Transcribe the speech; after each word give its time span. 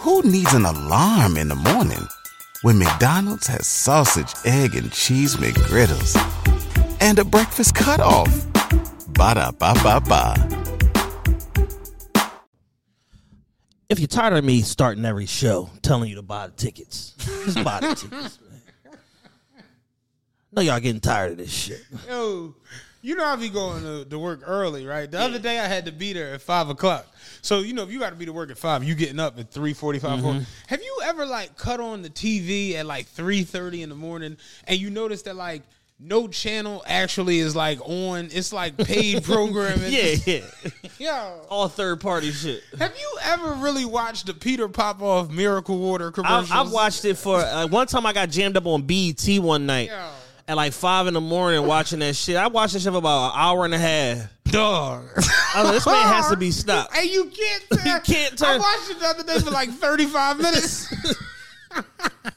Who 0.00 0.22
needs 0.22 0.54
an 0.54 0.64
alarm 0.64 1.36
in 1.36 1.48
the 1.48 1.54
morning 1.54 2.08
when 2.62 2.78
McDonald's 2.78 3.46
has 3.48 3.66
sausage, 3.66 4.32
egg, 4.46 4.74
and 4.74 4.90
cheese 4.90 5.36
McGriddles 5.36 6.16
and 7.02 7.18
a 7.18 7.24
breakfast 7.24 7.74
cutoff? 7.74 8.46
Ba 9.08 9.34
da 9.34 9.50
ba 9.50 9.74
ba 9.82 10.00
ba. 10.00 10.34
If 13.90 13.98
you're 13.98 14.08
tired 14.08 14.32
of 14.32 14.42
me 14.42 14.62
starting 14.62 15.04
every 15.04 15.26
show 15.26 15.68
telling 15.82 16.08
you 16.08 16.16
to 16.16 16.22
buy 16.22 16.46
the 16.46 16.54
tickets, 16.54 17.14
just 17.44 17.62
buy 17.62 17.80
the 17.80 17.94
tickets, 17.94 18.38
man. 18.40 18.96
know 20.50 20.62
y'all 20.62 20.80
getting 20.80 21.02
tired 21.02 21.32
of 21.32 21.36
this 21.36 21.52
shit. 21.52 21.84
Yo, 22.08 22.54
you 23.02 23.14
know 23.14 23.24
I 23.24 23.36
be 23.36 23.48
going 23.48 23.82
to, 23.82 24.04
to 24.04 24.18
work 24.18 24.40
early, 24.44 24.86
right? 24.86 25.10
The 25.10 25.18
other 25.20 25.38
day 25.38 25.58
I 25.58 25.66
had 25.66 25.86
to 25.86 25.92
be 25.92 26.12
there 26.12 26.34
at 26.34 26.42
five 26.42 26.68
o'clock. 26.68 27.06
So 27.42 27.60
you 27.60 27.72
know 27.72 27.82
if 27.82 27.90
you 27.90 27.98
got 27.98 28.10
to 28.10 28.16
be 28.16 28.26
to 28.26 28.32
work 28.32 28.50
at 28.50 28.58
five, 28.58 28.84
you 28.84 28.94
getting 28.94 29.20
up 29.20 29.38
at 29.38 29.50
three 29.50 29.72
forty-five. 29.72 30.20
Mm-hmm. 30.20 30.42
Have 30.66 30.82
you 30.82 31.00
ever 31.04 31.24
like 31.26 31.56
cut 31.56 31.80
on 31.80 32.02
the 32.02 32.10
TV 32.10 32.74
at 32.74 32.86
like 32.86 33.06
three 33.06 33.42
thirty 33.42 33.82
in 33.82 33.88
the 33.88 33.94
morning, 33.94 34.36
and 34.64 34.78
you 34.78 34.90
notice 34.90 35.22
that 35.22 35.36
like 35.36 35.62
no 35.98 36.28
channel 36.28 36.82
actually 36.86 37.38
is 37.38 37.56
like 37.56 37.78
on? 37.88 38.28
It's 38.32 38.52
like 38.52 38.76
paid 38.76 39.24
programming. 39.24 39.92
Yeah, 39.92 40.14
yeah. 40.26 40.40
Yo, 40.98 41.40
All 41.48 41.68
third 41.68 42.00
party 42.00 42.30
shit. 42.30 42.62
have 42.78 42.94
you 42.98 43.18
ever 43.22 43.52
really 43.52 43.86
watched 43.86 44.26
the 44.26 44.34
Peter 44.34 44.68
Popoff 44.68 45.30
Miracle 45.30 45.78
Water 45.78 46.10
commercials? 46.10 46.50
I 46.50 46.62
watched 46.62 47.04
it 47.06 47.16
for 47.16 47.36
uh, 47.38 47.66
one 47.66 47.86
time. 47.86 48.04
I 48.04 48.12
got 48.12 48.28
jammed 48.30 48.56
up 48.58 48.66
on 48.66 48.82
BET 48.82 49.26
one 49.38 49.64
night 49.64 49.88
Yo. 49.88 50.10
At 50.50 50.56
like 50.56 50.72
five 50.72 51.06
in 51.06 51.14
the 51.14 51.20
morning 51.20 51.64
watching 51.64 52.00
that 52.00 52.16
shit. 52.16 52.34
I 52.36 52.48
watched 52.48 52.72
that 52.72 52.80
shit 52.80 52.90
for 52.92 52.98
about 52.98 53.26
an 53.32 53.38
hour 53.40 53.64
and 53.64 53.72
a 53.72 53.78
half. 53.78 54.28
dog. 54.46 55.04
I 55.54 55.62
was 55.62 55.64
like, 55.64 55.72
this 55.74 55.86
man 55.86 56.06
has 56.08 56.28
to 56.30 56.36
be 56.36 56.50
stopped. 56.50 56.92
Hey, 56.94 57.04
you 57.08 57.26
can't. 57.26 57.64
Turn, 57.72 57.86
You 57.86 58.00
can't 58.00 58.36
turn. 58.38 58.48
I 58.48 58.58
watched 58.58 58.90
it 58.90 58.98
the 58.98 59.06
other 59.06 59.22
day 59.22 59.38
for 59.38 59.50
like 59.52 59.70
thirty-five 59.70 60.38
minutes. 60.38 60.92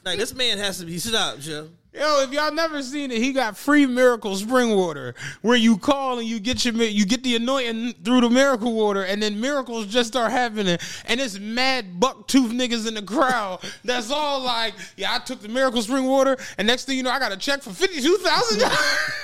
Like 0.04 0.18
this 0.18 0.32
man 0.32 0.58
has 0.58 0.78
to 0.78 0.86
be 0.86 0.98
stopped, 0.98 1.40
Joe. 1.40 1.68
Yo, 1.94 2.22
if 2.22 2.32
y'all 2.32 2.52
never 2.52 2.82
seen 2.82 3.12
it, 3.12 3.18
he 3.18 3.32
got 3.32 3.56
free 3.56 3.86
miracle 3.86 4.34
spring 4.34 4.74
water 4.74 5.14
where 5.42 5.56
you 5.56 5.78
call 5.78 6.18
and 6.18 6.26
you 6.26 6.40
get 6.40 6.64
your 6.64 6.74
you 6.74 7.06
get 7.06 7.22
the 7.22 7.36
anointing 7.36 7.92
through 8.04 8.20
the 8.20 8.28
miracle 8.28 8.72
water, 8.72 9.04
and 9.04 9.22
then 9.22 9.40
miracles 9.40 9.86
just 9.86 10.08
start 10.08 10.32
happening, 10.32 10.76
and 11.06 11.20
it's 11.20 11.38
mad 11.38 12.00
buck 12.00 12.26
tooth 12.26 12.50
niggas 12.50 12.88
in 12.88 12.94
the 12.94 13.02
crowd. 13.02 13.60
That's 13.84 14.10
all 14.10 14.42
like, 14.42 14.74
yeah, 14.96 15.14
I 15.14 15.20
took 15.20 15.40
the 15.40 15.48
miracle 15.48 15.82
spring 15.82 16.06
water, 16.06 16.36
and 16.58 16.66
next 16.66 16.86
thing 16.86 16.96
you 16.96 17.04
know, 17.04 17.10
I 17.10 17.20
got 17.20 17.30
a 17.30 17.36
check 17.36 17.62
for 17.62 17.70
fifty 17.70 18.00
two 18.00 18.16
thousand 18.18 18.58
dollars. 18.58 18.78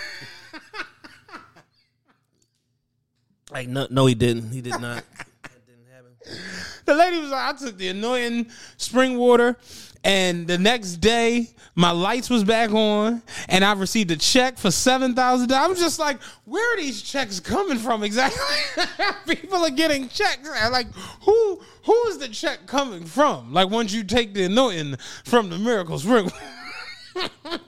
Like 3.51 3.69
no, 3.69 3.87
no, 3.91 4.07
he 4.07 4.15
didn't. 4.15 4.51
He 4.51 4.61
did 4.61 4.81
not. 4.81 5.03
that 5.43 5.67
didn't 5.67 5.87
happen. 5.93 6.41
the 6.85 6.95
lady 6.95 7.19
was 7.19 7.31
like, 7.31 7.55
I 7.55 7.59
took 7.59 7.77
the 7.77 7.89
anointing 7.89 8.51
spring 8.77 9.19
water, 9.19 9.57
and 10.03 10.47
the 10.47 10.59
next 10.59 10.97
day 10.97 11.51
my 11.75 11.91
lights 11.91 12.31
was 12.31 12.45
back 12.45 12.73
on, 12.73 13.23
and 13.48 13.65
I 13.65 13.73
received 13.75 14.11
a 14.11 14.17
check 14.17 14.59
for 14.59 14.70
seven 14.70 15.15
thousand 15.15 15.48
dollars. 15.48 15.79
I'm 15.79 15.83
just 15.83 15.98
like, 15.98 16.20
where 16.45 16.75
are 16.75 16.77
these 16.77 17.03
checks 17.03 17.41
coming 17.41 17.79
from 17.79 18.03
exactly? 18.03 18.84
People 19.34 19.59
are 19.59 19.70
getting 19.70 20.09
checks. 20.09 20.48
Like, 20.70 20.92
who 21.23 21.61
who 21.84 22.07
is 22.09 22.19
the 22.19 22.29
check 22.29 22.67
coming 22.67 23.05
from? 23.05 23.53
Like 23.53 23.70
once 23.70 23.92
you 23.92 24.05
take 24.05 24.34
the 24.34 24.45
anointing 24.45 24.97
from 25.25 25.51
the 25.51 25.59
miracles 25.59 26.03
spring. 26.03 26.31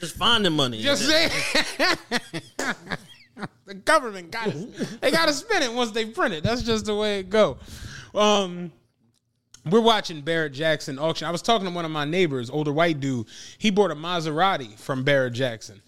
Just 0.00 0.16
finding 0.16 0.52
money. 0.52 0.80
Just 0.80 1.08
saying. 1.08 1.30
the 3.66 3.74
government 3.74 4.30
got 4.30 4.46
it. 4.48 5.00
They 5.00 5.10
got 5.10 5.26
to 5.26 5.32
spend 5.32 5.64
it 5.64 5.72
once 5.72 5.90
they 5.90 6.04
print 6.06 6.34
it. 6.34 6.44
That's 6.44 6.62
just 6.62 6.84
the 6.86 6.94
way 6.94 7.18
it 7.18 7.30
go. 7.30 7.58
Um, 8.14 8.70
we're 9.70 9.80
watching 9.80 10.20
Barrett 10.20 10.52
Jackson 10.52 10.98
auction. 10.98 11.26
I 11.26 11.30
was 11.30 11.42
talking 11.42 11.66
to 11.66 11.72
one 11.72 11.84
of 11.84 11.90
my 11.90 12.04
neighbors, 12.04 12.50
older 12.50 12.72
white 12.72 13.00
dude. 13.00 13.26
He 13.58 13.70
bought 13.70 13.90
a 13.90 13.94
Maserati 13.94 14.78
from 14.78 15.04
Barrett 15.04 15.32
Jackson. 15.34 15.80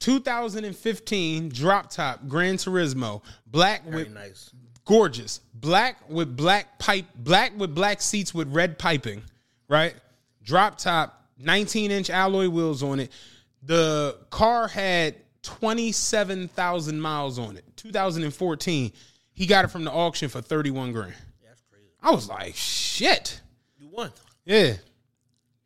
2015 0.00 1.48
drop 1.50 1.88
top 1.90 2.26
Gran 2.26 2.56
Turismo, 2.56 3.22
black 3.46 3.84
Very 3.84 4.04
with 4.04 4.12
nice. 4.12 4.50
gorgeous, 4.84 5.40
black 5.54 5.98
with 6.08 6.36
black 6.36 6.78
pipe, 6.78 7.06
black 7.14 7.56
with 7.56 7.74
black 7.74 8.00
seats 8.02 8.34
with 8.34 8.52
red 8.52 8.78
piping, 8.78 9.22
right? 9.68 9.94
Drop 10.42 10.76
top, 10.76 11.28
19 11.38 11.92
inch 11.92 12.10
alloy 12.10 12.48
wheels 12.48 12.82
on 12.82 12.98
it. 12.98 13.12
The 13.62 14.18
car 14.30 14.66
had 14.66 15.14
27,000 15.42 17.00
miles 17.00 17.38
on 17.38 17.56
it. 17.56 17.64
2014. 17.76 18.92
He 19.34 19.46
got 19.46 19.64
it 19.64 19.68
from 19.68 19.84
the 19.84 19.92
auction 19.92 20.28
for 20.28 20.40
31 20.40 20.92
grand. 20.92 21.14
I 22.02 22.10
was 22.10 22.28
like, 22.28 22.54
shit. 22.54 23.40
You 23.78 23.88
won. 23.88 24.10
Yeah. 24.44 24.74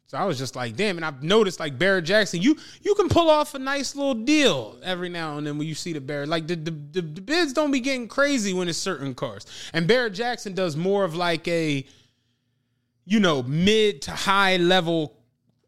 So 0.09 0.17
I 0.17 0.25
was 0.25 0.39
just 0.39 0.55
like, 0.55 0.77
damn, 0.77 0.97
and 0.97 1.05
I've 1.05 1.25
noticed 1.25 1.59
like 1.59 1.79
Barrett 1.79 2.05
Jackson, 2.05 2.41
you 2.41 2.57
you 2.81 2.95
can 2.95 3.09
pull 3.09 3.29
off 3.29 3.55
a 3.55 3.59
nice 3.59 3.97
little 3.97 4.15
deal 4.15 4.79
every 4.85 5.09
now 5.09 5.37
and 5.37 5.45
then 5.45 5.59
when 5.59 5.67
you 5.67 5.75
see 5.75 5.93
the 5.93 6.01
Barrett. 6.01 6.29
Like 6.29 6.47
the 6.47 6.55
the, 6.55 6.71
the, 6.71 7.03
the 7.03 7.21
bids 7.21 7.53
don't 7.53 7.73
be 7.73 7.81
getting 7.81 8.07
crazy 8.07 8.53
when 8.53 8.69
it's 8.69 8.79
certain 8.79 9.15
cars. 9.15 9.47
And 9.73 9.89
Barrett 9.89 10.15
Jackson 10.15 10.55
does 10.55 10.77
more 10.77 11.03
of 11.03 11.17
like 11.17 11.49
a, 11.49 11.85
you 13.05 13.19
know, 13.19 13.43
mid 13.43 14.03
to 14.03 14.13
high 14.13 14.59
level 14.59 15.16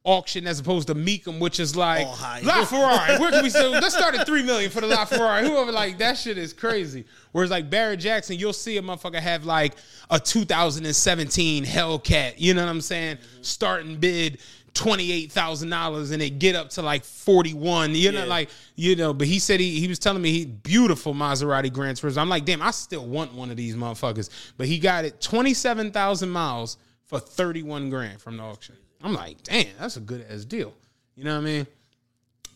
auction 0.09 0.47
as 0.47 0.59
opposed 0.59 0.89
to 0.89 0.95
Mecum, 0.95 1.39
which 1.39 1.61
is 1.61 1.77
like 1.77 2.07
oh, 2.07 2.11
All 2.11 2.15
high. 2.17 2.41
La 2.41 2.65
Ferrari. 2.65 3.19
Where 3.19 3.31
can 3.31 3.43
we 3.43 3.51
sell? 3.51 3.71
Let's 3.71 3.95
start 3.97 4.15
at 4.15 4.27
three 4.27 4.43
million 4.43 4.71
for 4.71 4.81
the 4.81 4.87
La 4.87 5.05
Ferrari. 5.05 5.47
Whoever 5.47 5.71
like 5.71 5.99
that 5.99 6.17
shit 6.17 6.39
is 6.39 6.53
crazy. 6.53 7.05
Whereas 7.33 7.51
like 7.51 7.69
Barrett 7.69 8.01
Jackson, 8.01 8.37
you'll 8.39 8.53
see 8.53 8.79
a 8.79 8.83
motherfucker 8.83 9.21
have 9.21 9.45
like 9.45 9.75
a 10.11 10.19
2017 10.19 11.65
Hellcat. 11.65 12.35
You 12.39 12.55
know 12.55 12.65
what 12.65 12.71
I'm 12.71 12.81
saying? 12.81 13.19
Starting 13.43 13.97
bid. 13.97 14.39
Twenty-eight 14.75 15.33
thousand 15.33 15.71
dollars 15.71 16.13
and 16.13 16.23
it 16.23 16.39
get 16.39 16.55
up 16.55 16.71
to 16.71 16.83
like 16.83 17.03
forty-one. 17.03 17.97
You 17.97 18.13
know, 18.13 18.21
Yeah. 18.21 18.25
like 18.27 18.51
you 18.77 18.95
know. 18.95 19.13
But 19.13 19.27
he 19.27 19.41
said 19.41 19.59
he 19.59 19.81
he 19.81 19.89
was 19.89 19.99
telling 19.99 20.23
me 20.23 20.31
he 20.31 20.45
beautiful 20.45 21.15
Maserati 21.15 21.73
Gran 21.73 21.95
Turismo. 21.97 22.19
I'm 22.19 22.29
like, 22.29 22.45
damn, 22.45 22.63
I 22.63 22.71
still 22.71 23.05
want 23.05 23.33
one 23.35 23.51
of 23.51 23.57
these 23.57 23.75
motherfuckers. 23.75 24.29
But 24.57 24.69
he 24.69 24.79
got 24.79 25.05
it 25.05 25.21
twenty-seven 25.21 25.91
thousand 25.91 26.29
miles 26.31 26.77
for 27.07 27.19
thirty-one 27.19 27.91
grand 27.91 28.21
from 28.21 28.37
the 28.37 28.43
auction. 28.45 28.77
I'm 29.03 29.15
like, 29.15 29.43
damn, 29.43 29.67
that's 29.79 29.97
a 29.97 30.01
good 30.01 30.27
ass 30.31 30.45
deal. 30.45 30.75
You 31.17 31.25
know 31.25 31.35
what 31.35 31.43
I 31.43 31.45
mean? 31.45 31.67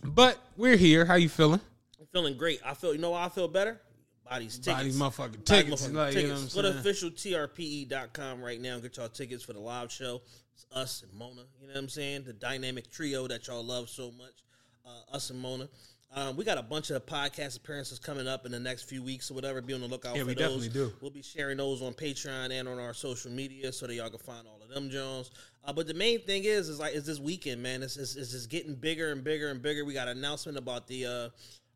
But 0.05 0.39
we're 0.57 0.77
here. 0.77 1.05
How 1.05 1.15
you 1.15 1.29
feeling? 1.29 1.61
I'm 2.01 2.07
feeling 2.13 2.37
great. 2.37 2.61
I 2.65 2.75
feel. 2.75 2.93
You 2.93 3.01
know 3.01 3.11
why 3.11 3.25
I 3.25 3.29
feel 3.29 3.49
better? 3.49 3.81
These 4.39 4.59
tickets. 4.61 4.85
These 4.85 4.99
motherfucking 4.99 5.45
tickets. 5.45 5.87
motherfucking 5.89 5.93
Like, 5.95 6.15
you 6.15 6.23
know 6.29 6.35
tickets. 6.37 6.55
what 6.57 6.63
Go 6.63 6.69
I'm 6.71 6.83
to 6.83 6.95
saying? 6.95 7.13
officialtrpe.com 7.13 8.41
right 8.43 8.61
now 8.61 8.75
and 8.75 8.83
get 8.83 8.97
y'all 8.97 9.09
tickets 9.11 9.43
for 9.45 9.53
the 9.53 9.61
live 9.61 9.93
show. 9.93 10.23
It's 10.55 10.65
us 10.73 11.03
and 11.03 11.13
Mona. 11.13 11.43
You 11.61 11.67
know 11.67 11.75
what 11.75 11.81
I'm 11.81 11.89
saying? 11.91 12.25
The 12.25 12.33
dynamic 12.33 12.91
trio 12.91 13.27
that 13.29 13.47
y'all 13.47 13.63
love 13.63 13.91
so 13.91 14.11
much. 14.13 14.45
Uh, 14.87 15.15
us 15.17 15.29
and 15.29 15.39
Mona. 15.39 15.69
Um, 16.15 16.37
we 16.37 16.45
got 16.47 16.57
a 16.57 16.63
bunch 16.63 16.91
of 16.91 17.05
podcast 17.05 17.59
appearances 17.59 17.99
coming 17.99 18.27
up 18.27 18.47
in 18.47 18.53
the 18.53 18.61
next 18.61 18.85
few 18.89 19.03
weeks 19.03 19.31
or 19.31 19.35
whatever. 19.35 19.61
Be 19.61 19.75
on 19.75 19.81
the 19.83 19.87
lookout 19.87 20.15
Yeah, 20.17 20.23
for 20.23 20.29
we 20.29 20.35
those. 20.35 20.67
definitely 20.67 20.69
do. 20.71 20.93
We'll 21.03 21.11
be 21.11 21.23
sharing 21.23 21.59
those 21.59 21.83
on 21.83 21.93
Patreon 21.93 22.53
and 22.59 22.67
on 22.69 22.79
our 22.79 22.95
social 22.95 23.31
media 23.31 23.71
so 23.73 23.87
that 23.87 23.95
y'all 23.95 24.09
can 24.09 24.19
find 24.19 24.47
all 24.47 24.61
them 24.75 24.91
Jones. 24.91 25.31
Uh, 25.65 25.73
but 25.73 25.87
the 25.87 25.95
main 25.95 26.21
thing 26.21 26.45
is, 26.45 26.69
is 26.69 26.81
like, 26.81 26.95
is 26.95 27.07
this 27.07 27.21
weekend, 27.21 27.63
man? 27.63 27.83
It's, 27.83 27.97
it's, 27.97 28.17
it's 28.17 28.33
just 28.33 28.51
getting 28.51 28.75
bigger 28.75 29.13
and 29.13 29.23
bigger 29.23 29.51
and 29.51 29.63
bigger. 29.63 29.85
We 29.85 29.95
got 29.95 30.09
an 30.09 30.19
announcement 30.19 30.59
about 30.59 30.87
the 30.89 31.07
uh, 31.07 31.29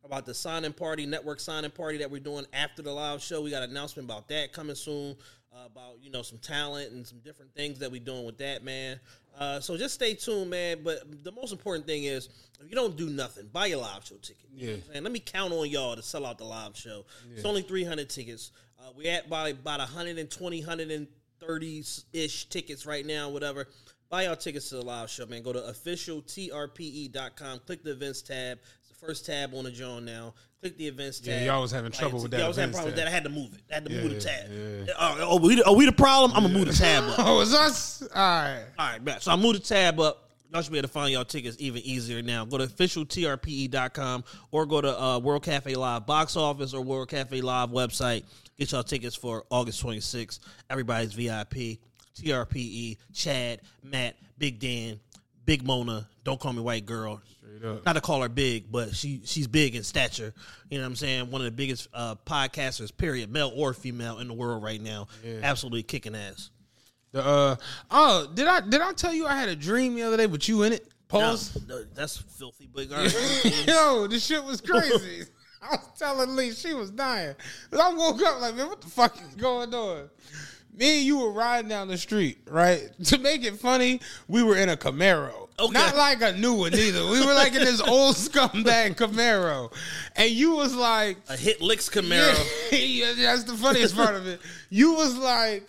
about 0.05 0.27
the 0.27 0.35
signing 0.35 0.73
party, 0.73 1.07
network 1.07 1.41
signing 1.41 1.71
party 1.71 1.99
that 1.99 2.11
we're 2.11 2.21
doing 2.21 2.47
after 2.53 2.83
the 2.83 2.93
live 2.93 3.23
show. 3.23 3.43
We 3.43 3.51
got 3.51 3.63
an 3.63 3.71
announcement 3.71 4.09
about 4.09 4.29
that 4.29 4.53
coming 4.53 4.77
soon. 4.77 5.17
Uh, 5.55 5.67
about 5.67 5.97
you 6.03 6.11
know 6.11 6.21
some 6.21 6.39
talent 6.39 6.93
and 6.93 7.07
some 7.07 7.19
different 7.21 7.55
things 7.55 7.79
that 7.79 7.91
we're 7.91 8.01
doing 8.01 8.27
with 8.27 8.37
that, 8.39 8.63
man. 8.63 9.01
Uh, 9.39 9.61
so 9.61 9.77
just 9.77 9.95
stay 9.95 10.15
tuned, 10.15 10.51
man. 10.51 10.79
But 10.83 11.25
the 11.25 11.33
most 11.33 11.53
important 11.53 11.87
thing 11.87 12.05
is, 12.05 12.29
if 12.61 12.69
you 12.69 12.75
don't 12.75 12.97
do 12.97 13.09
nothing, 13.09 13.49
buy 13.53 13.67
your 13.67 13.81
live 13.81 14.05
show 14.05 14.17
ticket. 14.17 14.49
You 14.53 14.67
know 14.67 14.73
what 14.73 14.77
I'm 14.77 14.93
saying? 14.93 15.05
let 15.05 15.13
me 15.13 15.21
count 15.21 15.53
on 15.53 15.69
y'all 15.71 15.97
to 15.97 16.03
sell 16.03 16.27
out 16.27 16.39
the 16.39 16.45
live 16.45 16.77
show. 16.77 17.05
It's 17.35 17.45
only 17.45 17.63
300 17.63 18.09
tickets. 18.09 18.53
Uh, 18.79 18.91
we 18.97 19.07
at 19.09 19.27
about 19.27 19.51
about 19.51 19.79
120, 19.79 20.61
130 20.61 21.09
ish 22.13 22.49
tickets 22.49 22.87
right 22.87 23.05
now, 23.07 23.29
whatever. 23.29 23.69
Buy 24.09 24.25
y'all 24.25 24.37
tickets 24.37 24.69
to 24.69 24.77
the 24.77 24.83
live 24.83 25.11
show, 25.11 25.27
man. 25.27 25.43
Go 25.43 25.53
to 25.53 25.59
officialtrpe.com. 25.61 27.59
Click 27.67 27.83
the 27.83 27.91
events 27.91 28.23
tab. 28.23 28.59
It's 28.81 28.89
the 28.89 28.95
first 29.07 29.27
tab 29.27 29.53
on 29.55 29.65
the 29.65 29.71
John 29.73 30.05
now. 30.05 30.35
Click 30.61 30.79
the 30.79 30.87
events 30.87 31.21
Yeah, 31.25 31.45
y'all 31.45 31.61
was 31.63 31.71
having 31.73 31.91
trouble 31.93 32.23
with 32.23 32.31
that 32.31 32.39
Y'all 32.39 32.49
was 32.49 32.57
having 32.57 32.73
problems 32.73 32.95
with 32.95 33.05
that. 33.05 33.09
I 33.09 33.11
had 33.11 33.25
to 33.25 33.31
move 33.31 33.53
it. 33.55 33.61
I 33.71 33.75
had 33.75 33.85
to 33.87 33.93
Yeah, 33.93 34.03
move 34.03 34.15
the 34.15 34.21
tab. 34.21 34.51
yeah. 34.51 34.93
Uh, 34.97 35.17
oh, 35.21 35.39
we, 35.41 35.61
are 35.63 35.75
we 35.75 35.87
the 35.87 35.93
problem? 35.93 36.33
I'm 36.37 36.43
gonna 36.45 36.55
move 36.57 36.69
the 36.69 36.73
tab 36.73 37.05
up. 37.05 37.17
Oh, 37.27 37.41
it's 37.41 37.53
us. 37.53 38.03
All 38.03 38.09
right. 38.15 38.65
All 38.79 38.87
right, 38.93 39.05
bet. 39.05 39.23
So 39.23 39.33
I 39.33 39.37
moved 39.37 39.57
the 39.63 39.65
tab 39.67 39.99
up. 40.01 40.23
Y'all 40.53 40.63
should 40.63 40.71
be 40.73 40.79
able 40.79 40.87
to 40.89 40.93
find 40.93 41.13
y'all 41.13 41.25
tickets 41.25 41.57
even 41.59 41.83
easier 41.83 42.23
now. 42.23 42.45
Go 42.45 42.59
to 42.59 42.65
officialtrpe.com 42.67 44.25
or 44.53 44.65
go 44.65 44.81
to 44.81 45.01
uh, 45.03 45.19
World 45.19 45.43
Cafe 45.43 45.75
Live 45.75 46.07
box 46.07 46.37
office 46.37 46.73
or 46.73 46.81
World 46.83 47.09
Cafe 47.09 47.41
Live 47.41 47.71
website. 47.71 48.23
Get 48.59 48.73
y'all 48.73 48.83
tickets 48.83 49.15
for 49.15 49.45
August 49.51 49.85
26th. 49.85 50.41
Everybody's 50.71 51.13
VIP. 51.13 51.79
TRPE, 52.17 52.97
Chad, 53.13 53.61
Matt, 53.83 54.17
Big 54.39 54.59
Dan, 54.59 54.99
Big 55.45 55.63
Mona. 55.63 56.09
Don't 56.25 56.41
call 56.41 56.53
me 56.53 56.63
white 56.63 56.87
girl. 56.87 57.21
Not 57.85 57.95
to 57.95 58.01
call 58.01 58.23
her 58.23 58.29
big, 58.29 58.71
but 58.71 58.95
she 58.95 59.23
she's 59.25 59.47
big 59.47 59.75
in 59.77 59.83
stature. 59.83 60.35
You 60.69 60.79
know 60.79 60.85
what 60.85 60.89
I'm 60.89 60.97
saying? 60.97 61.31
One 61.31 61.41
of 61.41 61.47
the 61.47 61.51
biggest 61.53 61.89
uh, 61.95 62.15
podcasters, 62.27 62.95
period, 62.95 63.31
male 63.31 63.53
or 63.55 63.73
female, 63.73 64.19
in 64.19 64.29
the 64.29 64.35
world 64.35 64.63
right 64.63 64.81
now. 64.81 65.09
Absolutely 65.43 65.83
kicking 65.83 66.15
ass. 66.15 66.51
The 67.13 67.25
uh 67.25 67.57
oh, 67.91 68.29
did 68.35 68.47
I 68.47 68.61
did 68.61 68.81
I 68.81 68.93
tell 68.93 69.15
you 69.15 69.27
I 69.27 69.37
had 69.37 69.49
a 69.49 69.57
dream 69.57 69.95
the 69.95 70.03
other 70.03 70.17
day 70.17 70.27
with 70.27 70.49
you 70.49 70.65
in 70.65 70.73
it? 70.75 70.87
No, 71.13 71.21
Pause. 71.21 71.67
no, 71.69 71.85
that's 71.95 72.17
filthy. 72.17 72.69
big. 72.75 72.91
right. 72.93 73.67
Yo, 73.67 74.07
this 74.07 74.27
shit 74.27 74.43
was 74.43 74.61
crazy. 74.61 75.25
I 75.71 75.77
was 75.77 75.99
telling 75.99 76.37
Lee 76.37 76.53
she 76.53 76.75
was 76.75 76.91
dying. 76.91 77.35
I 77.73 77.95
woke 77.95 78.23
up 78.23 78.41
like, 78.41 78.57
man, 78.57 78.69
what 78.69 78.81
the 78.81 78.89
fuck 78.89 79.21
is 79.21 79.35
going 79.37 79.75
on? 79.75 80.09
Me 80.77 80.99
and 80.99 81.07
you 81.07 81.19
were 81.19 81.33
riding 81.33 81.69
down 81.71 81.89
the 81.89 81.97
street, 81.97 82.39
right? 82.51 82.91
To 83.05 83.19
make 83.19 83.45
it 83.45 83.57
funny, 83.57 84.01
we 84.29 84.43
were 84.43 84.57
in 84.57 84.69
a 84.69 84.77
Camaro. 84.77 85.49
Okay. 85.59 85.73
Not 85.73 85.97
like 85.97 86.21
a 86.21 86.33
new 86.33 86.53
one 86.53 86.75
either. 86.75 87.07
We 87.07 87.25
were 87.25 87.33
like 87.33 87.55
in 87.55 87.65
this 87.65 87.81
old 87.89 88.15
scumbag 88.15 88.97
Camaro. 88.97 89.73
And 90.15 90.31
you 90.31 90.55
was 90.55 90.75
like, 90.75 91.17
a 91.31 91.37
hit 91.37 91.63
licks 91.63 91.89
Camaro. 91.89 92.37
yeah, 92.73 93.15
that's 93.17 93.45
the 93.45 93.55
funniest 93.55 93.97
part 93.97 94.17
of 94.17 94.27
it. 94.27 94.41
You 94.69 94.93
was 94.93 95.17
like, 95.17 95.67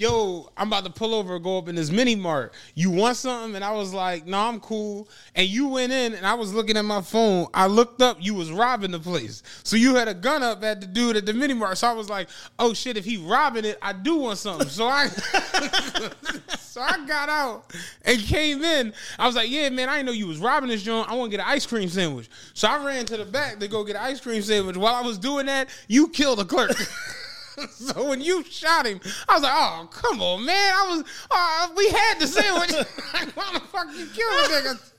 yo, 0.00 0.50
I'm 0.56 0.68
about 0.68 0.84
to 0.86 0.90
pull 0.90 1.14
over 1.14 1.38
go 1.38 1.58
up 1.58 1.68
in 1.68 1.74
this 1.74 1.90
mini 1.90 2.14
mart. 2.14 2.54
You 2.74 2.90
want 2.90 3.18
something? 3.18 3.54
And 3.54 3.62
I 3.62 3.72
was 3.72 3.92
like, 3.92 4.26
no, 4.26 4.38
I'm 4.38 4.58
cool. 4.58 5.06
And 5.34 5.46
you 5.46 5.68
went 5.68 5.92
in 5.92 6.14
and 6.14 6.26
I 6.26 6.32
was 6.32 6.54
looking 6.54 6.78
at 6.78 6.86
my 6.86 7.02
phone. 7.02 7.48
I 7.52 7.66
looked 7.66 8.00
up, 8.00 8.16
you 8.18 8.32
was 8.32 8.50
robbing 8.50 8.92
the 8.92 8.98
place. 8.98 9.42
So 9.62 9.76
you 9.76 9.94
had 9.96 10.08
a 10.08 10.14
gun 10.14 10.42
up 10.42 10.64
at 10.64 10.80
the 10.80 10.86
dude 10.86 11.16
at 11.16 11.26
the 11.26 11.34
mini 11.34 11.52
mart. 11.52 11.76
So 11.76 11.88
I 11.88 11.92
was 11.92 12.08
like, 12.08 12.30
oh 12.58 12.72
shit, 12.72 12.96
if 12.96 13.04
he 13.04 13.18
robbing 13.18 13.66
it, 13.66 13.78
I 13.82 13.92
do 13.92 14.16
want 14.16 14.38
something. 14.38 14.68
So 14.68 14.86
I 14.86 15.08
So 16.58 16.80
I 16.80 17.04
got 17.04 17.28
out 17.28 17.74
and 18.06 18.18
came 18.20 18.62
in. 18.62 18.94
I 19.18 19.26
was 19.26 19.36
like, 19.36 19.50
yeah, 19.50 19.68
man, 19.68 19.90
I 19.90 20.00
know 20.00 20.12
you 20.12 20.28
was 20.28 20.38
robbing 20.38 20.70
this 20.70 20.82
joint. 20.82 21.10
I 21.10 21.14
want 21.14 21.30
to 21.30 21.36
get 21.36 21.44
an 21.44 21.52
ice 21.52 21.66
cream 21.66 21.90
sandwich. 21.90 22.30
So 22.54 22.68
I 22.68 22.82
ran 22.86 23.04
to 23.06 23.18
the 23.18 23.24
back 23.26 23.58
to 23.58 23.68
go 23.68 23.84
get 23.84 23.96
an 23.96 24.02
ice 24.02 24.20
cream 24.20 24.40
sandwich. 24.40 24.78
While 24.78 24.94
I 24.94 25.02
was 25.02 25.18
doing 25.18 25.46
that, 25.46 25.68
you 25.88 26.08
killed 26.08 26.40
a 26.40 26.44
clerk. 26.44 26.70
so 27.70 28.08
when 28.08 28.20
you 28.20 28.44
shot 28.44 28.86
him, 28.86 29.00
I 29.28 29.34
was 29.34 29.42
like, 29.42 29.52
oh, 29.54 29.88
come 29.92 30.20
on, 30.20 30.44
man. 30.44 30.72
I 30.74 30.88
was, 30.90 31.04
uh, 31.30 31.68
we 31.76 31.88
had 31.88 32.18
the 32.18 32.26
sandwich. 32.26 32.72
like, 33.14 33.36
why 33.36 33.50
the 33.52 33.60
fuck 33.60 33.86
you 33.96 34.06
killed 34.06 34.50
a 34.50 34.54
nigga? 34.54 34.92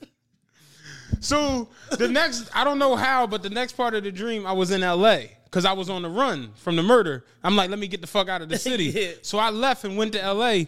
So 1.19 1.69
the 1.97 2.07
next, 2.07 2.49
I 2.53 2.63
don't 2.63 2.79
know 2.79 2.95
how, 2.95 3.27
but 3.27 3.43
the 3.43 3.49
next 3.49 3.73
part 3.73 3.93
of 3.93 4.03
the 4.03 4.11
dream, 4.11 4.45
I 4.45 4.53
was 4.53 4.71
in 4.71 4.81
LA 4.81 5.19
because 5.45 5.65
I 5.65 5.73
was 5.73 5.89
on 5.89 6.01
the 6.01 6.09
run 6.09 6.51
from 6.55 6.75
the 6.75 6.83
murder. 6.83 7.25
I'm 7.43 7.55
like, 7.55 7.69
let 7.69 7.77
me 7.77 7.87
get 7.87 8.01
the 8.01 8.07
fuck 8.07 8.27
out 8.27 8.41
of 8.41 8.49
the 8.49 8.57
city. 8.69 8.85
Yeah. 8.85 9.11
So 9.21 9.37
I 9.37 9.49
left 9.49 9.83
and 9.83 9.97
went 9.97 10.13
to 10.13 10.33
LA. 10.33 10.63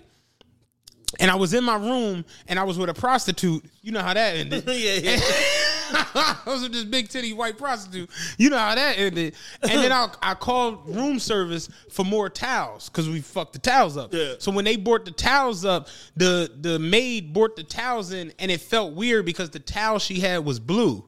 And 1.20 1.30
I 1.30 1.36
was 1.36 1.54
in 1.54 1.64
my 1.64 1.76
room 1.76 2.26
and 2.48 2.58
I 2.58 2.64
was 2.64 2.78
with 2.78 2.90
a 2.90 2.94
prostitute. 2.94 3.64
You 3.82 3.92
know 3.92 4.02
how 4.02 4.16
that 4.16 4.36
ended. 4.36 4.64
yeah, 4.68 4.96
yeah. 4.96 5.20
I 5.94 6.38
was 6.46 6.64
with 6.64 6.74
this 6.74 6.84
big 6.84 7.10
titty 7.10 7.34
white 7.34 7.58
prostitute. 7.58 8.10
You 8.38 8.50
know 8.50 8.58
how 8.58 8.76
that 8.76 8.98
ended. 8.98 9.36
And 9.62 9.72
then 9.72 9.92
I, 9.92 10.10
I 10.22 10.34
called 10.34 10.88
room 10.96 11.20
service 11.20 11.70
for 11.90 12.04
more 12.04 12.30
towels 12.30 12.90
because 12.90 13.10
we 13.10 13.22
fucked 13.22 13.54
the 13.54 13.60
towels 13.60 13.98
up. 13.98 14.14
Yeah. 14.14 14.34
So 14.40 14.52
when 14.52 14.66
they 14.66 14.76
brought 14.76 15.06
the 15.06 15.12
towels 15.12 15.66
up, 15.66 15.88
the 16.16 16.52
the 16.60 16.80
maid 16.80 17.34
brought 17.34 17.56
the 17.56 17.64
towels 17.64 18.12
in, 18.12 18.34
and 18.40 18.50
it 18.52 18.62
felt 18.62 18.94
weird 18.94 19.26
because 19.26 19.50
the 19.50 19.60
towel 19.60 20.00
she 20.00 20.20
had 20.20 20.44
was 20.44 20.60
blue, 20.60 21.08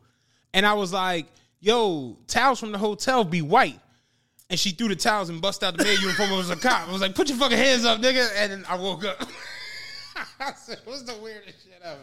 and 0.53 0.65
I 0.65 0.73
was 0.73 0.93
like, 0.93 1.27
"Yo, 1.59 2.17
towels 2.27 2.59
from 2.59 2.71
the 2.71 2.77
hotel 2.77 3.23
be 3.23 3.41
white." 3.41 3.79
And 4.49 4.59
she 4.59 4.71
threw 4.71 4.87
the 4.87 4.95
towels 4.95 5.29
and 5.29 5.41
bust 5.41 5.63
out 5.63 5.75
the 5.75 5.83
maid 5.83 5.99
uniform. 5.99 6.31
I 6.31 6.37
was 6.37 6.51
a 6.51 6.55
cop. 6.55 6.87
I 6.87 6.91
was 6.91 7.01
like, 7.01 7.15
"Put 7.15 7.29
your 7.29 7.37
fucking 7.37 7.57
hands 7.57 7.83
up, 7.83 7.99
nigga!" 7.99 8.27
And 8.35 8.51
then 8.51 8.65
I 8.69 8.75
woke 8.75 9.03
up. 9.03 9.17
I 10.39 10.53
said, 10.53 10.79
"What's 10.85 11.01
the 11.01 11.15
weirdest 11.17 11.63
shit 11.63 11.81
ever?" 11.83 11.99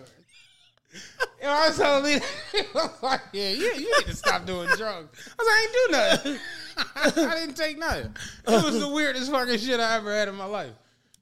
Know, 1.42 1.48
I 1.48 1.68
was 1.68 1.76
telling 1.76 2.04
Lena, 2.04 2.24
I 2.54 2.64
was 2.74 3.02
like, 3.02 3.20
yeah, 3.32 3.50
you, 3.50 3.64
you 3.64 3.96
need 3.98 4.06
to 4.06 4.14
stop 4.14 4.46
doing 4.46 4.68
drugs. 4.76 5.32
I 5.38 5.42
was 5.42 5.46
like, 5.46 5.48
I 5.48 5.62
ain't 5.62 5.72
do 5.72 5.92
nothing. 5.92 7.26
I 7.30 7.34
didn't 7.34 7.56
take 7.56 7.78
nothing. 7.78 8.16
It 8.46 8.64
was 8.64 8.78
the 8.78 8.88
weirdest 8.88 9.30
fucking 9.30 9.58
shit 9.58 9.80
I 9.80 9.96
ever 9.96 10.14
had 10.14 10.28
in 10.28 10.36
my 10.36 10.44
life. 10.44 10.72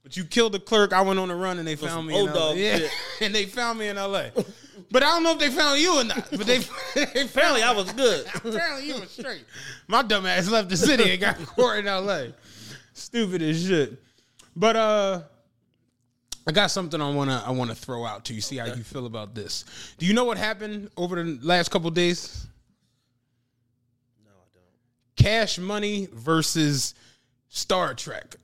But 0.02 0.16
you 0.16 0.24
killed 0.24 0.52
the 0.52 0.60
clerk. 0.60 0.92
I 0.92 1.02
went 1.02 1.18
on 1.18 1.30
a 1.30 1.36
run 1.36 1.58
and 1.58 1.66
they 1.66 1.76
found 1.76 2.06
me. 2.06 2.14
old 2.14 2.30
in 2.30 2.34
LA. 2.34 2.40
dog 2.40 2.56
yeah, 2.56 2.78
shit. 2.78 2.90
and 3.20 3.34
they 3.34 3.46
found 3.46 3.78
me 3.78 3.88
in 3.88 3.98
L.A. 3.98 4.32
But 4.90 5.02
I 5.02 5.06
don't 5.06 5.22
know 5.22 5.32
if 5.32 5.38
they 5.38 5.50
found 5.50 5.78
you 5.78 6.00
or 6.00 6.04
not. 6.04 6.28
But 6.30 6.46
they, 6.46 6.58
they 6.94 7.22
Apparently, 7.22 7.62
I 7.62 7.72
was 7.72 7.92
good. 7.92 8.26
Apparently 8.34 8.88
you 8.88 8.98
were 8.98 9.06
straight. 9.06 9.44
My 9.88 10.02
dumb 10.02 10.26
ass 10.26 10.48
left 10.50 10.68
the 10.68 10.76
city 10.76 11.10
and 11.10 11.20
got 11.20 11.38
caught 11.38 11.78
in 11.78 11.84
LA. 11.84 12.24
Stupid 12.94 13.42
as 13.42 13.66
shit. 13.66 14.02
But 14.56 14.76
uh 14.76 15.22
I 16.50 16.52
got 16.52 16.72
something 16.72 17.00
I 17.00 17.08
wanna 17.08 17.44
I 17.46 17.52
wanna 17.52 17.76
throw 17.76 18.04
out 18.04 18.24
to 18.24 18.34
you. 18.34 18.40
See 18.40 18.56
how 18.56 18.66
you 18.66 18.82
feel 18.82 19.06
about 19.06 19.36
this. 19.36 19.64
Do 19.98 20.04
you 20.06 20.12
know 20.14 20.24
what 20.24 20.36
happened 20.36 20.90
over 20.96 21.22
the 21.22 21.38
last 21.42 21.70
couple 21.70 21.88
days? 21.92 22.44
No, 24.24 24.32
I 24.32 24.48
don't. 24.52 25.24
Cash 25.24 25.58
Money 25.60 26.08
versus 26.12 26.96
Star 27.50 27.94
Trak, 27.94 28.34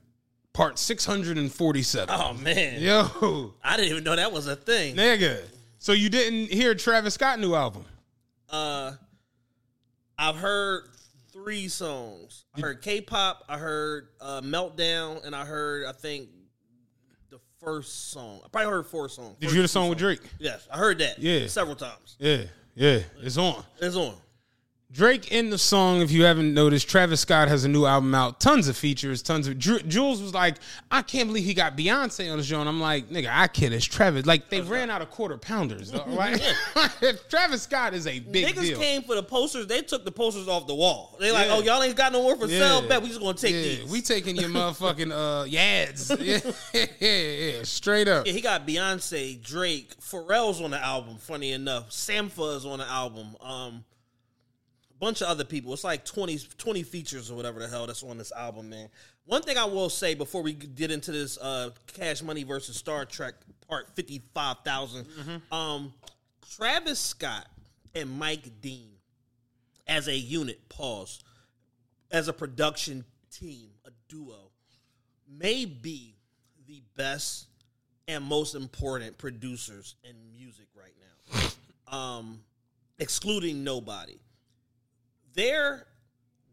part 0.53 0.79
six 0.79 1.03
hundred 1.03 1.37
and 1.37 1.51
forty-seven. 1.51 2.15
Oh 2.17 2.31
man, 2.35 2.79
Yo, 2.81 3.53
I 3.61 3.75
didn't 3.75 3.91
even 3.91 4.03
know 4.05 4.15
that 4.15 4.31
was 4.31 4.47
a 4.47 4.55
thing. 4.55 4.95
nigga. 4.95 5.41
So 5.77 5.91
you 5.91 6.07
didn't 6.07 6.49
hear 6.49 6.75
Travis 6.75 7.15
Scott 7.15 7.41
new 7.41 7.55
album? 7.55 7.83
Uh, 8.49 8.93
I've 10.17 10.37
heard 10.37 10.83
three 11.33 11.67
songs. 11.67 12.45
I 12.55 12.61
heard 12.61 12.81
K-pop. 12.81 13.43
I 13.49 13.57
heard 13.57 14.07
uh, 14.21 14.39
Meltdown, 14.39 15.25
and 15.25 15.35
I 15.35 15.43
heard 15.43 15.85
I 15.85 15.91
think 15.91 16.29
the 17.29 17.39
first 17.63 18.11
song. 18.11 18.41
I 18.45 18.47
probably 18.49 18.71
heard 18.71 18.85
four 18.85 19.09
songs. 19.09 19.35
Did 19.39 19.47
First 19.47 19.53
you 19.53 19.55
hear 19.57 19.61
the 19.63 19.67
song 19.67 19.89
with. 19.89 19.97
Drake? 19.97 20.21
Yes, 20.39 20.67
I 20.71 20.77
heard 20.77 20.99
that. 20.99 21.19
Yeah. 21.19 21.47
several 21.47 21.75
times. 21.75 22.15
Yeah, 22.19 22.43
yeah, 22.75 22.99
it's 23.21 23.37
on. 23.37 23.63
It's 23.79 23.95
on. 23.95 24.15
Drake 24.89 25.33
in 25.33 25.49
the 25.49 25.57
song, 25.57 26.01
if 26.01 26.11
you 26.11 26.23
haven't 26.23 26.53
noticed, 26.53 26.89
Travis 26.89 27.19
Scott 27.19 27.49
has 27.49 27.65
a 27.65 27.67
new 27.67 27.85
album 27.85 28.15
out. 28.15 28.39
Tons 28.39 28.69
of 28.69 28.77
features, 28.77 29.21
tons 29.21 29.45
of. 29.45 29.57
Jules 29.59 30.21
was 30.21 30.33
like, 30.33 30.55
I 30.89 31.01
can't 31.01 31.27
believe 31.27 31.43
he 31.43 31.53
got 31.53 31.75
Beyonce 31.77 32.31
on 32.31 32.37
the 32.37 32.43
show. 32.43 32.61
And 32.61 32.69
I'm 32.69 32.79
like, 32.79 33.09
nigga, 33.09 33.29
I 33.29 33.47
kid. 33.49 33.73
It's 33.73 33.83
Travis. 33.83 34.25
Like, 34.25 34.49
they 34.49 34.61
ran 34.61 34.89
out 34.89 35.01
of 35.01 35.09
quarter 35.11 35.37
pounders. 35.37 35.91
though, 35.91 36.05
Right? 36.07 36.41
Travis 37.29 37.63
Scott 37.63 37.95
is 37.95 38.07
a 38.07 38.19
big 38.19 38.47
Niggas 38.47 38.61
deal. 38.61 38.79
came 38.79 39.01
for 39.01 39.15
the 39.15 39.23
posters. 39.23 39.67
They 39.67 39.81
took 39.81 40.05
the 40.05 40.11
posters 40.11 40.47
off 40.47 40.67
the 40.67 40.75
wall. 40.75 41.17
They 41.19 41.33
like, 41.33 41.47
Yeah. 41.47 41.55
oh, 41.55 41.61
y'all 41.61 41.83
ain't 41.83 41.97
got 41.97 42.13
no 42.13 42.23
more 42.23 42.37
for 42.37 42.47
sale. 42.47 42.81
Yeah. 42.81 42.87
Bet 42.87 43.01
we 43.01 43.09
just 43.09 43.19
gonna 43.19 43.33
take 43.37 43.53
yeah, 43.55 43.61
these. 43.61 43.91
we 43.91 44.01
taking 44.01 44.37
your 44.37 44.49
motherfucking 44.51 45.11
uh 45.11 45.45
yads. 45.49 46.17
Yeah, 46.73 46.85
yeah, 47.01 47.57
yeah, 47.57 47.63
straight 47.63 48.07
up. 48.07 48.25
Yeah, 48.25 48.31
he 48.31 48.39
got 48.41 48.65
Beyonce, 48.65 49.41
Drake, 49.43 49.99
Pharrell's 49.99 50.61
on 50.61 50.71
the 50.71 50.81
album. 50.83 51.17
Funny 51.17 51.51
enough, 51.51 51.89
Sampha 51.89 52.55
is 52.55 52.65
on 52.65 52.79
the 52.79 52.87
album. 52.87 53.35
Um, 53.41 53.83
bunch 54.99 55.21
of 55.21 55.27
other 55.27 55.43
people. 55.43 55.73
It's 55.73 55.83
like 55.83 56.05
20, 56.05 56.39
20 56.57 56.83
features 56.83 57.31
or 57.31 57.35
whatever 57.35 57.59
the 57.59 57.67
hell 57.67 57.87
that's 57.87 58.03
on 58.03 58.17
this 58.17 58.31
album, 58.31 58.69
man. 58.69 58.89
One 59.25 59.41
thing 59.41 59.57
I 59.57 59.65
will 59.65 59.89
say 59.89 60.13
before 60.15 60.41
we 60.41 60.53
get 60.53 60.89
into 60.89 61.11
this 61.11 61.37
uh, 61.37 61.71
Cash 61.87 62.23
Money 62.23 62.43
versus 62.43 62.77
Star 62.77 63.05
Trak 63.05 63.33
Part 63.67 63.93
fifty 63.93 64.21
five 64.33 64.55
um, 65.51 65.93
Travis 66.55 66.99
Scott 66.99 67.45
and 67.93 68.09
Mike 68.17 68.61
Dean 68.61 68.91
as 69.85 70.07
a 70.07 70.15
unit. 70.15 70.69
Pause. 70.69 71.19
As 72.09 72.29
a 72.29 72.33
production 72.33 73.03
team, 73.29 73.71
a 73.85 73.89
duo, 74.07 74.51
may 75.29 75.65
be 75.65 76.15
the 76.65 76.81
best 76.95 77.47
and 78.07 78.23
most 78.23 78.55
important 78.55 79.17
producers 79.17 79.95
in 80.05 80.15
music 80.31 80.67
right 80.75 80.93
now. 81.33 81.39
Um, 81.89 82.41
excluding 82.99 83.63
nobody. 83.63 84.17
Their 85.37 85.85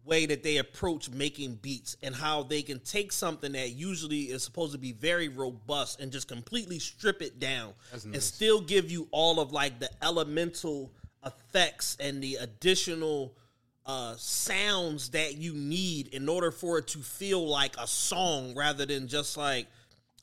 way 0.05 0.27
that 0.27 0.43
they 0.43 0.59
approach 0.59 1.09
making 1.11 1.55
beats 1.63 1.97
and 2.03 2.15
how 2.15 2.43
they 2.43 2.61
can 2.61 2.79
take 2.81 3.11
something 3.11 3.53
that 3.53 3.71
usually 3.71 4.25
is 4.25 4.45
supposed 4.45 4.73
to 4.73 4.79
be 4.79 4.93
very 4.93 5.29
robust 5.29 6.01
and 6.01 6.13
just 6.13 6.29
completely 6.29 6.79
strip 6.79 7.23
it 7.23 7.41
down 7.41 7.73
and 8.13 8.23
still 8.23 8.61
give 8.61 8.91
you 8.91 9.09
all 9.11 9.41
of 9.41 9.53
like 9.53 9.81
the 9.81 9.89
elemental 10.03 10.93
effects 11.25 11.97
and 11.99 12.23
the 12.23 12.37
additional 12.37 13.35
uh 13.87 14.15
sounds 14.17 15.09
that 15.11 15.37
you 15.39 15.55
need 15.55 16.09
in 16.09 16.29
order 16.29 16.51
for 16.51 16.79
it 16.79 16.87
to 16.87 16.99
feel 16.99 17.47
like 17.49 17.75
a 17.79 17.87
song 17.87 18.55
rather 18.55 18.85
than 18.85 19.09
just 19.09 19.39
like 19.39 19.67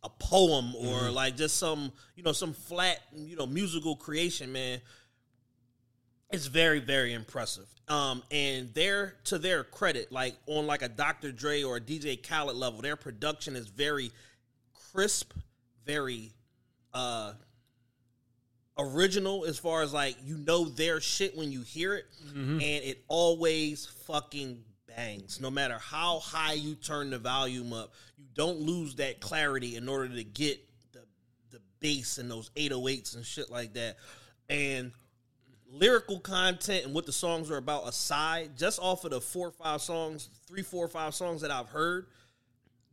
a 0.04 0.10
poem 0.10 0.76
or 0.76 1.10
like 1.12 1.36
just 1.36 1.58
some 1.58 1.92
you 2.16 2.24
know 2.24 2.32
some 2.32 2.54
flat 2.54 3.00
you 3.16 3.36
know 3.36 3.46
musical 3.46 3.96
creation 3.96 4.52
man 4.52 4.80
it's 6.32 6.48
very 6.48 6.80
very 6.80 7.14
impressive. 7.14 7.68
Um 7.88 8.24
and 8.32 8.74
they're 8.74 9.16
to 9.26 9.38
their 9.38 9.64
credit 9.64 10.12
like 10.12 10.36
on 10.48 10.68
like 10.68 10.82
a 10.82 10.90
dr 10.90 11.32
dre 11.34 11.64
or 11.64 11.78
a 11.78 11.82
dj 11.82 12.22
khaled 12.28 12.56
level 12.56 12.82
their 12.82 12.96
production 12.96 13.56
is 13.56 13.68
very 13.68 14.12
crisp 14.92 15.34
very 15.86 16.32
uh 16.94 17.34
original 18.78 19.46
as 19.46 19.60
far 19.60 19.82
as 19.84 19.94
like 19.94 20.16
you 20.24 20.38
know 20.38 20.66
their 20.66 21.00
shit 21.02 21.38
when 21.38 21.52
you 21.52 21.62
hear 21.62 21.96
it. 21.96 22.06
And 22.62 22.62
it 22.62 23.04
always 23.08 23.86
fucking 24.08 24.64
bangs. 24.88 25.40
No 25.40 25.50
matter 25.52 25.78
how 25.80 26.20
high 26.20 26.54
you 26.54 26.76
turn 26.76 27.10
the 27.10 27.20
volume 27.20 27.74
up 27.74 27.94
you 28.18 28.26
don't 28.34 28.60
lose 28.60 28.96
that 28.96 29.20
clarity 29.20 29.76
in 29.76 29.90
order 29.90 30.10
to 30.10 30.24
get 30.24 30.60
the 30.94 31.02
the 31.52 31.60
bass 31.80 32.18
and 32.18 32.30
those 32.30 32.50
808s 32.56 33.16
and 33.16 33.26
shit 33.26 33.50
like 33.50 33.74
that. 33.74 33.98
And 34.50 34.92
lyrical 35.72 36.20
content 36.20 36.86
and 36.86 36.94
what 36.94 37.06
the 37.06 37.12
songs 37.12 37.50
are 37.50 37.58
about 37.58 37.88
aside 37.88 38.52
just 38.58 38.80
off 38.80 39.06
of 39.06 39.12
the 39.12 39.22
four 39.22 39.48
or 39.48 39.52
five 39.52 39.82
songs 39.82 40.30
three 40.48 40.62
four 40.62 40.86
or 40.86 40.90
five 40.90 41.16
songs 41.16 41.42
that 41.42 41.50
i've 41.52 41.70
heard 41.70 42.08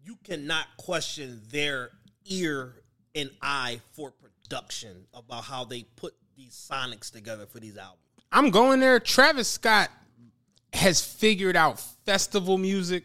you 0.05 0.17
cannot 0.25 0.67
question 0.77 1.43
their 1.51 1.91
ear 2.27 2.75
and 3.15 3.31
eye 3.43 3.81
for 3.93 4.13
production 4.13 5.05
about 5.13 5.45
how 5.45 5.65
they 5.65 5.83
put 5.83 6.15
these 6.37 6.69
sonics 6.71 7.11
together 7.11 7.47
for 7.47 7.59
these 7.59 7.77
albums. 7.77 8.01
I'm 8.31 8.51
going 8.51 8.81
there. 8.81 9.01
Travis 9.01 9.49
Scott 9.49 9.91
has 10.73 11.05
figured 11.05 11.57
out 11.57 11.81
festival 12.07 12.59
music 12.59 13.05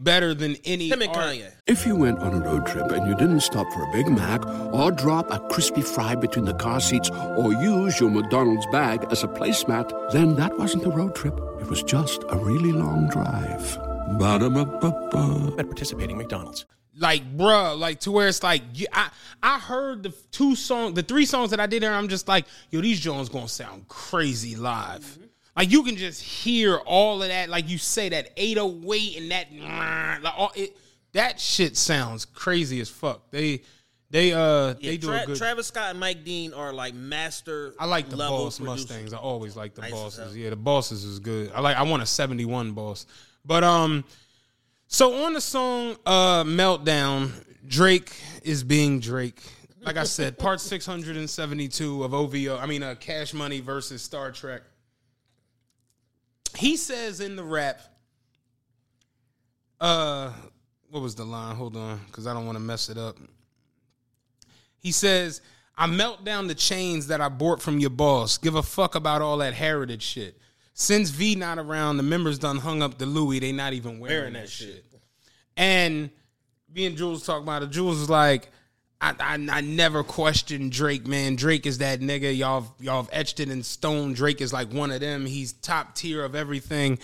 better 0.00 0.34
than 0.34 0.56
any. 0.64 0.88
Him 0.88 1.02
and 1.02 1.12
Kanye. 1.12 1.50
If 1.66 1.86
you 1.86 1.96
went 1.96 2.18
on 2.20 2.34
a 2.34 2.40
road 2.40 2.66
trip 2.66 2.90
and 2.90 3.06
you 3.06 3.14
didn't 3.16 3.40
stop 3.40 3.70
for 3.72 3.82
a 3.82 3.92
Big 3.92 4.08
Mac 4.08 4.46
or 4.72 4.90
drop 4.90 5.30
a 5.30 5.38
crispy 5.48 5.82
fry 5.82 6.14
between 6.14 6.44
the 6.44 6.54
car 6.54 6.80
seats 6.80 7.10
or 7.10 7.52
use 7.52 8.00
your 8.00 8.10
McDonald's 8.10 8.66
bag 8.72 9.06
as 9.10 9.22
a 9.24 9.28
placemat, 9.28 10.12
then 10.12 10.36
that 10.36 10.56
wasn't 10.58 10.84
a 10.86 10.90
road 10.90 11.14
trip. 11.14 11.34
It 11.60 11.68
was 11.68 11.82
just 11.82 12.22
a 12.28 12.36
really 12.38 12.72
long 12.72 13.08
drive. 13.08 13.76
Ba-da-ba-ba-ba. 14.18 15.54
At 15.58 15.66
participating 15.66 16.16
McDonald's. 16.18 16.64
like 16.98 17.22
bruh 17.36 17.78
like 17.78 18.00
to 18.00 18.10
where 18.10 18.26
it's 18.26 18.42
like 18.42 18.62
i 18.92 19.10
i 19.42 19.58
heard 19.58 20.02
the 20.02 20.10
two 20.30 20.56
songs 20.56 20.94
the 20.94 21.02
three 21.02 21.26
songs 21.26 21.50
that 21.50 21.60
i 21.60 21.66
did 21.66 21.82
there 21.82 21.92
i'm 21.92 22.08
just 22.08 22.26
like 22.26 22.46
yo 22.70 22.80
these 22.80 22.98
jones 22.98 23.28
gonna 23.28 23.46
sound 23.46 23.86
crazy 23.88 24.56
live 24.56 25.18
like 25.56 25.70
you 25.70 25.82
can 25.82 25.96
just 25.96 26.22
hear 26.22 26.76
all 26.76 27.22
of 27.22 27.28
that 27.28 27.48
like 27.48 27.68
you 27.68 27.78
say 27.78 28.08
that 28.10 28.30
808 28.36 29.16
and 29.18 29.30
that 29.30 30.22
like 30.22 30.34
all 30.36 30.52
it 30.54 30.76
that 31.12 31.40
shit 31.40 31.76
sounds 31.76 32.24
crazy 32.24 32.80
as 32.80 32.88
fuck 32.88 33.30
they 33.30 33.62
they 34.10 34.32
uh 34.32 34.38
Yeah, 34.38 34.74
they 34.90 34.96
do 34.96 35.08
Tra- 35.08 35.22
a 35.22 35.26
good 35.26 35.36
Travis 35.36 35.66
Scott 35.66 35.90
and 35.90 36.00
Mike 36.00 36.24
Dean 36.24 36.52
are 36.54 36.72
like 36.72 36.94
master. 36.94 37.74
I 37.78 37.86
like 37.86 38.08
the 38.08 38.16
boss 38.16 38.58
producers. 38.58 38.88
Mustangs. 38.88 39.12
I 39.12 39.18
always 39.18 39.56
like 39.56 39.74
the 39.74 39.82
Nice 39.82 39.90
bosses. 39.90 40.36
Yeah, 40.36 40.50
the 40.50 40.56
bosses 40.56 41.04
is 41.04 41.18
good. 41.18 41.50
I 41.52 41.60
like. 41.60 41.76
I 41.76 41.82
want 41.82 42.02
a 42.02 42.06
seventy 42.06 42.44
one 42.44 42.72
boss. 42.72 43.06
But 43.44 43.64
um, 43.64 44.04
so 44.86 45.24
on 45.24 45.34
the 45.34 45.40
song 45.40 45.96
uh 46.06 46.44
"Meltdown," 46.44 47.32
Drake 47.66 48.12
is 48.42 48.62
being 48.62 49.00
Drake. 49.00 49.42
Like 49.80 49.96
I 49.96 50.04
said, 50.04 50.38
part 50.38 50.60
six 50.72 50.86
hundred 50.86 51.16
and 51.16 51.28
seventy 51.28 51.66
two 51.66 52.04
of 52.04 52.14
OVO. 52.14 52.58
I 52.58 52.66
mean, 52.66 52.84
uh, 52.84 52.94
Cash 52.94 53.34
Money 53.34 53.60
versus 53.60 54.02
Star 54.02 54.30
Trak. 54.30 54.60
He 56.56 56.76
says 56.76 57.20
in 57.20 57.36
the 57.36 57.44
rap, 57.44 57.80
uh, 59.80 60.32
what 60.90 61.02
was 61.02 61.14
the 61.14 61.24
line? 61.24 61.54
Hold 61.56 61.76
on, 61.76 62.00
because 62.06 62.26
I 62.26 62.32
don't 62.34 62.46
want 62.46 62.56
to 62.56 62.60
mess 62.64 62.88
it 62.88 62.96
up. 62.98 63.16
He 64.78 64.92
says, 64.92 65.40
I 65.76 65.86
melt 65.86 66.24
down 66.24 66.46
the 66.46 66.54
chains 66.54 67.08
that 67.08 67.20
I 67.20 67.28
bought 67.28 67.60
from 67.60 67.78
your 67.78 67.90
boss. 67.90 68.38
Give 68.38 68.54
a 68.54 68.62
fuck 68.62 68.94
about 68.94 69.20
all 69.20 69.38
that 69.38 69.52
heritage 69.52 70.02
shit. 70.02 70.38
Since 70.72 71.10
V 71.10 71.34
not 71.34 71.58
around, 71.58 71.96
the 71.96 72.02
members 72.02 72.38
done 72.38 72.58
hung 72.58 72.82
up 72.82 72.98
the 72.98 73.06
Louis. 73.06 73.38
They 73.40 73.52
not 73.52 73.72
even 73.72 73.98
wearing, 73.98 74.16
Wearing 74.16 74.32
that, 74.34 74.42
that 74.42 74.50
shit. 74.50 74.68
shit. 74.90 75.00
And 75.56 76.10
me 76.72 76.86
and 76.86 76.96
Jules 76.96 77.24
talk 77.26 77.42
about 77.42 77.62
it. 77.62 77.70
Jules 77.70 77.98
is 78.00 78.10
like, 78.10 78.50
I, 79.00 79.14
I 79.20 79.34
I 79.50 79.60
never 79.60 80.02
questioned 80.02 80.72
Drake, 80.72 81.06
man. 81.06 81.36
Drake 81.36 81.66
is 81.66 81.78
that 81.78 82.00
nigga. 82.00 82.36
Y'all 82.36 82.74
y'all 82.80 83.02
have 83.02 83.10
etched 83.12 83.40
it 83.40 83.50
in 83.50 83.62
stone. 83.62 84.14
Drake 84.14 84.40
is 84.40 84.52
like 84.52 84.72
one 84.72 84.90
of 84.90 85.00
them. 85.00 85.26
He's 85.26 85.52
top 85.52 85.94
tier 85.94 86.24
of 86.24 86.34
everything. 86.34 86.98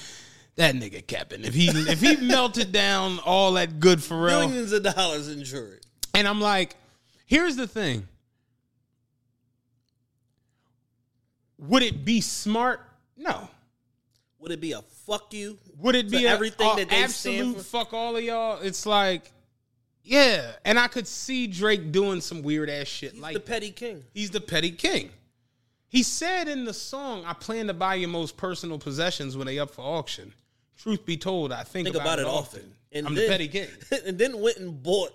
That 0.56 0.74
nigga 0.74 1.06
capping. 1.06 1.44
If 1.44 1.54
he 1.54 1.68
if 1.68 2.00
he 2.00 2.16
melted 2.26 2.72
down 2.72 3.18
all 3.20 3.52
that 3.52 3.80
good 3.80 3.98
Pharrell, 3.98 4.48
Millions 4.48 4.72
of 4.72 4.82
dollars 4.82 5.28
in 5.28 5.44
jewelry. 5.44 5.80
and 6.14 6.26
I'm 6.28 6.40
like, 6.40 6.76
here's 7.26 7.56
the 7.56 7.66
thing. 7.66 8.06
Would 11.58 11.82
it 11.82 12.04
be 12.04 12.20
smart? 12.20 12.80
No. 13.16 13.48
Would 14.40 14.50
it 14.50 14.60
be 14.60 14.72
a 14.72 14.82
fuck 15.06 15.32
you? 15.32 15.58
Would 15.78 15.94
it 15.94 16.10
be 16.10 16.24
a- 16.26 16.30
everything 16.30 16.68
a 16.70 16.76
that 16.76 16.88
they 16.90 17.02
absolute 17.02 17.60
fuck 17.64 17.92
all 17.92 18.16
of 18.16 18.22
y'all? 18.24 18.60
It's 18.60 18.84
like, 18.86 19.31
yeah. 20.02 20.52
And 20.64 20.78
I 20.78 20.88
could 20.88 21.06
see 21.06 21.46
Drake 21.46 21.92
doing 21.92 22.20
some 22.20 22.42
weird 22.42 22.68
ass 22.70 22.86
shit 22.86 23.12
He's 23.12 23.20
like 23.20 23.34
the 23.34 23.40
petty 23.40 23.70
king. 23.70 24.04
He's 24.12 24.30
the 24.30 24.40
petty 24.40 24.70
king. 24.70 25.10
He 25.88 26.02
said 26.02 26.48
in 26.48 26.64
the 26.64 26.72
song, 26.72 27.24
I 27.26 27.34
plan 27.34 27.66
to 27.66 27.74
buy 27.74 27.96
your 27.96 28.08
most 28.08 28.36
personal 28.36 28.78
possessions 28.78 29.36
when 29.36 29.46
they 29.46 29.58
up 29.58 29.70
for 29.70 29.82
auction. 29.82 30.32
Truth 30.78 31.04
be 31.04 31.18
told, 31.18 31.52
I 31.52 31.64
think, 31.64 31.86
Think 31.86 31.96
about, 31.96 32.18
it 32.18 32.24
often. 32.24 32.72
I'm 32.94 33.04
then, 33.04 33.14
the 33.14 33.28
petty 33.28 33.48
king. 33.48 33.68
and 34.06 34.18
then 34.18 34.40
went 34.40 34.56
and 34.56 34.82
bought 34.82 35.10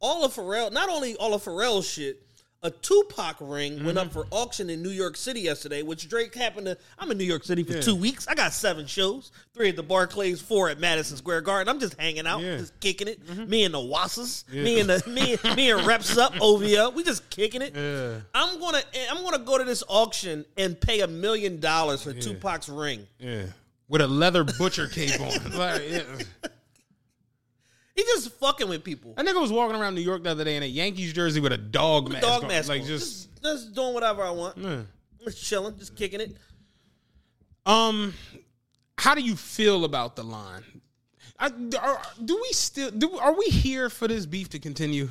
all 0.00 0.24
of 0.24 0.34
Pharrell, 0.34 0.70
not 0.70 0.90
only 0.90 1.16
all 1.16 1.32
of 1.32 1.42
Pharrell's 1.42 1.88
shit, 1.88 2.22
a 2.64 2.70
Tupac 2.70 3.36
ring 3.40 3.84
went 3.84 3.98
Mm-hmm. 3.98 4.08
up 4.08 4.12
for 4.12 4.26
auction 4.32 4.70
in 4.70 4.82
New 4.82 4.88
York 4.90 5.16
City 5.16 5.40
yesterday, 5.40 5.82
which 5.82 6.08
Drake 6.08 6.34
happened 6.34 6.66
to. 6.66 6.76
I'm 6.98 7.10
in 7.10 7.18
New 7.18 7.24
York 7.24 7.44
City 7.44 7.62
for 7.62 7.80
two 7.80 7.94
weeks. 7.94 8.26
I 8.26 8.34
got 8.34 8.52
seven 8.52 8.86
shows, 8.86 9.30
three 9.52 9.68
at 9.68 9.76
the 9.76 9.82
Barclays, 9.82 10.40
four 10.40 10.70
at 10.70 10.80
Madison 10.80 11.16
Square 11.16 11.42
Garden. 11.42 11.68
I'm 11.72 11.78
just 11.78 12.00
hanging 12.00 12.26
out, 12.26 12.40
Yeah. 12.40 12.48
Mm-hmm. 12.54 12.58
just 12.60 12.80
kicking 12.80 13.06
it. 13.06 13.48
Me 13.48 13.64
and 13.64 13.72
the 13.74 13.78
Wassas, 13.78 14.48
me 14.52 14.80
and 14.80 14.88
the 14.90 15.02
me, 15.08 15.36
me 15.54 15.70
and 15.70 15.86
Reps 15.86 16.16
Up 16.18 16.32
OVO, 16.40 16.90
we 16.90 17.04
just 17.04 17.28
kicking 17.30 17.62
it. 17.62 17.76
Yeah. 17.76 18.20
I'm 18.34 18.58
gonna 18.58 18.80
I'm 19.10 19.22
gonna 19.22 19.38
go 19.44 19.58
to 19.58 19.64
this 19.64 19.84
auction 19.86 20.44
and 20.56 20.80
pay 20.80 21.00
a 21.02 21.06
million 21.06 21.60
dollars 21.60 22.02
for 22.02 22.12
Tupac's 22.14 22.68
ring. 22.68 23.06
Yeah. 23.18 23.44
With 23.88 24.00
a 24.00 24.06
leather 24.08 24.42
butcher 24.44 24.88
cape 24.88 25.20
on. 25.20 25.52
Like, 25.58 25.82
yeah. 25.88 26.02
He 27.94 28.02
just 28.02 28.32
fucking 28.32 28.68
with 28.68 28.82
people. 28.82 29.14
That 29.16 29.24
nigga 29.24 29.40
was 29.40 29.52
walking 29.52 29.80
around 29.80 29.94
New 29.94 30.00
York 30.00 30.24
the 30.24 30.30
other 30.30 30.44
day 30.44 30.56
in 30.56 30.62
a 30.62 30.66
Yankees 30.66 31.12
jersey 31.12 31.40
with 31.40 31.52
a 31.52 31.58
dog 31.58 32.10
mask. 32.10 32.22
dog 32.22 32.42
on. 32.42 32.48
mask. 32.48 32.68
Like 32.68 32.82
on. 32.82 32.88
just, 32.88 33.30
just, 33.30 33.42
just 33.42 33.74
doing 33.74 33.94
whatever 33.94 34.22
I 34.22 34.30
want. 34.30 34.58
yeah. 34.58 34.82
Just 35.24 35.42
chilling, 35.44 35.78
just 35.78 35.96
kicking 35.96 36.20
it. 36.20 36.36
Um, 37.66 38.12
how 38.98 39.14
do 39.14 39.22
you 39.22 39.36
feel 39.36 39.84
about 39.84 40.16
the 40.16 40.24
line? 40.24 40.64
I, 41.38 41.46
are, 41.80 42.02
do 42.24 42.38
we 42.40 42.52
still 42.52 42.90
do? 42.90 43.16
Are 43.16 43.32
we 43.32 43.46
here 43.46 43.88
for 43.90 44.06
this 44.06 44.26
beef 44.26 44.50
to 44.50 44.58
continue? 44.58 45.10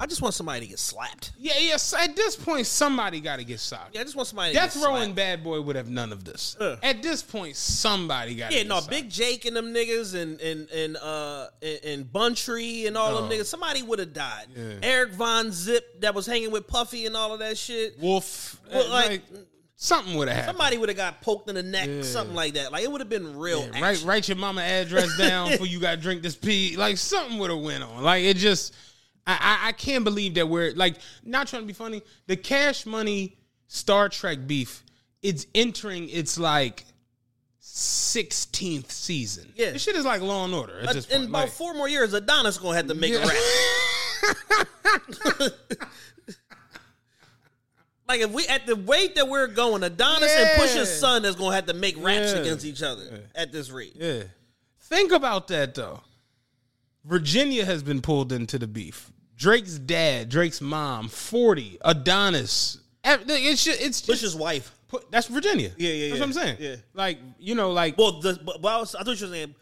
I 0.00 0.06
just 0.06 0.22
want 0.22 0.32
somebody 0.32 0.60
to 0.60 0.66
get 0.66 0.78
slapped. 0.78 1.32
Yeah, 1.38 1.52
yes. 1.58 1.92
At 1.92 2.16
this 2.16 2.34
point, 2.34 2.66
somebody 2.66 3.20
got 3.20 3.36
to 3.38 3.44
get 3.44 3.60
socked. 3.60 3.94
Yeah, 3.94 4.00
I 4.00 4.04
just 4.04 4.16
want 4.16 4.28
somebody. 4.28 4.54
Death 4.54 4.72
to 4.72 4.78
Row 4.78 4.84
slapped. 4.86 5.04
and 5.04 5.14
Bad 5.14 5.44
Boy 5.44 5.60
would 5.60 5.76
have 5.76 5.90
none 5.90 6.10
of 6.10 6.24
this. 6.24 6.56
Uh. 6.58 6.76
At 6.82 7.02
this 7.02 7.22
point, 7.22 7.54
somebody 7.54 8.34
got. 8.34 8.50
Yeah, 8.50 8.58
get 8.60 8.66
no, 8.68 8.76
socked. 8.76 8.88
Big 8.90 9.10
Jake 9.10 9.44
and 9.44 9.54
them 9.54 9.74
niggas 9.74 10.14
and 10.14 10.40
and 10.40 10.70
and 10.70 10.96
uh 10.96 11.48
and, 11.62 11.80
and 11.84 12.04
Buntry 12.06 12.86
and 12.86 12.96
all 12.96 13.20
them 13.20 13.30
niggas. 13.30 13.44
Somebody 13.44 13.82
would 13.82 13.98
have 13.98 14.14
died. 14.14 14.46
Yeah. 14.56 14.72
Eric 14.82 15.12
Von 15.12 15.52
Zip 15.52 16.00
that 16.00 16.14
was 16.14 16.24
hanging 16.24 16.50
with 16.50 16.66
Puffy 16.66 17.04
and 17.04 17.14
all 17.14 17.34
of 17.34 17.40
that 17.40 17.58
shit. 17.58 17.98
Wolf. 18.00 18.58
Well, 18.72 18.86
uh, 18.86 18.90
like, 18.90 19.10
like, 19.10 19.22
something 19.76 20.14
would 20.16 20.28
have 20.28 20.36
happened. 20.38 20.56
Somebody 20.56 20.78
would 20.78 20.88
have 20.88 20.96
got 20.96 21.20
poked 21.20 21.48
in 21.50 21.56
the 21.56 21.62
neck, 21.62 21.88
Yeah. 21.88 22.02
something 22.02 22.34
like 22.34 22.54
that. 22.54 22.72
Like 22.72 22.84
it 22.84 22.90
would 22.90 23.02
have 23.02 23.10
been 23.10 23.36
real. 23.38 23.68
Yeah, 23.74 23.80
write 23.82 24.02
write 24.04 24.28
your 24.28 24.38
mama 24.38 24.62
address 24.62 25.14
down 25.18 25.50
before 25.50 25.66
you 25.66 25.78
got 25.78 26.00
drink 26.00 26.22
this 26.22 26.36
pee. 26.36 26.76
Like 26.76 26.96
something 26.96 27.38
would 27.38 27.50
have 27.50 27.60
went 27.60 27.82
on. 27.82 28.02
Like 28.02 28.24
it 28.24 28.38
just, 28.38 28.74
I, 29.26 29.60
I 29.62 29.68
I 29.68 29.72
can't 29.72 30.04
believe 30.04 30.34
that 30.34 30.48
we're 30.48 30.72
like 30.74 30.96
not 31.24 31.48
trying 31.48 31.62
to 31.62 31.66
be 31.66 31.72
funny. 31.72 32.02
The 32.26 32.36
Cash 32.36 32.86
Money 32.86 33.36
Star 33.68 34.08
Trak 34.08 34.46
beef, 34.46 34.82
it's 35.22 35.46
entering 35.54 36.08
its 36.08 36.38
like 36.38 36.84
sixteenth 37.58 38.90
season. 38.90 39.52
Yeah. 39.54 39.72
this 39.72 39.82
shit 39.82 39.96
is 39.96 40.04
like 40.04 40.22
Law 40.22 40.44
and 40.46 40.54
Order 40.54 40.80
at 40.80 40.88
Uh, 40.88 40.92
this 40.94 41.06
in 41.06 41.24
about 41.24 41.42
Like, 41.44 41.52
four 41.52 41.74
more 41.74 41.88
years, 41.88 42.12
Adonis 42.14 42.58
gonna 42.58 42.76
have 42.76 42.88
to 42.88 42.94
make 42.94 43.12
Yeah. 43.12 43.24
a 43.24 43.26
rap. 43.26 43.36
like 48.08 48.20
if 48.20 48.30
we 48.32 48.46
at 48.48 48.66
the 48.66 48.74
rate 48.76 49.14
that 49.14 49.28
we're 49.28 49.46
going, 49.46 49.82
Adonis 49.82 50.30
and 50.32 50.48
Yeah. 50.48 50.58
Pusha's 50.58 50.98
son 50.98 51.24
is 51.24 51.36
gonna 51.36 51.54
have 51.54 51.66
to 51.66 51.74
make 51.74 51.96
raps 52.02 52.32
Yeah. 52.32 52.38
against 52.40 52.64
each 52.64 52.82
other 52.82 53.24
at 53.34 53.52
this 53.52 53.70
rate. 53.70 53.94
yeah, 53.96 54.24
think 54.80 55.12
about 55.12 55.48
that 55.48 55.74
though. 55.74 56.02
Virginia 57.04 57.64
has 57.64 57.82
been 57.82 58.00
pulled 58.00 58.32
into 58.32 58.58
the 58.58 58.66
beef. 58.66 59.10
Drake's 59.36 59.78
dad, 59.78 60.28
Drake's 60.28 60.60
mom, 60.60 61.08
forty, 61.08 61.78
Adonis. 61.82 62.78
It's 63.02 63.64
just, 63.64 63.80
it's 63.80 64.00
just 64.02 64.22
Pusha's 64.22 64.36
wife. 64.36 64.74
Put, 64.88 65.10
that's 65.10 65.26
Virginia. 65.28 65.70
Yeah, 65.78 65.90
yeah, 65.92 66.08
That's 66.08 66.18
yeah. 66.18 66.20
what 66.20 66.26
I'm 66.26 66.32
saying. 66.32 66.56
Yeah. 66.60 66.76
Like, 66.92 67.18
you 67.38 67.54
know, 67.54 67.70
like 67.72 67.96
Well, 67.96 68.20
the 68.20 68.38
but, 68.44 68.56
I, 68.66 68.78
was, 68.80 68.94
I 68.94 69.02
thought 69.04 69.18
you 69.20 69.26
were 69.26 69.32
saying 69.32 69.54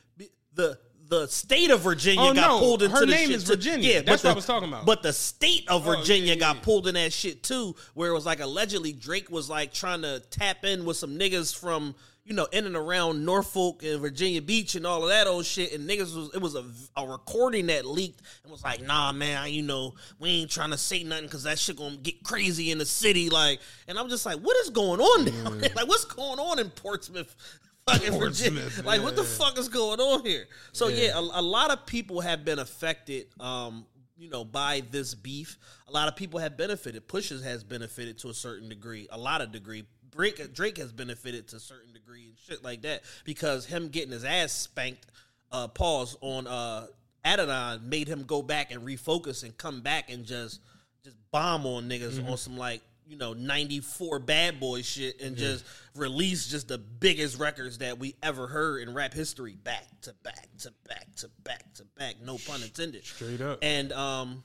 the 0.55 0.79
the 1.09 1.27
state 1.29 1.71
of 1.71 1.81
Virginia 1.81 2.21
Oh, 2.21 2.35
got 2.35 2.49
no. 2.49 2.59
pulled 2.59 2.83
into 2.83 2.93
the 2.95 3.01
beef. 3.01 3.01
Her 3.01 3.07
the 3.07 3.13
name 3.13 3.27
shit 3.29 3.37
is 3.37 3.45
too. 3.45 3.51
Virginia. 3.55 3.89
Yeah, 3.95 4.01
That's 4.03 4.25
what 4.25 4.31
I 4.33 4.35
was 4.35 4.45
talking 4.47 4.69
about. 4.69 4.85
But 4.85 5.03
the 5.03 5.13
state 5.13 5.67
of 5.69 5.87
Oh, 5.89 5.97
Virginia 5.97 6.27
yeah, 6.29 6.33
yeah, 6.35 6.39
got 6.41 6.57
yeah. 6.57 6.63
pulled 6.63 6.87
in 6.89 6.95
that 6.97 7.13
shit 7.15 7.43
too, 7.43 7.77
where 7.95 8.11
it 8.11 8.15
was 8.15 8.27
like 8.27 8.41
allegedly 8.41 8.93
Drake 8.93 9.31
was 9.31 9.49
like 9.49 9.73
trying 9.73 10.03
to 10.03 10.21
tap 10.31 10.65
in 10.65 10.85
with 10.85 10.97
some 10.99 11.19
niggas 11.19 11.57
from 11.59 11.95
you 12.29 12.35
know 12.35 12.47
in 12.53 12.67
and 12.67 12.77
around 12.77 13.25
Norfolk 13.25 13.83
and 13.83 14.01
Virginia 14.01 14.43
Beach 14.43 14.75
and 14.75 14.87
all 14.87 15.03
of 15.03 15.09
that 15.09 15.27
old 15.27 15.47
shit, 15.47 15.73
and 15.73 15.89
niggas 15.89 16.15
was 16.15 16.31
it 16.35 16.43
was 16.43 16.55
a, 16.55 16.65
a 16.97 17.07
recording 17.07 17.67
that 17.67 17.87
leaked 17.87 18.21
and 18.43 18.53
was 18.53 18.63
like, 18.63 18.83
nah, 18.83 19.13
man, 19.13 19.51
you 19.51 19.63
know 19.63 19.95
we 20.19 20.29
ain't 20.31 20.51
trying 20.51 20.71
to 20.71 20.79
say 20.79 21.03
nothing 21.03 21.25
because 21.25 21.45
that 21.45 21.59
shit 21.59 21.77
gonna 21.77 21.97
get 21.97 22.23
crazy 22.23 22.71
in 22.71 22.77
the 22.77 22.85
city, 22.85 23.31
like, 23.31 23.61
and 23.89 23.99
I'm 23.99 24.11
just 24.11 24.27
like, 24.27 24.39
what 24.41 24.57
is 24.59 24.71
going 24.71 25.01
on 25.01 25.25
down 25.25 25.59
there? 25.59 25.71
Like, 25.79 25.87
what's 25.87 26.05
going 26.05 26.39
on 26.39 26.59
in 26.59 26.71
Portsmouth? 26.71 27.35
Fucking 27.89 28.19
Virginia. 28.19 28.61
Portsmouth, 28.63 28.85
Like, 28.85 29.03
what 29.03 29.17
the 29.17 29.25
fuck 29.25 29.59
is 29.59 29.69
going 29.69 30.01
on 30.01 30.25
here? 30.25 30.47
So 30.73 30.89
yeah, 30.89 31.17
a, 31.17 31.21
a 31.21 31.43
lot 31.43 31.71
of 31.71 31.87
people 31.87 32.21
have 32.21 32.45
been 32.45 32.59
affected. 32.59 33.29
Um, 33.41 33.87
you 34.19 34.29
know, 34.29 34.45
by 34.45 34.83
this 34.91 35.15
beef, 35.15 35.57
a 35.87 35.93
lot 35.93 36.09
of 36.09 36.17
people 36.17 36.41
have 36.41 36.57
benefited. 36.57 37.07
Pushes 37.07 37.43
has 37.45 37.63
benefited 37.63 38.19
to 38.19 38.29
a 38.29 38.35
certain 38.35 38.69
degree, 38.69 39.07
a 39.11 39.19
lot 39.19 39.41
of 39.41 39.53
degree. 39.53 39.85
Drake, 40.11 40.53
Drake 40.53 40.79
has 40.79 40.93
benefited 40.93 41.49
to 41.49 41.57
a 41.57 41.61
certain 41.61 41.88
degree 42.09 42.29
and 42.29 42.39
shit 42.47 42.65
like 42.65 42.83
that 42.83 43.03
because 43.25 43.67
him 43.67 43.89
getting 43.89 44.13
his 44.13 44.25
ass 44.25 44.53
spanked, 44.53 45.07
uh, 45.53 45.69
pause 45.69 46.17
on 46.21 46.47
uh, 46.47 46.87
Adidon 47.25 47.83
made 47.85 48.09
him 48.09 48.25
go 48.25 48.43
back 48.43 48.71
and 48.71 48.83
refocus 48.83 49.43
and 49.43 49.57
come 49.57 49.81
back 49.81 50.11
and 50.11 50.25
just 50.25 50.61
just 51.05 51.17
bomb 51.31 51.67
on 51.67 51.89
niggas 51.89 52.27
on 52.29 52.37
some 52.37 52.57
like 52.57 52.81
you 53.07 53.17
know 53.17 53.33
94 53.33 54.19
bad 54.19 54.61
boy 54.61 54.83
shit 54.83 55.21
and 55.21 55.37
just 55.37 55.65
release 55.95 56.49
just 56.49 56.69
the 56.69 56.79
biggest 56.79 57.39
records 57.39 57.79
that 57.79 57.99
we 57.99 58.15
ever 58.23 58.47
heard 58.47 58.83
in 58.83 58.93
rap 58.95 59.15
history 59.15 59.57
back 59.65 59.87
to 60.03 60.13
back 60.23 60.49
to 60.59 60.73
back 60.87 61.07
to 61.17 61.31
back 61.45 61.73
to 61.75 61.85
back 61.99 62.17
no 62.25 62.39
pun 62.47 62.63
intended. 62.63 63.05
Straight 63.05 63.41
up. 63.41 63.59
and 63.63 63.93
um 63.93 64.43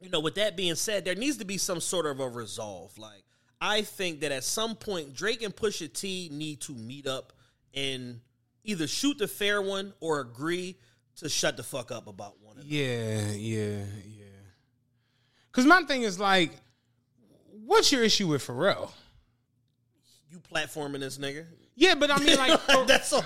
you 0.00 0.08
know 0.08 0.20
with 0.20 0.36
that 0.36 0.56
being 0.56 0.74
said 0.74 1.04
there 1.04 1.14
needs 1.14 1.38
to 1.38 1.44
be 1.44 1.58
some 1.58 1.80
sort 1.80 2.06
of 2.06 2.20
a 2.20 2.28
resolve 2.28 2.96
like 2.98 3.24
i 3.60 3.82
think 3.82 4.20
that 4.20 4.32
at 4.32 4.44
some 4.44 4.74
point 4.74 5.14
drake 5.14 5.42
and 5.42 5.54
pusha 5.54 5.92
t 5.92 6.28
need 6.32 6.60
to 6.60 6.72
meet 6.72 7.06
up 7.06 7.32
and 7.74 8.20
either 8.64 8.86
shoot 8.86 9.18
the 9.18 9.28
fair 9.28 9.62
one 9.62 9.92
or 10.00 10.20
agree 10.20 10.76
to 11.16 11.28
shut 11.28 11.56
the 11.56 11.62
fuck 11.62 11.90
up 11.90 12.06
about 12.06 12.34
one 12.42 12.56
another 12.56 12.68
Yeah, 12.68 13.32
yeah, 13.32 13.84
yeah. 14.06 14.24
Cause 15.52 15.64
my 15.64 15.82
thing 15.82 16.02
is 16.02 16.20
like, 16.20 16.52
what's 17.64 17.90
your 17.90 18.04
issue 18.04 18.28
with 18.28 18.46
Pharrell? 18.46 18.90
you 20.30 20.38
platforming 20.38 21.00
this 21.00 21.18
nigga 21.18 21.46
Yeah, 21.74 21.94
but 21.94 22.10
I 22.10 22.18
mean, 22.18 22.36
like, 22.36 22.60
that's 22.86 23.12
all 23.12 23.24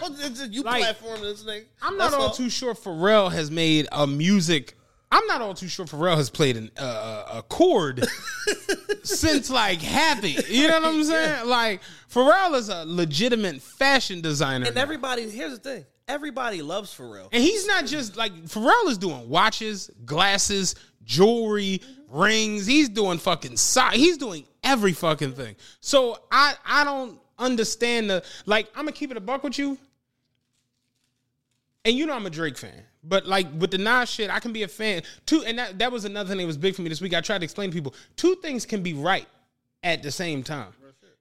you 0.48 0.62
Like, 0.62 0.84
platforming 0.84 1.22
this 1.22 1.44
nigga 1.44 1.64
I'm 1.82 1.96
not 1.96 2.12
That's 2.12 2.22
all 2.22 2.30
too 2.30 2.48
sure 2.48 2.74
Pharrell 2.74 3.30
has 3.30 3.50
made 3.50 3.88
a 3.92 4.06
music. 4.06 4.76
I'm 5.12 5.26
not 5.26 5.42
all 5.42 5.52
too 5.54 5.69
sure 5.69 5.85
Pharrell 5.85 6.16
has 6.16 6.31
played 6.31 6.57
an, 6.57 6.71
uh, 6.78 7.25
a 7.35 7.42
chord 7.42 8.04
since 9.02 9.50
like 9.50 9.81
Happy. 9.81 10.37
You 10.49 10.69
know 10.69 10.81
what 10.81 10.88
I'm 10.88 11.04
saying? 11.04 11.47
Like 11.49 11.83
Pharrell 12.12 12.54
is 12.57 12.69
a 12.69 12.85
legitimate 12.87 13.61
fashion 13.61 14.21
designer, 14.23 14.66
and 14.66 14.75
now. 14.75 14.81
everybody 14.83 15.28
here's 15.28 15.52
the 15.52 15.59
thing 15.59 15.85
everybody 16.09 16.62
loves 16.62 16.92
Pharrell 16.97 17.28
and 17.31 17.42
he's 17.42 17.66
not 17.66 17.87
just 17.87 18.16
like 18.16 18.33
Pharrell 18.47 18.88
is 18.88 18.99
doing 18.99 19.28
watches, 19.28 19.90
glasses, 20.04 20.75
jewelry, 21.04 21.81
rings. 22.09 22.66
He's 22.66 22.88
doing 22.88 23.19
fucking 23.19 23.57
so- 23.57 23.88
He's 23.92 24.16
doing 24.16 24.45
every 24.64 24.92
fucking 24.92 25.33
thing. 25.33 25.57
So 25.81 26.19
I 26.33 26.54
I 26.64 26.85
don't 26.85 27.21
understand 27.38 28.09
the 28.11 28.25
like. 28.47 28.69
I'm 28.75 28.85
gonna 28.85 28.92
keep 28.92 29.11
it 29.11 29.16
a 29.16 29.21
buck 29.21 29.45
with 29.45 29.59
you. 29.59 29.76
And 31.84 31.96
you 31.96 32.06
know 32.06 32.14
I'm 32.14 32.26
a 32.26 32.30
Drake 32.30 32.56
fan. 32.56 32.82
But 33.02 33.26
like 33.26 33.48
with 33.58 33.70
the 33.72 33.78
Nas 33.78 34.08
shit, 34.08 34.30
I 34.30 34.38
can 34.38 34.52
be 34.52 34.62
a 34.62 34.68
fan. 34.68 35.02
Two 35.26 35.42
and 35.44 35.58
that, 35.58 35.78
that 35.80 35.90
was 35.90 36.04
another 36.04 36.28
thing 36.28 36.38
that 36.38 36.46
was 36.46 36.56
big 36.56 36.74
for 36.76 36.82
me 36.82 36.88
this 36.88 37.00
week. 37.00 37.14
I 37.14 37.20
tried 37.20 37.38
to 37.38 37.44
explain 37.44 37.70
to 37.70 37.74
people 37.74 37.94
two 38.16 38.36
things 38.36 38.64
can 38.64 38.82
be 38.82 38.94
right 38.94 39.26
at 39.82 40.02
the 40.02 40.10
same 40.10 40.42
time. 40.44 40.68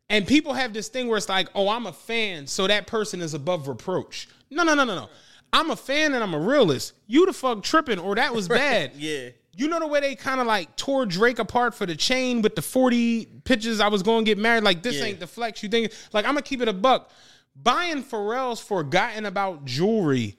And 0.09 0.27
people 0.27 0.53
have 0.53 0.73
this 0.73 0.89
thing 0.89 1.07
where 1.07 1.17
it's 1.17 1.29
like, 1.29 1.47
oh, 1.55 1.69
I'm 1.69 1.87
a 1.87 1.93
fan, 1.93 2.45
so 2.45 2.67
that 2.67 2.85
person 2.85 3.21
is 3.21 3.33
above 3.33 3.69
reproach. 3.69 4.27
No, 4.49 4.63
no, 4.63 4.73
no, 4.75 4.83
no, 4.83 4.93
no. 4.93 5.09
I'm 5.53 5.71
a 5.71 5.75
fan 5.75 6.13
and 6.13 6.21
I'm 6.21 6.33
a 6.33 6.39
realist. 6.39 6.93
You 7.07 7.25
the 7.25 7.31
fuck 7.33 7.63
tripping, 7.63 7.97
or 7.97 8.15
that 8.15 8.33
was 8.33 8.47
bad. 8.49 8.91
yeah 8.97 9.29
You 9.55 9.69
know 9.69 9.79
the 9.79 9.87
way 9.87 10.01
they 10.01 10.15
kind 10.15 10.41
of 10.41 10.47
like 10.47 10.75
tore 10.75 11.05
Drake 11.05 11.39
apart 11.39 11.73
for 11.73 11.85
the 11.85 11.95
chain 11.95 12.41
with 12.41 12.55
the 12.55 12.61
40 12.61 13.25
pictures 13.45 13.79
I 13.79 13.87
was 13.87 14.03
going 14.03 14.25
to 14.25 14.29
get 14.29 14.37
married? 14.37 14.63
Like, 14.63 14.83
this 14.83 14.97
Yeah. 14.97 15.05
ain't 15.05 15.21
the 15.21 15.27
flex 15.27 15.63
you 15.63 15.69
think. 15.69 15.93
Like, 16.11 16.25
I'm 16.25 16.33
going 16.33 16.43
to 16.43 16.49
keep 16.49 16.61
it 16.61 16.67
a 16.67 16.73
buck. 16.73 17.09
Buying 17.55 18.03
Pharrell's 18.03 18.59
forgotten 18.61 19.25
about 19.25 19.63
jewelry 19.65 20.37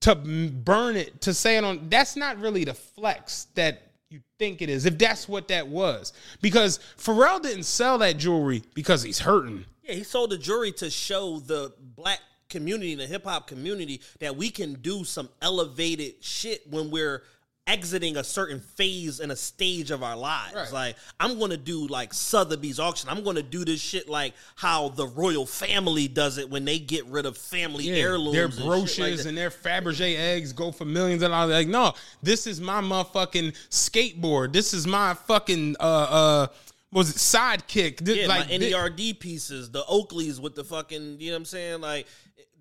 to 0.00 0.14
burn 0.14 0.96
it, 0.96 1.20
to 1.22 1.34
say 1.34 1.56
it 1.56 1.64
on, 1.64 1.88
that's 1.88 2.16
not 2.16 2.38
really 2.38 2.64
the 2.64 2.74
flex 2.74 3.48
that 3.54 3.82
you 4.10 4.20
think 4.38 4.62
it 4.62 4.70
is, 4.70 4.86
if 4.86 4.96
that's 4.96 5.28
what 5.28 5.48
that 5.48 5.66
was. 5.68 6.12
Because 6.40 6.80
Pharrell 6.96 7.42
didn't 7.42 7.64
sell 7.64 7.98
that 7.98 8.16
jewelry 8.16 8.62
because 8.74 9.02
he's 9.02 9.18
hurting. 9.18 9.64
Yeah, 9.82 9.94
he 9.94 10.04
sold 10.04 10.30
the 10.30 10.38
jewelry 10.38 10.72
to 10.72 10.90
show 10.90 11.40
the 11.40 11.72
black 11.96 12.20
community, 12.48 12.94
the 12.94 13.06
hip 13.06 13.24
hop 13.24 13.46
community, 13.46 14.00
that 14.20 14.36
we 14.36 14.50
can 14.50 14.74
do 14.74 15.04
some 15.04 15.28
elevated 15.42 16.22
shit 16.22 16.62
when 16.70 16.90
we're 16.90 17.22
exiting 17.68 18.16
a 18.16 18.24
certain 18.24 18.58
phase 18.58 19.20
and 19.20 19.30
a 19.30 19.36
stage 19.36 19.92
of 19.92 20.02
our 20.02 20.16
lives. 20.16 20.54
Right. 20.54 20.72
Like, 20.72 20.96
I'm 21.20 21.38
gonna 21.38 21.56
do 21.56 21.86
like 21.86 22.12
Sotheby's 22.12 22.80
auction. 22.80 23.08
I'm 23.08 23.22
gonna 23.22 23.42
do 23.42 23.64
this 23.64 23.80
shit 23.80 24.08
like 24.08 24.34
how 24.56 24.88
the 24.88 25.06
royal 25.06 25.46
family 25.46 26.08
does 26.08 26.38
it 26.38 26.50
when 26.50 26.64
they 26.64 26.78
get 26.78 27.06
rid 27.06 27.26
of 27.26 27.36
family 27.36 27.90
heirlooms. 27.90 28.34
Their 28.34 28.46
and 28.46 28.56
like 28.56 28.66
brochures 28.66 29.26
and 29.26 29.36
their 29.36 29.50
Fabergé 29.50 30.16
eggs 30.18 30.52
go 30.52 30.72
for 30.72 30.86
millions 30.86 31.22
and 31.22 31.32
that. 31.32 31.44
Like, 31.44 31.68
no, 31.68 31.92
this 32.22 32.46
is 32.46 32.60
my 32.60 32.80
motherfucking 32.80 33.54
skateboard. 33.70 34.52
This 34.52 34.72
is 34.72 34.86
my 34.86 35.14
fucking 35.14 35.76
uh 35.78 35.82
uh 35.82 36.46
was 36.90 37.10
it 37.10 37.16
sidekick. 37.16 37.98
This, 37.98 38.18
Yeah, 38.18 38.28
like 38.28 38.48
my 38.48 38.56
NERD 38.56 39.20
pieces, 39.20 39.70
the 39.70 39.82
Oakleys 39.82 40.40
with 40.40 40.54
the 40.54 40.64
fucking, 40.64 41.20
you 41.20 41.28
know 41.28 41.34
what 41.34 41.40
I'm 41.40 41.44
saying? 41.44 41.80
Like, 41.82 42.06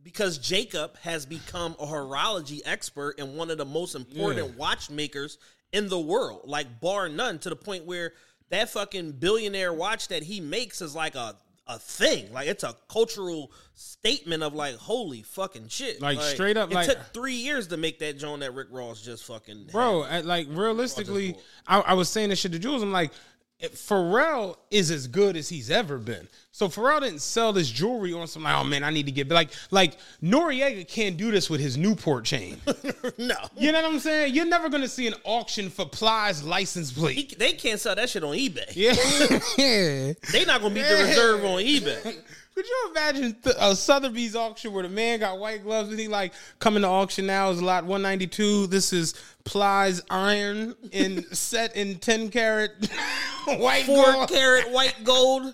because 0.07 0.37
Jacob 0.37 0.97
has 0.99 1.25
become 1.25 1.73
a 1.81 1.85
horology 1.85 2.61
expert 2.63 3.15
and 3.19 3.35
one 3.35 3.51
of 3.51 3.57
the 3.57 3.65
most 3.65 3.93
important 3.93 4.47
Yeah. 4.47 4.55
watchmakers 4.55 5.37
in 5.73 5.89
the 5.89 5.99
world, 5.99 6.43
like 6.45 6.79
bar 6.79 7.09
none, 7.09 7.39
to 7.39 7.49
the 7.49 7.57
point 7.57 7.83
where 7.85 8.13
that 8.49 8.69
fucking 8.69 9.11
billionaire 9.19 9.73
watch 9.73 10.07
that 10.07 10.23
he 10.23 10.39
makes 10.39 10.81
is 10.81 10.95
like 10.95 11.15
a 11.15 11.35
a 11.69 11.77
thing. 11.77 12.31
Like 12.31 12.47
it's 12.47 12.63
a 12.63 12.73
cultural 12.89 13.51
statement 13.73 14.43
of 14.43 14.53
like 14.53 14.75
holy 14.75 15.23
fucking 15.23 15.67
shit. 15.67 16.01
Like, 16.01 16.21
straight 16.21 16.55
up, 16.55 16.71
It 16.71 16.75
like- 16.75 16.87
took 16.87 17.13
three 17.13 17.35
years 17.35 17.67
to 17.67 17.75
make 17.75 17.99
that 17.99 18.17
Joan 18.17 18.39
that 18.39 18.53
Rick 18.53 18.69
Ross 18.71 19.01
just 19.01 19.25
fucking 19.25 19.67
bro. 19.73 20.03
had. 20.03 20.23
Like 20.25 20.47
realistically, 20.49 21.35
I, 21.67 21.81
I 21.81 21.93
was 21.95 22.07
saying 22.07 22.29
this 22.29 22.39
shit 22.39 22.53
to 22.53 22.59
Jules. 22.59 22.81
I'm 22.81 22.93
like, 22.93 23.11
Pharrell 23.61 24.55
is 24.69 24.91
as 24.91 25.07
good 25.07 25.35
as 25.35 25.49
he's 25.49 25.71
ever 25.71 25.97
been. 25.97 26.27
So 26.51 26.67
Pharrell 26.67 27.01
didn't 27.01 27.21
sell 27.21 27.53
this 27.53 27.69
jewelry 27.69 28.13
on 28.13 28.27
some 28.27 28.43
like, 28.43 28.55
oh 28.55 28.63
man, 28.63 28.83
I 28.83 28.91
need 28.91 29.07
to 29.07 29.11
get 29.11 29.29
like 29.29 29.49
like 29.71 29.97
Noreaga 30.21 30.87
can't 30.87 31.17
do 31.17 31.31
this 31.31 31.49
with 31.49 31.59
his 31.59 31.75
Newport 31.75 32.25
chain. 32.25 32.61
no. 33.17 33.35
you 33.57 33.71
know 33.71 33.81
what 33.81 33.91
I'm 33.93 33.99
saying? 33.99 34.35
You're 34.35 34.45
never 34.45 34.69
gonna 34.69 34.87
see 34.87 35.07
an 35.07 35.15
auction 35.23 35.69
for 35.71 35.85
Plies 35.85 36.43
license 36.43 36.91
plate. 36.91 37.15
He, 37.15 37.35
they 37.35 37.53
can't 37.53 37.79
sell 37.79 37.95
that 37.95 38.09
shit 38.09 38.23
on 38.23 38.35
eBay. 38.35 38.71
Yeah, 38.75 38.93
yeah. 39.57 40.13
They 40.31 40.45
not 40.45 40.61
gonna 40.61 40.75
beat 40.75 40.83
the 40.83 41.03
reserve 41.07 41.43
on 41.43 41.59
eBay. 41.59 42.15
Could 42.57 42.65
you 42.67 42.89
imagine 42.89 43.35
th- 43.43 43.55
a 43.59 43.75
Sotheby's 43.75 44.35
auction 44.35 44.73
where 44.73 44.81
the 44.81 44.89
man 44.89 45.19
got 45.19 45.37
white 45.37 45.61
gloves 45.61 45.89
and 45.91 45.99
he 45.99 46.07
like 46.07 46.33
coming 46.57 46.81
to 46.81 46.87
auction 46.87 47.27
now 47.27 47.51
is 47.51 47.61
lot 47.61 47.83
192. 47.83 48.65
This 48.65 48.91
is 48.91 49.13
plies 49.43 50.01
iron 50.09 50.75
in 50.91 51.23
set 51.35 51.75
in 51.75 51.99
10 51.99 52.31
carat 52.31 52.71
white 53.45 53.85
four 53.85 54.11
gold. 54.11 54.29
carat 54.29 54.71
white 54.71 54.95
gold. 55.03 55.53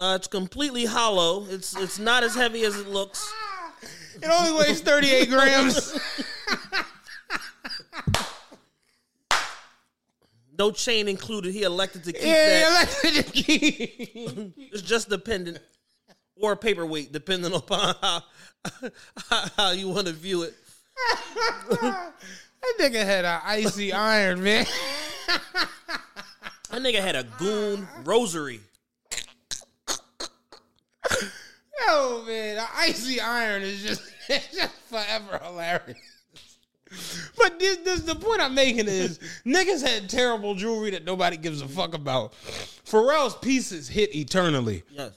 Uh, 0.00 0.16
it's 0.18 0.26
completely 0.26 0.86
hollow. 0.86 1.46
It's 1.48 1.76
it's 1.76 2.00
not 2.00 2.24
as 2.24 2.34
heavy 2.34 2.64
as 2.64 2.76
it 2.76 2.88
looks. 2.88 3.32
It 4.20 4.26
only 4.26 4.58
weighs 4.58 4.80
38 4.80 5.28
grams. 5.28 5.96
No 10.58 10.70
chain 10.70 11.06
included. 11.06 11.52
He 11.52 11.64
elected 11.64 12.02
to 12.04 12.14
keep 12.14 12.22
yeah, 12.22 12.60
that. 12.60 12.98
like 13.04 13.26
the 13.26 13.30
key. 13.30 14.54
It's 14.72 14.80
just 14.80 15.10
the 15.10 15.18
pendant 15.18 15.58
or 16.40 16.52
a 16.52 16.56
paperweight, 16.56 17.12
depending 17.12 17.54
upon 17.54 17.94
how 18.02 18.22
how, 19.56 19.70
you 19.70 19.88
want 19.88 20.06
to 20.06 20.12
view 20.12 20.42
it. 20.42 20.54
that 21.70 22.12
nigga 22.80 23.04
had 23.04 23.24
an 23.24 23.40
icy 23.44 23.92
iron, 23.92 24.42
man. 24.42 24.66
That 26.70 26.82
nigga 26.82 27.00
had 27.00 27.16
a 27.16 27.24
goon 27.38 27.86
rosary. 28.04 28.60
Oh 31.88 32.24
man, 32.26 32.56
the 32.56 32.64
icy 32.74 33.20
iron 33.20 33.62
is 33.62 33.82
just, 33.82 34.02
just 34.28 34.74
forever 34.88 35.40
hilarious. 35.42 35.98
But 37.36 37.58
this, 37.58 37.78
this 37.78 38.00
the 38.00 38.14
point 38.14 38.40
I'm 38.40 38.54
making 38.54 38.88
is 38.88 39.18
niggas 39.44 39.86
had 39.86 40.08
terrible 40.08 40.54
jewelry 40.54 40.90
that 40.90 41.04
nobody 41.04 41.36
gives 41.36 41.60
a 41.60 41.68
fuck 41.68 41.94
about. 41.94 42.32
Pharrell's 42.84 43.36
pieces 43.36 43.88
hit 43.88 44.14
eternally. 44.14 44.82
Yes. 44.90 45.12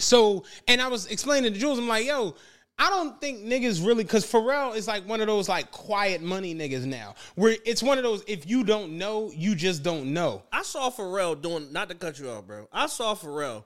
So, 0.00 0.44
and 0.66 0.80
I 0.80 0.88
was 0.88 1.06
explaining 1.06 1.52
to 1.52 1.58
Jules, 1.58 1.78
I'm 1.78 1.88
like, 1.88 2.06
yo, 2.06 2.34
I 2.78 2.88
don't 2.88 3.20
think 3.20 3.40
niggas 3.40 3.86
really, 3.86 4.04
because 4.04 4.24
Pharrell 4.24 4.74
is 4.74 4.88
like 4.88 5.06
one 5.06 5.20
of 5.20 5.26
those 5.26 5.48
like 5.48 5.70
quiet 5.70 6.22
money 6.22 6.54
niggas 6.54 6.86
now, 6.86 7.14
where 7.34 7.54
it's 7.66 7.82
one 7.82 7.98
of 7.98 8.04
those 8.04 8.24
if 8.26 8.48
you 8.48 8.64
don't 8.64 8.96
know, 8.96 9.30
you 9.30 9.54
just 9.54 9.82
don't 9.82 10.14
know. 10.14 10.42
I 10.50 10.62
saw 10.62 10.90
Pharrell 10.90 11.40
doing 11.40 11.72
not 11.72 11.90
to 11.90 11.94
cut 11.94 12.18
you 12.18 12.30
off, 12.30 12.46
bro. 12.46 12.68
I 12.72 12.86
saw 12.86 13.14
Pharrell 13.14 13.64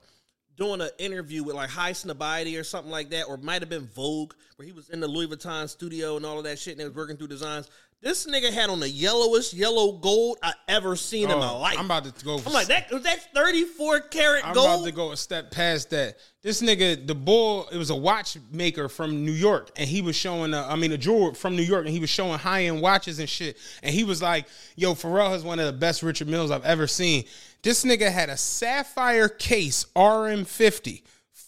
doing 0.57 0.81
an 0.81 0.90
interview 0.99 1.44
with 1.44 1.55
like 1.55 1.70
Highsnobiety 1.70 2.59
or 2.59 2.64
something 2.64 2.90
like 2.90 3.11
that, 3.11 3.27
or 3.29 3.37
might 3.37 3.62
have 3.62 3.68
been 3.68 3.87
Vogue, 3.87 4.35
where 4.57 4.66
he 4.66 4.73
was 4.73 4.90
in 4.90 4.99
the 4.99 5.09
Louis 5.09 5.29
Vuitton 5.29 5.68
studio 5.68 6.16
and 6.16 6.27
all 6.27 6.38
of 6.38 6.44
that 6.44 6.59
shit, 6.59 6.73
and 6.73 6.81
they 6.81 6.85
was 6.85 6.94
working 6.94 7.16
through 7.16 7.29
designs. 7.29 7.70
This 8.05 8.27
nigga 8.27 8.53
had 8.53 8.69
on 8.69 8.81
the 8.81 8.88
yellowest 8.88 9.55
yellow 9.55 9.93
gold 9.93 10.37
I 10.43 10.53
ever 10.69 10.95
seen 10.95 11.31
in 11.31 11.38
my 11.38 11.51
life. 11.51 11.77
Oh, 11.79 11.81
I'm 11.81 11.87
about 11.87 12.05
to 12.05 12.25
go. 12.25 12.38
I'm 12.47 12.53
like 12.53 12.67
that. 12.67 12.93
Was 12.93 13.03
that 13.05 13.33
34 13.35 14.01
karat 14.01 14.43
gold. 14.53 14.59
I'm 14.59 14.75
about 14.75 14.85
to 14.85 14.93
go 14.93 15.12
a 15.12 15.17
step 15.17 15.51
past 15.51 15.88
that. 15.88 16.19
This 16.43 16.61
nigga, 16.61 17.07
the 17.07 17.14
bull, 17.14 17.67
it 17.73 17.79
was 17.79 17.88
a 17.88 17.97
watchmaker 17.97 18.90
from 18.90 19.25
New 19.25 19.33
York, 19.33 19.71
and 19.79 19.88
he 19.88 20.03
was 20.03 20.14
showing, 20.17 20.53
uh, 20.53 20.67
I 20.69 20.77
mean, 20.77 20.93
a 20.93 20.99
jeweler 20.99 21.33
from 21.33 21.57
New 21.57 21.62
York, 21.62 21.87
and 21.87 21.95
he 21.95 21.99
was 21.99 22.11
showing 22.11 22.38
high 22.38 22.64
end 22.64 22.83
watches 22.83 23.21
and 23.21 23.29
shit. 23.29 23.57
And 23.83 23.95
he 23.95 24.05
was 24.05 24.21
like, 24.21 24.49
"Yo, 24.77 24.93
Pharrell 24.93 25.31
has 25.31 25.43
one 25.43 25.59
of 25.59 25.64
the 25.64 25.73
best 25.73 26.03
Richard 26.03 26.29
Milles 26.29 26.51
I've 26.51 26.67
ever 26.67 26.87
seen." 26.87 27.25
This 27.62 27.87
nigga 27.87 28.12
had 28.12 28.29
a 28.29 28.37
sapphire 28.37 29.31
case 29.31 29.87
RM50, 29.97 31.01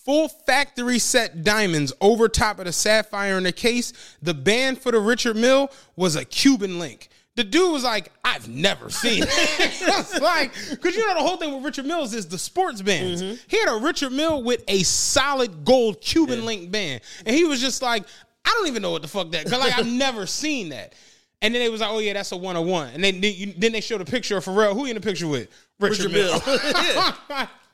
full 0.07 0.29
factory 0.29 1.01
set 1.01 1.42
diamonds 1.42 1.92
over 2.01 2.29
top 2.29 2.61
of 2.61 2.64
the 2.64 2.73
sapphire 2.73 3.37
in 3.37 3.45
the 3.45 3.53
case. 3.53 3.92
The 4.23 4.33
band 4.33 4.79
for 4.79 4.92
the 4.92 5.01
Richard 5.01 5.37
Mille 5.37 5.69
was 5.97 6.14
a 6.14 6.25
Cuban 6.25 6.79
link. 6.79 7.09
The 7.35 7.45
dude 7.45 7.73
was 7.73 7.85
like, 7.85 8.11
I've 8.25 8.49
never 8.49 8.88
seen 8.88 9.25
it. 9.27 10.23
Like, 10.23 10.53
because 10.71 10.97
you 10.97 11.07
know 11.07 11.14
the 11.14 11.21
whole 11.21 11.37
thing 11.37 11.55
with 11.55 11.64
Richard 11.64 11.85
Milles 11.85 12.14
is 12.14 12.27
the 12.27 12.38
sports 12.38 12.81
bands. 12.81 13.23
Mm-hmm. 13.23 13.35
He 13.49 13.59
had 13.59 13.69
a 13.69 13.81
Richard 13.81 14.12
Mille 14.12 14.42
with 14.42 14.62
a 14.69 14.83
solid 14.85 15.64
gold 15.64 16.01
Cuban 16.01 16.47
link 16.47 16.71
band. 16.71 17.03
And 17.27 17.35
he 17.35 17.45
was 17.45 17.61
just 17.61 17.83
like, 17.83 18.05
I 18.45 18.51
don't 18.55 18.69
even 18.69 18.81
know 18.81 18.92
what 18.92 19.03
the 19.03 19.09
fuck 19.09 19.31
that, 19.33 19.45
because 19.45 19.61
like 19.61 19.77
I've 19.77 19.87
never 19.92 20.25
seen 20.25 20.71
that. 20.71 20.95
And 21.42 21.55
then 21.55 21.62
they 21.62 21.69
was 21.69 21.81
like, 21.81 21.90
oh 21.90 21.99
yeah, 21.99 22.14
that's 22.14 22.33
a 22.33 22.37
101. 22.37 22.95
And 22.95 23.05
then, 23.05 23.21
then, 23.21 23.55
then 23.59 23.73
they 23.73 23.81
showed 23.81 24.01
a 24.01 24.07
picture 24.07 24.38
of 24.38 24.45
Pharrell. 24.45 24.73
Who 24.73 24.85
you 24.85 24.90
in 24.90 24.95
the 24.95 25.01
picture 25.01 25.29
with? 25.29 25.49
Richard, 25.79 26.07
Richard 26.07 26.12
Mille. 26.12 26.42
Mill. 27.29 27.49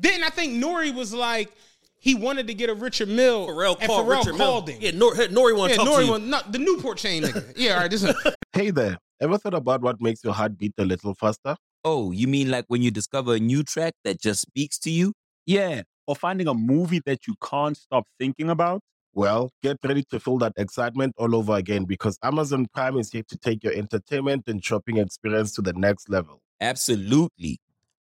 then 0.00 0.24
I 0.24 0.30
think 0.30 0.62
Nori 0.62 0.94
was 0.94 1.12
like, 1.14 1.52
he 1.98 2.14
wanted 2.14 2.46
to 2.46 2.54
get 2.54 2.70
a 2.70 2.74
Richard 2.74 3.08
Mille. 3.08 3.46
Pharrell 3.46 3.76
and 3.78 3.86
called 3.88 4.06
Pharrell 4.06 4.18
Richard 4.18 4.36
called 4.36 4.66
Mill. 4.68 4.76
him. 4.76 4.82
Yeah, 4.82 4.90
Nor- 4.94 5.14
Nori 5.14 5.56
want 5.56 5.72
Yeah, 5.72 5.78
to 5.78 5.84
talk 5.84 5.86
to 5.86 6.02
Nori 6.02 6.06
you. 6.06 6.12
was 6.12 6.20
not 6.22 6.50
the 6.52 6.58
Newport 6.58 6.96
chain 6.98 7.22
nigga. 7.24 7.52
Yeah, 7.56 7.74
all 7.74 7.80
right. 7.80 7.90
This 7.90 8.02
is 8.02 8.14
Hey 8.52 8.70
there. 8.70 8.96
Ever 9.20 9.36
thought 9.36 9.52
about 9.54 9.82
what 9.82 10.00
makes 10.00 10.24
your 10.24 10.32
heart 10.32 10.56
beat 10.56 10.72
a 10.78 10.84
little 10.84 11.14
faster? 11.14 11.56
Oh, 11.84 12.10
you 12.10 12.26
mean 12.26 12.50
like 12.50 12.64
when 12.68 12.80
you 12.82 12.90
discover 12.90 13.34
a 13.34 13.38
new 13.38 13.62
track 13.62 13.92
that 14.04 14.18
just 14.20 14.40
speaks 14.40 14.78
to 14.80 14.90
you? 14.90 15.12
Yeah, 15.44 15.82
or 16.06 16.16
finding 16.16 16.48
a 16.48 16.54
movie 16.54 17.00
that 17.04 17.26
you 17.26 17.34
can't 17.42 17.76
stop 17.76 18.04
thinking 18.18 18.48
about. 18.48 18.80
Well, 19.12 19.50
get 19.62 19.76
ready 19.84 20.04
to 20.10 20.20
feel 20.20 20.38
that 20.38 20.52
excitement 20.56 21.14
all 21.18 21.34
over 21.34 21.54
again 21.56 21.84
because 21.84 22.16
Amazon 22.22 22.66
Prime 22.72 22.96
is 22.98 23.10
here 23.12 23.24
to 23.28 23.36
take 23.36 23.62
your 23.64 23.72
entertainment 23.74 24.44
and 24.46 24.64
shopping 24.64 24.96
experience 24.98 25.52
to 25.56 25.62
the 25.62 25.72
next 25.74 26.08
level. 26.08 26.40
Absolutely. 26.60 27.58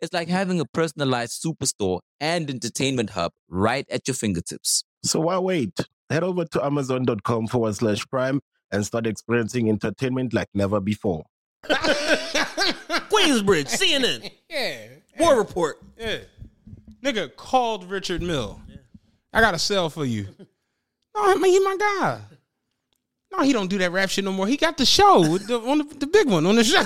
It's 0.00 0.12
like 0.12 0.28
having 0.28 0.60
a 0.60 0.64
personalized 0.64 1.42
superstore 1.42 2.00
and 2.20 2.50
entertainment 2.50 3.10
hub 3.10 3.32
right 3.48 3.86
at 3.90 4.06
your 4.06 4.14
fingertips. 4.14 4.84
So 5.02 5.20
why 5.20 5.38
wait? 5.38 5.78
Head 6.10 6.22
over 6.22 6.44
to 6.44 6.64
amazon.com 6.64 7.48
forward 7.48 7.74
slash 7.76 8.04
prime 8.06 8.40
and 8.70 8.84
start 8.84 9.06
experiencing 9.06 9.68
entertainment 9.68 10.34
like 10.34 10.48
never 10.54 10.80
before. 10.80 11.24
Queensbridge, 11.64 13.70
CNN, 13.70 14.30
yeah, 14.50 14.86
War 15.18 15.38
Report. 15.38 15.78
yeah. 15.98 16.18
Nigga 17.02 17.34
called 17.36 17.90
Richard 17.90 18.22
Mille. 18.22 18.60
I 19.32 19.40
got 19.40 19.54
a 19.54 19.58
sell 19.58 19.90
for 19.90 20.04
you. 20.04 20.26
No, 21.14 21.36
man, 21.36 21.50
he 21.50 21.58
my 21.60 21.76
guy. 21.78 22.20
No, 23.32 23.42
he 23.42 23.52
don't 23.52 23.68
do 23.68 23.78
that 23.78 23.92
rap 23.92 24.10
shit 24.10 24.24
no 24.24 24.32
more. 24.32 24.46
He 24.46 24.56
got 24.56 24.76
the 24.76 24.86
show 24.86 25.36
the, 25.38 25.58
on 25.60 25.78
the, 25.78 25.84
the 25.84 26.06
big 26.06 26.28
one 26.28 26.46
on 26.46 26.56
the 26.56 26.64
show, 26.64 26.82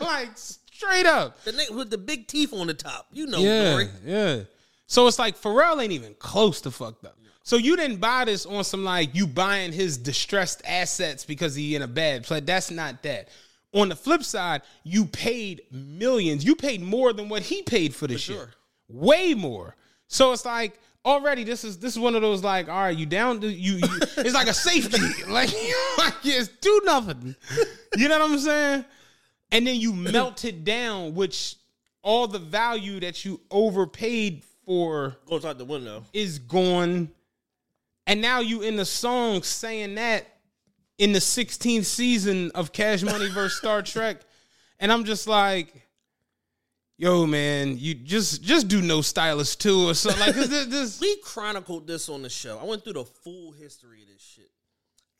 like 0.04 0.28
straight 0.74 1.06
up. 1.06 1.42
The 1.44 1.52
nigga 1.52 1.76
with 1.76 1.90
the 1.90 1.98
big 1.98 2.26
teeth 2.26 2.52
on 2.52 2.66
the 2.66 2.74
top. 2.74 3.06
You 3.12 3.26
know, 3.26 3.38
yeah, 3.38 3.84
yeah. 4.04 4.40
So 4.86 5.06
it's 5.06 5.18
like 5.18 5.40
Pharrell 5.40 5.82
ain't 5.82 5.92
even 5.92 6.14
close 6.18 6.60
to 6.62 6.70
fucked 6.70 7.04
up. 7.04 7.16
So 7.42 7.56
you 7.56 7.76
didn't 7.76 7.98
buy 7.98 8.24
this 8.24 8.46
on 8.46 8.64
some 8.64 8.84
like 8.84 9.14
you 9.14 9.26
buying 9.26 9.72
his 9.72 9.98
distressed 9.98 10.62
assets 10.66 11.24
because 11.24 11.54
he 11.54 11.76
in 11.76 11.82
a 11.82 11.86
bad 11.86 12.24
place. 12.24 12.42
That's 12.44 12.70
not 12.70 13.02
that. 13.02 13.28
On 13.72 13.88
the 13.88 13.96
flip 13.96 14.22
side, 14.22 14.62
you 14.82 15.04
paid 15.04 15.62
millions. 15.70 16.44
You 16.44 16.56
paid 16.56 16.80
more 16.80 17.12
than 17.12 17.28
what 17.28 17.42
he 17.42 17.62
paid 17.62 17.94
for 17.94 18.06
this 18.06 18.22
shit. 18.22 18.36
sure. 18.36 18.50
Way 18.88 19.34
more. 19.34 19.76
So 20.08 20.32
it's 20.32 20.44
like 20.44 20.78
already 21.04 21.44
this 21.44 21.64
is 21.64 21.78
this 21.78 21.92
is 21.92 21.98
one 21.98 22.14
of 22.14 22.22
those 22.22 22.42
like 22.42 22.68
all 22.68 22.84
right 22.84 22.96
you 22.96 23.04
down 23.04 23.38
to 23.42 23.46
you, 23.46 23.74
you 23.74 23.88
it's 24.16 24.32
like 24.32 24.46
a 24.46 24.54
safety 24.54 25.02
like 25.28 25.52
you 25.52 25.88
like 25.98 26.14
just 26.22 26.60
do 26.62 26.80
nothing. 26.84 27.36
You 27.96 28.08
know 28.08 28.20
what 28.20 28.30
I'm 28.30 28.38
saying? 28.38 28.84
And 29.54 29.64
then 29.64 29.76
you 29.76 29.92
melt 29.92 30.44
it 30.44 30.64
down, 30.64 31.14
which 31.14 31.54
all 32.02 32.26
the 32.26 32.40
value 32.40 32.98
that 33.00 33.24
you 33.24 33.40
overpaid 33.52 34.42
for 34.66 35.16
Goes 35.26 35.44
out 35.44 35.58
the 35.58 35.64
window. 35.64 36.04
is 36.12 36.40
gone. 36.40 37.08
And 38.06 38.20
now 38.20 38.40
you 38.40 38.62
in 38.62 38.74
the 38.74 38.84
song 38.84 39.44
saying 39.44 39.94
that 39.94 40.26
in 40.98 41.12
the 41.12 41.20
16th 41.20 41.84
season 41.84 42.50
of 42.56 42.72
Cash 42.72 43.04
Money 43.04 43.30
versus 43.30 43.56
Star 43.58 43.80
Trak. 43.82 44.22
And 44.80 44.90
I'm 44.90 45.04
just 45.04 45.28
like, 45.28 45.72
yo, 46.96 47.24
man, 47.24 47.78
you 47.78 47.94
just 47.94 48.42
just 48.42 48.66
do 48.66 48.82
no 48.82 49.02
stylist 49.02 49.60
too 49.60 49.88
or 49.88 49.94
something. 49.94 50.20
Like 50.20 50.34
this, 50.34 50.66
this 50.66 51.00
We 51.00 51.16
chronicled 51.22 51.86
this 51.86 52.08
on 52.08 52.22
the 52.22 52.28
show. 52.28 52.58
I 52.58 52.64
went 52.64 52.82
through 52.82 52.94
the 52.94 53.04
full 53.04 53.52
history 53.52 54.02
of 54.02 54.08
this 54.08 54.20
shit. 54.20 54.50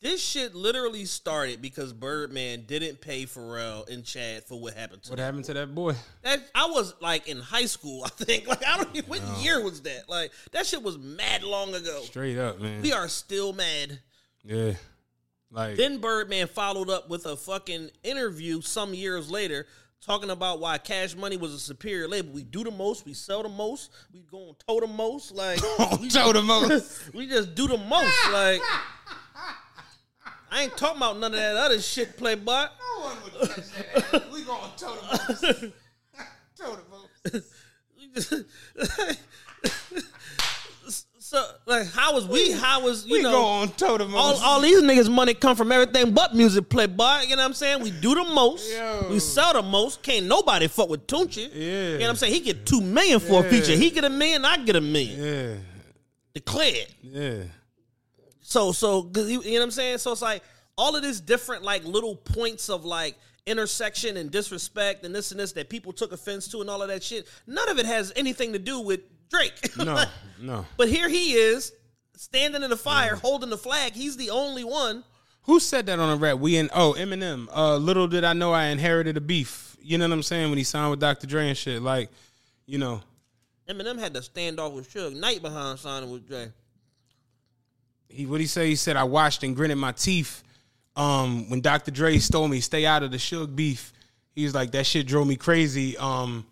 This 0.05 0.23
shit 0.23 0.53
literally 0.53 1.05
started 1.05 1.63
because 1.63 1.91
Birdman 1.91 2.65
didn't 2.67 3.01
pay 3.01 3.25
Pharrell 3.25 3.89
and 3.89 4.05
Chad 4.05 4.43
for 4.43 4.59
what 4.59 4.75
happened 4.75 5.01
to 5.01 5.09
what 5.09 5.17
them. 5.17 5.25
happened 5.25 5.45
to 5.45 5.55
that 5.55 5.73
boy? 5.73 5.95
That 6.21 6.47
I 6.53 6.67
was 6.67 6.93
like 7.01 7.27
in 7.27 7.39
high 7.39 7.65
school, 7.65 8.03
I 8.05 8.09
think. 8.09 8.47
Like 8.47 8.63
I 8.63 8.77
don't 8.77 8.95
even 8.95 9.09
what 9.09 9.21
year 9.41 9.63
was 9.63 9.81
that? 9.81 10.07
Like 10.07 10.31
that 10.51 10.67
shit 10.67 10.83
was 10.83 10.99
mad 10.99 11.41
long 11.41 11.73
ago. 11.73 12.01
Straight 12.03 12.37
up, 12.37 12.61
man. 12.61 12.83
We 12.83 12.93
are 12.93 13.07
still 13.07 13.51
mad. 13.51 13.99
Yeah. 14.43 14.73
Like 15.49 15.75
Then 15.75 15.97
Birdman 15.97 16.49
followed 16.49 16.91
up 16.91 17.09
with 17.09 17.25
a 17.25 17.35
fucking 17.35 17.89
interview 18.03 18.61
some 18.61 18.93
years 18.93 19.31
later 19.31 19.65
talking 20.05 20.29
about 20.29 20.59
why 20.59 20.77
Cash 20.77 21.15
Money 21.15 21.37
was 21.37 21.51
a 21.51 21.59
superior 21.59 22.07
label. 22.07 22.31
We 22.31 22.43
do 22.43 22.63
the 22.63 22.69
most, 22.69 23.07
we 23.07 23.15
sell 23.15 23.41
the 23.41 23.49
most, 23.49 23.89
we 24.13 24.21
go 24.21 24.49
on 24.49 24.55
toe 24.67 24.81
the 24.81 24.93
most. 24.93 25.31
Like 25.31 25.59
we, 25.99 26.09
toe 26.09 26.31
the 26.31 26.43
most. 26.43 27.11
we 27.15 27.25
just 27.25 27.55
do 27.55 27.67
the 27.67 27.79
most. 27.79 28.31
Like 28.31 28.61
I 30.55 30.61
ain't 30.63 30.77
talking 30.77 30.97
about 30.97 31.17
none 31.19 31.33
of 31.33 31.39
that 31.39 31.55
other 31.57 31.81
shit, 31.81 32.15
Playboy. 32.15 32.53
No 32.53 33.01
one 33.03 33.17
would 33.23 33.33
catch 33.49 34.11
that. 34.11 34.31
we 34.31 34.43
going 34.43 34.71
toe 34.77 34.95
the 34.95 35.17
most. 35.17 35.41
toe 36.57 36.77
the. 38.15 39.17
So 41.19 41.43
like 41.65 41.87
how 41.87 42.13
was 42.13 42.27
we 42.27 42.51
how 42.51 42.83
was 42.83 43.05
you 43.07 43.13
We 43.13 43.23
know 43.23 43.31
go 43.31 43.43
on 43.43 43.69
toe 43.69 43.97
the 43.97 44.03
all, 44.05 44.09
most. 44.09 44.43
all 44.43 44.61
these 44.61 44.81
niggas 44.83 45.11
money 45.11 45.33
come 45.33 45.55
from 45.55 45.71
everything 45.71 46.13
but 46.13 46.35
music 46.35 46.69
playboy. 46.69 47.21
You 47.23 47.29
know 47.35 47.37
what 47.37 47.45
I'm 47.47 47.53
saying? 47.55 47.81
We 47.81 47.89
do 47.91 48.13
the 48.13 48.23
most. 48.23 48.71
Yo. 48.71 49.07
We 49.09 49.19
sell 49.19 49.51
the 49.53 49.63
most. 49.63 50.03
Can't 50.03 50.27
nobody 50.27 50.67
fuck 50.67 50.87
with 50.87 51.07
Tunechi. 51.07 51.49
Yeah. 51.51 51.63
You 51.63 51.93
know 51.97 51.99
what 52.05 52.09
I'm 52.11 52.15
saying? 52.17 52.33
He 52.33 52.39
get 52.41 52.65
two 52.65 52.79
million 52.79 53.19
for 53.19 53.43
a 53.45 53.49
feature. 53.49 53.73
He 53.75 53.89
get 53.89 54.03
a 54.05 54.09
million, 54.09 54.45
I 54.45 54.57
get 54.63 54.75
a 54.75 54.81
million. 54.81 55.21
yeah. 55.23 55.55
Declared. 56.35 56.87
Yeah. 57.01 57.43
So 58.45 58.71
so 58.71 59.09
you 59.15 59.41
you 59.41 59.53
know 59.53 59.59
what 59.59 59.63
I'm 59.63 59.71
saying? 59.71 59.97
So 59.97 60.11
it's 60.11 60.21
like 60.21 60.43
all 60.77 60.95
of 60.95 61.01
this 61.01 61.19
different 61.19 61.63
like 61.63 61.83
little 61.83 62.15
points 62.15 62.69
of 62.69 62.85
like 62.85 63.15
intersection 63.47 64.17
and 64.17 64.29
disrespect 64.29 65.03
and 65.03 65.15
this 65.15 65.31
and 65.31 65.39
this 65.39 65.53
that 65.53 65.67
people 65.67 65.91
took 65.91 66.11
offense 66.11 66.47
to 66.49 66.61
and 66.61 66.69
all 66.69 66.83
of 66.83 66.89
that 66.89 67.01
shit. 67.01 67.27
None 67.47 67.67
of 67.69 67.79
it 67.79 67.87
has 67.87 68.13
anything 68.15 68.53
to 68.53 68.59
do 68.59 68.79
with 68.79 69.01
Drake. 69.29 69.71
No, 69.77 70.05
no. 70.39 70.65
but 70.77 70.89
here 70.89 71.09
he 71.09 71.33
is 71.33 71.73
standing 72.15 72.61
in 72.61 72.69
the 72.69 72.77
fire 72.77 73.15
holding 73.15 73.49
the 73.49 73.57
flag. 73.57 73.93
He's 73.93 74.15
the 74.15 74.29
only 74.29 74.63
one. 74.63 75.03
Who 75.43 75.59
said 75.59 75.87
that 75.87 75.99
on 75.99 76.09
a 76.09 76.15
rap? 76.15 76.37
We 76.37 76.57
in 76.57 76.69
oh 76.73 76.93
Eminem. 76.97 77.47
Uh, 77.51 77.77
little 77.77 78.07
did 78.07 78.23
I 78.23 78.33
know 78.33 78.53
I 78.53 78.65
inherited 78.65 79.17
a 79.17 79.21
beef. 79.21 79.75
You 79.81 79.97
know 79.97 80.07
what 80.07 80.13
I'm 80.13 80.23
saying 80.23 80.49
when 80.49 80.59
he 80.59 80.63
signed 80.63 80.91
with 80.91 80.99
Dr. 80.99 81.25
Dre 81.25 81.49
and 81.49 81.57
shit. 81.57 81.81
Like, 81.81 82.09
you 82.67 82.77
know, 82.77 83.01
Eminem 83.67 83.99
had 83.99 84.13
to 84.13 84.21
stand 84.21 84.59
off 84.59 84.73
with 84.73 84.91
Suge 84.93 85.15
Knight 85.15 85.41
behind 85.41 85.79
signing 85.79 86.11
with 86.11 86.27
Dre. 86.27 86.51
He 88.09 88.25
what 88.25 88.39
he 88.39 88.47
say? 88.47 88.69
He 88.69 88.75
said 88.75 88.95
I 88.95 89.03
watched 89.03 89.43
and 89.43 89.55
gritted 89.55 89.77
my 89.77 89.91
teeth. 89.91 90.43
Um, 90.95 91.49
when 91.49 91.61
Dr. 91.61 91.91
Dre 91.91 92.17
stole 92.19 92.47
me, 92.47 92.61
stay 92.61 92.85
out 92.85 93.03
of 93.03 93.11
the 93.11 93.17
Suge 93.17 93.53
beef. 93.55 93.91
He 94.33 94.43
was 94.43 94.53
like 94.53 94.71
that 94.71 94.85
shit 94.85 95.07
drove 95.07 95.27
me 95.27 95.35
crazy. 95.35 95.97
Um, 95.97 96.45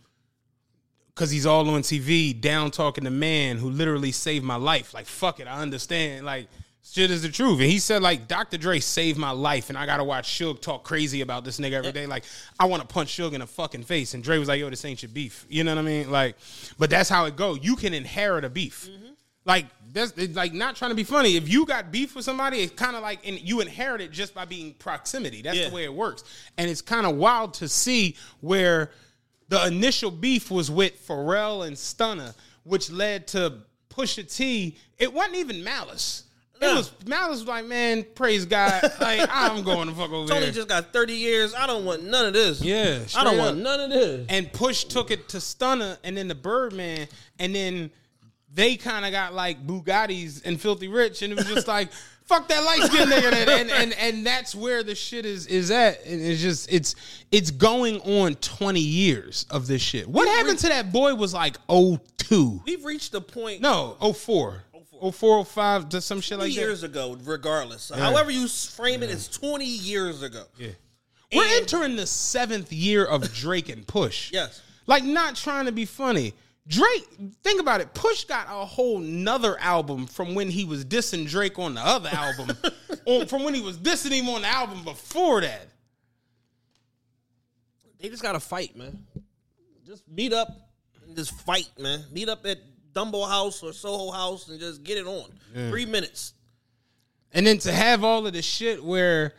cause 1.15 1.31
he's 1.31 1.45
all 1.45 1.69
on 1.69 1.81
TV, 1.81 2.39
down 2.39 2.71
talking 2.71 3.03
to 3.05 3.11
man 3.11 3.57
who 3.57 3.69
literally 3.69 4.11
saved 4.11 4.43
my 4.43 4.55
life. 4.55 4.93
Like 4.93 5.05
fuck 5.05 5.39
it, 5.39 5.47
I 5.47 5.61
understand. 5.61 6.25
Like 6.25 6.47
shit 6.83 7.09
is 7.11 7.21
the 7.21 7.29
truth. 7.29 7.59
And 7.59 7.69
he 7.69 7.79
said 7.79 8.01
like 8.01 8.27
Dr. 8.27 8.57
Dre 8.57 8.79
saved 8.79 9.17
my 9.17 9.31
life, 9.31 9.69
and 9.69 9.77
I 9.77 9.85
gotta 9.85 10.03
watch 10.03 10.37
Suge 10.37 10.61
talk 10.61 10.83
crazy 10.83 11.21
about 11.21 11.45
this 11.45 11.59
nigga 11.59 11.73
every 11.73 11.91
day. 11.91 12.05
Like 12.05 12.25
I 12.59 12.65
want 12.65 12.81
to 12.81 12.87
punch 12.87 13.15
Suge 13.17 13.33
in 13.33 13.39
the 13.39 13.47
fucking 13.47 13.83
face. 13.83 14.13
And 14.13 14.23
Dre 14.23 14.37
was 14.37 14.47
like, 14.47 14.59
yo, 14.59 14.69
this 14.69 14.83
ain't 14.85 15.01
your 15.01 15.09
beef. 15.09 15.45
You 15.49 15.63
know 15.63 15.71
what 15.73 15.79
I 15.79 15.83
mean? 15.83 16.11
Like, 16.11 16.35
but 16.77 16.89
that's 16.89 17.09
how 17.09 17.25
it 17.25 17.35
go. 17.35 17.55
You 17.55 17.75
can 17.75 17.93
inherit 17.93 18.43
a 18.43 18.49
beef. 18.49 18.89
Like 19.45 19.65
that's 19.93 20.11
it's 20.17 20.35
like 20.35 20.53
not 20.53 20.75
trying 20.75 20.91
to 20.91 20.95
be 20.95 21.03
funny. 21.03 21.35
If 21.37 21.47
you 21.47 21.65
got 21.65 21.91
beef 21.91 22.15
with 22.15 22.25
somebody, 22.25 22.57
it's 22.61 22.73
kind 22.73 22.95
of 22.95 23.01
like 23.01 23.25
and 23.27 23.39
you 23.39 23.61
inherit 23.61 24.01
it 24.01 24.11
just 24.11 24.33
by 24.33 24.45
being 24.45 24.73
proximity. 24.73 25.41
That's 25.41 25.57
Yeah. 25.57 25.69
the 25.69 25.75
way 25.75 25.83
it 25.85 25.93
works. 25.93 26.23
And 26.57 26.69
it's 26.69 26.81
kind 26.81 27.05
of 27.05 27.15
wild 27.15 27.53
to 27.55 27.69
see 27.69 28.15
where 28.41 28.91
the 29.49 29.65
initial 29.67 30.09
beef 30.11 30.49
was 30.49 30.71
with 30.71 31.07
Pharrell 31.07 31.65
and 31.67 31.77
Stunner, 31.77 32.33
which 32.63 32.89
led 32.89 33.27
to 33.29 33.59
Pusha 33.89 34.33
T, 34.35 34.77
it 34.97 35.13
wasn't 35.13 35.35
even 35.35 35.63
malice. 35.63 36.23
It 36.61 36.73
was 36.73 36.93
malice 37.05 37.39
was 37.39 37.47
like, 37.47 37.65
man, 37.65 38.05
praise 38.15 38.45
God. 38.45 38.81
Like, 39.01 39.27
I'm 39.29 39.63
going 39.63 39.89
to 39.89 39.93
fuck 39.93 40.11
over 40.13 40.29
Tony 40.29 40.45
here. 40.45 40.53
just 40.53 40.69
got 40.69 40.93
30 40.93 41.13
years. 41.13 41.53
I 41.53 41.67
don't 41.67 41.83
want 41.83 42.03
none 42.05 42.25
of 42.25 42.33
this. 42.33 42.61
Yeah, 42.61 42.99
I 43.17 43.25
don't 43.25 43.33
up. 43.37 43.45
want 43.45 43.57
none 43.57 43.81
of 43.81 43.89
this. 43.89 44.25
and 44.29 44.51
Push 44.53 44.85
took 44.85 45.11
it 45.11 45.27
to 45.29 45.41
Stunner 45.41 45.97
and 46.05 46.15
then 46.15 46.29
the 46.29 46.35
Birdman, 46.35 47.07
and 47.37 47.53
then 47.53 47.91
they 48.53 48.75
kind 48.75 49.05
of 49.05 49.11
got 49.11 49.33
like 49.33 49.65
Bugattis 49.65 50.45
and 50.45 50.59
Filthy 50.59 50.87
Rich, 50.87 51.21
and 51.21 51.33
it 51.33 51.35
was 51.35 51.45
just 51.45 51.67
like, 51.67 51.91
fuck 52.25 52.47
that 52.47 52.63
light 52.63 52.83
skinned 52.91 53.11
nigga, 53.11 53.33
and, 53.33 53.49
and 53.49 53.71
and 53.71 53.93
and 53.93 54.25
that's 54.25 54.53
where 54.55 54.83
the 54.83 54.95
shit 54.95 55.25
is 55.25 55.47
is 55.47 55.71
at. 55.71 56.05
And 56.05 56.21
it's 56.21 56.41
just 56.41 56.71
it's 56.71 56.95
it's 57.31 57.51
going 57.51 57.99
on 58.01 58.35
twenty 58.35 58.79
years 58.79 59.45
of 59.49 59.67
this 59.67 59.81
shit. 59.81 60.07
What 60.07 60.27
happened 60.27 60.59
to 60.59 60.69
that 60.69 60.91
boy 60.91 61.15
was 61.15 61.33
like 61.33 61.57
02. 61.67 62.61
We've 62.65 62.85
reached 62.85 63.11
the 63.11 63.21
point 63.21 63.61
No, 63.61 63.97
04. 64.01 64.63
04, 65.11 65.43
05, 65.43 65.89
just 65.89 66.07
some 66.07 66.21
shit 66.21 66.39
like 66.39 66.47
years 66.47 66.55
that. 66.55 66.61
Years 66.61 66.83
ago, 66.83 67.17
regardless. 67.25 67.83
So 67.83 67.95
However 67.95 68.31
you 68.31 68.47
frame 68.47 69.03
it, 69.03 69.09
it's 69.09 69.27
20 69.27 69.65
years 69.65 70.23
ago. 70.23 70.43
Yeah. 70.57 70.69
We're 71.35 71.57
entering 71.57 71.95
the 71.95 72.07
seventh 72.07 72.71
year 72.71 73.03
of 73.03 73.33
Drake 73.33 73.67
and 73.67 73.85
Push. 73.85 74.31
Yes. 74.31 74.61
Like 74.87 75.03
not 75.03 75.35
trying 75.35 75.65
to 75.65 75.71
be 75.71 75.85
funny. 75.85 76.33
Drake, 76.67 77.05
think 77.43 77.59
about 77.59 77.81
it. 77.81 77.93
Push 77.93 78.23
got 78.25 78.47
a 78.49 78.65
whole 78.65 78.99
nother 78.99 79.59
album 79.59 80.07
from 80.07 80.33
when 80.33 80.49
he 80.49 80.63
was 80.63 80.85
dissing 80.85 81.27
Drake 81.27 81.59
on 81.59 81.73
the 81.73 81.81
other 81.81 82.09
album, 82.09 82.55
on, 83.05 83.27
from 83.27 83.43
when 83.43 83.53
he 83.53 83.61
was 83.61 83.77
dissing 83.77 84.11
him 84.11 84.29
on 84.29 84.43
the 84.43 84.47
album 84.47 84.83
before 84.83 85.41
that. 85.41 85.67
They 87.99 88.09
just 88.09 88.21
got 88.21 88.33
to 88.33 88.39
fight, 88.39 88.75
man. 88.77 89.05
Just 89.85 90.03
meet 90.07 90.31
up 90.31 90.49
and 91.05 91.15
just 91.15 91.33
fight, 91.41 91.69
man. 91.77 92.03
Meet 92.11 92.29
up 92.29 92.45
at 92.45 92.59
Dumbo 92.93 93.27
House 93.27 93.61
or 93.61 93.73
Soho 93.73 94.11
House 94.11 94.47
and 94.47 94.59
just 94.59 94.83
get 94.83 94.97
it 94.97 95.05
on. 95.07 95.29
Three 95.69 95.85
minutes. 95.85 96.33
And 97.33 97.45
then 97.47 97.57
to 97.59 97.71
have 97.71 98.03
all 98.03 98.25
of 98.25 98.33
the 98.33 98.41
shit 98.41 98.83
where 98.83 99.33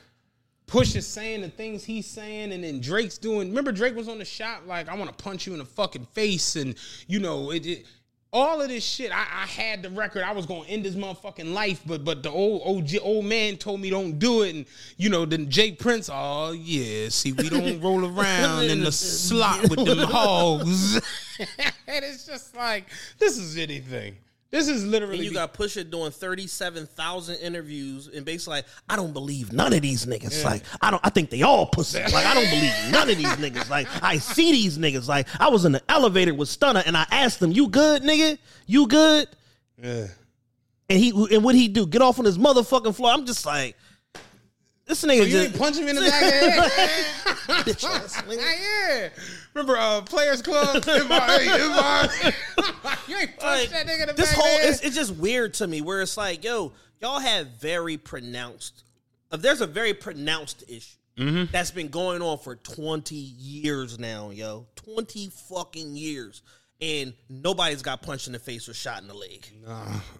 Push 0.66 0.96
is 0.96 1.06
saying 1.06 1.42
the 1.42 1.48
things 1.48 1.84
he's 1.84 2.06
saying, 2.06 2.52
and 2.52 2.64
then 2.64 2.80
Drake's 2.80 3.18
doing. 3.18 3.48
Remember, 3.48 3.70
Drake 3.70 3.94
was 3.94 4.08
on 4.08 4.18
the 4.18 4.24
shop 4.24 4.62
like, 4.66 4.88
"I 4.88 4.94
want 4.96 5.16
to 5.16 5.22
punch 5.22 5.46
you 5.46 5.52
in 5.52 5.58
the 5.58 5.64
fucking 5.64 6.06
face," 6.06 6.56
and 6.56 6.74
you 7.06 7.20
know, 7.20 7.50
it. 7.50 7.66
it 7.66 7.86
all 8.34 8.60
of 8.60 8.68
this 8.68 8.84
shit, 8.84 9.12
I, 9.12 9.20
I 9.20 9.46
had 9.46 9.82
the 9.82 9.90
record. 9.90 10.24
I 10.24 10.32
was 10.32 10.44
gonna 10.44 10.66
end 10.66 10.84
his 10.84 10.96
motherfucking 10.96 11.54
life, 11.54 11.82
but 11.86 12.04
but 12.04 12.24
the 12.24 12.30
old 12.30 12.62
old 12.64 12.92
old 13.00 13.24
man 13.24 13.56
told 13.56 13.80
me 13.80 13.90
don't 13.90 14.18
do 14.18 14.42
it, 14.42 14.56
and 14.56 14.66
you 14.96 15.08
know, 15.08 15.24
then 15.24 15.48
J. 15.48 15.70
Prince, 15.70 16.10
oh 16.12 16.50
yeah, 16.50 17.08
see, 17.10 17.32
we 17.32 17.48
don't 17.48 17.80
roll 17.82 18.04
around 18.04 18.64
in 18.64 18.82
the 18.82 18.90
slot 18.90 19.70
with 19.70 19.84
them 19.84 19.98
hogs, 20.10 20.96
and 21.86 22.04
it's 22.04 22.26
just 22.26 22.56
like 22.56 22.86
this 23.18 23.38
is 23.38 23.56
anything. 23.56 24.16
This 24.50 24.68
is 24.68 24.84
literally 24.84 25.16
And 25.16 25.24
you 25.24 25.32
got 25.32 25.52
Pusha 25.52 25.90
doing 25.90 26.12
37,000 26.12 27.36
interviews 27.36 28.08
and 28.08 28.24
basically 28.24 28.58
like, 28.58 28.66
I 28.88 28.94
don't 28.94 29.12
believe 29.12 29.52
none 29.52 29.72
of 29.72 29.82
these 29.82 30.06
niggas. 30.06 30.44
Like, 30.44 30.62
I 30.80 30.92
don't 30.92 31.00
I 31.04 31.10
think 31.10 31.30
they 31.30 31.42
all 31.42 31.66
pussy. 31.66 32.00
Like, 32.00 32.24
I 32.24 32.34
don't 32.34 32.48
believe 32.48 32.72
none 32.90 33.10
of 33.10 33.16
these 33.16 33.26
niggas. 33.26 33.68
Like, 33.68 33.88
I 34.02 34.18
see 34.18 34.52
these 34.52 34.78
niggas. 34.78 35.08
Like, 35.08 35.26
I 35.40 35.48
was 35.48 35.64
in 35.64 35.72
the 35.72 35.82
elevator 35.88 36.34
with 36.34 36.48
Stunner 36.48 36.84
and 36.86 36.96
I 36.96 37.04
asked 37.10 37.42
him, 37.42 37.50
You 37.50 37.68
good, 37.68 38.02
nigga? 38.02 38.38
You 38.66 38.86
good? 38.86 39.28
Yeah. 39.82 40.06
And 40.88 40.98
he 40.98 41.10
and 41.34 41.42
what 41.42 41.54
he 41.54 41.68
do? 41.68 41.86
Get 41.86 42.02
off 42.02 42.18
on 42.18 42.24
his 42.24 42.38
motherfucking 42.38 42.94
floor. 42.94 43.10
I'm 43.10 43.26
just 43.26 43.46
like, 43.46 43.76
this 44.86 45.04
nigga 45.04 45.24
You 45.24 45.30
just 45.30 45.46
ain't 45.46 45.58
punch 45.58 45.76
him 45.76 45.88
in 45.88 45.96
the 45.96 46.02
back 46.02 46.22
of 46.22 46.30
the 46.30 46.50
head. 46.70 47.66
nigga. 48.28 48.38
yeah. 48.38 49.08
Remember 49.54 49.76
uh 49.78 50.02
Players 50.02 50.42
Club? 50.42 50.76
MRA, 50.82 51.38
MRA. 51.46 53.08
you 53.08 53.16
ain't 53.16 53.38
punch 53.38 53.42
Like, 53.42 53.70
that 53.70 53.86
nigga 53.86 54.02
in 54.02 54.06
the 54.08 54.12
this 54.14 54.30
back 54.30 54.40
whole 54.40 54.58
it's, 54.68 54.80
it's 54.80 54.94
just 54.94 55.14
weird 55.16 55.54
to 55.54 55.66
me 55.66 55.80
where 55.80 56.02
it's 56.02 56.16
like, 56.16 56.44
yo, 56.44 56.72
y'all 57.00 57.20
have 57.20 57.48
very 57.60 57.96
pronounced. 57.96 58.84
If 59.32 59.40
there's 59.42 59.60
a 59.60 59.66
very 59.66 59.94
pronounced 59.94 60.64
issue 60.68 60.96
Mm-hmm. 61.16 61.52
that's 61.52 61.70
been 61.70 61.90
going 61.90 62.22
on 62.22 62.38
for 62.38 62.56
20 62.56 63.14
years 63.14 64.00
now, 64.00 64.30
yo, 64.30 64.66
20 64.74 65.28
fucking 65.48 65.94
years, 65.94 66.42
and 66.84 67.14
nobody's 67.30 67.80
got 67.80 68.02
punched 68.02 68.26
in 68.26 68.34
the 68.34 68.38
face 68.38 68.68
or 68.68 68.74
shot 68.74 69.00
in 69.00 69.08
the 69.08 69.14
leg. 69.14 69.46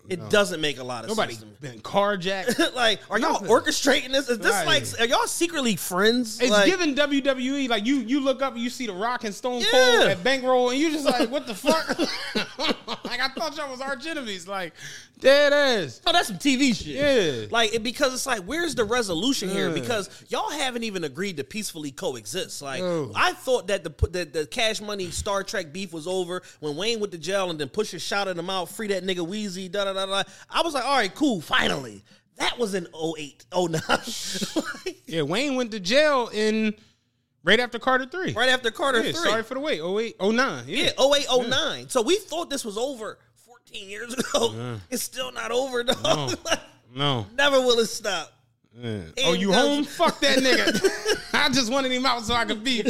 it 0.09 0.31
doesn't 0.31 0.61
make 0.61 0.79
a 0.79 0.85
lot 0.85 1.05
of 1.05 1.11
Nobody 1.11 1.35
sense. 1.35 1.45
been 1.61 1.81
carjacked. 1.81 2.75
like, 2.75 3.01
are 3.11 3.19
y'all 3.19 3.41
orchestrating 3.41 4.13
this? 4.13 4.29
Is 4.31 4.39
this 4.39 4.51
Right. 4.53 4.67
like, 4.67 5.01
are 5.01 5.07
y'all 5.07 5.27
secretly 5.27 5.77
friends? 5.77 6.41
It's 6.41 6.51
like, 6.51 6.67
giving 6.67 6.95
WWE 6.95 7.69
like 7.69 7.85
you 7.85 7.97
you 7.97 8.21
look 8.21 8.41
up 8.41 8.55
and 8.55 8.63
you 8.63 8.71
see 8.71 8.87
the 8.87 8.95
Rock 8.95 9.25
and 9.25 9.35
Stone 9.35 9.61
Yeah. 9.61 9.67
Cold 9.71 10.01
at 10.09 10.25
Bankroll 10.25 10.71
and 10.71 10.79
you 10.79 10.91
just 10.91 11.05
like 11.05 11.31
what 11.31 11.47
the 11.47 11.55
fuck? 11.55 11.99
like 13.05 13.21
I 13.21 13.29
thought 13.37 13.57
y'all 13.57 13.71
was 13.71 13.81
arch 13.81 14.07
enemies. 14.07 14.49
Like 14.49 14.73
dead 15.21 15.53
ass. 15.53 16.01
Oh, 16.07 16.13
that's 16.13 16.29
some 16.29 16.39
TV 16.39 16.75
shit. 16.75 16.87
Yeah. 16.87 17.47
Like, 17.51 17.75
it, 17.75 17.83
because 17.83 18.13
it's 18.13 18.27
like, 18.27 18.43
where's 18.43 18.75
the 18.75 18.85
resolution 18.85 19.49
here? 19.49 19.71
Because 19.71 20.11
y'all 20.29 20.51
haven't 20.51 20.83
even 20.83 21.05
agreed 21.05 21.39
to 21.39 21.45
peacefully 21.45 21.93
coexist. 21.93 22.61
Like, 22.61 22.81
No. 22.83 23.11
I 23.15 23.33
thought 23.33 23.69
that 23.69 23.85
the, 23.85 24.09
the 24.09 24.25
the 24.25 24.47
Cash 24.47 24.81
Money 24.81 25.11
Star 25.11 25.43
Trak 25.45 25.73
beef 25.73 25.93
was 25.93 26.07
over 26.07 26.43
when 26.61 26.77
Wayne 26.77 27.01
went 27.01 27.13
to 27.13 27.19
jail 27.19 27.51
and 27.51 27.59
then 27.59 27.69
Pusha 27.69 28.01
shouted 28.01 28.39
him 28.39 28.51
out, 28.51 28.69
free 28.69 28.89
that 28.89 29.05
nigga 29.05 29.27
Wheezy, 29.27 29.69
da 29.69 29.85
da 29.85 29.93
da 29.93 30.07
da. 30.07 30.23
I 30.51 30.63
was 30.63 30.75
like, 30.75 30.85
all 30.85 30.97
right, 30.97 31.15
cool, 31.15 31.41
finally. 31.41 32.03
That 32.37 32.59
was 32.59 32.75
in 32.75 32.87
08, 32.95 33.45
09. 33.55 33.81
Like, 34.85 34.97
Yeah, 35.07 35.23
Wayne 35.23 35.55
went 35.57 35.71
to 35.71 35.81
jail 35.81 36.29
in 36.33 36.75
right 37.45 37.61
after 37.61 37.79
Carter 37.79 38.07
three. 38.07 38.33
right 38.33 38.49
after 38.49 38.71
Carter 38.73 38.99
Yeah, 39.05 39.13
3. 39.13 39.31
sorry 39.31 39.43
for 39.45 39.55
the 39.55 39.61
wait. 39.61 39.81
08, 39.81 40.17
09. 40.21 40.65
Yeah. 40.67 40.91
Yeah, 40.99 41.15
08, 41.39 41.49
09. 41.49 41.89
So 41.89 42.03
we 42.03 42.17
thought 42.17 42.51
this 42.51 42.65
was 42.65 42.77
over 42.77 43.19
14 43.47 43.89
years 43.89 44.15
ago. 44.35 44.79
It's 44.91 45.03
still 45.03 45.31
not 45.33 45.51
over, 45.53 45.85
though. 45.85 46.31
No. 46.97 47.27
Never 47.35 47.61
will 47.61 47.81
it 47.81 47.87
stop. 47.87 48.33
Yeah. 48.77 49.01
Oh, 49.25 49.33
you 49.35 49.53
does- 49.53 49.57
home? 49.57 49.85
Fuck 49.85 50.21
that 50.21 50.39
nigga. 50.39 51.25
I 51.35 51.49
just 51.51 51.71
wanted 51.71 51.93
him 51.93 52.05
out 52.07 52.23
so 52.25 52.35
I 52.35 52.45
could 52.45 52.65
be 52.65 52.83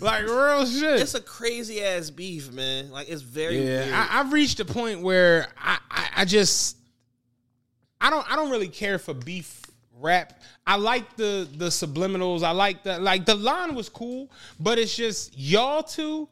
like 0.00 0.24
real 0.24 0.66
shit. 0.66 1.00
It's 1.00 1.14
a 1.14 1.20
crazy 1.20 1.82
ass 1.82 2.10
beef, 2.10 2.52
man. 2.52 2.90
Like 2.90 3.08
it's 3.08 3.22
very 3.22 3.60
weird. 3.60 3.88
Yeah, 3.88 4.06
I, 4.10 4.20
I've 4.20 4.32
reached 4.32 4.60
a 4.60 4.64
point 4.64 5.00
where 5.00 5.48
I, 5.58 5.78
I, 5.90 6.08
I 6.18 6.24
just 6.24 6.76
I 8.00 8.10
don't 8.10 8.30
I 8.30 8.36
don't 8.36 8.50
really 8.50 8.68
care 8.68 8.98
for 8.98 9.14
beef 9.14 9.62
rap. 9.98 10.40
I 10.66 10.76
like 10.76 11.16
the 11.16 11.48
the 11.56 11.66
subliminals. 11.66 12.42
I 12.42 12.50
like 12.50 12.82
the 12.82 12.98
like 12.98 13.24
the 13.24 13.34
line 13.34 13.74
was 13.74 13.88
cool, 13.88 14.30
but 14.58 14.78
it's 14.78 14.94
just 14.94 15.36
y'all 15.38 15.82
two. 15.82 16.28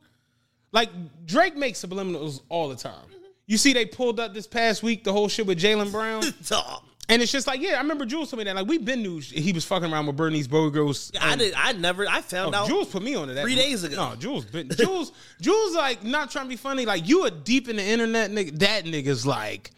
Like 0.72 0.90
Drake 1.24 1.56
makes 1.56 1.82
subliminals 1.82 2.42
all 2.48 2.68
the 2.68 2.76
time. 2.76 2.92
Mm-hmm. 2.92 3.24
You 3.46 3.56
see, 3.56 3.72
they 3.72 3.86
pulled 3.86 4.20
up 4.20 4.34
this 4.34 4.46
past 4.46 4.82
week 4.82 5.02
the 5.04 5.12
whole 5.12 5.28
shit 5.28 5.46
with 5.46 5.58
Jaylen 5.58 5.90
Brown, 5.90 6.22
Dog. 6.46 6.82
And 7.08 7.22
it's 7.22 7.32
just 7.32 7.46
like, 7.46 7.60
yeah, 7.60 7.74
I 7.74 7.78
remember 7.78 8.04
Jules 8.04 8.30
told 8.30 8.38
me 8.38 8.44
that. 8.44 8.54
Like 8.56 8.66
we've 8.66 8.84
been 8.84 9.02
knew 9.02 9.18
he 9.20 9.52
was 9.52 9.64
fucking 9.64 9.92
around 9.92 10.06
with 10.06 10.16
Bernice 10.16 10.46
Burgos. 10.46 11.10
I 11.20 11.36
did. 11.36 11.54
I 11.56 11.72
never. 11.72 12.06
I 12.08 12.20
found 12.20 12.54
Oh, 12.54 12.58
out. 12.58 12.68
Jules 12.68 12.88
put 12.88 13.02
me 13.02 13.14
on 13.14 13.28
to 13.28 13.34
that 13.34 13.42
three 13.42 13.54
days 13.54 13.82
ago. 13.84 14.10
No, 14.10 14.16
Jules, 14.16 14.44
been, 14.44 14.68
Jules, 14.70 15.12
Jules, 15.40 15.74
like 15.74 16.04
not 16.04 16.30
trying 16.30 16.44
to 16.44 16.48
be 16.50 16.56
funny. 16.56 16.84
Like 16.86 17.08
you 17.08 17.24
are 17.26 17.30
deep 17.30 17.68
in 17.68 17.76
the 17.76 17.84
internet, 17.84 18.30
nigga. 18.30 18.58
That 18.58 18.84
nigga's 18.84 19.26
like 19.26 19.70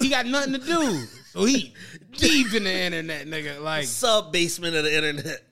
he 0.00 0.08
got 0.08 0.26
nothing 0.26 0.52
to 0.54 0.58
do, 0.60 1.04
so 1.32 1.44
he 1.44 1.74
deep 2.12 2.54
in 2.54 2.64
the 2.64 2.72
internet, 2.72 3.26
nigga. 3.26 3.60
Like 3.60 3.84
Sub 3.84 4.32
basement 4.32 4.74
of 4.76 4.84
the 4.84 4.96
internet. 4.96 5.42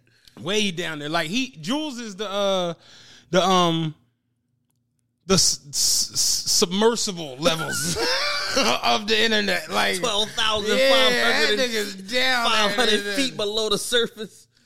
way 0.40 0.70
down 0.70 0.98
there. 1.00 1.08
Like 1.08 1.28
he, 1.28 1.50
Jules 1.60 1.98
is 1.98 2.16
the 2.16 2.30
uh 2.30 2.74
the 3.30 3.42
um 3.42 3.94
the 5.26 5.34
s- 5.34 5.60
s- 5.70 6.12
submersible 6.50 7.36
levels 7.38 7.96
of 8.82 9.06
the 9.06 9.24
internet. 9.24 9.70
Like 9.70 9.98
Twelve 9.98 10.30
thousand 10.30 10.78
yeah, 10.78 10.90
five 10.90 11.12
that 11.12 11.46
hundred 11.48 11.58
nigga's 11.58 11.94
down 11.94 12.50
five 12.50 12.76
there. 12.76 12.86
hundred 12.86 13.14
feet 13.14 13.36
below 13.36 13.68
the 13.68 13.78
surface. 13.78 14.46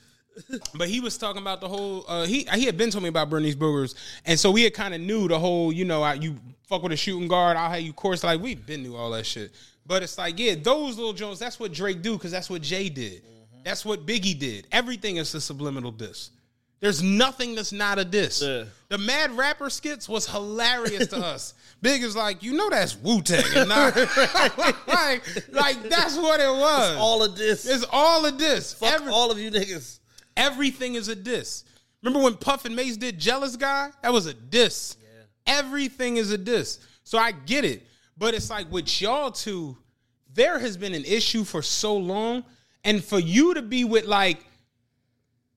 But 0.73 0.87
he 0.87 1.01
was 1.01 1.17
talking 1.17 1.41
about 1.41 1.59
the 1.59 1.67
whole. 1.67 2.05
Uh, 2.07 2.25
he 2.25 2.47
he 2.53 2.65
had 2.65 2.77
been 2.77 2.89
told 2.89 3.03
me 3.03 3.09
about 3.09 3.29
Bernice 3.29 3.53
Burgos, 3.53 3.95
and 4.25 4.39
so 4.39 4.49
we 4.49 4.63
had 4.63 4.73
kind 4.73 4.93
of 4.93 5.01
knew 5.01 5.27
the 5.27 5.37
whole. 5.37 5.73
You 5.73 5.83
know, 5.83 6.01
I, 6.01 6.13
you 6.13 6.37
fuck 6.67 6.81
with 6.81 6.93
a 6.93 6.97
shooting 6.97 7.27
guard, 7.27 7.57
I'll 7.57 7.69
have 7.69 7.81
you 7.81 7.91
course. 7.91 8.23
Like 8.23 8.39
we've 8.39 8.65
been 8.65 8.81
knew 8.81 8.95
all 8.95 9.11
that 9.11 9.25
shit. 9.25 9.51
But 9.85 10.03
it's 10.03 10.17
like, 10.17 10.39
yeah, 10.39 10.55
those 10.55 10.97
little 10.97 11.13
Jones. 11.13 11.37
That's 11.37 11.59
what 11.59 11.73
Drake 11.73 12.01
do 12.01 12.13
because 12.13 12.31
that's 12.31 12.49
what 12.49 12.61
Jay 12.61 12.87
did. 12.87 13.23
That's 13.63 13.83
what 13.83 14.05
Biggie 14.05 14.39
did. 14.39 14.67
Everything 14.71 15.17
is 15.17 15.35
a 15.35 15.41
subliminal 15.41 15.91
diss. 15.91 16.31
There's 16.81 17.03
nothing 17.03 17.53
that's 17.55 17.71
not 17.71 17.99
a 17.99 18.05
diss. 18.05 18.41
Yeah. 18.41 18.65
The 18.89 18.97
Mad 18.97 19.37
Rapper 19.37 19.69
skits 19.69 20.09
was 20.09 20.27
hilarious 20.27 21.07
to 21.07 21.17
us. 21.17 21.53
Big 21.81 22.03
is 22.03 22.15
like, 22.15 22.41
you 22.43 22.53
know, 22.53 22.69
that's 22.69 22.95
Wu 22.97 23.21
Tang, 23.21 23.43
like, 23.67 25.51
like 25.51 25.89
that's 25.89 26.17
what 26.17 26.39
it 26.39 26.49
was. 26.49 26.97
All 26.97 27.23
of 27.23 27.37
this. 27.37 27.65
it's 27.65 27.85
all 27.91 28.25
a 28.25 28.31
diss. 28.31 28.73
Fuck 28.73 28.93
Every- 28.93 29.11
all 29.11 29.31
of 29.31 29.39
you 29.39 29.49
niggas. 29.51 29.99
Everything 30.35 30.95
is 30.95 31.07
a 31.07 31.15
diss. 31.15 31.63
Remember 32.03 32.23
when 32.23 32.35
Puff 32.35 32.65
and 32.65 32.75
Mace 32.75 32.97
did 32.97 33.19
Jealous 33.19 33.55
Guy? 33.55 33.91
That 34.01 34.11
was 34.11 34.25
a 34.25 34.33
diss. 34.33 34.97
Everything 35.45 36.17
is 36.17 36.31
a 36.31 36.37
diss. 36.37 36.79
So 37.03 37.17
I 37.17 37.31
get 37.31 37.63
it. 37.65 37.83
But 38.17 38.33
it's 38.33 38.49
like 38.49 38.71
with 38.71 39.01
y'all 39.01 39.31
two, 39.31 39.77
there 40.33 40.59
has 40.59 40.77
been 40.77 40.93
an 40.93 41.05
issue 41.05 41.43
for 41.43 41.61
so 41.61 41.95
long. 41.95 42.43
And 42.83 43.03
for 43.03 43.19
you 43.19 43.53
to 43.53 43.61
be 43.61 43.83
with 43.83 44.05
like 44.05 44.39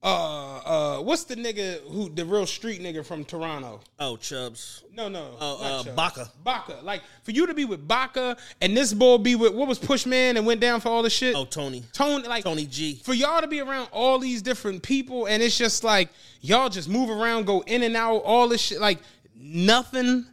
uh 0.04 0.96
uh 0.98 0.98
what's 1.02 1.24
the 1.24 1.34
nigga 1.34 1.80
who 1.90 2.10
the 2.10 2.24
real 2.24 2.46
street 2.46 2.82
nigga 2.82 3.04
from 3.04 3.24
Toronto? 3.24 3.80
Oh, 3.98 4.16
Chubbs. 4.16 4.84
No, 4.92 5.08
no. 5.08 5.30
Oh, 5.40 5.58
uh, 5.62 5.82
Chubbs. 5.82 5.96
Baka. 5.96 6.30
Baka. 6.44 6.78
Like 6.82 7.02
for 7.22 7.30
you 7.30 7.46
to 7.46 7.54
be 7.54 7.64
with 7.64 7.88
Baka 7.88 8.36
and 8.60 8.76
this 8.76 8.92
boy 8.92 9.18
be 9.18 9.34
with 9.34 9.54
what 9.54 9.66
was 9.66 9.78
Pushman 9.78 10.36
and 10.36 10.46
went 10.46 10.60
down 10.60 10.80
for 10.80 10.90
all 10.90 11.02
the 11.02 11.10
shit. 11.10 11.34
Oh, 11.34 11.46
Tony. 11.46 11.82
Tony, 11.92 12.28
like 12.28 12.44
Tony 12.44 12.66
G. 12.66 13.00
For 13.02 13.14
y'all 13.14 13.40
to 13.40 13.48
be 13.48 13.60
around 13.60 13.88
all 13.92 14.18
these 14.18 14.42
different 14.42 14.82
people 14.82 15.26
and 15.26 15.42
it's 15.42 15.56
just 15.56 15.82
like 15.82 16.10
y'all 16.40 16.68
just 16.68 16.88
move 16.88 17.08
around, 17.08 17.46
go 17.46 17.62
in 17.62 17.82
and 17.82 17.96
out, 17.96 18.18
all 18.18 18.48
this 18.48 18.60
shit, 18.60 18.80
like 18.80 18.98
nothing. 19.34 20.26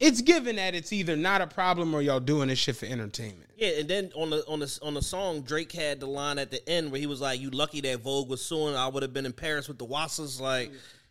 It's 0.00 0.20
given 0.20 0.56
that 0.56 0.74
it's 0.76 0.92
either 0.92 1.16
not 1.16 1.40
a 1.40 1.46
problem 1.46 1.92
or 1.92 2.00
y'all 2.02 2.20
doing 2.20 2.48
this 2.48 2.58
shit 2.60 2.76
for 2.76 2.86
entertainment. 2.86 3.50
Yeah, 3.56 3.80
and 3.80 3.88
then 3.88 4.12
on 4.14 4.30
the 4.30 4.46
on 4.46 4.60
the 4.60 4.78
on 4.82 4.94
the 4.94 5.02
song, 5.02 5.42
Drake 5.42 5.72
had 5.72 5.98
the 5.98 6.06
line 6.06 6.38
at 6.38 6.52
the 6.52 6.66
end 6.68 6.92
where 6.92 7.00
he 7.00 7.06
was 7.06 7.20
like, 7.20 7.40
"You 7.40 7.50
lucky 7.50 7.80
that 7.80 8.00
Vogue 8.00 8.28
was 8.28 8.40
suing. 8.40 8.76
I 8.76 8.86
would 8.86 9.02
have 9.02 9.12
been 9.12 9.26
in 9.26 9.32
Paris 9.32 9.66
with 9.66 9.78
the 9.78 9.86
Wassas." 9.86 10.40
Like, 10.40 10.68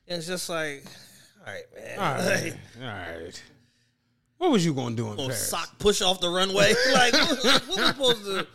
and 0.07 0.19
it's 0.19 0.27
just 0.27 0.47
like, 0.47 0.85
all 1.45 1.53
right, 1.53 1.63
man. 1.75 1.99
All 1.99 2.25
right. 2.25 2.57
All 2.81 3.21
right. 3.23 3.43
What 4.37 4.51
was 4.51 4.65
you 4.65 4.73
gonna 4.73 4.95
do 4.95 5.07
in 5.09 5.15
Gonna 5.17 5.29
Paris? 5.29 5.49
sock 5.49 5.79
push 5.79 6.01
off 6.01 6.21
the 6.21 6.29
runway. 6.29 6.73
like, 6.93 7.13
what, 7.13 7.43
what 7.43 7.67
was 7.67 7.87
supposed 7.87 8.23
to 8.25 8.47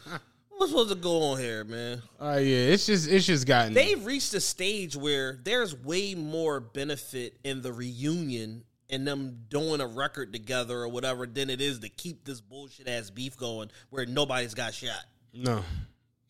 what 0.48 0.60
was 0.60 0.70
supposed 0.70 0.88
to 0.90 0.94
go 0.94 1.22
on 1.32 1.38
here, 1.40 1.64
man? 1.64 2.00
Oh 2.18 2.38
yeah, 2.38 2.72
it's 2.72 2.86
just 2.86 3.06
it's 3.06 3.26
just 3.26 3.46
gotten 3.46 3.74
They've 3.74 4.02
reached 4.02 4.32
a 4.32 4.40
stage 4.40 4.96
where 4.96 5.38
there's 5.44 5.76
way 5.76 6.14
more 6.14 6.60
benefit 6.60 7.36
in 7.44 7.60
the 7.60 7.72
reunion 7.72 8.64
and 8.92 9.06
them 9.08 9.38
doing 9.48 9.80
a 9.80 9.86
record 9.86 10.32
together 10.32 10.78
or 10.78 10.88
whatever 10.88 11.26
than 11.26 11.50
it 11.50 11.60
is 11.60 11.80
to 11.80 11.88
keep 11.88 12.24
this 12.24 12.40
bullshit 12.40 12.86
ass 12.86 13.10
beef 13.10 13.36
going 13.36 13.70
where 13.90 14.06
nobody's 14.06 14.54
got 14.54 14.74
shot. 14.74 15.04
No, 15.34 15.64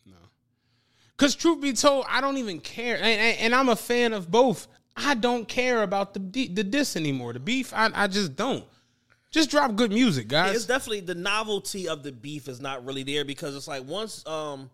no. 0.05 0.15
Because 1.15 1.35
truth 1.35 1.61
be 1.61 1.73
told, 1.73 2.05
I 2.09 2.21
don't 2.21 2.37
even 2.37 2.59
care, 2.61 2.95
and, 2.95 3.05
and, 3.05 3.37
and 3.39 3.55
I'm 3.55 3.69
a 3.69 3.75
fan 3.75 4.13
of 4.13 4.31
both. 4.31 4.67
I 4.95 5.13
don't 5.15 5.47
care 5.47 5.83
about 5.83 6.13
the 6.13 6.19
the 6.47 6.63
diss 6.63 6.95
anymore. 6.95 7.33
The 7.33 7.39
beef, 7.39 7.73
I, 7.73 7.89
I 7.93 8.07
just 8.07 8.35
don't. 8.35 8.63
Just 9.31 9.49
drop 9.49 9.75
good 9.75 9.91
music, 9.91 10.31
Yeah, 10.31 10.45
guys. 10.45 10.55
it's 10.55 10.65
definitely 10.65 10.99
the 11.01 11.15
novelty 11.15 11.87
of 11.89 12.03
the 12.03 12.11
beef 12.11 12.47
is 12.47 12.61
not 12.61 12.85
really 12.85 13.01
there 13.01 13.25
because 13.25 13.55
it's 13.55 13.67
like 13.67 13.83
once 13.87 14.25
um 14.27 14.69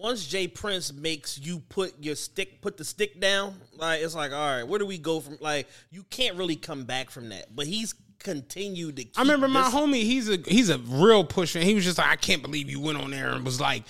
once 0.00 0.26
J. 0.26 0.48
Prince 0.48 0.92
makes 0.92 1.38
you 1.38 1.60
put 1.68 1.94
your 2.02 2.14
stick 2.16 2.60
put 2.60 2.76
the 2.76 2.84
stick 2.84 3.20
down, 3.20 3.54
like 3.76 4.00
it's 4.00 4.14
like 4.14 4.32
all 4.32 4.38
right, 4.38 4.62
where 4.66 4.78
do 4.78 4.86
we 4.86 4.98
go 4.98 5.20
from 5.20 5.36
like 5.40 5.68
you 5.90 6.02
can't 6.10 6.36
really 6.36 6.56
come 6.56 6.84
back 6.84 7.10
from 7.10 7.28
that. 7.28 7.54
But 7.54 7.66
he's 7.66 7.94
continued 8.18 8.96
to 8.96 9.04
keep 9.04 9.18
I 9.18 9.22
remember 9.22 9.48
my 9.48 9.64
this- 9.64 9.74
homie. 9.74 10.02
He's 10.02 10.28
a 10.28 10.38
he's 10.46 10.68
a 10.70 10.78
real 10.78 11.24
pusher. 11.24 11.60
He 11.60 11.74
was 11.74 11.84
just 11.84 11.98
like, 11.98 12.08
I 12.08 12.16
can't 12.16 12.42
believe 12.42 12.70
you 12.70 12.80
went 12.80 12.98
on 12.98 13.10
there 13.10 13.30
and 13.30 13.44
was 13.44 13.60
like, 13.60 13.82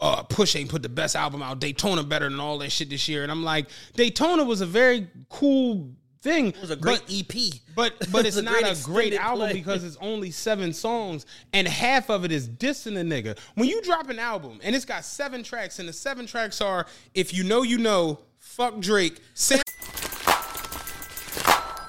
uh, 0.00 0.22
Push 0.22 0.56
ain't 0.56 0.70
put 0.70 0.82
the 0.82 0.88
best 0.88 1.16
album 1.16 1.42
out. 1.42 1.60
Daytona 1.60 2.02
better 2.02 2.28
than 2.28 2.40
all 2.40 2.58
that 2.58 2.70
shit 2.72 2.90
this 2.90 3.08
year. 3.08 3.22
And 3.22 3.30
I'm 3.32 3.44
like, 3.44 3.66
Daytona 3.94 4.44
was 4.44 4.60
a 4.60 4.66
very 4.66 5.08
cool 5.28 5.90
thing. 6.24 6.48
It 6.48 6.60
was 6.60 6.70
a 6.70 6.76
great 6.76 7.02
but, 7.06 7.14
EP. 7.34 7.52
But 7.76 8.10
but 8.10 8.26
it's 8.26 8.36
It 8.36 8.40
a 8.40 8.42
not 8.42 8.62
great 8.62 8.78
a 8.80 8.82
great 8.82 9.14
album 9.14 9.48
play. 9.50 9.52
because 9.52 9.84
it's 9.84 9.98
only 10.00 10.30
seven 10.32 10.72
songs 10.72 11.26
and 11.52 11.68
half 11.68 12.08
of 12.10 12.24
it 12.24 12.32
is 12.32 12.48
dissing 12.48 12.98
a 12.98 13.04
nigga. 13.04 13.38
When 13.54 13.68
you 13.68 13.80
drop 13.82 14.08
an 14.08 14.18
album 14.18 14.58
and 14.64 14.74
it's 14.74 14.84
got 14.86 15.04
seven 15.04 15.42
tracks 15.44 15.78
and 15.78 15.88
the 15.88 15.92
seven 15.92 16.26
tracks 16.26 16.60
are 16.60 16.86
If 17.14 17.32
You 17.34 17.44
Know 17.44 17.62
You 17.62 17.78
Know, 17.78 18.20
Fuck 18.38 18.80
Drake, 18.80 19.20
Sam 19.34 19.60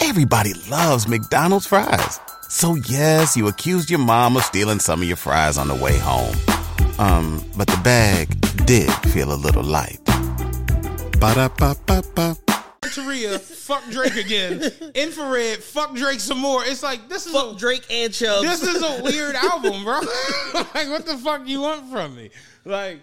Everybody 0.01 0.53
loves 0.69 1.07
McDonald's 1.07 1.65
fries. 1.65 2.19
So 2.49 2.75
yes, 2.75 3.35
you 3.35 3.47
accused 3.47 3.89
your 3.89 3.99
mom 3.99 4.37
of 4.37 4.43
stealing 4.43 4.79
some 4.79 5.01
of 5.01 5.07
your 5.07 5.17
fries 5.17 5.57
on 5.57 5.67
the 5.67 5.75
way 5.75 5.97
home. 5.97 6.35
Um, 6.99 7.43
but 7.57 7.67
the 7.67 7.77
bag 7.83 8.29
did 8.65 8.89
feel 9.11 9.33
a 9.33 9.35
little 9.35 9.63
light. 9.63 9.99
Ba-da-ba-ba-ba. 11.19 12.37
Santeria, 12.95 13.39
fuck 13.39 13.83
Drake 13.91 14.15
again. 14.15 14.61
Infrared, 14.93 15.63
fuck 15.63 15.95
Drake 15.95 16.19
some 16.19 16.39
more. 16.39 16.63
It's 16.63 16.83
like 16.83 17.09
this 17.09 17.25
is 17.25 17.33
fuck 17.33 17.55
a, 17.55 17.59
Drake 17.59 17.85
and 17.89 18.13
Chubbs. 18.13 18.43
this 18.43 18.63
is 18.63 18.81
a 18.81 19.03
weird 19.03 19.35
album, 19.35 19.83
bro. 19.83 19.99
like, 20.53 20.89
what 20.89 21.05
the 21.05 21.17
fuck 21.23 21.47
you 21.47 21.61
want 21.61 21.89
from 21.89 22.15
me? 22.15 22.29
Like, 22.63 22.99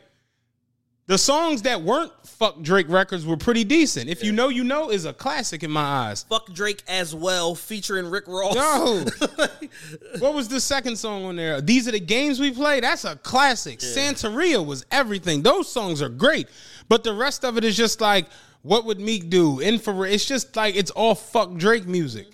the 1.07 1.19
songs 1.19 1.63
that 1.63 1.83
weren't 1.83 2.13
fuck 2.25 2.63
Drake 2.63 2.89
records 2.89 3.27
were 3.27 3.37
pretty 3.37 3.65
decent. 3.65 4.09
If 4.09 4.23
you 4.25 4.33
know, 4.33 4.49
you 4.49 4.65
know, 4.65 4.91
is 4.91 5.05
a 5.05 5.13
classic 5.13 5.63
in 5.63 5.71
my 5.71 5.83
eyes. 5.83 6.23
fuck 6.25 6.53
Drake 6.53 6.83
as 6.89 7.15
well, 7.15 7.55
featuring 7.55 8.11
Rick 8.11 8.25
Ross. 8.29 8.55
Yo, 8.55 9.05
what 10.21 10.35
was 10.35 10.49
the 10.49 10.61
second 10.61 10.97
song 10.97 11.25
on 11.25 11.37
there? 11.37 11.61
These 11.61 11.89
are 11.89 11.93
the 11.93 12.01
games 12.01 12.41
we 12.41 12.51
play. 12.51 12.81
That's 12.81 13.05
a 13.05 13.17
classic. 13.17 13.81
Santeria 13.81 14.65
was 14.65 14.87
everything. 14.91 15.43
Those 15.43 15.71
songs 15.71 16.01
are 16.01 16.09
great, 16.09 16.49
but 16.89 17.05
the 17.05 17.13
rest 17.13 17.45
of 17.45 17.57
it 17.57 17.65
is 17.65 17.77
just 17.77 18.01
like, 18.01 18.27
what 18.63 18.85
would 18.85 19.01
Meek 19.01 19.29
do? 19.29 19.61
Infrared. 19.61 20.13
It's 20.13 20.25
just 20.25 20.55
like 20.57 20.77
it's 20.77 20.91
all 20.91 21.15
fuck 21.15 21.55
Drake 21.57 21.87
music. 21.87 22.27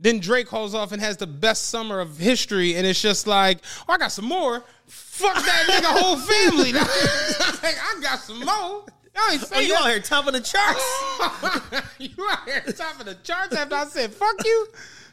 Then 0.00 0.18
Drake 0.18 0.48
calls 0.48 0.74
off 0.74 0.90
and 0.90 1.00
has 1.00 1.16
the 1.16 1.28
best 1.28 1.68
summer 1.68 2.00
of 2.00 2.18
history, 2.18 2.74
and 2.74 2.84
it's 2.84 3.00
just 3.00 3.26
like, 3.28 3.58
oh, 3.88 3.92
I 3.92 3.98
got 3.98 4.10
some 4.10 4.24
more. 4.24 4.64
Fuck 4.86 5.34
that 5.36 5.64
nigga 5.68 6.00
whole 6.00 6.16
family. 6.16 6.72
like, 7.62 7.76
I 7.78 8.00
got 8.02 8.18
some 8.18 8.40
more. 8.40 8.84
Ain't 9.30 9.44
Oh, 9.54 9.60
you 9.60 9.68
that. 9.74 9.82
out 9.82 9.90
here 9.90 10.00
topping 10.00 10.32
the 10.32 10.40
charts. 10.40 11.92
you 11.98 12.10
out 12.30 12.48
here 12.48 12.64
top 12.74 12.98
of 12.98 13.06
the 13.06 13.14
charts 13.22 13.54
after 13.54 13.74
I 13.74 13.84
said 13.84 14.10
fuck 14.12 14.34
you. 14.44 14.66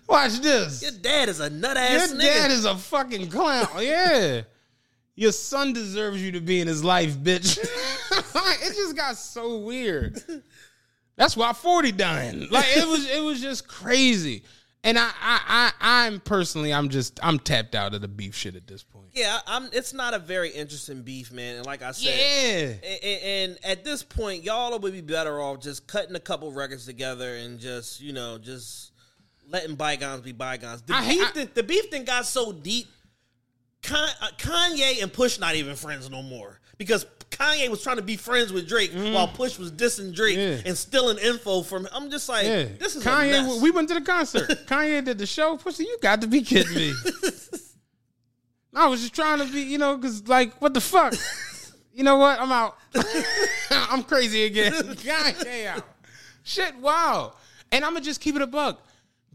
Watch 0.08 0.40
this. 0.40 0.82
Your 0.82 0.92
dad 0.92 1.30
is 1.30 1.40
a 1.40 1.50
nut 1.50 1.76
Your 1.76 1.86
ass 1.86 2.12
nigga. 2.14 2.24
Your 2.24 2.34
dad 2.34 2.52
is 2.52 2.66
a 2.66 2.76
fucking 2.76 3.30
clown. 3.30 3.68
Yeah. 3.80 4.42
Your 5.20 5.34
son 5.34 5.74
deserves 5.74 6.24
you 6.24 6.32
to 6.32 6.40
be 6.40 6.62
in 6.62 6.68
his 6.68 6.82
life, 6.82 7.18
bitch. 7.18 7.58
it 8.12 8.76
just 8.76 8.96
got 8.96 9.18
so 9.18 9.58
weird. 9.58 10.18
That's 11.18 11.36
why 11.36 11.52
40 11.52 11.92
dying. 11.92 12.48
Like 12.50 12.66
it 12.70 12.88
was 12.88 13.10
it 13.10 13.22
was 13.22 13.42
just 13.42 13.68
crazy. 13.68 14.44
And 14.82 14.98
I 14.98 15.10
I 15.22 15.72
I 15.82 16.08
I'm 16.08 16.22
personally 16.22 16.74
I'm 16.74 16.88
just 16.88 17.20
I'm 17.22 17.38
tapped 17.38 17.76
out 17.76 17.94
of 17.94 18.00
the 18.00 18.08
beef 18.08 18.34
shit 18.34 18.56
at 18.56 18.66
this 18.66 18.82
point. 18.82 19.08
yeah, 19.12 19.40
I'm. 19.46 19.68
It's 19.74 19.92
not 19.94 20.14
a 20.14 20.20
very 20.20 20.52
interesting 20.52 21.02
beef, 21.02 21.34
man. 21.34 21.58
And 21.58 21.66
like 21.66 21.82
I 21.82 21.92
said, 21.92 22.80
Yeah. 22.82 22.90
and, 22.90 23.04
and- 23.04 23.24
and 23.24 23.60
at 23.66 23.84
this 23.84 24.04
point, 24.04 24.46
y'all 24.46 24.80
would 24.80 24.94
be 24.94 25.02
better 25.02 25.42
off 25.42 25.60
just 25.60 25.86
cutting 25.86 26.16
a 26.16 26.20
couple 26.22 26.50
records 26.54 26.86
together 26.86 27.36
and 27.36 27.60
just 27.60 28.00
you 28.00 28.14
know 28.14 28.38
just 28.38 28.94
letting 29.50 29.76
bygones 29.76 30.22
be 30.22 30.32
bygones. 30.32 30.82
The 30.84 30.94
I- 30.96 31.10
beef, 31.10 31.24
I- 31.28 31.32
the, 31.34 31.50
the 31.56 31.64
beef 31.64 31.90
thing 31.92 32.06
got 32.06 32.26
so 32.26 32.54
deep. 32.54 32.88
Uh, 33.92 34.08
Kanye 34.38 35.02
and 35.02 35.12
Push 35.12 35.40
not 35.40 35.56
even 35.56 35.76
friends 35.76 36.10
no 36.10 36.22
more 36.22 36.60
because 36.78 37.06
Kanye 37.32 37.70
was 37.70 37.82
trying 37.82 37.96
to 37.96 38.02
be 38.02 38.16
friends 38.18 38.52
with 38.52 38.68
Drake 38.68 38.92
while 38.94 39.28
Push 39.28 39.58
was 39.58 39.72
dissing 39.72 40.14
Drake. 40.14 40.38
Yeah. 40.38 40.58
and 40.66 40.78
stealing 40.78 41.18
info 41.18 41.62
from. 41.62 41.86
him. 41.86 41.92
I'm 41.94 42.12
just 42.12 42.28
like, 42.30 42.46
Yeah. 42.46 42.66
this 42.80 42.96
is 42.96 43.04
Kanye 43.04 43.62
we 43.62 43.72
went 43.72 43.88
to 43.90 43.94
the 43.96 44.02
concert. 44.02 44.48
Kanye 44.68 45.04
did 45.04 45.18
the 45.18 45.26
show. 45.26 45.58
Pussy, 45.58 45.84
you 45.86 45.98
got 46.02 46.22
to 46.22 46.28
be 46.28 46.42
kidding 46.42 46.76
me. 46.76 46.94
I 48.74 48.88
was 48.88 49.02
just 49.02 49.16
trying 49.16 49.40
to 49.40 49.52
be, 49.52 49.62
you 49.62 49.78
know, 49.78 49.98
because 49.98 50.28
like, 50.28 50.54
what 50.62 50.74
the 50.74 50.82
fuck? 50.82 51.14
You 51.94 52.04
know 52.04 52.18
what? 52.18 52.40
I'm 52.40 52.52
out. 52.52 52.78
I'm 53.72 54.04
crazy 54.04 54.44
again. 54.44 54.72
Kanye 54.74 55.68
out. 55.68 55.86
Shit, 56.44 56.76
wow. 56.78 57.34
And 57.72 57.84
I'm 57.84 57.94
gonna 57.94 58.06
just 58.06 58.22
keep 58.22 58.36
it 58.36 58.42
a 58.42 58.48
buck. 58.48 58.86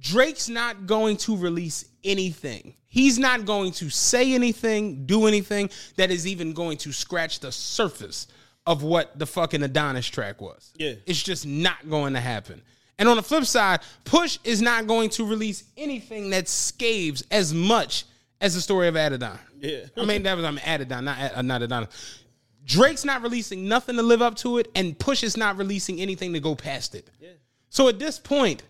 Drake's 0.05 0.51
not 0.51 0.87
going 0.87 1.17
to 1.17 1.35
release 1.35 1.87
anything. 2.05 2.75
He's 2.85 3.19
not 3.19 3.47
going 3.47 3.73
to 3.73 3.89
say 3.89 4.35
anything, 4.35 5.07
do 5.07 5.27
anything 5.27 5.71
that 5.97 6.11
is 6.11 6.27
even 6.27 6.53
going 6.53 6.77
to 6.79 6.93
scratch 6.93 7.41
the 7.41 7.51
surface 7.51 8.29
of 8.67 8.83
what 8.83 9.19
the 9.19 9.27
fucking 9.27 9.63
Adonis 9.63 10.07
track 10.07 10.43
was. 10.43 10.75
Yeah. 10.77 10.93
It's 11.07 11.23
just 11.23 11.47
not 11.47 11.89
going 11.89 12.13
to 12.13 12.21
happen. 12.21 12.61
And 12.99 13.09
on 13.09 13.17
the 13.17 13.23
flip 13.23 13.47
side, 13.47 13.81
Push 14.05 14.39
is 14.45 14.61
not 14.61 14.87
going 14.87 15.09
to 15.11 15.25
release 15.25 15.65
anything 15.79 16.31
that 16.31 16.49
scaves 16.49 17.25
as 17.31 17.55
much 17.55 18.05
as 18.43 18.55
the 18.55 18.61
story 18.61 18.89
of 18.89 18.97
Adidon. 18.97 19.39
Yeah. 19.59 19.87
I 19.97 20.05
mean, 20.05 20.23
that 20.25 20.37
was, 20.37 20.45
I 20.45 20.51
mean, 20.51 20.61
Adidon, 20.61 21.05
not, 21.05 21.35
uh, 21.35 21.41
not 21.41 21.63
Adonis. 21.63 22.21
Drake's 22.67 23.07
not 23.07 23.23
releasing 23.23 23.69
nothing 23.69 23.97
to 23.97 24.03
live 24.03 24.21
up 24.21 24.37
to 24.37 24.59
it, 24.59 24.71
and 24.75 24.99
Push 24.99 25.23
is 25.23 25.39
not 25.39 25.57
releasing 25.57 25.99
anything 25.99 26.35
to 26.35 26.41
go 26.41 26.55
past 26.55 26.95
it. 26.95 27.11
Yeah. 27.19 27.31
So 27.71 27.89
at 27.89 27.99
this 27.99 28.19
point, 28.19 28.63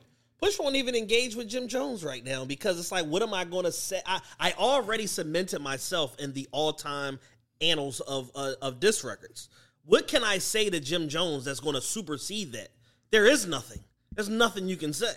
Push 0.44 0.58
won't 0.58 0.76
even 0.76 0.94
engage 0.94 1.34
with 1.34 1.48
Jim 1.48 1.68
Jones 1.68 2.04
right 2.04 2.22
now 2.22 2.44
because 2.44 2.78
it's 2.78 2.92
like, 2.92 3.06
what 3.06 3.22
am 3.22 3.32
I 3.32 3.44
going 3.44 3.64
to 3.64 3.72
say? 3.72 4.02
I, 4.04 4.20
I 4.38 4.52
already 4.52 5.06
cemented 5.06 5.60
myself 5.60 6.14
in 6.18 6.34
the 6.34 6.46
all 6.52 6.74
time 6.74 7.18
annals 7.62 8.00
of 8.00 8.30
uh, 8.34 8.52
of 8.60 8.78
disc 8.78 9.04
records. 9.04 9.48
What 9.86 10.06
can 10.06 10.22
I 10.22 10.36
say 10.36 10.68
to 10.68 10.80
Jim 10.80 11.08
Jones 11.08 11.46
that's 11.46 11.60
going 11.60 11.76
to 11.76 11.80
supersede 11.80 12.52
that? 12.52 12.68
There 13.10 13.24
is 13.24 13.46
nothing. 13.46 13.78
There's 14.14 14.28
nothing 14.28 14.68
you 14.68 14.76
can 14.76 14.92
say. 14.92 15.14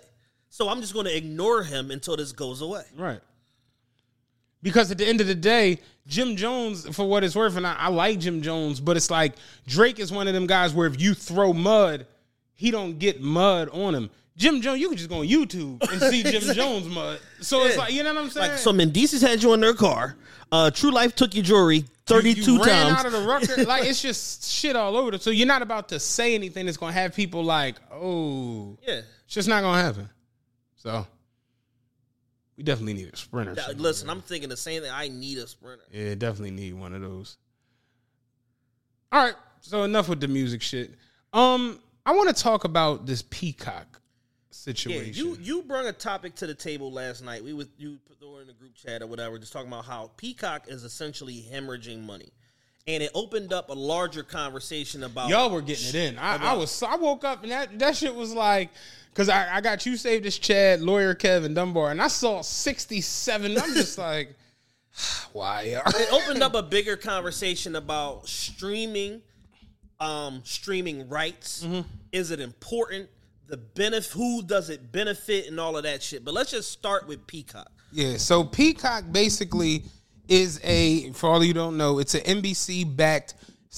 So 0.48 0.70
I'm 0.70 0.80
just 0.80 0.94
going 0.94 1.08
to 1.08 1.18
ignore 1.18 1.62
him 1.62 1.92
until 1.92 2.16
this 2.16 2.32
goes 2.32 2.62
away. 2.62 2.84
Right. 2.96 3.20
Because 4.64 4.92
at 4.92 4.98
the 4.98 5.06
end 5.06 5.20
of 5.20 5.28
the 5.28 5.36
day, 5.36 5.80
Jim 6.08 6.38
Jones, 6.38 6.88
for 6.96 7.06
what 7.06 7.26
it's 7.26 7.36
worth, 7.36 7.58
and 7.58 7.68
I, 7.68 7.74
I 7.74 7.88
like 7.90 8.20
Jim 8.20 8.42
Jones, 8.42 8.80
but 8.80 8.96
it's 8.96 9.12
like 9.12 9.34
Drake 9.68 10.00
is 10.00 10.10
one 10.10 10.30
of 10.30 10.34
them 10.34 10.48
guys 10.48 10.74
where 10.74 10.88
if 10.88 11.02
you 11.02 11.14
throw 11.14 11.52
mud, 11.52 12.08
he 12.54 12.72
don't 12.72 12.98
get 12.98 13.20
mud 13.20 13.68
on 13.74 13.94
him. 13.94 14.10
Jim 14.38 14.62
Jones, 14.62 14.80
you 14.80 14.88
can 14.88 14.98
just 14.98 15.10
go 15.10 15.20
on 15.20 15.28
YouTube 15.28 15.82
and 15.92 16.00
see 16.00 16.22
Jim 16.22 16.42
Jones 16.54 16.88
mud. 16.88 17.20
So 17.42 17.66
it's 17.66 17.76
like, 17.76 17.92
you 17.92 18.04
know 18.04 18.14
what 18.14 18.24
I'm 18.24 18.30
saying? 18.30 18.52
Like 18.52 18.60
so, 18.60 18.72
Mendices 18.72 19.22
had 19.22 19.42
you 19.42 19.54
in 19.54 19.60
their 19.60 19.74
car. 19.74 20.16
Uh, 20.52 20.70
True 20.70 20.92
Life 20.92 21.16
took 21.16 21.34
your 21.34 21.44
jewelry 21.44 21.86
thirty-two 22.06 22.54
you 22.54 22.64
ran 22.64 22.86
times. 22.86 23.00
out 23.00 23.06
of 23.08 23.12
the 23.14 23.22
rucker. 23.22 23.64
like 23.66 23.86
it's 23.86 24.02
just 24.02 24.50
shit 24.50 24.76
all 24.76 24.96
over. 24.96 25.12
The, 25.12 25.20
so 25.20 25.32
you're 25.32 25.48
not 25.48 25.64
about 25.64 25.90
to 25.90 26.00
say 26.00 26.36
anything 26.36 26.68
that's 26.68 26.78
gonna 26.78 26.94
have 26.94 27.16
people 27.16 27.44
like, 27.44 27.78
oh, 27.92 28.78
yeah. 28.88 29.02
it's 29.26 29.34
just 29.34 29.50
not 29.50 29.62
gonna 29.62 29.82
happen. 29.82 30.10
So 30.76 31.06
we 32.56 32.64
definitely 32.64 32.94
need 32.94 33.12
a 33.12 33.18
sprinter. 33.18 33.56
Yeah, 33.58 33.74
Listen, 33.76 34.10
I'm 34.10 34.22
thinking 34.22 34.50
the 34.50 34.56
same 34.56 34.84
thing. 34.84 34.92
I 34.94 35.08
need 35.08 35.40
a 35.40 35.48
sprinter. 35.48 35.84
Yeah, 35.92 36.14
definitely 36.14 36.52
need 36.52 36.76
one 36.76 36.94
of 36.94 37.02
those. 37.02 37.38
All 39.12 39.24
right, 39.24 39.36
so 39.62 39.84
enough 39.84 40.08
with 40.08 40.22
the 40.22 40.28
music 40.28 40.62
shit. 40.62 40.92
Um, 41.34 41.80
I 42.06 42.12
want 42.12 42.30
to 42.30 42.42
talk 42.42 42.66
about 42.66 43.06
this 43.08 43.24
Peacock 43.24 43.97
Yeah, 44.76 45.02
you 45.02 45.38
you 45.42 45.64
brought 45.64 45.86
a 45.86 45.94
topic 45.94 46.36
to 46.36 46.48
the 46.48 46.56
table 46.56 46.92
last 46.92 47.24
night. 47.24 47.44
We 47.44 47.54
was 47.54 47.68
you 47.78 48.00
put 48.06 48.18
in 48.42 48.48
the 48.48 48.54
group 48.54 48.76
chat 48.76 49.02
or 49.02 49.08
whatever, 49.08 49.38
just 49.40 49.54
talking 49.54 49.68
about 49.68 49.86
how 49.86 50.12
Peacock 50.18 50.68
is 50.68 50.84
essentially 50.84 51.46
hemorrhaging 51.52 52.04
money, 52.04 52.30
and 52.86 53.02
it 53.02 53.12
opened 53.14 53.54
up 53.54 53.70
a 53.70 53.74
larger 53.74 54.24
conversation 54.24 55.04
about 55.04 55.30
Y'all 55.30 55.50
were 55.50 55.62
getting 55.62 55.88
it 55.88 55.96
in. 55.96 56.18
I, 56.18 56.52
I 56.52 56.54
was. 56.54 56.82
I 56.84 56.96
woke 56.96 57.24
up 57.24 57.44
and 57.44 57.52
that 57.52 57.80
that 57.80 57.96
shit 57.96 58.14
was 58.14 58.34
like, 58.34 58.70
because 59.10 59.30
I, 59.30 59.58
I 59.58 59.62
got 59.62 59.86
you 59.86 59.98
saved 59.98 60.26
as 60.26 60.38
Chad, 60.38 60.82
lawyer 60.82 61.14
Kevin 61.14 61.54
Dunbar, 61.54 61.92
and 61.92 62.02
I 62.02 62.08
saw 62.08 62.42
sixty 62.42 63.02
seven. 63.02 63.58
I'm 63.58 63.74
just 63.74 63.98
like, 63.98 64.36
why? 65.34 65.62
it 65.64 66.14
opened 66.14 66.44
up 66.44 66.56
a 66.56 66.64
bigger 66.64 66.96
conversation 66.96 67.76
about 67.76 68.28
streaming, 68.28 69.22
um, 70.00 70.42
streaming 70.44 71.10
rights. 71.10 71.64
Mm-hmm. 71.64 71.88
Is 72.12 72.32
it 72.32 72.40
important? 72.40 73.10
The 73.48 73.58
benefit, 73.58 74.12
who 74.12 74.44
does 74.44 74.70
it 74.70 74.92
benefit, 74.92 75.48
and 75.48 75.60
all 75.60 75.78
of 75.78 75.84
that 75.84 76.04
shit. 76.04 76.26
But 76.26 76.34
let's 76.34 76.52
just 76.52 76.72
start 76.72 77.08
with 77.08 77.26
Peacock. 77.28 77.72
Yeah, 77.92 78.18
so 78.18 78.44
Peacock 78.44 79.06
basically 79.12 79.84
is 80.28 80.60
a 80.64 81.12
for 81.14 81.30
all 81.30 81.44
you 81.44 81.54
don't 81.54 81.78
know, 81.78 82.00
it's 82.00 82.14
an 82.14 82.22
NBC 82.42 82.96
backed 82.96 83.36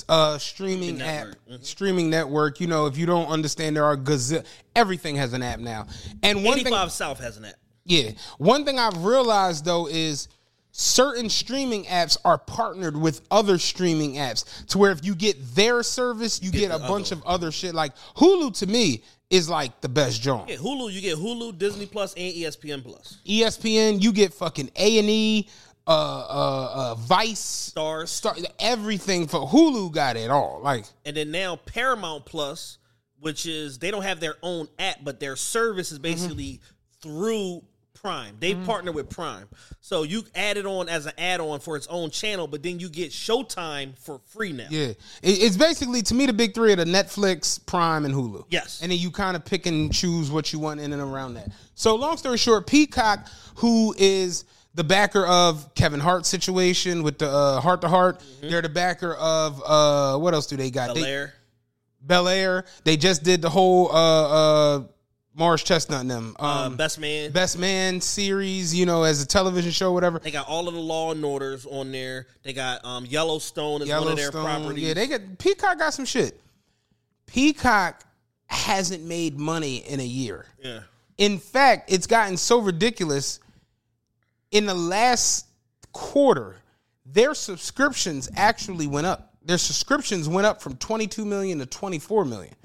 uh 0.07 0.37
streaming 0.37 1.01
app, 1.01 1.27
network. 1.27 1.65
streaming 1.65 2.09
network. 2.09 2.59
You 2.59 2.67
know, 2.67 2.87
if 2.87 2.97
you 2.97 3.05
don't 3.05 3.27
understand, 3.27 3.75
there 3.75 3.85
are 3.85 3.97
gazillion. 3.97 4.45
Everything 4.75 5.15
has 5.17 5.33
an 5.33 5.43
app 5.43 5.59
now, 5.59 5.87
and 6.23 6.43
one 6.43 6.59
thing, 6.63 6.73
South 6.89 7.19
has 7.19 7.37
an 7.37 7.45
app. 7.45 7.55
yeah, 7.85 8.11
one 8.37 8.65
thing 8.65 8.79
I've 8.79 9.03
realized 9.03 9.65
though 9.65 9.87
is 9.87 10.27
certain 10.71 11.29
streaming 11.29 11.85
apps 11.85 12.17
are 12.23 12.37
partnered 12.37 12.95
with 12.95 13.21
other 13.31 13.57
streaming 13.57 14.15
apps 14.15 14.65
to 14.67 14.77
where 14.77 14.91
if 14.91 15.03
you 15.03 15.15
get 15.15 15.55
their 15.55 15.83
service, 15.83 16.41
you 16.41 16.51
get, 16.51 16.69
the 16.69 16.75
a 16.77 16.79
bunch 16.79 17.11
of 17.11 17.21
other 17.25 17.51
shit. 17.51 17.75
Like 17.75 17.93
Hulu 18.15 18.57
to 18.59 18.67
me 18.67 19.03
is 19.29 19.49
like 19.49 19.79
the 19.81 19.89
best 19.89 20.21
joint. 20.21 20.49
Yeah, 20.49 20.57
Hulu, 20.57 20.91
you 20.91 21.01
get 21.01 21.17
Hulu, 21.17 21.57
Disney 21.57 21.85
Plus, 21.85 22.13
and 22.13 22.33
ESPN 22.33 22.83
Plus. 22.83 23.17
ESPN, 23.25 24.01
you 24.01 24.11
get 24.11 24.33
fucking 24.33 24.71
A 24.75 24.99
and 24.99 25.09
E, 25.09 25.49
uh, 25.87 25.91
uh, 25.91 26.71
uh, 26.73 26.95
Vice, 26.95 27.39
Stars. 27.39 28.09
Star, 28.11 28.35
everything 28.59 29.27
for 29.27 29.47
Hulu 29.47 29.91
got 29.91 30.17
it 30.17 30.29
all. 30.29 30.61
Like, 30.63 30.85
And 31.05 31.15
then 31.15 31.31
now 31.31 31.55
Paramount 31.57 32.25
Plus, 32.25 32.77
which 33.19 33.45
is 33.45 33.79
they 33.79 33.91
don't 33.91 34.03
have 34.03 34.19
their 34.19 34.35
own 34.41 34.67
app, 34.77 34.97
but 35.03 35.19
their 35.19 35.35
service 35.35 35.91
is 35.91 35.99
basically 35.99 36.61
through 37.01 37.63
Prime. 38.01 38.35
They 38.39 38.55
partner 38.55 38.91
with 38.91 39.09
Prime. 39.09 39.47
So 39.81 40.03
you 40.03 40.23
add 40.35 40.55
it 40.57 40.65
on 40.65 40.87
as 40.87 41.05
an 41.05 41.13
add-on 41.17 41.59
for 41.59 41.75
its 41.75 41.87
own 41.87 42.09
channel, 42.11 42.47
but 42.47 42.63
then 42.63 42.79
you 42.79 42.87
get 42.89 43.11
Showtime 43.11 43.97
for 43.99 44.19
free 44.27 44.53
now. 44.53 44.67
yeah, 44.69 44.93
it's 45.21 45.57
basically 45.57 46.01
to 46.03 46.13
me 46.13 46.25
the 46.25 46.33
big 46.33 46.53
three 46.53 46.71
are 46.71 46.75
the 46.77 46.85
Netflix, 46.85 47.63
Prime, 47.65 48.05
and 48.05 48.13
Hulu. 48.13 48.45
Yes. 48.49 48.81
and 48.81 48.91
then 48.91 48.99
you 48.99 49.11
kind 49.11 49.35
of 49.35 49.43
pick 49.43 49.65
and 49.65 49.93
choose 49.93 50.31
what 50.31 50.53
you 50.53 50.59
want 50.59 50.79
in 50.79 50.93
and 50.93 51.01
around 51.01 51.33
that. 51.33 51.49
So, 51.75 51.95
long 51.95 52.15
story 52.17 52.37
short, 52.37 52.67
Peacock, 52.67 53.27
who 53.55 53.93
is 53.97 54.45
the 54.75 54.83
backer 54.83 55.25
of 55.25 55.73
Kevin 55.75 55.99
Hart's 55.99 56.29
situation 56.29 57.03
with 57.03 57.17
the 57.19 57.29
uh, 57.29 57.59
Hart 57.59 57.81
to 57.81 57.89
Heart, 57.89 58.23
they're 58.41 58.61
the 58.61 58.69
backer 58.69 59.13
of 59.15 59.61
uh, 59.65 60.17
what 60.17 60.33
else 60.33 60.47
do 60.47 60.55
they 60.55 60.71
got? 60.71 60.93
They- 60.95 61.01
Belair. 61.01 61.33
Bel 62.01 62.29
Air. 62.29 62.63
They 62.85 62.95
just 62.95 63.23
did 63.23 63.41
the 63.41 63.49
whole 63.49 63.91
uh, 63.91 64.77
uh, 64.77 64.83
Morris 65.35 65.63
Chestnut 65.63 66.01
and 66.01 66.11
them. 66.11 66.35
Uh, 66.39 66.65
Um, 66.65 66.75
Best 66.75 66.99
Man. 66.99 67.31
Best 67.31 67.57
Man 67.57 68.01
series, 68.01 68.73
you 68.75 68.85
know, 68.85 69.03
as 69.03 69.21
a 69.21 69.25
television 69.27 69.71
show, 69.71 69.91
whatever. 69.93 70.19
They 70.19 70.31
got 70.31 70.47
all 70.47 70.67
of 70.67 70.73
the 70.73 70.79
Law 70.79 71.11
and 71.11 71.23
Orders 71.23 71.65
on 71.65 71.91
there. 71.91 72.27
They 72.43 72.51
got 72.53 72.83
um, 72.83 73.05
Yellowstone 73.05 73.81
as 73.83 73.89
one 73.89 73.99
of 73.99 74.15
their 74.15 74.31
Yellowstone. 74.31 74.43
properties. 74.43 74.83
Yeah, 74.83 74.93
they 74.95 75.07
got 75.07 75.21
Peacock 75.37 75.77
got 75.79 75.93
some 75.93 76.05
shit. 76.05 76.39
Peacock 77.27 78.03
hasn't 78.47 79.03
made 79.03 79.37
money 79.39 79.77
in 79.77 79.99
a 79.99 80.05
year. 80.05 80.45
yeah. 80.63 80.81
In 81.17 81.37
fact, 81.37 81.91
it's 81.91 82.07
gotten 82.07 82.37
so 82.37 82.59
ridiculous. 82.59 83.39
In 84.51 84.65
the 84.65 84.73
last 84.73 85.45
quarter, 85.91 86.55
their 87.05 87.33
subscriptions 87.33 88.29
actually 88.37 88.87
went 88.87 89.05
up. 89.05 89.33
Their 89.43 89.57
subscriptions 89.57 90.29
went 90.29 90.47
up 90.47 90.61
from 90.61 90.77
22 90.77 91.25
million 91.25 91.59
to 91.59 91.65
24 91.65 92.23
million. 92.25 92.55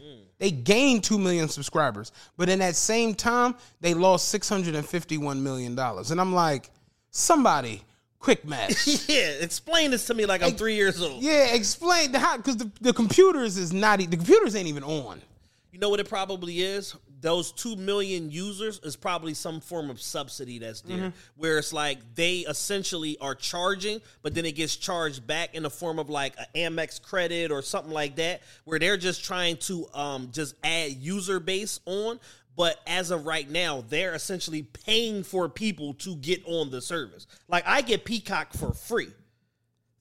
They 0.45 0.51
gained 0.51 1.03
2 1.05 1.19
million 1.19 1.49
subscribers, 1.49 2.13
but 2.37 2.51
in 2.51 2.59
that 2.59 2.77
same 2.77 3.15
time, 3.15 3.55
they 3.81 3.95
lost 3.95 4.29
651 4.29 5.43
million 5.43 5.75
dollars. 5.75 6.11
And 6.11 6.21
I'm 6.21 6.35
like, 6.35 6.69
somebody 7.11 7.81
quick 8.19 8.45
math. 8.45 8.87
Yeah, 9.09 9.31
explain 9.41 9.91
this 9.91 10.07
to 10.09 10.13
me 10.13 10.27
like 10.27 10.43
I'm 10.43 10.53
three 10.53 10.75
years 10.75 11.01
old. 11.01 11.23
yeah, 11.23 11.55
explain 11.55 12.13
the 12.13 12.19
how 12.19 12.37
because 12.37 12.59
the, 12.59 12.71
the 12.83 12.93
computers 12.93 13.57
is 13.57 13.73
not 13.73 14.01
the 14.01 14.07
computers 14.07 14.55
ain't 14.55 14.69
even 14.69 14.85
on. 14.85 15.23
You 15.73 15.79
know 15.79 15.89
what 15.89 15.99
it 16.01 16.11
probably 16.11 16.61
is? 16.61 16.95
Those 17.25 17.53
two 17.53 17.75
million 17.77 18.31
users 18.31 18.81
is 18.85 18.97
probably 18.97 19.33
some 19.33 19.61
form 19.61 19.89
of 19.89 19.99
subsidy 19.99 20.59
that's 20.59 20.83
there, 20.83 20.99
Mm-hmm. 20.99 21.09
where 21.39 21.57
it's 21.57 21.73
like 21.73 21.99
they 22.15 22.41
essentially 22.41 23.17
are 23.19 23.35
charging, 23.35 24.03
but 24.23 24.35
then 24.35 24.45
it 24.45 24.53
gets 24.53 24.77
charged 24.77 25.27
back 25.27 25.55
in 25.55 25.63
the 25.63 25.71
form 25.71 25.99
of 25.99 26.11
like 26.11 26.35
an 26.37 26.45
Amex 26.55 27.01
credit 27.01 27.51
or 27.51 27.63
something 27.63 27.93
like 27.95 28.17
that, 28.17 28.43
where 28.65 28.79
they're 28.79 28.99
just 28.99 29.25
trying 29.25 29.57
to 29.57 29.87
um 29.95 30.29
just 30.33 30.55
add 30.63 30.93
user 30.93 31.41
base 31.41 31.81
on. 31.87 32.21
But 32.57 32.79
as 32.87 33.11
of 33.11 33.25
right 33.25 33.49
now, 33.51 33.83
they're 33.89 34.15
essentially 34.15 34.63
paying 34.63 35.23
for 35.25 35.49
people 35.49 35.95
to 35.95 36.17
get 36.17 36.43
on 36.47 36.71
the 36.71 36.83
service. 36.83 37.27
Like 37.49 37.65
I 37.67 37.81
get 37.81 38.05
Peacock 38.05 38.53
for 38.53 38.75
free 38.75 39.09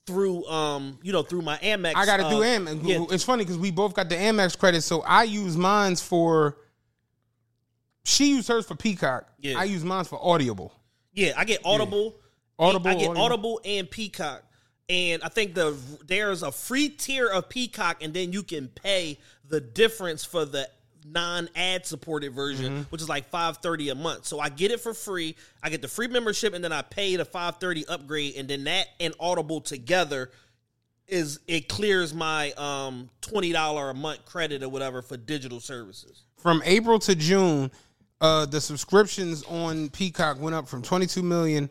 through 0.06 0.46
um 0.48 1.00
you 1.02 1.14
know 1.14 1.24
through 1.24 1.42
my 1.44 1.56
Amex. 1.60 1.94
I 1.96 2.06
got 2.06 2.18
to 2.18 2.26
uh, 2.26 2.30
do 2.30 2.36
Amex. 2.42 2.82
yeah, 2.84 3.06
It's 3.12 3.24
funny 3.24 3.46
because 3.46 3.58
we 3.58 3.72
both 3.72 3.94
got 3.94 4.10
the 4.10 4.16
Amex 4.16 4.58
credit, 4.58 4.82
so 4.82 5.02
I 5.04 5.24
use 5.24 5.56
mine's 5.56 6.02
for. 6.02 6.58
She 8.06 8.30
used 8.36 8.48
hers 8.48 8.66
for 8.66 8.76
Peacock. 8.76 9.28
Yeah. 9.40 9.58
I 9.58 9.64
use 9.66 9.84
mine 9.84 10.04
for 10.06 10.20
Audible. 10.22 10.74
Yeah, 11.14 11.34
I 11.38 11.46
get 11.46 11.62
Audible. 11.66 12.16
Audible, 12.60 12.88
I 12.90 12.94
get 12.96 13.10
Audible. 13.10 13.22
Audible. 13.24 13.62
and 13.66 13.90
Peacock. 13.90 14.44
And 14.90 15.24
I 15.24 15.30
think 15.30 15.54
the 15.56 15.76
there's 16.06 16.44
a 16.44 16.52
free 16.52 16.90
tier 16.90 17.28
of 17.28 17.48
Peacock, 17.50 18.04
and 18.04 18.14
then 18.14 18.34
you 18.34 18.44
can 18.44 18.68
pay 18.68 19.18
the 19.48 19.62
difference 19.62 20.26
for 20.26 20.44
the 20.46 20.70
non-ad 21.06 21.86
supported 21.86 22.34
version, 22.34 22.74
Mm-hmm. 22.74 22.82
which 22.90 23.02
is 23.02 23.08
like 23.10 23.30
five 23.30 23.58
thirty 23.58 23.90
a 23.90 23.96
month. 23.96 24.26
So 24.26 24.40
I 24.40 24.50
get 24.50 24.72
it 24.72 24.82
for 24.82 24.94
free. 24.94 25.36
I 25.62 25.70
get 25.70 25.82
the 25.82 25.88
free 25.88 26.08
membership, 26.08 26.54
and 26.54 26.64
then 26.64 26.74
I 26.74 26.82
pay 26.82 27.16
the 27.16 27.26
five 27.26 27.58
thirty 27.58 27.86
upgrade, 27.88 28.36
and 28.36 28.48
then 28.50 28.66
that 28.66 28.88
and 29.00 29.14
Audible 29.20 29.62
together 29.62 30.32
is 31.08 31.40
it 31.48 31.70
clears 31.70 32.14
my 32.14 32.52
um 32.54 33.10
twenty 33.22 33.54
dollar 33.54 33.90
a 33.90 33.94
month 33.94 34.26
credit 34.26 34.64
or 34.64 34.70
whatever 34.70 35.02
for 35.02 35.16
digital 35.16 35.60
services. 35.62 36.24
From 36.38 36.62
April 36.66 37.00
to 37.00 37.16
June, 37.16 37.72
uh, 38.24 38.46
the 38.46 38.62
subscriptions 38.62 39.44
on 39.44 39.90
Peacock 39.90 40.40
went 40.40 40.56
up 40.56 40.66
from 40.68 40.82
22 40.82 41.22
million 41.22 41.70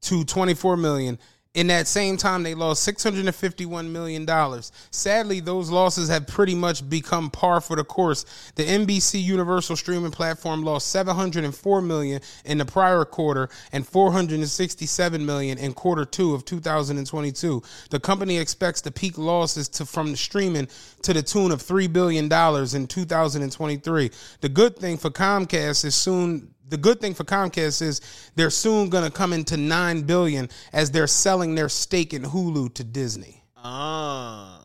to 0.00 0.24
24 0.24 0.76
million. 0.76 1.16
In 1.54 1.66
that 1.66 1.86
same 1.86 2.16
time, 2.16 2.44
they 2.44 2.54
lost 2.54 2.82
651 2.82 3.92
million 3.92 4.24
dollars. 4.24 4.72
Sadly, 4.90 5.40
those 5.40 5.68
losses 5.68 6.08
have 6.08 6.26
pretty 6.26 6.54
much 6.54 6.88
become 6.88 7.28
par 7.28 7.60
for 7.60 7.76
the 7.76 7.84
course. 7.84 8.24
The 8.54 8.64
NBC 8.64 9.22
Universal 9.22 9.76
streaming 9.76 10.12
platform 10.12 10.62
lost 10.62 10.88
704 10.88 11.82
million 11.82 12.22
in 12.46 12.56
the 12.56 12.64
prior 12.64 13.04
quarter 13.04 13.50
and 13.70 13.86
467 13.86 15.26
million 15.26 15.58
in 15.58 15.74
quarter 15.74 16.06
two 16.06 16.32
of 16.32 16.46
2022. 16.46 17.62
The 17.90 18.00
company 18.00 18.38
expects 18.38 18.80
the 18.80 18.90
peak 18.90 19.18
losses 19.18 19.68
to 19.70 19.84
from 19.84 20.12
the 20.12 20.16
streaming 20.16 20.68
to 21.02 21.12
the 21.12 21.22
tune 21.22 21.52
of 21.52 21.60
three 21.60 21.86
billion 21.86 22.28
dollars 22.28 22.72
in 22.72 22.86
2023. 22.86 24.10
The 24.40 24.48
good 24.48 24.78
thing 24.78 24.96
for 24.96 25.10
Comcast 25.10 25.84
is 25.84 25.94
soon 25.94 26.54
the 26.72 26.76
good 26.78 27.00
thing 27.00 27.14
for 27.14 27.22
Comcast 27.24 27.80
is 27.82 28.00
they're 28.34 28.50
soon 28.50 28.88
going 28.88 29.04
to 29.04 29.10
come 29.10 29.32
into 29.32 29.56
9 29.56 30.02
billion 30.02 30.48
as 30.72 30.90
they're 30.90 31.06
selling 31.06 31.54
their 31.54 31.68
stake 31.68 32.12
in 32.12 32.22
Hulu 32.22 32.74
to 32.74 32.82
Disney. 32.82 33.44
Ah. 33.56 34.64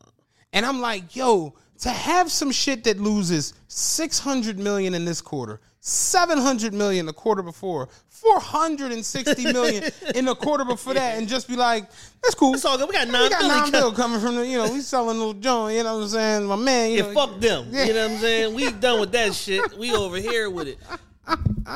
And 0.52 0.66
I'm 0.66 0.80
like, 0.80 1.14
yo, 1.14 1.54
to 1.82 1.90
have 1.90 2.32
some 2.32 2.50
shit 2.50 2.82
that 2.84 2.98
loses 2.98 3.54
600 3.68 4.58
million 4.58 4.94
in 4.94 5.04
this 5.04 5.20
quarter, 5.20 5.60
700 5.80 6.72
million 6.74 7.06
the 7.06 7.12
quarter 7.12 7.42
before, 7.42 7.88
460 8.08 9.44
million 9.52 9.84
in 10.14 10.24
the 10.24 10.34
quarter 10.34 10.64
before 10.64 10.94
that, 10.94 11.18
and 11.18 11.28
just 11.28 11.46
be 11.46 11.54
like, 11.54 11.84
that's 12.22 12.34
cool. 12.34 12.54
It's 12.54 12.64
all 12.64 12.76
good. 12.76 12.88
We 12.88 12.94
got 12.94 13.06
nine 13.08 13.22
We 13.24 13.28
got 13.28 13.42
nine 13.42 13.56
coming. 13.58 13.72
bill 13.72 13.92
coming 13.92 14.20
from 14.20 14.34
the, 14.36 14.46
you 14.46 14.58
know, 14.58 14.72
we 14.72 14.80
selling 14.80 15.18
little 15.18 15.34
joint, 15.34 15.76
you 15.76 15.84
know 15.84 15.96
what 15.98 16.02
I'm 16.04 16.08
saying? 16.08 16.46
My 16.46 16.56
man, 16.56 16.90
you 16.90 16.96
Yeah, 16.96 17.12
know, 17.12 17.14
fuck 17.26 17.38
them. 17.40 17.66
You 17.70 17.92
know 17.94 18.02
what 18.06 18.10
I'm 18.12 18.18
saying? 18.20 18.54
We 18.54 18.70
done 18.72 18.98
with 19.00 19.12
that 19.12 19.34
shit. 19.34 19.76
We 19.78 19.94
over 19.94 20.16
here 20.16 20.50
with 20.50 20.66
it. 20.68 20.78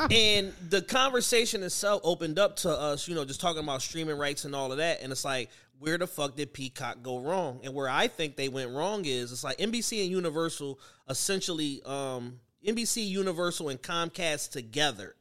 And 0.09 0.53
the 0.69 0.81
conversation 0.81 1.61
itself 1.63 2.01
opened 2.03 2.39
up 2.39 2.55
to 2.57 2.69
us, 2.69 3.07
you 3.07 3.13
know, 3.13 3.25
just 3.25 3.39
talking 3.39 3.63
about 3.63 3.81
streaming 3.81 4.17
rights 4.17 4.43
and 4.45 4.55
all 4.55 4.71
of 4.71 4.79
that. 4.79 5.01
And 5.01 5.11
it's 5.11 5.23
like, 5.23 5.49
where 5.79 5.97
the 5.97 6.07
fuck 6.07 6.35
did 6.35 6.51
Peacock 6.53 7.03
go 7.03 7.19
wrong? 7.19 7.59
And 7.63 7.73
where 7.73 7.89
I 7.89 8.07
think 8.07 8.35
they 8.35 8.49
went 8.49 8.71
wrong 8.71 9.05
is 9.05 9.31
it's 9.31 9.43
like 9.43 9.57
NBC 9.57 10.01
and 10.01 10.09
Universal 10.09 10.79
essentially, 11.09 11.81
um, 11.85 12.39
NBC, 12.65 13.07
Universal, 13.07 13.69
and 13.69 13.81
Comcast 13.81 14.51
together 14.51 15.15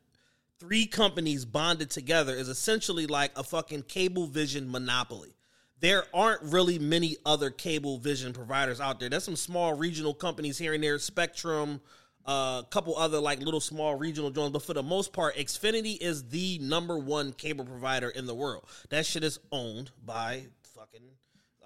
three 0.62 0.86
companies 0.86 1.44
bonded 1.44 1.90
together 1.90 2.32
is 2.32 2.48
essentially 2.48 3.08
like 3.08 3.36
a 3.36 3.42
fucking 3.42 3.82
cable 3.82 4.28
vision 4.28 4.70
monopoly. 4.70 5.34
There 5.80 6.04
aren't 6.14 6.40
really 6.42 6.78
many 6.78 7.16
other 7.26 7.50
cable 7.50 7.98
vision 7.98 8.32
providers 8.32 8.80
out 8.80 9.00
there. 9.00 9.08
There's 9.08 9.24
some 9.24 9.34
small 9.34 9.74
regional 9.74 10.14
companies 10.14 10.56
here 10.56 10.72
and 10.72 10.84
there, 10.84 11.00
Spectrum, 11.00 11.80
a 12.26 12.64
couple 12.70 12.96
other 12.96 13.18
like 13.18 13.40
little 13.40 13.60
small 13.60 13.94
regional 13.96 14.30
joints, 14.30 14.52
but 14.52 14.62
for 14.62 14.74
the 14.74 14.82
most 14.82 15.12
part, 15.12 15.36
Xfinity 15.36 16.00
is 16.00 16.28
the 16.28 16.58
number 16.60 16.98
one 16.98 17.32
cable 17.32 17.64
provider 17.64 18.08
in 18.08 18.26
the 18.26 18.34
world. 18.34 18.64
That 18.90 19.06
shit 19.06 19.24
is 19.24 19.38
owned 19.50 19.90
by 20.04 20.44
fucking 20.74 21.08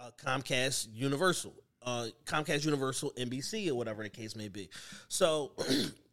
uh, 0.01 0.11
Comcast 0.23 0.89
Universal, 0.95 1.55
uh, 1.83 2.07
Comcast 2.25 2.65
Universal, 2.65 3.13
NBC, 3.19 3.69
or 3.69 3.75
whatever 3.75 4.03
the 4.03 4.09
case 4.09 4.35
may 4.35 4.49
be. 4.49 4.71
So 5.09 5.53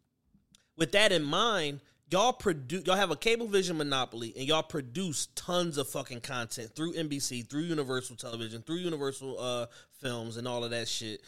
with 0.77 0.91
that 0.91 1.11
in 1.11 1.23
mind, 1.23 1.79
y'all 2.09 2.33
produce 2.33 2.85
y'all 2.85 2.95
have 2.95 3.11
a 3.11 3.15
cablevision 3.15 3.75
monopoly 3.75 4.33
and 4.37 4.47
y'all 4.47 4.63
produce 4.63 5.27
tons 5.35 5.77
of 5.77 5.87
fucking 5.89 6.21
content 6.21 6.75
through 6.75 6.93
NBC, 6.93 7.49
through 7.49 7.63
Universal 7.63 8.17
Television, 8.17 8.61
through 8.61 8.77
Universal 8.77 9.39
uh 9.39 9.65
films 9.99 10.37
and 10.37 10.47
all 10.47 10.63
of 10.63 10.71
that 10.71 10.87
shit. 10.87 11.21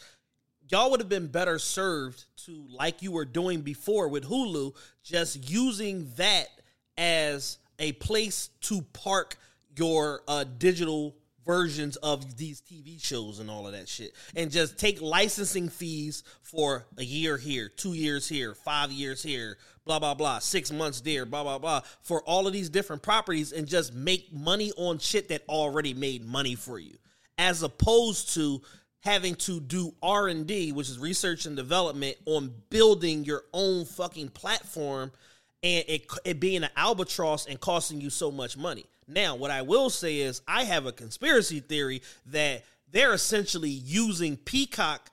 Y'all 0.69 0.89
would 0.91 0.99
have 0.99 1.09
been 1.09 1.27
better 1.27 1.59
served 1.59 2.25
to 2.45 2.65
like 2.69 3.01
you 3.01 3.11
were 3.11 3.25
doing 3.25 3.61
before 3.61 4.07
with 4.07 4.27
Hulu, 4.27 4.75
just 5.03 5.49
using 5.49 6.11
that 6.17 6.47
as 6.97 7.57
a 7.77 7.91
place 7.93 8.49
to 8.61 8.81
park 8.93 9.37
your 9.75 10.21
uh 10.27 10.45
digital 10.57 11.15
versions 11.45 11.95
of 11.97 12.37
these 12.37 12.61
TV 12.61 13.01
shows 13.01 13.39
and 13.39 13.49
all 13.49 13.67
of 13.67 13.73
that 13.73 13.87
shit. 13.87 14.13
And 14.35 14.51
just 14.51 14.77
take 14.77 15.01
licensing 15.01 15.69
fees 15.69 16.23
for 16.41 16.85
a 16.97 17.03
year 17.03 17.37
here, 17.37 17.69
two 17.69 17.93
years 17.93 18.27
here, 18.27 18.55
five 18.55 18.91
years 18.91 19.21
here, 19.21 19.57
blah, 19.85 19.99
blah, 19.99 20.15
blah, 20.15 20.39
six 20.39 20.71
months 20.71 21.01
there, 21.01 21.25
blah, 21.25 21.43
blah, 21.43 21.59
blah, 21.59 21.81
for 22.01 22.23
all 22.23 22.47
of 22.47 22.53
these 22.53 22.69
different 22.69 23.03
properties 23.03 23.51
and 23.51 23.67
just 23.67 23.93
make 23.93 24.33
money 24.33 24.71
on 24.77 24.97
shit 24.97 25.29
that 25.29 25.43
already 25.47 25.93
made 25.93 26.25
money 26.25 26.55
for 26.55 26.79
you. 26.79 26.95
As 27.37 27.63
opposed 27.63 28.33
to 28.33 28.61
having 29.05 29.35
to 29.35 29.59
do 29.59 29.93
R&D, 30.01 30.71
which 30.71 30.89
is 30.89 30.97
research 30.97 31.45
and 31.45 31.55
development 31.55 32.17
on 32.25 32.51
building 32.71 33.23
your 33.23 33.43
own 33.53 33.85
fucking 33.85 34.29
platform 34.29 35.11
and 35.61 35.85
it, 35.87 36.07
it 36.25 36.39
being 36.39 36.63
an 36.63 36.69
albatross 36.75 37.45
and 37.45 37.59
costing 37.59 38.01
you 38.01 38.09
so 38.09 38.31
much 38.31 38.57
money. 38.57 38.85
Now, 39.07 39.35
what 39.35 39.51
I 39.51 39.61
will 39.61 39.91
say 39.91 40.17
is, 40.17 40.41
I 40.47 40.63
have 40.63 40.87
a 40.87 40.91
conspiracy 40.91 41.59
theory 41.59 42.01
that 42.27 42.65
they're 42.91 43.13
essentially 43.13 43.69
using 43.69 44.37
Peacock 44.37 45.11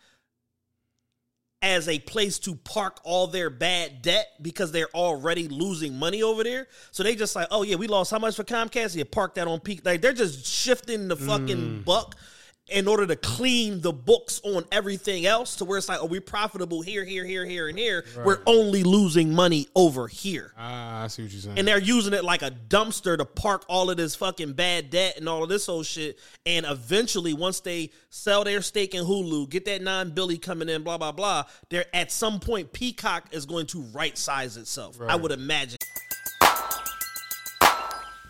as 1.61 1.87
a 1.87 1.99
place 1.99 2.39
to 2.41 2.55
park 2.55 2.99
all 3.05 3.27
their 3.27 3.51
bad 3.51 4.01
debt 4.01 4.27
because 4.41 4.73
they're 4.73 4.91
already 4.95 5.49
losing 5.49 5.99
money 5.99 6.23
over 6.23 6.43
there. 6.43 6.67
So 6.91 7.03
they 7.03 7.15
just 7.15 7.37
like, 7.37 7.49
oh 7.51 7.63
yeah, 7.63 7.77
we 7.77 7.87
lost 7.87 8.11
how 8.11 8.19
much 8.19 8.37
for 8.37 8.45
Comcast? 8.45 8.97
Yeah, 8.97 9.05
park 9.11 9.35
that 9.35 9.47
on 9.47 9.61
Peak. 9.61 9.83
Like 9.85 10.01
they're 10.01 10.13
just 10.13 10.47
shifting 10.47 11.09
the 11.09 11.17
fucking 11.17 11.57
mm. 11.57 11.85
buck 11.85 12.17
in 12.69 12.87
order 12.87 13.07
to 13.07 13.17
clean 13.17 13.81
the 13.81 13.93
books 13.93 14.41
on 14.45 14.65
everything 14.71 15.27
else 15.27 15.57
to 15.57 15.65
where 15.65 15.79
it's 15.79 15.89
like, 15.89 16.01
are 16.01 16.07
we're 16.07 16.21
profitable 16.21 16.81
here, 16.81 17.05
here, 17.05 17.25
here, 17.25 17.45
here, 17.45 17.69
and 17.69 17.77
here. 17.79 18.05
We're 18.25 18.41
only 18.47 18.85
losing 18.85 19.35
money 19.35 19.67
over 19.75 20.07
here. 20.07 20.53
Ah, 20.57 21.03
I 21.03 21.07
see 21.09 21.23
what 21.23 21.33
you're 21.33 21.41
saying. 21.41 21.59
And 21.59 21.67
they're 21.67 21.81
using 21.81 22.15
it 22.15 22.25
like 22.25 22.43
a 22.43 22.51
dumpster 22.51 23.19
to 23.19 23.25
park 23.25 23.65
all 23.69 23.91
of 23.91 23.97
this 23.97 24.15
fucking 24.15 24.53
bad 24.53 24.91
debt 24.91 25.17
and 25.17 25.29
all 25.29 25.43
of 25.43 25.49
this 25.49 25.67
whole 25.67 25.83
shit. 25.83 26.19
And 26.47 26.65
eventually, 26.67 27.35
once 27.35 27.61
they 27.61 27.91
sell 28.11 28.45
their 28.45 28.63
stake 28.63 28.95
in 28.95 29.05
Hulu, 29.05 29.51
get 29.51 29.65
that 29.65 29.83
nine 29.83 30.11
Billy 30.11 30.39
coming 30.39 30.69
in, 30.69 30.83
blah 30.83 30.99
blah 30.99 31.13
blah. 31.13 31.45
They're 31.69 31.85
at 31.95 32.13
some 32.13 32.39
point 32.39 32.73
Peacock 32.73 33.27
is 33.33 33.45
going 33.45 33.67
to 33.67 33.83
right 33.93 34.17
size 34.17 34.57
itself. 34.57 35.01
I 35.07 35.17
would 35.17 35.33
imagine. 35.33 35.79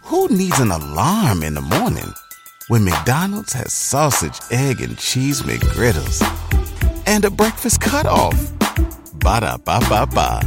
Who 0.05 0.29
needs 0.29 0.59
an 0.59 0.71
alarm 0.71 1.43
in 1.43 1.55
the 1.55 1.61
morning 1.61 2.13
when 2.69 2.85
McDonald's 2.85 3.53
has 3.53 3.73
sausage, 3.73 4.39
egg, 4.51 4.81
and 4.81 4.97
cheese 4.99 5.43
McGriddles 5.43 6.23
and 7.07 7.25
a 7.25 7.31
breakfast 7.31 7.81
cutoff? 7.81 8.35
Ba 9.15 9.41
da 9.41 9.57
ba 9.57 9.81
ba 9.89 10.07
ba. 10.07 10.41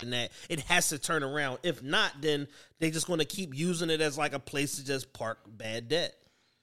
And 0.00 0.12
that 0.12 0.30
it 0.48 0.60
has 0.60 0.88
to 0.90 0.98
turn 0.98 1.22
around. 1.22 1.58
If 1.62 1.82
not, 1.82 2.12
then 2.20 2.46
they're 2.78 2.90
just 2.90 3.06
going 3.06 3.18
to 3.18 3.24
keep 3.24 3.56
using 3.56 3.90
it 3.90 4.00
as 4.00 4.16
like 4.16 4.32
a 4.32 4.38
place 4.38 4.76
to 4.76 4.84
just 4.84 5.12
park 5.12 5.38
bad 5.46 5.88
debt. 5.88 6.14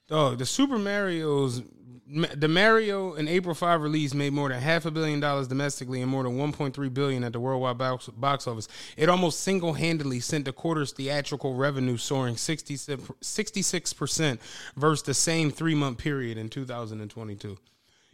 Dog, 0.08 0.38
the 0.38 0.46
Super 0.46 0.78
Mario's 0.78 1.62
the 2.06 2.48
Mario 2.48 3.14
and 3.14 3.30
April 3.30 3.56
5 3.56 3.82
release 3.82 4.14
made 4.14 4.34
more 4.34 4.50
than 4.50 4.62
half 4.62 4.86
a 4.86 4.92
billion 4.92 5.20
dollars 5.20 5.48
domestically 5.48 6.02
and 6.02 6.12
more 6.12 6.24
than 6.24 6.38
1.3 6.38 6.94
billion 6.94 7.24
at 7.24 7.32
the 7.32 7.40
worldwide 7.40 7.78
box, 7.78 8.08
box 8.08 8.48
office. 8.48 8.68
It 8.98 9.10
almost 9.10 9.40
single-handedly 9.40 10.20
sent 10.20 10.46
the 10.46 10.52
quarter's 10.52 10.92
theatrical 10.92 11.56
revenue 11.56 11.98
soaring 11.98 12.36
66% 12.36 14.40
versus 14.76 15.04
the 15.04 15.14
same 15.14 15.52
3-month 15.52 15.98
period 15.98 16.38
in 16.38 16.50
2022. 16.50 17.58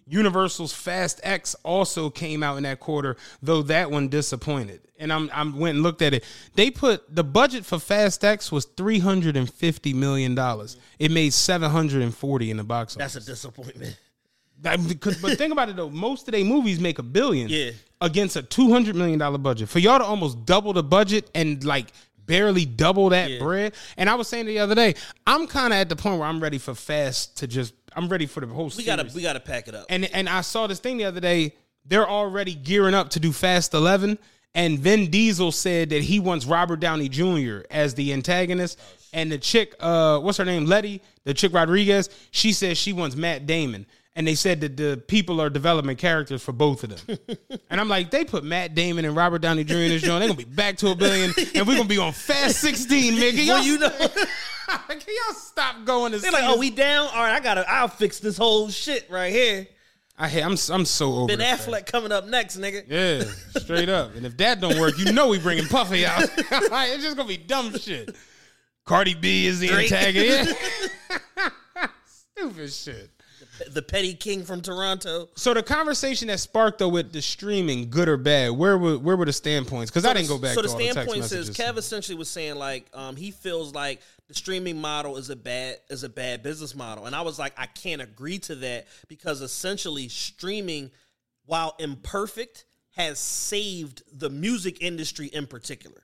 Universal's 0.10 0.74
Fast 0.74 1.20
X 1.24 1.56
also 1.64 2.10
came 2.10 2.42
out 2.44 2.58
in 2.58 2.64
that 2.64 2.80
quarter, 2.80 3.16
though 3.42 3.62
that 3.64 3.92
one 3.92 4.10
disappointed. 4.10 4.82
And 4.98 5.14
I'm 5.14 5.30
I 5.34 5.44
went 5.44 5.76
and 5.76 5.84
looked 5.84 6.02
at 6.02 6.14
it. 6.14 6.24
They 6.56 6.72
put 6.72 7.14
the 7.16 7.24
budget 7.24 7.64
for 7.66 7.80
Fast 7.80 8.26
X 8.26 8.52
was 8.52 8.66
three 8.66 9.00
hundred 9.00 9.38
and 9.38 9.50
fifty 9.52 9.94
million 9.94 10.36
dollars. 10.36 10.78
It 10.98 11.12
made 11.12 11.32
seven 11.34 11.70
hundred 11.72 12.02
and 12.02 12.14
forty 12.14 12.52
in 12.52 12.58
the 12.58 12.64
box 12.64 12.96
office. 12.98 13.14
That's 13.14 13.28
a 13.28 13.32
disappointment. 13.32 13.98
I 14.66 14.76
mean, 14.76 14.98
'cause- 14.98 15.22
but 15.22 15.38
think 15.38 15.54
about 15.54 15.70
it 15.70 15.78
though. 15.78 15.90
Most 15.90 16.28
of 16.28 16.34
their 16.34 16.44
movies 16.44 16.80
make 16.82 17.00
a 17.00 17.04
billion. 17.04 17.48
Yeah. 17.50 17.72
Against 18.02 18.36
a 18.36 18.42
two 18.42 18.72
hundred 18.74 18.96
million 18.96 19.20
dollar 19.20 19.38
budget. 19.38 19.70
For 19.70 19.80
y'all 19.80 20.00
to 20.00 20.06
almost 20.06 20.46
double 20.46 20.74
the 20.74 20.84
budget 20.84 21.30
and 21.36 21.64
like 21.64 21.88
barely 22.26 22.66
double 22.66 23.10
that 23.10 23.30
Yeah. 23.32 23.40
bread. 23.40 23.74
And 23.98 24.10
I 24.10 24.16
was 24.16 24.28
saying 24.28 24.46
the 24.48 24.60
other 24.60 24.76
day, 24.76 24.96
I'm 25.26 25.48
kind 25.48 25.74
of 25.74 25.80
at 25.80 25.90
the 25.90 25.96
point 25.96 26.20
where 26.20 26.28
I'm 26.28 26.40
ready 26.42 26.58
for 26.58 26.76
Fast 26.76 27.38
to 27.38 27.48
just. 27.48 27.74
I'm 27.96 28.10
ready 28.10 28.26
for 28.26 28.40
the 28.42 28.48
whole. 28.48 28.66
We 28.66 28.72
series. 28.72 28.86
gotta 28.86 29.10
we 29.16 29.22
gotta 29.22 29.40
pack 29.40 29.68
it 29.68 29.76
up. 29.76 29.86
And 29.90 30.06
and 30.14 30.28
I 30.30 30.42
saw 30.42 30.68
this 30.68 30.80
thing 30.80 30.98
the 30.98 31.06
other 31.06 31.20
day. 31.20 31.54
They're 31.86 32.08
already 32.08 32.54
gearing 32.54 32.94
up 32.94 33.10
to 33.12 33.20
do 33.20 33.32
Fast 33.32 33.74
Eleven, 33.74 34.20
and 34.54 34.78
Vin 34.78 35.10
Diesel 35.10 35.52
said 35.52 35.90
that 35.90 36.04
he 36.04 36.20
wants 36.20 36.46
Robert 36.46 36.80
Downey 36.80 37.10
Jr. 37.10 37.62
as 37.72 37.96
the 37.96 38.14
antagonist, 38.14 38.80
and 39.14 39.32
the 39.32 39.38
chick, 39.38 39.76
uh, 39.80 40.20
what's 40.20 40.38
her 40.38 40.46
name, 40.46 40.66
Letty, 40.66 41.02
the 41.24 41.34
chick 41.34 41.54
Rodriguez, 41.54 42.10
she 42.32 42.52
says 42.52 42.78
she 42.78 42.94
wants 42.94 43.16
Matt 43.16 43.46
Damon. 43.46 43.86
And 44.20 44.28
they 44.28 44.36
said 44.36 44.60
that 44.60 44.76
the 44.76 45.02
people 45.08 45.40
are 45.40 45.50
developing 45.50 45.96
characters 45.96 46.44
for 46.44 46.52
both 46.52 46.84
of 46.84 47.06
them. 47.06 47.18
and 47.70 47.80
I'm 47.80 47.88
like, 47.88 48.12
they 48.12 48.26
put 48.26 48.44
Matt 48.44 48.76
Damon 48.76 49.06
and 49.06 49.16
Robert 49.16 49.40
Downey 49.40 49.64
Jr. 49.64 49.76
in 49.76 49.90
this 49.92 50.02
joint. 50.02 50.20
They're 50.20 50.28
gonna 50.28 50.38
be 50.38 50.44
back 50.44 50.76
to 50.80 50.90
a 50.90 50.96
billion, 50.96 51.34
and 51.56 51.66
we're 51.66 51.78
gonna 51.78 51.88
be 51.88 52.00
on 52.00 52.12
Fast 52.12 52.60
16, 52.60 53.14
nigga. 53.14 53.48
well, 53.48 53.64
you 53.64 53.80
know, 53.80 53.90
can 54.90 55.00
y'all 55.00 55.36
stop 55.36 55.86
going 55.86 56.12
to 56.12 56.18
they're 56.18 56.34
like, 56.34 56.44
oh, 56.44 56.58
we 56.58 56.70
down. 56.70 57.08
All 57.08 57.24
right, 57.24 57.32
I 57.32 57.40
gotta. 57.40 57.64
I'll 57.72 57.88
fix 57.88 58.20
this 58.20 58.36
whole 58.36 58.68
shit 58.68 59.10
right 59.10 59.32
here. 59.32 59.66
I 60.18 60.28
hate, 60.28 60.44
I'm 60.44 60.58
I'm 60.70 60.84
so 60.84 61.14
over 61.14 61.28
Ben 61.28 61.38
the 61.38 61.46
Affleck 61.46 61.86
coming 61.86 62.12
up 62.12 62.28
next, 62.28 62.60
nigga. 62.60 62.84
Yeah, 62.90 63.24
straight 63.62 63.88
up. 63.88 64.18
And 64.18 64.26
if 64.26 64.36
that 64.36 64.60
don't 64.60 64.82
work, 64.82 65.00
you 65.00 65.14
know 65.14 65.30
we 65.30 65.40
bringing 65.40 65.66
Puffy 65.68 66.06
out. 66.06 66.24
it's 66.38 67.04
just 67.04 67.16
gonna 67.16 67.26
be 67.26 67.38
dumb 67.38 67.74
shit. 67.78 68.14
Cardi 68.84 69.14
B 69.14 69.46
is 69.46 69.62
the 69.62 69.70
Drake. 69.70 69.90
antagonist. 69.94 70.56
Stupid 72.36 72.74
shit. 72.74 73.12
The 73.72 73.82
petty 73.82 74.14
king 74.14 74.44
from 74.44 74.62
Toronto. 74.62 75.30
So 75.36 75.54
the 75.54 75.64
conversation 75.64 76.28
that 76.30 76.40
sparked 76.40 76.80
though 76.80 76.90
with 76.90 77.12
the 77.12 77.22
streaming, 77.22 77.90
good 77.90 78.08
or 78.08 78.18
bad, 78.18 78.52
where 78.52 78.78
were 78.78 78.98
where 78.98 79.18
were 79.18 79.26
the 79.26 79.34
standpoints? 79.34 79.92
Because 79.92 80.06
I 80.06 80.14
didn't 80.14 80.28
go 80.28 80.38
back. 80.38 80.56
So 80.56 80.62
to 80.62 80.68
the 80.68 80.74
all 80.74 80.78
the 80.78 80.84
text 80.86 80.96
standpoint 80.96 81.26
is 81.26 81.32
messages. 81.32 81.58
Kev 81.58 81.78
essentially 81.78 82.18
was 82.18 82.30
saying 82.30 82.56
like 82.56 82.88
um, 82.94 83.16
he 83.16 83.32
feels 83.32 83.74
like 83.74 84.02
the 84.28 84.34
streaming 84.34 84.80
model 84.80 85.18
is 85.18 85.30
a 85.30 85.36
bad 85.36 85.78
is 85.90 86.04
a 86.04 86.10
bad 86.10 86.44
business 86.44 86.76
model, 86.76 87.06
and 87.06 87.16
I 87.16 87.22
was 87.22 87.40
like 87.40 87.54
I 87.58 87.66
can't 87.66 88.02
agree 88.02 88.40
to 88.40 88.56
that 88.56 88.88
because 89.08 89.42
essentially 89.42 90.08
streaming, 90.08 90.92
while 91.46 91.76
imperfect, 91.80 92.66
has 92.96 93.20
saved 93.20 94.04
the 94.12 94.30
music 94.30 94.82
industry 94.82 95.28
in 95.28 95.48
particular. 95.48 96.04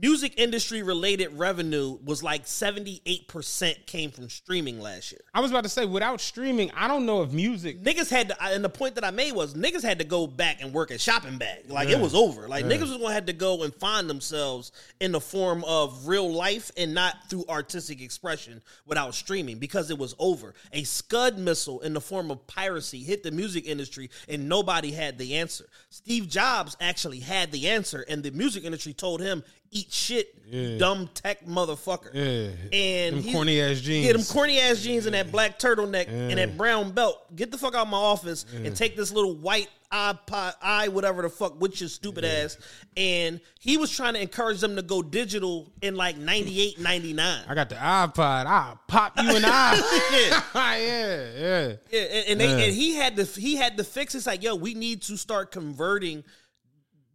Music 0.00 0.34
industry 0.36 0.82
related 0.82 1.36
revenue 1.38 1.98
was 2.04 2.22
like 2.22 2.44
78% 2.44 3.86
came 3.86 4.10
from 4.10 4.28
streaming 4.28 4.80
last 4.80 5.12
year. 5.12 5.20
I 5.34 5.40
was 5.40 5.50
about 5.50 5.64
to 5.64 5.68
say, 5.68 5.86
without 5.86 6.20
streaming, 6.20 6.70
I 6.76 6.88
don't 6.88 7.06
know 7.06 7.22
if 7.22 7.32
music. 7.32 7.82
Niggas 7.82 8.10
had 8.10 8.28
to, 8.28 8.42
and 8.42 8.64
the 8.64 8.68
point 8.68 8.94
that 8.96 9.04
I 9.04 9.10
made 9.10 9.32
was 9.32 9.54
niggas 9.54 9.82
had 9.82 9.98
to 9.98 10.04
go 10.04 10.26
back 10.26 10.62
and 10.62 10.72
work 10.72 10.90
at 10.90 11.00
shopping 11.00 11.38
bag. 11.38 11.68
Like 11.68 11.88
it 11.88 11.98
was 11.98 12.14
over. 12.14 12.48
Like 12.48 12.64
niggas 12.64 12.82
was 12.82 12.98
gonna 12.98 13.12
have 13.12 13.26
to 13.26 13.32
go 13.32 13.62
and 13.62 13.74
find 13.74 14.08
themselves 14.08 14.72
in 15.00 15.12
the 15.12 15.20
form 15.20 15.64
of 15.64 16.06
real 16.06 16.32
life 16.32 16.70
and 16.76 16.94
not 16.94 17.16
through 17.28 17.44
artistic 17.48 18.00
expression 18.00 18.62
without 18.86 19.14
streaming 19.14 19.58
because 19.58 19.90
it 19.90 19.98
was 19.98 20.14
over. 20.18 20.54
A 20.72 20.84
Scud 20.84 21.38
missile 21.38 21.80
in 21.80 21.94
the 21.94 22.00
form 22.00 22.30
of 22.30 22.46
piracy 22.46 23.02
hit 23.02 23.22
the 23.22 23.30
music 23.30 23.66
industry 23.66 24.10
and 24.28 24.48
nobody 24.48 24.92
had 24.92 25.18
the 25.18 25.36
answer. 25.36 25.68
Steve 25.90 26.28
Jobs 26.28 26.76
actually 26.80 27.20
had 27.20 27.50
the 27.52 27.68
answer, 27.68 28.04
and 28.08 28.22
the 28.22 28.30
music 28.30 28.64
industry 28.64 28.92
told 28.92 29.20
him, 29.20 29.42
"Eat 29.70 29.92
shit, 29.92 30.34
you 30.46 30.78
dumb 30.78 31.08
tech 31.14 31.46
motherfucker." 31.46 32.10
Yeah. 32.12 32.50
And 32.76 33.16
Them 33.16 33.22
he- 33.22 33.32
corny 33.32 33.60
ass 33.60 33.80
jeans. 33.80 34.06
Yeah, 34.06 34.12
them 34.12 34.24
corny 34.24 34.58
ass 34.60 34.80
jeans 34.82 35.06
and 35.06 35.14
that 35.14 35.30
black 35.30 35.58
turtleneck 35.58 36.08
and 36.08 36.38
that 36.38 36.56
brown 36.56 36.92
belt. 36.92 37.34
Get 37.36 37.50
the 37.50 37.58
fuck 37.58 37.74
out 37.74 37.82
of 37.82 37.88
my 37.88 37.98
office 37.98 38.46
and 38.52 38.74
take 38.76 38.96
this 38.96 39.12
little 39.12 39.34
white 39.36 39.68
iPod, 39.92 40.52
i 40.60 40.88
whatever 40.88 41.22
the 41.22 41.30
fuck 41.30 41.58
with 41.60 41.80
your 41.80 41.88
stupid 41.88 42.24
ass. 42.24 42.58
And 42.96 43.40
he 43.58 43.76
was 43.76 43.90
trying 43.94 44.14
to 44.14 44.20
encourage 44.20 44.60
them 44.60 44.76
to 44.76 44.82
go 44.82 45.02
digital 45.02 45.72
in 45.80 45.96
like 45.96 46.16
98, 46.18 46.78
99. 46.80 47.44
I 47.48 47.54
got 47.54 47.68
the 47.68 47.76
iPod. 47.76 48.46
I'll 48.46 48.78
pop 48.86 49.16
you 49.16 49.40
the 49.40 49.40
eye. 49.46 50.00
Yeah. 50.12 50.42
yeah, 50.76 51.30
yeah. 51.38 51.72
Yeah, 51.90 52.00
and, 52.00 52.26
and, 52.28 52.40
they, 52.40 52.66
and 52.66 52.74
he 52.74 52.94
had 52.96 53.16
to 53.16 53.24
he 53.24 53.56
had 53.56 53.76
to 53.78 53.84
fix. 53.84 54.14
It's 54.14 54.26
like, 54.26 54.42
yo, 54.42 54.54
we 54.54 54.74
need 54.74 55.02
to 55.02 55.16
start 55.16 55.52
converting 55.52 56.24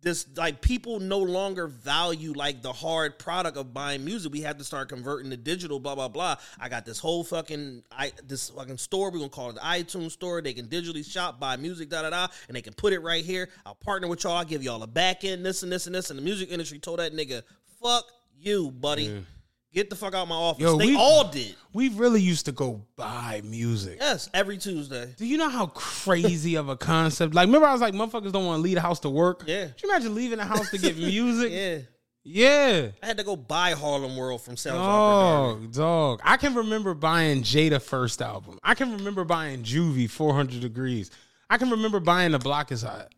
this. 0.04 0.28
Like, 0.36 0.62
people 0.62 1.00
no 1.00 1.20
longer 1.20 1.68
value 1.68 2.34
like 2.34 2.62
the 2.62 2.72
hard 2.72 3.18
product 3.18 3.58
of 3.58 3.74
buying 3.74 4.06
music. 4.06 4.32
We 4.32 4.42
have 4.42 4.58
to 4.58 4.64
start 4.64 4.90
converting 4.90 5.32
to 5.32 5.38
digital. 5.38 5.80
Blah 5.80 5.96
blah 5.96 6.08
blah. 6.08 6.36
I 6.60 6.70
got 6.70 6.86
this 6.86 7.00
whole 7.00 7.24
fucking 7.24 7.84
I 7.92 8.12
this 8.28 8.50
fucking 8.50 8.78
store. 8.78 9.10
We're 9.10 9.20
gonna 9.20 9.30
call 9.30 9.50
it 9.50 9.56
the 9.56 9.62
iTunes 9.62 10.12
store. 10.12 10.42
They 10.42 10.54
can 10.54 10.68
digitally 10.68 11.10
shop, 11.10 11.40
buy 11.40 11.58
music, 11.58 11.90
da 11.90 12.04
da 12.04 12.12
da, 12.12 12.28
and 12.48 12.56
they 12.56 12.62
can 12.62 12.74
put 12.74 12.94
it 12.94 13.00
right 13.00 13.24
here. 13.26 13.50
I'll 13.66 13.76
partner 13.76 14.08
with 14.08 14.24
y'all. 14.24 14.38
I'll 14.38 14.46
give 14.46 14.62
y'all 14.62 14.84
a 14.84 14.88
back 14.88 15.24
end, 15.24 15.46
this 15.46 15.64
and 15.64 15.72
this 15.72 15.88
and 15.88 15.96
this. 15.96 16.10
And 16.10 16.20
the 16.20 16.24
music 16.24 16.52
industry 16.52 16.80
told 16.80 17.00
that 17.00 17.14
nigga, 17.14 17.44
"Fuck 17.82 18.06
you, 18.38 18.72
buddy." 18.72 19.26
Get 19.74 19.90
the 19.90 19.96
fuck 19.96 20.14
out 20.14 20.24
of 20.24 20.28
my 20.30 20.36
office. 20.36 20.62
Yo, 20.62 20.78
they 20.78 20.88
we- 20.88 20.96
all 20.96 21.28
did. 21.30 21.56
We 21.74 21.90
really 21.90 22.22
used 22.22 22.46
to 22.46 22.52
go 22.52 22.86
buy 22.96 23.42
music. 23.44 23.98
Yes, 24.00 24.30
every 24.34 24.58
Tuesday. 24.60 25.12
Do 25.18 25.26
you 25.26 25.38
know 25.38 25.50
how 25.50 25.66
crazy 25.68 26.56
of 26.56 26.70
a 26.70 26.78
concept? 26.78 27.34
Like, 27.34 27.48
remember 27.48 27.66
I 27.68 27.72
was 27.72 27.82
like, 27.82 27.96
motherfuckers 27.96 28.32
don't 28.32 28.46
want 28.46 28.60
to 28.60 28.62
leave 28.62 28.76
the 28.76 28.82
house 28.82 29.00
to 29.00 29.10
work. 29.10 29.44
Yeah. 29.48 29.66
Could 29.68 29.82
you 29.84 29.90
imagine 29.90 30.14
leaving 30.14 30.38
the 30.38 30.46
house 30.46 30.70
to 30.70 30.78
get 30.78 30.96
music? 30.98 31.52
Yeah. 31.52 31.78
Yeah. 32.26 32.90
I 33.02 33.06
had 33.08 33.18
to 33.18 33.24
go 33.24 33.36
buy 33.36 33.72
Harlem 33.72 34.16
World 34.16 34.42
from 34.44 34.56
Sounds 34.56 34.78
Dog, 34.78 35.72
dog. 35.74 36.22
I 36.24 36.38
can 36.38 36.54
remember 36.54 36.94
buying 36.94 37.42
Jada 37.42 37.82
first 37.82 38.22
album. 38.22 38.60
I 38.64 38.76
can 38.76 38.96
remember 38.96 39.24
buying 39.26 39.64
Juvie 39.64 40.10
400 40.10 40.62
Degrees. 40.62 41.10
I 41.50 41.58
can 41.58 41.70
remember 41.72 42.00
buying 42.00 42.32
The 42.32 42.40
Block 42.40 42.72
is 42.72 42.84
Hot. 42.84 43.10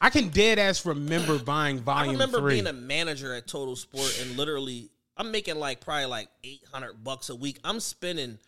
I 0.00 0.10
can 0.10 0.28
dead 0.28 0.58
ass 0.58 0.84
remember 0.84 1.38
buying 1.38 1.78
volume. 1.78 2.10
I 2.10 2.12
remember 2.12 2.40
Three. 2.40 2.54
being 2.56 2.66
a 2.66 2.72
manager 2.74 3.32
at 3.32 3.46
Total 3.46 3.74
Sport 3.76 4.20
and 4.20 4.36
literally 4.36 4.90
I'm 5.16 5.30
making 5.30 5.56
like 5.56 5.80
probably 5.80 6.06
like 6.06 6.28
800 6.42 7.04
bucks 7.04 7.28
a 7.30 7.36
week. 7.36 7.58
I'm 7.64 7.80
spending 7.80 8.38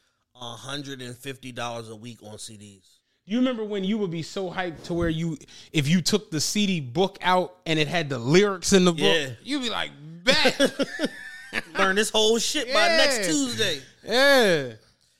$150 0.40 1.90
a 1.90 1.96
week 1.96 2.18
on 2.22 2.36
CDs. 2.36 2.82
you 3.24 3.38
remember 3.38 3.64
when 3.64 3.84
you 3.84 3.98
would 3.98 4.10
be 4.10 4.22
so 4.22 4.50
hyped 4.50 4.84
to 4.84 4.94
where 4.94 5.08
you, 5.08 5.36
if 5.72 5.88
you 5.88 6.00
took 6.00 6.30
the 6.30 6.40
CD 6.40 6.80
book 6.80 7.18
out 7.22 7.56
and 7.66 7.78
it 7.78 7.88
had 7.88 8.08
the 8.08 8.18
lyrics 8.18 8.72
in 8.72 8.84
the 8.84 8.92
book, 8.92 9.00
Yeah. 9.00 9.30
you'd 9.42 9.62
be 9.62 9.70
like, 9.70 9.90
bet. 10.24 10.60
Learn 11.78 11.96
this 11.96 12.10
whole 12.10 12.38
shit 12.38 12.66
by 12.72 12.88
next 12.88 13.28
Tuesday. 13.28 13.80
Yeah. 14.04 14.72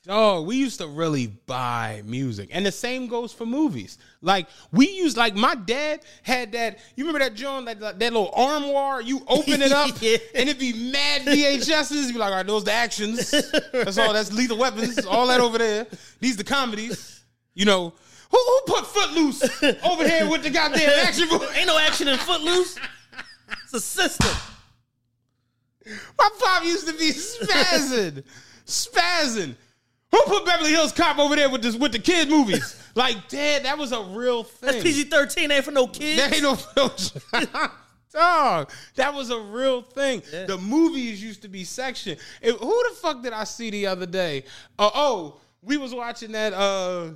Dog, 0.03 0.45
we 0.45 0.55
used 0.57 0.79
to 0.79 0.87
really 0.87 1.27
buy 1.27 2.01
music. 2.05 2.49
And 2.51 2.65
the 2.65 2.71
same 2.71 3.07
goes 3.07 3.33
for 3.33 3.45
movies. 3.45 3.97
Like, 4.21 4.47
we 4.71 4.89
used, 4.89 5.15
like, 5.15 5.35
my 5.35 5.53
dad 5.55 6.01
had 6.23 6.51
that, 6.53 6.79
you 6.95 7.05
remember 7.05 7.19
that 7.19 7.35
John, 7.35 7.65
that, 7.65 7.79
that 7.79 7.99
little 7.99 8.31
armoire? 8.33 9.01
You 9.01 9.21
open 9.27 9.61
it 9.61 9.71
up 9.71 9.91
Yeah. 10.01 10.17
and 10.35 10.49
it'd 10.49 10.59
be 10.59 10.91
mad 10.91 11.21
VHSs. 11.21 11.91
You'd 11.91 12.13
be 12.13 12.19
like, 12.19 12.31
all 12.31 12.37
right, 12.37 12.47
those 12.47 12.63
the 12.63 12.71
actions. 12.73 13.29
That's 13.71 13.97
all, 13.97 14.13
that's 14.13 14.31
lethal 14.33 14.57
weapons, 14.57 15.05
all 15.05 15.27
that 15.27 15.39
over 15.39 15.57
there. 15.57 15.87
These 16.19 16.37
the 16.37 16.43
comedies. 16.43 17.23
You 17.53 17.65
know, 17.65 17.93
who, 18.31 18.37
who 18.37 18.59
put 18.67 18.85
Footloose 18.87 19.63
over 19.83 20.07
here 20.07 20.29
with 20.29 20.43
the 20.43 20.49
goddamn 20.49 20.89
action? 21.05 21.27
Ain't 21.55 21.67
no 21.67 21.77
action 21.79 22.07
in 22.07 22.17
Footloose. 22.17 22.77
It's 23.63 23.73
a 23.73 23.79
system. 23.79 24.35
My 26.17 26.29
pop 26.39 26.63
used 26.65 26.87
to 26.87 26.93
be 26.93 27.11
spazzing, 27.11 28.23
spazzing. 28.65 29.55
Who 30.11 30.21
put 30.23 30.45
Beverly 30.45 30.71
Hills 30.71 30.91
Cop 30.93 31.19
over 31.19 31.35
there 31.35 31.49
with 31.49 31.61
this 31.61 31.75
with 31.75 31.91
the 31.91 31.99
kid 31.99 32.29
movies? 32.29 32.83
Like, 32.97 33.27
dad, 33.27 33.65
that 33.65 33.77
was 33.77 33.91
a 33.91 34.01
real 34.01 34.43
thing. 34.43 34.71
That's 34.71 34.81
PG 34.81 35.03
13 35.03 35.51
ain't 35.51 35.63
for 35.63 35.69
no 35.69 35.85
kids. 35.85 36.19
That 36.19 36.33
ain't 36.33 36.41
no 36.41 36.57
no- 36.75 37.69
dog. 38.11 38.71
That 38.95 39.13
was 39.13 39.29
a 39.29 39.39
real 39.39 39.83
thing. 39.83 40.23
The 40.31 40.57
movies 40.57 41.21
used 41.23 41.43
to 41.43 41.47
be 41.47 41.63
sectioned. 41.63 42.19
Who 42.41 42.53
the 42.57 42.95
fuck 42.99 43.21
did 43.21 43.33
I 43.33 43.43
see 43.43 43.69
the 43.69 43.85
other 43.85 44.07
day? 44.07 44.45
Uh, 44.79 44.89
oh, 44.95 45.39
we 45.61 45.77
was 45.77 45.93
watching 45.93 46.31
that 46.31 46.53
uh 46.53 47.11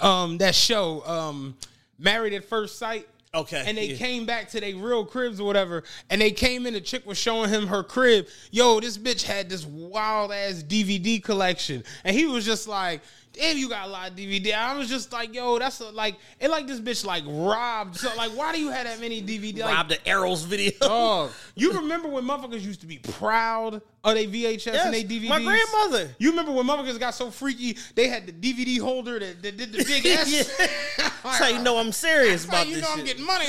um 0.00 0.38
that 0.38 0.54
show 0.54 1.06
um 1.06 1.56
Married 1.98 2.32
at 2.32 2.44
First 2.44 2.78
Sight. 2.78 3.06
Okay, 3.32 3.62
And 3.64 3.78
they 3.78 3.90
yeah. 3.90 3.96
came 3.96 4.26
back 4.26 4.48
to 4.50 4.60
their 4.60 4.74
real 4.74 5.04
cribs 5.04 5.40
or 5.40 5.44
whatever, 5.44 5.84
and 6.10 6.20
they 6.20 6.32
came 6.32 6.66
in. 6.66 6.74
The 6.74 6.80
chick 6.80 7.06
was 7.06 7.16
showing 7.16 7.48
him 7.48 7.68
her 7.68 7.84
crib. 7.84 8.26
Yo, 8.50 8.80
this 8.80 8.98
bitch 8.98 9.22
had 9.22 9.48
this 9.48 9.64
wild 9.64 10.32
ass 10.32 10.64
DVD 10.64 11.22
collection, 11.22 11.84
and 12.02 12.16
he 12.16 12.26
was 12.26 12.44
just 12.44 12.66
like, 12.66 13.02
"Damn, 13.32 13.56
you 13.56 13.68
got 13.68 13.86
a 13.86 13.90
lot 13.90 14.10
of 14.10 14.16
DVD." 14.16 14.54
I 14.54 14.76
was 14.76 14.88
just 14.88 15.12
like, 15.12 15.34
"Yo, 15.34 15.58
that's 15.58 15.80
a, 15.80 15.90
like 15.90 16.16
it 16.38 16.50
like 16.50 16.66
this 16.66 16.80
bitch 16.80 17.04
like 17.04 17.24
robbed." 17.26 17.96
So 17.96 18.10
like, 18.16 18.30
why 18.32 18.52
do 18.52 18.60
you 18.60 18.70
have 18.70 18.84
that 18.84 19.00
many 19.00 19.22
DVD? 19.22 19.60
Like, 19.60 19.76
Rob 19.76 19.88
the 19.88 20.08
Arrows 20.08 20.42
video. 20.42 21.30
You 21.54 21.72
remember 21.74 22.08
when 22.08 22.24
motherfuckers 22.24 22.62
used 22.62 22.80
to 22.80 22.86
be 22.86 22.98
proud 22.98 23.82
of 24.02 24.14
their 24.14 24.24
VHS 24.24 24.86
and 24.86 24.94
their 24.94 25.02
DVDs? 25.02 25.28
my 25.28 25.42
grandmother. 25.42 26.14
You 26.18 26.30
remember 26.30 26.52
when 26.52 26.66
motherfuckers 26.66 26.98
got 26.98 27.14
so 27.14 27.30
freaky 27.30 27.76
they 27.94 28.08
had 28.08 28.26
the 28.26 28.32
DVD 28.32 28.80
holder 28.80 29.18
that, 29.18 29.42
that 29.42 29.56
did 29.58 29.72
the 29.72 29.84
big 29.84 30.06
S? 30.06 30.32
Yeah. 30.32 30.68
That's 31.22 31.38
how 31.38 31.48
you 31.48 31.62
know 31.62 31.76
I'm 31.78 31.92
serious 31.92 32.46
about 32.46 32.66
you 32.66 32.76
this 32.76 32.84
know 32.84 32.92
I'm 32.92 33.04
getting 33.04 33.26
money. 33.26 33.46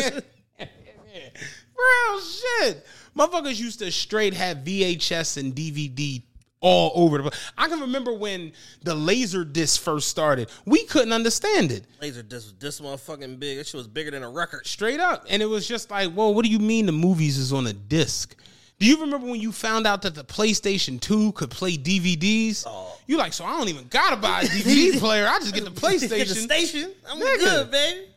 Real 0.60 2.22
shit. 2.22 2.86
Motherfuckers 3.18 3.60
used 3.60 3.80
to 3.80 3.92
straight 3.92 4.34
have 4.34 4.58
VHS 4.58 5.38
and 5.38 5.54
DVD 5.56 6.24
all 6.62 6.92
over 6.96 7.18
the 7.18 7.24
place. 7.30 7.52
I 7.58 7.68
can 7.68 7.80
remember 7.82 8.14
when 8.14 8.54
the 8.84 8.96
laser 8.96 9.44
disc 9.44 9.82
first 9.82 10.08
started. 10.08 10.50
We 10.66 10.86
couldn't 10.86 11.12
understand 11.12 11.72
it. 11.72 11.86
Laser 12.02 12.24
disc 12.24 12.46
was 12.46 12.54
this 12.60 12.80
motherfucking 12.80 13.40
big. 13.40 13.58
That 13.58 13.68
shit 13.68 13.76
was 13.76 13.88
bigger 13.88 14.12
than 14.12 14.24
a 14.24 14.30
record. 14.30 14.66
Straight 14.68 15.00
up. 15.00 15.26
And 15.30 15.42
it 15.42 15.48
was 15.48 15.68
just 15.68 15.92
like, 15.92 16.16
well, 16.16 16.34
what 16.34 16.46
do 16.46 16.52
you 16.52 16.60
mean 16.60 16.86
the 16.86 16.92
movies 16.92 17.38
is 17.38 17.52
on 17.52 17.68
a 17.68 17.74
disc? 17.74 18.36
Do 18.80 18.88
you 18.88 19.00
remember 19.02 19.28
when 19.28 19.40
you 19.40 19.52
found 19.52 19.86
out 19.86 20.02
that 20.04 20.16
the 20.16 20.24
PlayStation 20.24 21.00
2 21.00 21.34
could 21.34 21.52
play 21.52 21.78
DVDs? 21.78 22.64
Oh. 22.68 22.98
You 23.06 23.18
like, 23.18 23.34
so 23.34 23.46
I 23.46 23.56
don't 23.58 23.70
even 23.70 23.86
gotta 23.90 24.16
buy 24.16 24.42
a 24.42 24.46
DVD 24.46 24.98
player. 24.98 25.28
I 25.28 25.38
just 25.40 25.54
get 25.54 25.66
the 25.66 25.70
Get 25.72 25.76
the 25.82 25.88
PlayStation. 26.08 26.36
station. 26.44 26.92
I'm 27.08 27.20
Nigga. 27.20 27.40
good, 27.40 27.72
baby. 27.72 28.08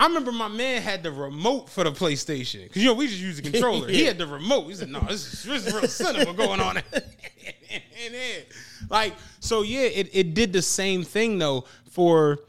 I 0.00 0.06
remember 0.06 0.32
my 0.32 0.48
man 0.48 0.80
had 0.80 1.02
the 1.02 1.12
remote 1.12 1.68
for 1.68 1.84
the 1.84 1.92
PlayStation 1.92 2.62
because 2.62 2.82
you 2.82 2.88
know 2.88 2.94
we 2.94 3.06
just 3.06 3.20
use 3.20 3.36
the 3.36 3.42
controller. 3.42 3.86
He 3.86 4.04
had 4.06 4.16
the 4.16 4.26
remote. 4.26 4.66
He 4.68 4.74
said, 4.74 4.88
"No, 4.88 5.00
this 5.00 5.30
is, 5.32 5.42
this 5.44 5.66
is 5.66 5.74
real 5.74 5.86
cinema 5.86 6.32
going 6.32 6.60
on." 6.60 6.82
And 8.02 8.14
then, 8.14 8.40
like 8.88 9.14
so, 9.38 9.62
yeah, 9.62 9.82
it, 9.82 10.08
it 10.12 10.34
did 10.34 10.52
the 10.52 10.62
same 10.62 11.04
thing 11.04 11.38
though 11.38 11.66
for 11.90 12.40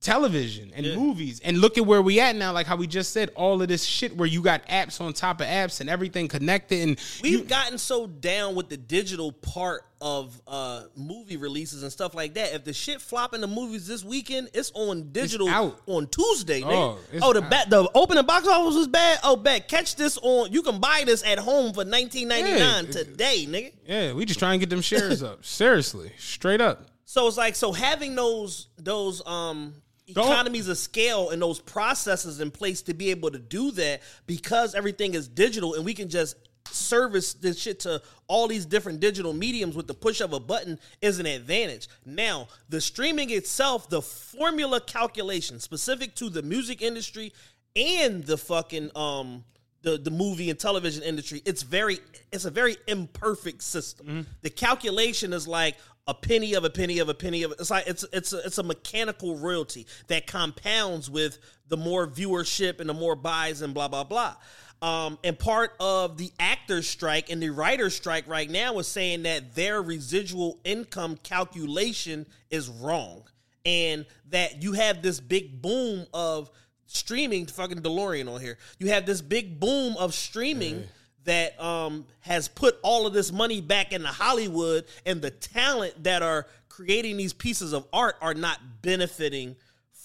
television 0.00 0.72
and 0.74 0.86
movies. 0.96 1.40
And 1.40 1.58
look 1.58 1.78
at 1.78 1.86
where 1.86 2.00
we 2.00 2.18
at 2.18 2.34
now. 2.34 2.52
Like 2.52 2.66
how 2.66 2.76
we 2.76 2.86
just 2.86 3.12
said, 3.12 3.30
all 3.36 3.60
of 3.60 3.68
this 3.68 3.84
shit 3.84 4.16
where 4.16 4.26
you 4.26 4.42
got 4.42 4.66
apps 4.66 5.00
on 5.00 5.12
top 5.12 5.40
of 5.40 5.46
apps 5.46 5.80
and 5.80 5.90
everything 5.90 6.28
connected. 6.28 6.88
And 6.88 7.00
We've 7.22 7.32
you, 7.32 7.44
gotten 7.44 7.78
so 7.78 8.06
down 8.06 8.54
with 8.54 8.68
the 8.68 8.76
digital 8.76 9.32
part 9.32 9.84
of 10.00 10.38
uh 10.46 10.82
movie 10.94 11.36
releases 11.38 11.82
and 11.82 11.90
stuff 11.90 12.14
like 12.14 12.34
that. 12.34 12.52
If 12.54 12.64
the 12.64 12.72
shit 12.72 13.00
flopping 13.00 13.40
the 13.40 13.46
movies 13.46 13.86
this 13.86 14.04
weekend, 14.04 14.50
it's 14.52 14.70
on 14.74 15.10
digital 15.12 15.48
out. 15.48 15.80
on 15.86 16.06
Tuesday, 16.08 16.60
nigga. 16.60 16.72
Oh, 16.72 16.98
it's 17.12 17.24
Oh, 17.24 17.32
the 17.32 17.40
ba- 17.40 17.64
the 17.68 17.88
opening 17.94 18.26
box 18.26 18.46
office 18.46 18.74
was 18.76 18.88
bad. 18.88 19.18
Oh, 19.24 19.36
bad. 19.36 19.68
Catch 19.68 19.96
this 19.96 20.18
on. 20.20 20.52
You 20.52 20.62
can 20.62 20.80
buy 20.80 21.04
this 21.06 21.24
at 21.24 21.38
home 21.38 21.72
for 21.72 21.84
nineteen 21.84 22.28
ninety 22.28 22.50
nine 22.52 22.86
Yeah. 22.86 22.92
today, 22.92 23.46
nigga. 23.48 23.72
yeah, 23.86 24.12
we 24.12 24.24
just 24.26 24.38
try 24.38 24.52
and 24.52 24.60
get 24.60 24.68
them 24.70 24.82
shares 24.82 25.22
up. 25.22 25.44
Seriously, 25.44 26.12
straight 26.18 26.60
up. 26.60 26.86
So 27.06 27.26
it's 27.28 27.36
like 27.38 27.54
so 27.54 27.72
having 27.72 28.14
those 28.14 28.68
those 28.76 29.26
um 29.26 29.74
economies 30.08 30.68
of 30.68 30.78
scale 30.78 31.30
and 31.30 31.42
those 31.42 31.58
processes 31.58 32.40
in 32.40 32.50
place 32.50 32.82
to 32.82 32.94
be 32.94 33.10
able 33.10 33.30
to 33.30 33.38
do 33.38 33.70
that 33.72 34.00
because 34.26 34.74
everything 34.74 35.14
is 35.14 35.26
digital 35.26 35.74
and 35.74 35.84
we 35.84 35.94
can 35.94 36.08
just 36.08 36.36
service 36.72 37.34
this 37.34 37.58
shit 37.58 37.80
to 37.80 38.00
all 38.28 38.48
these 38.48 38.66
different 38.66 39.00
digital 39.00 39.32
mediums 39.32 39.76
with 39.76 39.86
the 39.86 39.94
push 39.94 40.20
of 40.20 40.32
a 40.32 40.40
button 40.40 40.78
is 41.00 41.18
an 41.18 41.26
advantage. 41.26 41.88
Now, 42.04 42.48
the 42.68 42.80
streaming 42.80 43.30
itself, 43.30 43.88
the 43.88 44.02
formula 44.02 44.80
calculation 44.80 45.60
specific 45.60 46.14
to 46.16 46.28
the 46.28 46.42
music 46.42 46.82
industry 46.82 47.32
and 47.74 48.24
the 48.24 48.36
fucking 48.38 48.90
um 48.96 49.44
the 49.82 49.98
the 49.98 50.10
movie 50.10 50.50
and 50.50 50.58
television 50.58 51.02
industry, 51.02 51.42
it's 51.44 51.62
very 51.62 51.98
it's 52.32 52.44
a 52.44 52.50
very 52.50 52.76
imperfect 52.88 53.62
system. 53.62 54.26
The 54.42 54.50
calculation 54.50 55.32
is 55.32 55.46
like 55.46 55.76
a 56.08 56.14
penny 56.14 56.54
of 56.54 56.64
a 56.64 56.70
penny 56.70 56.98
of 57.00 57.08
a 57.08 57.14
penny 57.14 57.42
of 57.42 57.52
it's 57.52 57.70
like 57.70 57.86
it's 57.86 58.04
it's 58.12 58.32
a, 58.32 58.38
it's 58.38 58.58
a 58.58 58.62
mechanical 58.62 59.36
royalty 59.36 59.86
that 60.06 60.26
compounds 60.26 61.10
with 61.10 61.38
the 61.68 61.76
more 61.76 62.06
viewership 62.06 62.78
and 62.80 62.88
the 62.88 62.94
more 62.94 63.16
buys 63.16 63.60
and 63.62 63.74
blah 63.74 63.88
blah 63.88 64.04
blah. 64.04 64.34
Um, 64.82 65.18
and 65.24 65.38
part 65.38 65.72
of 65.80 66.18
the 66.18 66.30
actors 66.38 66.86
strike 66.86 67.30
and 67.30 67.42
the 67.42 67.50
writers 67.50 67.96
strike 67.96 68.28
right 68.28 68.48
now 68.48 68.78
is 68.78 68.86
saying 68.86 69.22
that 69.22 69.54
their 69.54 69.80
residual 69.80 70.58
income 70.64 71.16
calculation 71.22 72.26
is 72.50 72.68
wrong 72.68 73.24
and 73.64 74.04
that 74.30 74.62
you 74.62 74.74
have 74.74 75.02
this 75.02 75.18
big 75.18 75.62
boom 75.62 76.06
of 76.12 76.50
streaming 76.86 77.46
fucking 77.46 77.78
DeLorean 77.78 78.32
on 78.32 78.40
here. 78.40 78.58
You 78.78 78.88
have 78.88 79.06
this 79.06 79.22
big 79.22 79.58
boom 79.58 79.96
of 79.96 80.14
streaming 80.14 80.84
that 81.24 81.60
um 81.60 82.06
has 82.20 82.46
put 82.46 82.78
all 82.82 83.06
of 83.06 83.12
this 83.12 83.32
money 83.32 83.60
back 83.60 83.92
into 83.92 84.06
Hollywood 84.06 84.84
and 85.04 85.20
the 85.20 85.30
talent 85.30 86.04
that 86.04 86.22
are 86.22 86.46
creating 86.68 87.16
these 87.16 87.32
pieces 87.32 87.72
of 87.72 87.86
art 87.92 88.16
are 88.20 88.34
not 88.34 88.60
benefiting 88.82 89.56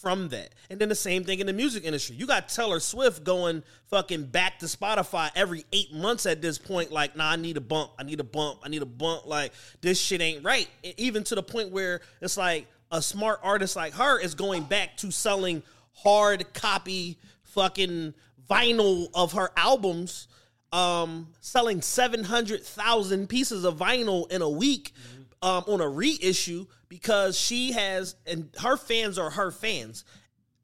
from 0.02 0.30
that. 0.30 0.56
And 0.70 0.80
then 0.80 0.90
the 0.90 0.96
same 0.96 1.24
thing 1.24 1.40
in 1.40 1.48
the 1.48 1.54
music 1.54 1.84
industry. 1.86 2.16
You 2.16 2.26
got 2.26 2.50
Taylor 2.50 2.80
Swift 2.80 3.24
going 3.24 3.64
fucking 3.88 4.26
back 4.26 4.60
to 4.60 4.66
Spotify 4.66 5.30
every 5.36 5.64
eight 5.72 5.94
months 5.94 6.26
at 6.26 6.42
this 6.42 6.58
point, 6.58 6.92
like, 6.92 7.16
nah, 7.16 7.30
I 7.30 7.36
need 7.36 7.58
a 7.58 7.62
bump, 7.62 7.92
I 8.00 8.04
need 8.04 8.20
a 8.20 8.24
bump, 8.24 8.60
I 8.64 8.70
need 8.70 8.82
a 8.82 8.88
bump. 8.88 9.28
Like, 9.28 9.54
this 9.82 10.00
shit 10.00 10.22
ain't 10.22 10.44
right. 10.44 10.68
Even 10.98 11.24
to 11.26 11.36
the 11.36 11.44
point 11.44 11.72
where 11.72 12.02
it's 12.20 12.38
like 12.38 12.68
a 12.92 13.02
smart 13.02 13.40
artist 13.42 13.76
like 13.76 13.94
her 13.94 14.20
is 14.20 14.36
going 14.36 14.64
back 14.64 14.98
to 14.98 15.12
selling 15.12 15.64
hard 15.94 16.54
copy 16.54 17.18
fucking 17.44 18.14
vinyl 18.50 19.08
of 19.14 19.32
her 19.34 19.50
albums 19.56 20.28
um 20.74 21.28
selling 21.40 21.82
700,000 21.82 23.28
pieces 23.28 23.64
of 23.64 23.78
vinyl 23.78 24.30
in 24.32 24.42
a 24.42 24.50
week 24.50 24.94
um 25.42 25.64
on 25.68 25.82
a 25.82 25.88
reissue 25.88 26.66
because 26.92 27.40
she 27.40 27.72
has 27.72 28.16
and 28.28 28.50
her 28.60 28.76
fans 28.76 29.18
are 29.18 29.30
her 29.30 29.50
fans 29.50 30.04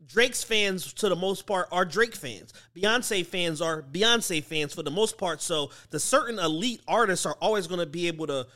Drake's 0.08 0.44
fans, 0.44 0.94
to 0.94 1.10
the 1.10 1.16
most 1.16 1.46
part, 1.46 1.68
are 1.72 1.84
Drake 1.84 2.16
fans. 2.16 2.54
Beyonce 2.76 3.26
fans 3.26 3.62
are 3.62 3.82
Beyonce 3.82 4.42
fans 4.44 4.74
for 4.74 4.82
the 4.82 4.92
most 4.92 5.18
part. 5.18 5.42
So 5.42 5.72
the 5.90 6.00
certain 6.00 6.40
elite 6.40 6.82
artists 6.88 7.26
are 7.26 7.38
always 7.42 7.68
going 7.68 7.82
to 7.82 7.86
be 7.86 8.08
able 8.08 8.28
to 8.28 8.48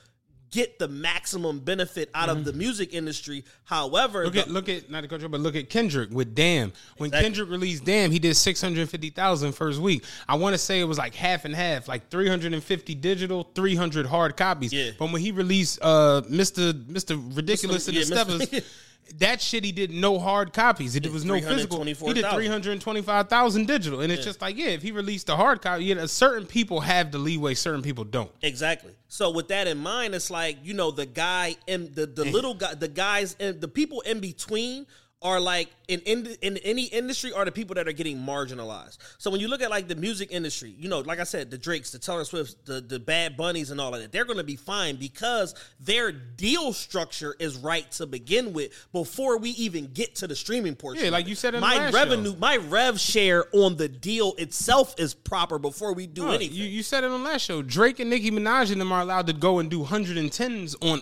get 0.51 0.77
the 0.79 0.87
maximum 0.87 1.59
benefit 1.59 2.09
out 2.13 2.27
of 2.29 2.43
the 2.43 2.53
music 2.53 2.93
industry. 2.93 3.43
However, 3.63 4.25
Look 4.25 4.33
the- 4.33 4.41
at 4.41 4.49
look 4.49 4.69
at 4.69 4.89
not 4.91 5.07
the 5.07 5.15
off, 5.15 5.31
but 5.31 5.39
look 5.41 5.55
at 5.55 5.69
Kendrick 5.69 6.11
with 6.11 6.35
Damn. 6.35 6.73
When 6.97 7.07
Exactly. 7.07 7.23
Kendrick 7.25 7.49
released 7.49 7.85
Damn, 7.85 8.11
he 8.11 8.19
did 8.19 8.35
650,000 8.35 9.53
first 9.53 9.79
week. 9.79 10.03
I 10.27 10.35
want 10.35 10.53
to 10.53 10.57
say 10.57 10.79
it 10.79 10.83
was 10.83 10.97
like 10.97 11.15
half 11.15 11.45
and 11.45 11.55
half, 11.55 11.87
like 11.87 12.09
350 12.09 12.95
digital, 12.95 13.49
300 13.55 14.05
hard 14.05 14.35
copies. 14.37 14.73
Yeah. 14.73 14.91
But 14.99 15.11
when 15.11 15.21
he 15.21 15.31
released 15.31 15.79
uh 15.81 16.21
Mr. 16.29 16.73
Mr. 16.73 17.35
Ridiculous 17.35 17.87
and 17.87 17.95
the 17.97 18.01
yeah, 18.01 18.05
Mr. 18.05 18.47
Steppers, 18.49 18.63
that 19.17 19.41
shit 19.41 19.63
he 19.63 19.71
did 19.71 19.91
no 19.91 20.19
hard 20.19 20.53
copies. 20.53 20.95
It 20.95 21.11
was 21.11 21.25
no 21.25 21.39
physical. 21.39 21.83
He 21.83 21.93
did 22.13 22.25
325,000 22.25 23.67
digital. 23.67 24.01
And 24.01 24.11
it's 24.11 24.23
just 24.23 24.41
like, 24.41 24.57
yeah, 24.57 24.67
if 24.67 24.81
he 24.81 24.91
released 24.91 25.29
a 25.29 25.35
hard 25.35 25.61
copy, 25.61 25.85
you 25.85 25.95
know, 25.95 26.05
certain 26.05 26.47
people 26.47 26.81
have 26.81 27.11
the 27.11 27.17
leeway, 27.17 27.53
certain 27.53 27.81
people 27.81 28.03
don't. 28.03 28.31
Exactly. 28.41 28.93
So 29.07 29.31
with 29.31 29.49
that 29.49 29.67
in 29.67 29.77
mind, 29.77 30.15
it's 30.15 30.31
like 30.31 30.57
you 30.63 30.73
know 30.73 30.91
the 30.91 31.05
guy 31.05 31.55
and 31.67 31.93
the 31.93 32.05
the 32.05 32.25
little 32.25 32.53
guy, 32.53 32.73
the 32.73 32.87
guys 32.87 33.35
and 33.39 33.59
the 33.59 33.67
people 33.67 34.01
in 34.01 34.19
between 34.19 34.87
are 35.23 35.39
like 35.39 35.69
in, 35.87 35.99
in 36.01 36.25
in 36.41 36.57
any 36.57 36.85
industry 36.85 37.31
are 37.31 37.45
the 37.45 37.51
people 37.51 37.75
that 37.75 37.87
are 37.87 37.91
getting 37.91 38.17
marginalized. 38.17 38.97
So 39.19 39.29
when 39.29 39.39
you 39.39 39.47
look 39.49 39.61
at 39.61 39.69
like 39.69 39.87
the 39.87 39.95
music 39.95 40.29
industry, 40.31 40.73
you 40.79 40.89
know, 40.89 41.01
like 41.01 41.19
I 41.19 41.25
said, 41.25 41.51
the 41.51 41.57
Drakes, 41.59 41.91
the 41.91 41.99
Taylor 41.99 42.23
Swifts, 42.23 42.55
the 42.65 42.81
the 42.81 42.99
Bad 42.99 43.37
Bunnies, 43.37 43.69
and 43.69 43.79
all 43.79 43.93
of 43.93 44.01
that, 44.01 44.11
they're 44.11 44.25
going 44.25 44.37
to 44.39 44.43
be 44.43 44.55
fine 44.55 44.95
because 44.95 45.53
their 45.79 46.11
deal 46.11 46.73
structure 46.73 47.35
is 47.37 47.55
right 47.57 47.89
to 47.91 48.07
begin 48.07 48.51
with 48.53 48.71
before 48.91 49.37
we 49.37 49.51
even 49.51 49.87
get 49.93 50.15
to 50.15 50.27
the 50.27 50.35
streaming 50.35 50.75
portion. 50.75 51.05
Yeah, 51.05 51.11
like 51.11 51.27
you 51.27 51.35
said 51.35 51.53
in 51.53 51.61
the 51.61 51.67
my 51.67 51.77
last 51.77 51.93
revenue, 51.93 52.31
show. 52.31 52.37
my 52.39 52.57
rev 52.57 52.99
share 52.99 53.45
on 53.53 53.75
the 53.77 53.87
deal 53.87 54.33
itself 54.39 54.95
is 54.97 55.13
proper 55.13 55.59
before 55.59 55.93
we 55.93 56.07
do 56.07 56.23
Huh, 56.23 56.31
anything. 56.33 56.55
You, 56.57 56.65
you 56.65 56.81
said 56.81 57.03
it 57.03 57.11
on 57.11 57.23
last 57.23 57.43
show. 57.43 57.61
Drake 57.61 57.99
and 57.99 58.09
Nicki 58.09 58.31
Minaj 58.31 58.71
and 58.71 58.81
them 58.81 58.91
are 58.91 59.01
allowed 59.01 59.27
to 59.27 59.33
go 59.33 59.59
and 59.59 59.69
do 59.69 59.83
110s 59.83 60.75
on 60.81 61.01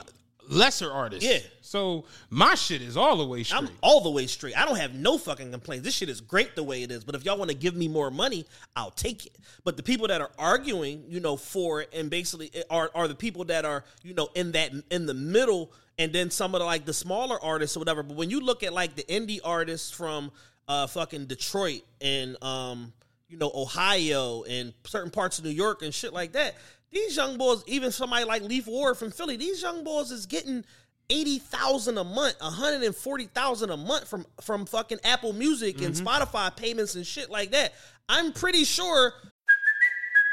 lesser 0.49 0.91
artists. 0.91 1.29
Yeah. 1.29 1.39
So 1.61 2.05
my 2.29 2.55
shit 2.55 2.81
is 2.81 2.97
all 2.97 3.17
the 3.17 3.25
way 3.25 3.43
straight. 3.43 3.63
I'm 3.63 3.69
all 3.81 4.01
the 4.01 4.09
way 4.09 4.27
straight. 4.27 4.57
I 4.57 4.65
don't 4.65 4.77
have 4.77 4.95
no 4.95 5.17
fucking 5.17 5.51
complaints. 5.51 5.85
This 5.85 5.93
shit 5.93 6.09
is 6.09 6.19
great 6.19 6.55
the 6.55 6.63
way 6.63 6.83
it 6.83 6.91
is. 6.91 7.03
But 7.03 7.15
if 7.15 7.23
y'all 7.23 7.37
want 7.37 7.51
to 7.51 7.55
give 7.55 7.75
me 7.75 7.87
more 7.87 8.09
money, 8.09 8.45
I'll 8.75 8.91
take 8.91 9.27
it. 9.27 9.37
But 9.63 9.77
the 9.77 9.83
people 9.83 10.07
that 10.07 10.19
are 10.19 10.31
arguing, 10.37 11.05
you 11.07 11.19
know, 11.19 11.37
for 11.37 11.81
it 11.81 11.93
and 11.93 12.09
basically 12.09 12.51
are 12.69 12.89
are 12.95 13.07
the 13.07 13.15
people 13.15 13.45
that 13.45 13.63
are, 13.63 13.83
you 14.03 14.13
know, 14.13 14.29
in 14.35 14.51
that 14.53 14.71
in 14.89 15.05
the 15.05 15.13
middle 15.13 15.71
and 15.99 16.11
then 16.13 16.31
some 16.31 16.55
of 16.55 16.59
the 16.59 16.65
like 16.65 16.85
the 16.85 16.93
smaller 16.93 17.37
artists 17.43 17.77
or 17.77 17.79
whatever. 17.79 18.01
But 18.01 18.17
when 18.17 18.31
you 18.31 18.39
look 18.39 18.63
at 18.63 18.73
like 18.73 18.95
the 18.95 19.03
indie 19.03 19.39
artists 19.43 19.91
from 19.91 20.31
uh 20.67 20.87
fucking 20.87 21.25
Detroit 21.25 21.81
and 22.01 22.41
um 22.43 22.93
you 23.27 23.37
know 23.37 23.51
Ohio 23.53 24.43
and 24.43 24.73
certain 24.85 25.11
parts 25.11 25.37
of 25.37 25.45
New 25.45 25.51
York 25.51 25.83
and 25.83 25.93
shit 25.93 26.13
like 26.13 26.31
that, 26.31 26.55
these 26.91 27.15
young 27.15 27.37
boys, 27.37 27.63
even 27.67 27.91
somebody 27.91 28.25
like 28.25 28.41
Leaf 28.43 28.67
Ward 28.67 28.97
from 28.97 29.11
Philly, 29.11 29.37
these 29.37 29.61
young 29.61 29.83
boys 29.83 30.11
is 30.11 30.25
getting 30.25 30.65
eighty 31.09 31.39
thousand 31.39 31.97
a 31.97 32.03
month, 32.03 32.35
one 32.41 32.53
hundred 32.53 32.83
and 32.83 32.95
forty 32.95 33.25
thousand 33.25 33.69
a 33.69 33.77
month 33.77 34.07
from 34.07 34.25
from 34.41 34.65
fucking 34.65 34.99
Apple 35.03 35.33
Music 35.33 35.81
and 35.81 35.93
mm-hmm. 35.93 36.07
Spotify 36.07 36.55
payments 36.55 36.95
and 36.95 37.05
shit 37.05 37.29
like 37.29 37.51
that. 37.51 37.73
I'm 38.07 38.33
pretty 38.33 38.63
sure. 38.63 39.13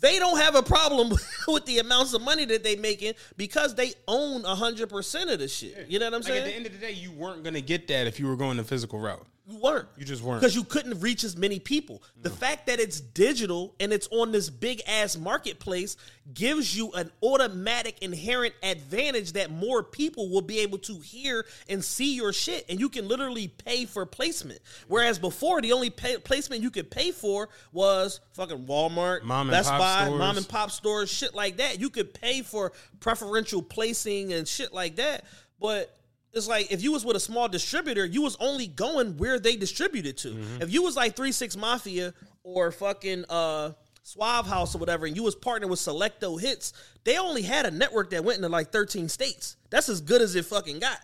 They 0.00 0.18
don't 0.18 0.38
have 0.38 0.54
a 0.54 0.62
problem 0.62 1.12
with 1.48 1.66
the 1.66 1.78
amounts 1.78 2.14
of 2.14 2.22
money 2.22 2.44
that 2.46 2.62
they 2.62 2.76
making 2.76 3.14
because 3.36 3.74
they 3.74 3.92
own 4.06 4.44
hundred 4.44 4.88
percent 4.88 5.30
of 5.30 5.38
the 5.38 5.48
shit. 5.48 5.86
You 5.88 5.98
know 5.98 6.06
what 6.06 6.14
I'm 6.14 6.20
like 6.22 6.32
at 6.40 6.44
the 6.44 6.54
end 6.54 6.66
of 6.66 6.72
the 6.72 6.78
day, 6.78 6.92
you 6.92 7.12
weren't 7.12 7.42
gonna 7.42 7.60
get 7.60 7.88
that 7.88 8.06
if 8.06 8.20
you 8.20 8.26
were 8.26 8.36
going 8.36 8.56
the 8.56 8.64
physical 8.64 8.98
route. 8.98 9.26
You 9.50 9.56
weren't. 9.60 9.88
You 9.96 10.04
just 10.04 10.22
weren't. 10.22 10.42
Because 10.42 10.54
you 10.54 10.62
couldn't 10.62 11.00
reach 11.00 11.24
as 11.24 11.34
many 11.34 11.58
people. 11.58 12.02
The 12.20 12.28
fact 12.28 12.66
that 12.66 12.80
it's 12.80 13.00
digital 13.00 13.74
and 13.80 13.94
it's 13.94 14.06
on 14.10 14.30
this 14.30 14.50
big 14.50 14.82
ass 14.86 15.16
marketplace 15.16 15.96
gives 16.34 16.76
you 16.76 16.92
an 16.92 17.10
automatic 17.22 18.02
inherent 18.02 18.52
advantage 18.62 19.32
that 19.32 19.50
more 19.50 19.82
people 19.82 20.28
will 20.28 20.42
be 20.42 20.58
able 20.58 20.76
to 20.78 21.00
hear 21.00 21.46
and 21.66 21.82
see 21.82 22.14
your 22.14 22.34
shit. 22.34 22.66
And 22.68 22.78
you 22.78 22.90
can 22.90 23.08
literally 23.08 23.48
pay 23.48 23.86
for 23.86 24.04
placement. 24.04 24.60
Whereas 24.86 25.18
before, 25.18 25.62
the 25.62 25.72
only 25.72 25.88
pay- 25.88 26.18
placement 26.18 26.62
you 26.62 26.70
could 26.70 26.90
pay 26.90 27.10
for 27.10 27.48
was 27.72 28.20
fucking 28.32 28.66
Walmart, 28.66 29.22
Mom 29.22 29.48
and 29.48 29.50
Best 29.52 29.70
pop 29.70 29.78
Buy, 29.78 30.04
stores. 30.04 30.18
mom 30.18 30.36
and 30.36 30.48
pop 30.48 30.70
stores, 30.70 31.10
shit 31.10 31.34
like 31.34 31.56
that. 31.56 31.80
You 31.80 31.88
could 31.88 32.12
pay 32.12 32.42
for 32.42 32.72
preferential 33.00 33.62
placing 33.62 34.34
and 34.34 34.46
shit 34.46 34.74
like 34.74 34.96
that. 34.96 35.24
But 35.58 35.97
it's 36.32 36.48
like 36.48 36.70
if 36.70 36.82
you 36.82 36.92
was 36.92 37.04
with 37.04 37.16
a 37.16 37.20
small 37.20 37.48
distributor, 37.48 38.04
you 38.04 38.22
was 38.22 38.36
only 38.40 38.66
going 38.66 39.16
where 39.16 39.38
they 39.38 39.56
distributed 39.56 40.16
to. 40.18 40.36
If 40.60 40.72
you 40.72 40.82
was 40.82 40.96
like 40.96 41.16
Three 41.16 41.32
Six 41.32 41.56
Mafia 41.56 42.14
or 42.42 42.70
fucking 42.70 43.24
uh 43.28 43.72
Suave 44.02 44.46
House 44.46 44.74
or 44.74 44.78
whatever, 44.78 45.04
and 45.06 45.14
you 45.14 45.22
was 45.22 45.34
partnered 45.34 45.68
with 45.68 45.80
Select-O-Hits, 45.80 46.72
they 47.04 47.18
only 47.18 47.42
had 47.42 47.66
a 47.66 47.70
network 47.70 48.08
that 48.10 48.24
went 48.24 48.38
into 48.38 48.48
like 48.48 48.72
13 48.72 49.08
states. 49.10 49.56
That's 49.68 49.90
as 49.90 50.00
good 50.00 50.22
as 50.22 50.34
it 50.34 50.46
fucking 50.46 50.78
got. 50.78 50.98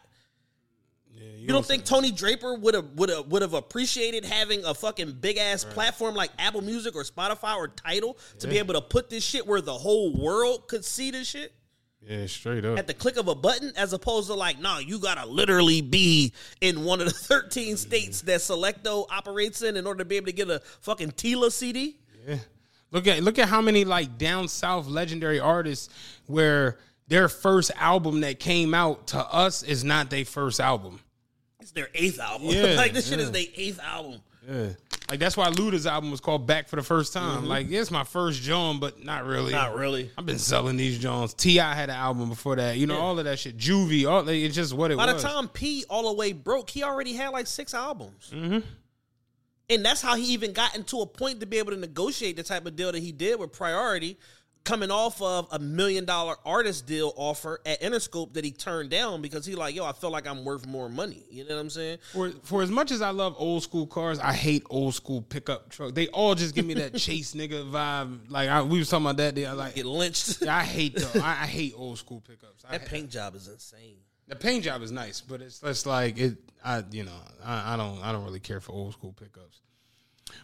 you, 1.36 1.48
don't 1.48 1.66
think 1.66 1.84
Tony 1.84 2.10
Draper 2.10 2.54
would 2.54 2.74
have 2.74 2.86
would 2.94 3.10
have 3.10 3.26
would 3.26 3.42
have 3.42 3.52
appreciated 3.54 4.24
having 4.24 4.64
a 4.64 4.72
fucking 4.74 5.18
big 5.20 5.36
ass 5.36 5.64
platform 5.64 6.14
like 6.14 6.30
Apple 6.38 6.62
Music 6.62 6.94
or 6.96 7.02
Spotify 7.02 7.56
or 7.56 7.68
Tidal 7.68 8.16
to 8.38 8.46
be 8.46 8.58
able 8.58 8.74
to 8.74 8.80
put 8.80 9.10
this 9.10 9.24
shit 9.24 9.46
where 9.46 9.60
the 9.60 9.74
whole 9.74 10.14
world 10.14 10.68
could 10.68 10.84
see 10.84 11.10
this 11.10 11.28
shit? 11.28 11.52
Yeah, 12.08 12.26
straight 12.26 12.64
up. 12.64 12.78
at 12.78 12.86
the 12.86 12.94
click 12.94 13.16
of 13.16 13.28
a 13.28 13.34
button 13.34 13.72
as 13.76 13.92
opposed 13.92 14.26
to 14.28 14.34
like, 14.34 14.60
no, 14.60 14.78
you 14.78 14.98
gotta 14.98 15.26
literally 15.26 15.80
be 15.80 16.32
in 16.60 16.84
one 16.84 17.00
of 17.00 17.06
the 17.06 17.12
13 17.14 17.76
states 17.76 18.20
that 18.22 18.40
Select-O 18.42 19.06
operates 19.10 19.62
in 19.62 19.76
in 19.76 19.86
order 19.86 19.98
to 19.98 20.04
be 20.04 20.16
able 20.16 20.26
to 20.26 20.32
get 20.32 20.50
a 20.50 20.60
fucking 20.80 21.12
Tela 21.12 21.50
CD. 21.50 21.96
Yeah. 22.26 22.36
Look 22.90 23.06
at 23.06 23.22
look 23.22 23.38
at 23.38 23.48
how 23.48 23.60
many 23.60 23.84
like 23.84 24.18
down 24.18 24.48
south 24.48 24.86
legendary 24.86 25.40
artists 25.40 25.88
where 26.26 26.78
their 27.08 27.28
first 27.28 27.70
album 27.76 28.20
that 28.20 28.38
came 28.38 28.72
out 28.74 29.08
to 29.08 29.18
us 29.18 29.62
is 29.62 29.82
not 29.82 30.10
their 30.10 30.24
first 30.24 30.60
album. 30.60 31.00
It's 31.60 31.72
their 31.72 31.88
eighth 31.94 32.20
album. 32.20 32.48
Yeah, 32.50 32.74
like 32.76 32.92
this 32.92 33.08
shit 33.08 33.18
is 33.18 33.30
their 33.32 33.46
eighth 33.56 33.80
album. 33.80 34.20
Yeah. 34.48 34.68
Like 35.10 35.20
that's 35.20 35.36
why 35.36 35.50
Luda's 35.50 35.86
album 35.86 36.10
was 36.10 36.20
called 36.20 36.46
Back 36.46 36.68
for 36.68 36.76
the 36.76 36.82
First 36.82 37.12
Time. 37.12 37.46
Like 37.46 37.70
it's 37.70 37.90
my 37.90 38.04
first 38.04 38.40
John, 38.40 38.80
but 38.80 39.04
not 39.04 39.24
really. 39.24 39.52
Mm-hmm. 39.52 39.62
Not 39.62 39.76
really. 39.76 40.10
I've 40.16 40.24
been 40.24 40.38
selling 40.38 40.76
these 40.76 40.98
Johns. 40.98 41.34
Ti 41.34 41.56
had 41.56 41.90
an 41.90 41.96
album 41.96 42.30
before 42.30 42.56
that. 42.56 42.78
You 42.78 42.86
know 42.86 42.98
all 42.98 43.18
of 43.18 43.24
that 43.26 43.38
shit. 43.38 43.58
Juvie. 43.58 44.08
All 44.10 44.22
like, 44.22 44.36
it's 44.36 44.54
just 44.54 44.72
what 44.72 44.90
it 44.90 44.96
By 44.96 45.12
was. 45.12 45.22
the 45.22 45.28
time 45.28 45.48
P 45.48 45.84
all 45.90 46.08
the 46.08 46.14
way 46.14 46.32
broke, 46.32 46.70
he 46.70 46.82
already 46.82 47.12
had 47.12 47.28
like 47.28 47.46
six 47.46 47.74
albums. 47.74 48.32
Mm-hmm. 48.34 48.60
And 49.70 49.84
that's 49.84 50.02
how 50.02 50.16
he 50.16 50.24
even 50.32 50.52
got 50.52 50.74
into 50.76 51.00
a 51.00 51.06
point 51.06 51.40
to 51.40 51.46
be 51.46 51.58
able 51.58 51.72
to 51.72 51.78
negotiate 51.78 52.36
the 52.36 52.42
type 52.42 52.66
of 52.66 52.76
deal 52.76 52.92
that 52.92 53.02
he 53.02 53.12
did 53.12 53.38
with 53.38 53.52
Priority, 53.52 54.18
coming 54.64 54.90
off 54.90 55.20
of 55.20 55.46
a 55.52 55.58
million 55.58 56.04
dollar 56.04 56.36
artist 56.44 56.86
deal 56.86 57.12
offer 57.16 57.60
at 57.66 57.80
Interscope 57.82 58.32
that 58.34 58.44
he 58.44 58.50
turned 58.50 58.90
down 58.90 59.22
because 59.22 59.44
he 59.44 59.54
like, 59.54 59.74
yo, 59.74 59.84
I 59.84 59.92
feel 59.92 60.10
like 60.10 60.26
I'm 60.26 60.44
worth 60.44 60.66
more 60.66 60.88
money. 60.88 61.24
You 61.30 61.44
know 61.44 61.54
what 61.54 61.60
I'm 61.60 61.70
saying? 61.70 61.98
for 62.12 62.30
for 62.42 62.62
as 62.62 62.70
much 62.70 62.90
as 62.90 63.02
I 63.02 63.10
love 63.10 63.34
old 63.38 63.62
school 63.62 63.86
cars, 63.86 64.18
I 64.18 64.32
hate 64.32 64.64
old 64.70 64.94
school 64.94 65.22
pickup 65.22 65.70
truck. 65.70 65.94
They 65.94 66.08
all 66.08 66.34
just 66.34 66.54
give 66.54 66.66
me 66.66 66.74
that 66.74 66.94
chase 66.96 67.34
nigga 67.34 67.70
vibe. 67.70 68.30
Like 68.30 68.48
I, 68.48 68.62
we 68.62 68.78
was 68.78 68.88
talking 68.88 69.06
about 69.06 69.18
that. 69.18 69.34
Day. 69.34 69.46
I 69.46 69.52
like. 69.52 69.74
Get 69.74 69.86
lynched. 69.86 70.46
I 70.46 70.62
hate 70.64 70.94
the. 70.96 71.20
I, 71.22 71.42
I 71.42 71.46
hate 71.46 71.74
old 71.76 71.98
school 71.98 72.20
pickups. 72.20 72.64
I 72.68 72.78
that 72.78 72.86
paint 72.88 73.10
job 73.10 73.34
is 73.34 73.48
insane. 73.48 73.96
The 74.26 74.36
paint 74.36 74.64
job 74.64 74.82
is 74.82 74.90
nice, 74.90 75.20
but 75.20 75.42
it's 75.42 75.62
it's 75.62 75.84
like 75.84 76.18
it. 76.18 76.38
I 76.64 76.82
you 76.90 77.04
know 77.04 77.12
I, 77.44 77.74
I 77.74 77.76
don't 77.76 78.02
I 78.02 78.12
don't 78.12 78.24
really 78.24 78.40
care 78.40 78.60
for 78.60 78.72
old 78.72 78.94
school 78.94 79.12
pickups. 79.12 79.60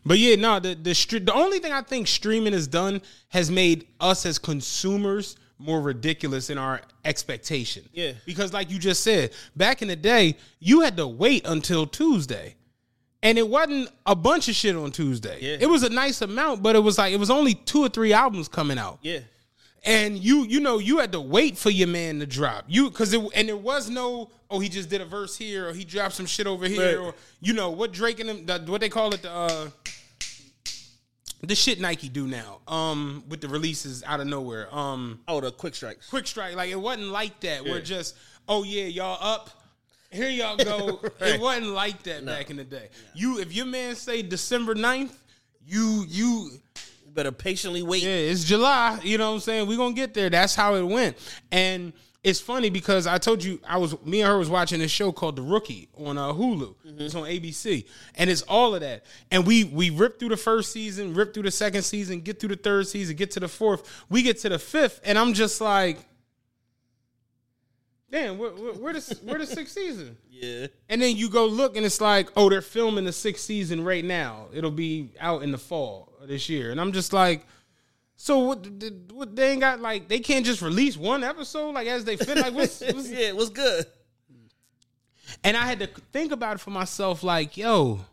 But 0.04 0.18
yeah, 0.18 0.36
no. 0.36 0.60
The 0.60 0.74
the 0.74 0.94
str- 0.94 1.18
the 1.18 1.34
only 1.34 1.58
thing 1.58 1.72
I 1.72 1.82
think 1.82 2.06
streaming 2.08 2.52
has 2.52 2.66
done 2.66 3.02
has 3.28 3.50
made 3.50 3.86
us 4.00 4.24
as 4.26 4.38
consumers 4.38 5.36
more 5.58 5.80
ridiculous 5.82 6.48
in 6.48 6.56
our 6.56 6.80
expectation. 7.04 7.84
Yeah. 7.92 8.12
because 8.24 8.52
like 8.52 8.70
you 8.70 8.78
just 8.78 9.02
said, 9.02 9.32
back 9.54 9.82
in 9.82 9.88
the 9.88 9.96
day, 9.96 10.36
you 10.58 10.80
had 10.80 10.96
to 10.96 11.06
wait 11.06 11.46
until 11.46 11.86
Tuesday. 11.86 12.56
And 13.22 13.36
it 13.36 13.46
wasn't 13.46 13.90
a 14.06 14.16
bunch 14.16 14.48
of 14.48 14.54
shit 14.54 14.74
on 14.74 14.90
Tuesday. 14.92 15.36
Yeah. 15.42 15.58
It 15.60 15.68
was 15.68 15.82
a 15.82 15.90
nice 15.90 16.22
amount, 16.22 16.62
but 16.62 16.74
it 16.76 16.78
was 16.78 16.96
like 16.96 17.12
it 17.12 17.18
was 17.18 17.30
only 17.30 17.52
two 17.52 17.82
or 17.84 17.90
three 17.90 18.14
albums 18.14 18.48
coming 18.48 18.78
out 18.78 18.98
Yeah. 19.02 19.18
And 19.84 20.18
you 20.18 20.44
you 20.44 20.60
know 20.60 20.78
you 20.78 20.98
had 20.98 21.12
to 21.12 21.20
wait 21.20 21.56
for 21.56 21.70
your 21.70 21.88
man 21.88 22.20
to 22.20 22.26
drop. 22.26 22.64
You 22.68 22.90
because 22.90 23.12
it 23.12 23.20
and 23.34 23.48
there 23.48 23.56
was 23.56 23.88
no 23.90 24.30
oh 24.50 24.58
he 24.58 24.68
just 24.68 24.88
did 24.90 25.00
a 25.00 25.04
verse 25.04 25.36
here 25.36 25.68
or 25.68 25.72
he 25.72 25.84
dropped 25.84 26.14
some 26.14 26.26
shit 26.26 26.46
over 26.46 26.66
here 26.66 26.98
Right. 26.98 27.06
or 27.06 27.14
you 27.40 27.52
know 27.52 27.70
what 27.70 27.92
Drake 27.92 28.20
and 28.20 28.28
them 28.28 28.46
the, 28.46 28.58
what 28.70 28.80
they 28.80 28.88
call 28.88 29.14
it 29.14 29.22
the 29.22 29.30
uh 29.30 29.68
the 31.42 31.54
shit 31.54 31.80
Nike 31.80 32.08
do 32.08 32.26
now 32.26 32.58
um 32.68 33.24
with 33.28 33.40
the 33.40 33.48
releases 33.48 34.02
out 34.04 34.20
of 34.20 34.26
nowhere 34.26 34.68
um. 34.74 35.20
Oh, 35.26 35.40
the 35.40 35.50
quick 35.50 35.74
strikes. 35.74 36.08
quick 36.08 36.26
strike 36.26 36.54
like 36.54 36.70
it 36.70 36.80
wasn't 36.80 37.08
like 37.08 37.40
that 37.40 37.64
we're 37.64 37.80
just 37.80 38.16
oh 38.48 38.62
yeah 38.64 38.84
y'all 38.84 39.18
up 39.20 39.50
here 40.12 40.28
y'all 40.28 40.56
go. 40.64 41.00
It 41.20 41.40
wasn't 41.40 41.68
like 41.68 42.02
that 42.02 42.26
back 42.26 42.50
in 42.50 42.56
the 42.56 42.64
day. 42.64 42.88
You 43.14 43.38
if 43.38 43.54
your 43.54 43.66
man 43.66 43.94
say 43.94 44.22
December 44.22 44.74
9th 44.74 45.12
you 45.64 46.04
you 46.08 46.50
You 47.10 47.16
better 47.16 47.32
patiently 47.32 47.82
wait. 47.82 48.04
yeah, 48.04 48.10
it's 48.10 48.44
July. 48.44 49.00
You 49.02 49.18
know 49.18 49.30
what 49.30 49.34
I'm 49.34 49.40
saying? 49.40 49.66
We're 49.66 49.76
gonna 49.76 49.94
get 49.94 50.14
there. 50.14 50.30
That's 50.30 50.54
how 50.54 50.76
it 50.76 50.84
went. 50.84 51.16
And 51.50 51.92
it's 52.22 52.38
funny 52.38 52.70
because 52.70 53.08
I 53.08 53.18
told 53.18 53.42
you 53.42 53.58
I 53.68 53.78
was 53.78 54.00
me 54.04 54.20
and 54.20 54.30
her 54.30 54.38
was 54.38 54.48
watching 54.48 54.78
this 54.78 54.92
show 54.92 55.10
called 55.10 55.34
The 55.34 55.42
Rookie 55.42 55.88
on 55.98 56.16
uh, 56.16 56.32
Hulu. 56.32 56.76
It's 56.84 57.16
on 57.16 57.24
ABC. 57.24 57.84
And 58.14 58.30
it's 58.30 58.42
all 58.42 58.76
of 58.76 58.82
that. 58.82 59.06
And 59.32 59.44
we 59.44 59.64
we 59.64 59.90
ripped 59.90 60.20
through 60.20 60.28
the 60.28 60.36
first 60.36 60.70
season, 60.70 61.12
ripped 61.14 61.34
through 61.34 61.42
the 61.42 61.50
second 61.50 61.82
season, 61.82 62.20
get 62.20 62.38
through 62.38 62.50
the 62.50 62.56
third 62.56 62.86
season, 62.86 63.16
get 63.16 63.32
to 63.32 63.40
the 63.40 63.48
fourth. 63.48 64.04
We 64.08 64.22
get 64.22 64.38
to 64.42 64.48
the 64.48 64.60
fifth, 64.60 65.00
and 65.02 65.18
I'm 65.18 65.34
just 65.34 65.60
like, 65.60 65.98
damn, 68.08 68.38
where, 68.38 68.50
where, 68.52 68.74
where 68.74 68.92
the 68.92 69.18
where 69.24 69.38
the 69.40 69.46
sixth 69.46 69.74
season? 69.74 70.16
Yeah. 70.40 70.68
And 70.88 71.02
then 71.02 71.16
you 71.16 71.28
go 71.28 71.44
look, 71.44 71.76
and 71.76 71.84
it's 71.84 72.00
like, 72.00 72.30
oh, 72.34 72.48
they're 72.48 72.62
filming 72.62 73.04
the 73.04 73.12
sixth 73.12 73.44
season 73.44 73.84
right 73.84 74.02
now. 74.02 74.46
It'll 74.54 74.70
be 74.70 75.10
out 75.20 75.42
in 75.42 75.52
the 75.52 75.58
fall 75.58 76.09
this 76.26 76.48
year, 76.48 76.70
and 76.70 76.80
I'm 76.80 76.92
just 76.92 77.12
like, 77.12 77.46
so 78.16 78.38
what? 78.40 78.66
What 79.12 79.34
they 79.34 79.52
ain't 79.52 79.60
got 79.60 79.80
like 79.80 80.08
they 80.08 80.20
can't 80.20 80.44
just 80.44 80.62
release 80.62 80.96
one 80.96 81.24
episode 81.24 81.72
like 81.72 81.86
as 81.86 82.04
they 82.04 82.16
fit. 82.16 82.36
Like 82.36 82.54
what's, 82.54 82.80
what's 82.92 83.10
yeah, 83.10 83.32
was 83.32 83.50
good. 83.50 83.86
and 85.42 85.56
I 85.56 85.62
had 85.62 85.80
to 85.80 85.86
think 86.12 86.32
about 86.32 86.56
it 86.56 86.60
for 86.60 86.70
myself, 86.70 87.22
like, 87.22 87.56
yo, 87.56 88.04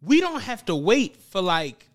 we 0.00 0.20
don't 0.20 0.42
have 0.42 0.64
to 0.66 0.76
wait 0.76 1.16
for 1.16 1.40
like 1.40 1.88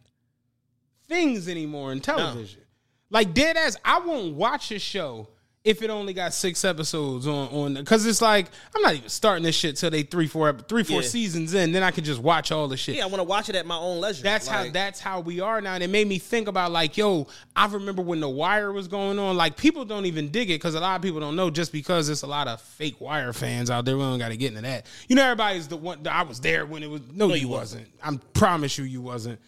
things 1.07 1.47
anymore 1.47 1.91
in 1.91 1.99
television. 2.01 2.61
Like 3.09 3.33
dead 3.33 3.57
ass, 3.57 3.77
I 3.83 3.99
won't 3.99 4.35
watch 4.35 4.71
a 4.71 4.79
show 4.79 5.27
if 5.65 5.81
it 5.81 5.89
only 5.89 6.13
got 6.13 6.33
six 6.33 6.63
episodes 6.63 7.27
on 7.27 7.49
on 7.49 7.73
because 7.73 8.05
it's 8.05 8.21
like 8.21 8.47
I'm 8.73 8.81
not 8.81 8.93
even 8.95 9.09
starting 9.09 9.43
this 9.43 9.55
shit 9.55 9.75
till 9.75 9.89
they 9.91 10.03
three 10.03 10.25
four 10.25 10.53
three 10.53 10.83
four 10.85 11.01
Yeah. 11.01 11.07
seasons 11.07 11.53
in. 11.53 11.73
Then 11.73 11.83
I 11.83 11.91
can 11.91 12.05
just 12.05 12.21
watch 12.21 12.53
all 12.53 12.69
the 12.69 12.77
shit. 12.77 12.95
Yeah, 12.95 13.03
I 13.03 13.07
want 13.07 13.17
to 13.17 13.25
watch 13.25 13.49
it 13.49 13.55
at 13.55 13.65
my 13.65 13.75
own 13.77 13.99
leisure. 13.99 14.23
That's 14.23 14.47
how 14.47 14.69
that's 14.69 15.01
how 15.01 15.19
we 15.19 15.41
are 15.41 15.59
now. 15.59 15.73
And 15.73 15.83
it 15.83 15.89
made 15.89 16.07
me 16.07 16.17
think 16.17 16.47
about 16.47 16.71
like, 16.71 16.95
yo, 16.95 17.27
I 17.57 17.67
remember 17.67 18.01
when 18.01 18.21
the 18.21 18.29
wire 18.29 18.71
was 18.71 18.87
going 18.87 19.19
on. 19.19 19.35
Like 19.35 19.57
people 19.57 19.83
don't 19.83 20.05
even 20.05 20.29
dig 20.29 20.49
it 20.49 20.55
because 20.55 20.75
a 20.75 20.79
lot 20.79 20.95
of 20.95 21.01
people 21.01 21.19
don't 21.19 21.35
know 21.35 21.49
just 21.49 21.73
because 21.73 22.07
it's 22.07 22.21
a 22.21 22.27
lot 22.27 22.47
of 22.47 22.61
fake 22.61 23.01
wire 23.01 23.33
fans 23.33 23.69
out 23.69 23.83
there. 23.83 23.97
We 23.97 24.03
don't 24.03 24.17
gotta 24.17 24.37
get 24.37 24.49
into 24.51 24.61
that. 24.61 24.85
You 25.09 25.17
know, 25.17 25.23
everybody's 25.23 25.67
the 25.67 25.75
one 25.77 26.07
I 26.07 26.23
was 26.23 26.39
there 26.39 26.65
when 26.65 26.83
it 26.83 26.89
was 26.89 27.01
no, 27.11 27.27
you, 27.27 27.41
you 27.41 27.47
wasn't. 27.49 27.87
I 28.01 28.17
promise 28.33 28.77
you 28.77 28.85
you 28.85 29.01
wasn't. 29.01 29.41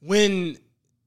When 0.00 0.58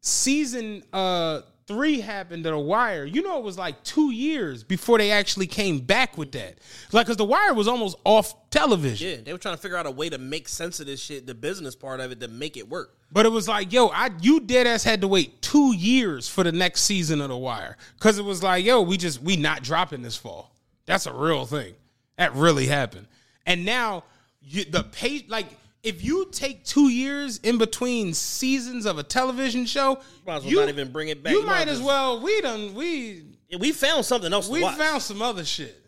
season 0.01 0.83
uh 0.91 1.41
three 1.67 1.99
happened 1.99 2.43
to 2.43 2.51
the 2.51 2.59
wire, 2.59 3.05
you 3.05 3.21
know 3.21 3.37
it 3.37 3.43
was 3.43 3.57
like 3.57 3.83
two 3.83 4.11
years 4.11 4.63
before 4.63 4.97
they 4.97 5.11
actually 5.11 5.47
came 5.47 5.79
back 5.79 6.17
with 6.17 6.31
that. 6.33 6.59
Like 6.91 7.07
cause 7.07 7.17
the 7.17 7.25
wire 7.25 7.53
was 7.53 7.67
almost 7.67 7.97
off 8.03 8.49
television. 8.49 9.09
Yeah, 9.09 9.23
they 9.23 9.33
were 9.33 9.39
trying 9.39 9.55
to 9.55 9.61
figure 9.61 9.77
out 9.77 9.85
a 9.85 9.91
way 9.91 10.09
to 10.09 10.17
make 10.17 10.47
sense 10.47 10.79
of 10.79 10.85
this 10.85 11.01
shit, 11.01 11.25
the 11.25 11.35
business 11.35 11.75
part 11.75 11.99
of 11.99 12.11
it, 12.11 12.19
to 12.19 12.27
make 12.27 12.57
it 12.57 12.69
work. 12.69 12.97
But 13.11 13.25
it 13.25 13.29
was 13.29 13.47
like, 13.47 13.71
yo, 13.71 13.87
I 13.87 14.09
you 14.21 14.39
dead 14.39 14.67
ass 14.67 14.83
had 14.83 15.01
to 15.01 15.07
wait 15.07 15.41
two 15.41 15.75
years 15.75 16.27
for 16.27 16.43
the 16.43 16.51
next 16.51 16.81
season 16.81 17.21
of 17.21 17.29
The 17.29 17.37
Wire 17.37 17.77
because 17.97 18.19
it 18.19 18.25
was 18.25 18.43
like, 18.43 18.65
yo, 18.65 18.81
we 18.81 18.97
just 18.97 19.21
we 19.21 19.37
not 19.37 19.63
dropping 19.63 20.01
this 20.01 20.17
fall. 20.17 20.53
That's 20.85 21.05
a 21.05 21.13
real 21.13 21.45
thing. 21.45 21.73
That 22.17 22.33
really 22.35 22.67
happened. 22.67 23.07
And 23.45 23.65
now 23.65 24.03
you, 24.41 24.65
the 24.65 24.83
page, 24.83 25.25
like, 25.27 25.47
if 25.85 26.03
you 26.03 26.27
take 26.31 26.63
two 26.65 26.89
years 26.89 27.37
in 27.39 27.57
between 27.57 28.13
seasons 28.13 28.85
of 28.85 28.97
a 28.97 29.03
television 29.03 29.65
show, 29.65 29.99
Might 30.25 30.37
as 30.37 30.43
well 30.43 30.51
you, 30.51 30.59
not 30.59 30.69
even 30.69 30.91
bring 30.91 31.09
it 31.09 31.23
back. 31.23 31.31
You, 31.33 31.39
You 31.41 31.45
might 31.45 31.59
might 31.59 31.67
as 31.67 31.81
well. 31.81 32.21
We 32.21 32.41
done 32.41 32.73
we 32.75 33.23
Yeah, 33.49 33.57
we 33.59 33.71
found 33.71 34.05
something 34.05 34.31
else. 34.33 34.49
we 34.49 34.59
to 34.59 34.65
watch. 34.65 34.77
found 34.77 35.01
some 35.01 35.21
other 35.21 35.45
shit. 35.45 35.81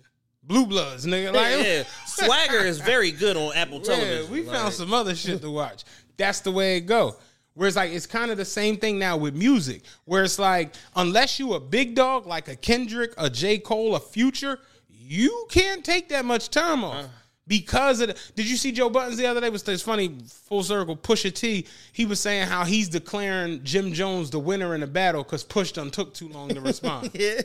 Blue 0.43 0.65
Bloods, 0.65 1.05
nigga. 1.05 1.33
Like, 1.33 1.65
yeah. 1.65 1.83
Swagger 2.05 2.59
is 2.59 2.79
very 2.79 3.11
good 3.11 3.35
on 3.35 3.53
Apple 3.55 3.81
Television. 3.81 4.23
yeah, 4.25 4.31
we 4.31 4.43
Like, 4.43 4.55
found 4.55 4.73
some 4.73 4.93
other 4.93 5.13
shit 5.13 5.41
to 5.41 5.51
watch. 5.51 5.83
That's 6.15 6.39
the 6.39 6.51
way 6.51 6.77
it 6.77 6.81
go. 6.81 7.17
it's 7.59 7.75
like 7.75 7.91
it's 7.91 8.05
kind 8.05 8.31
of 8.31 8.37
the 8.37 8.45
same 8.45 8.77
thing 8.77 8.97
now 8.97 9.17
with 9.17 9.35
music, 9.35 9.81
where 10.05 10.23
it's 10.23 10.39
like 10.39 10.73
unless 10.95 11.37
you 11.39 11.53
a 11.53 11.59
big 11.59 11.95
dog 11.95 12.25
like 12.25 12.47
a 12.47 12.55
Kendrick, 12.55 13.13
a 13.17 13.29
J 13.29 13.57
Cole, 13.57 13.95
a 13.95 13.99
Future, 13.99 14.59
you 14.89 15.47
can't 15.49 15.83
take 15.83 16.07
that 16.09 16.23
much 16.23 16.49
time 16.49 16.83
off. 16.83 17.05
Uh. 17.05 17.07
Because 17.47 18.01
of 18.01 18.09
the, 18.09 18.17
did 18.35 18.49
you 18.49 18.57
see 18.57 18.71
Joe 18.71 18.89
Buttons 18.89 19.17
the 19.17 19.25
other 19.25 19.39
day? 19.39 19.47
It 19.47 19.53
was 19.53 19.67
it's 19.67 19.81
funny 19.81 20.17
full 20.47 20.63
circle. 20.63 20.97
Pusha 20.97 21.33
T, 21.33 21.65
he 21.93 22.05
was 22.05 22.19
saying 22.19 22.47
how 22.47 22.65
he's 22.65 22.89
declaring 22.89 23.63
Jim 23.63 23.93
Jones 23.93 24.29
the 24.29 24.39
winner 24.39 24.75
in 24.75 24.81
the 24.81 24.87
battle 24.87 25.23
because 25.23 25.43
Push 25.43 25.71
done 25.73 25.89
took 25.89 26.13
too 26.13 26.27
long 26.29 26.49
to 26.49 26.61
respond. 26.61 27.11
Yeah. 27.17 27.41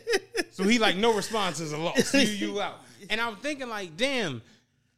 So 0.50 0.64
he 0.64 0.78
like 0.78 0.96
no 0.96 1.14
response 1.14 1.60
is 1.60 1.72
a 1.72 1.78
loss. 1.78 2.12
You 2.14 2.20
you 2.20 2.60
out. 2.60 2.80
And 3.10 3.20
I'm 3.20 3.36
thinking 3.36 3.68
like, 3.68 3.96
damn, 3.96 4.42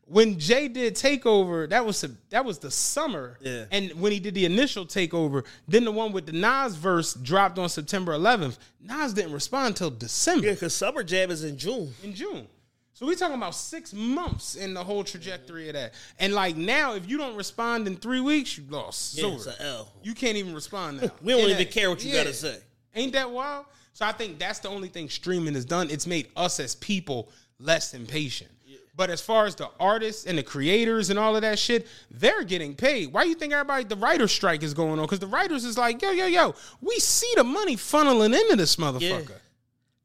when 0.06 0.38
Jay 0.38 0.68
did 0.68 0.94
takeover, 0.94 1.68
that 1.68 1.86
was 1.86 2.00
the, 2.00 2.14
that 2.30 2.44
was 2.44 2.58
the 2.58 2.70
summer. 2.70 3.38
Yeah. 3.40 3.64
And 3.70 3.92
when 4.00 4.12
he 4.12 4.20
did 4.20 4.34
the 4.34 4.44
initial 4.44 4.84
takeover, 4.84 5.44
then 5.68 5.84
the 5.84 5.92
one 5.92 6.12
with 6.12 6.26
the 6.26 6.32
Nas 6.32 6.74
verse 6.76 7.14
dropped 7.14 7.58
on 7.58 7.68
September 7.68 8.12
11th. 8.12 8.58
Nas 8.80 9.14
didn't 9.14 9.32
respond 9.32 9.68
until 9.68 9.90
December 9.90 10.46
Yeah, 10.46 10.52
because 10.52 10.74
Summer 10.74 11.02
Jam 11.02 11.30
is 11.30 11.44
in 11.44 11.56
June. 11.56 11.94
in 12.02 12.14
June. 12.14 12.46
So 12.94 13.06
we 13.06 13.16
talking 13.16 13.34
about 13.36 13.56
six 13.56 13.92
months 13.92 14.54
in 14.54 14.72
the 14.72 14.82
whole 14.84 15.02
trajectory 15.02 15.68
of 15.68 15.74
that. 15.74 15.94
And 16.20 16.32
like 16.32 16.56
now, 16.56 16.94
if 16.94 17.08
you 17.08 17.18
don't 17.18 17.34
respond 17.36 17.88
in 17.88 17.96
three 17.96 18.20
weeks, 18.20 18.56
you 18.56 18.64
lost. 18.70 19.18
Yeah, 19.18 19.34
it's 19.34 19.46
a 19.48 19.60
L. 19.62 19.92
you 20.04 20.14
can't 20.14 20.36
even 20.36 20.54
respond 20.54 21.02
now. 21.02 21.10
We 21.22 21.32
don't 21.32 21.42
And 21.42 21.50
even 21.50 21.64
that- 21.64 21.72
care 21.72 21.90
what 21.90 22.04
you 22.04 22.12
yeah. 22.12 22.22
gotta 22.22 22.34
say. 22.34 22.56
Ain't 22.94 23.12
that 23.14 23.28
wild? 23.30 23.66
So 23.94 24.06
I 24.06 24.12
think 24.12 24.38
that's 24.38 24.60
the 24.60 24.68
only 24.68 24.88
thing 24.88 25.08
streaming 25.08 25.54
has 25.54 25.64
done. 25.64 25.90
It's 25.90 26.06
made 26.06 26.28
us 26.36 26.60
as 26.60 26.76
people 26.76 27.30
less 27.58 27.94
impatient. 27.94 28.50
But 28.96 29.10
as 29.10 29.20
far 29.20 29.46
as 29.46 29.56
the 29.56 29.68
artists 29.80 30.24
and 30.24 30.38
the 30.38 30.44
creators 30.44 31.10
and 31.10 31.18
all 31.18 31.34
of 31.34 31.42
that 31.42 31.58
shit, 31.58 31.88
they're 32.12 32.44
getting 32.44 32.76
paid. 32.76 33.12
Why 33.12 33.24
you 33.24 33.34
think 33.34 33.52
everybody 33.52 33.82
the 33.82 33.96
writer 33.96 34.28
strike 34.28 34.62
is 34.62 34.72
going 34.72 35.00
on? 35.00 35.04
Because 35.06 35.18
the 35.18 35.26
writers 35.26 35.64
is 35.64 35.76
like, 35.76 36.00
yo, 36.00 36.12
yo, 36.12 36.26
yo, 36.26 36.54
we 36.80 37.00
see 37.00 37.32
the 37.34 37.42
money 37.42 37.74
funneling 37.74 38.40
into 38.40 38.54
this 38.54 38.76
motherfucker. 38.76 39.32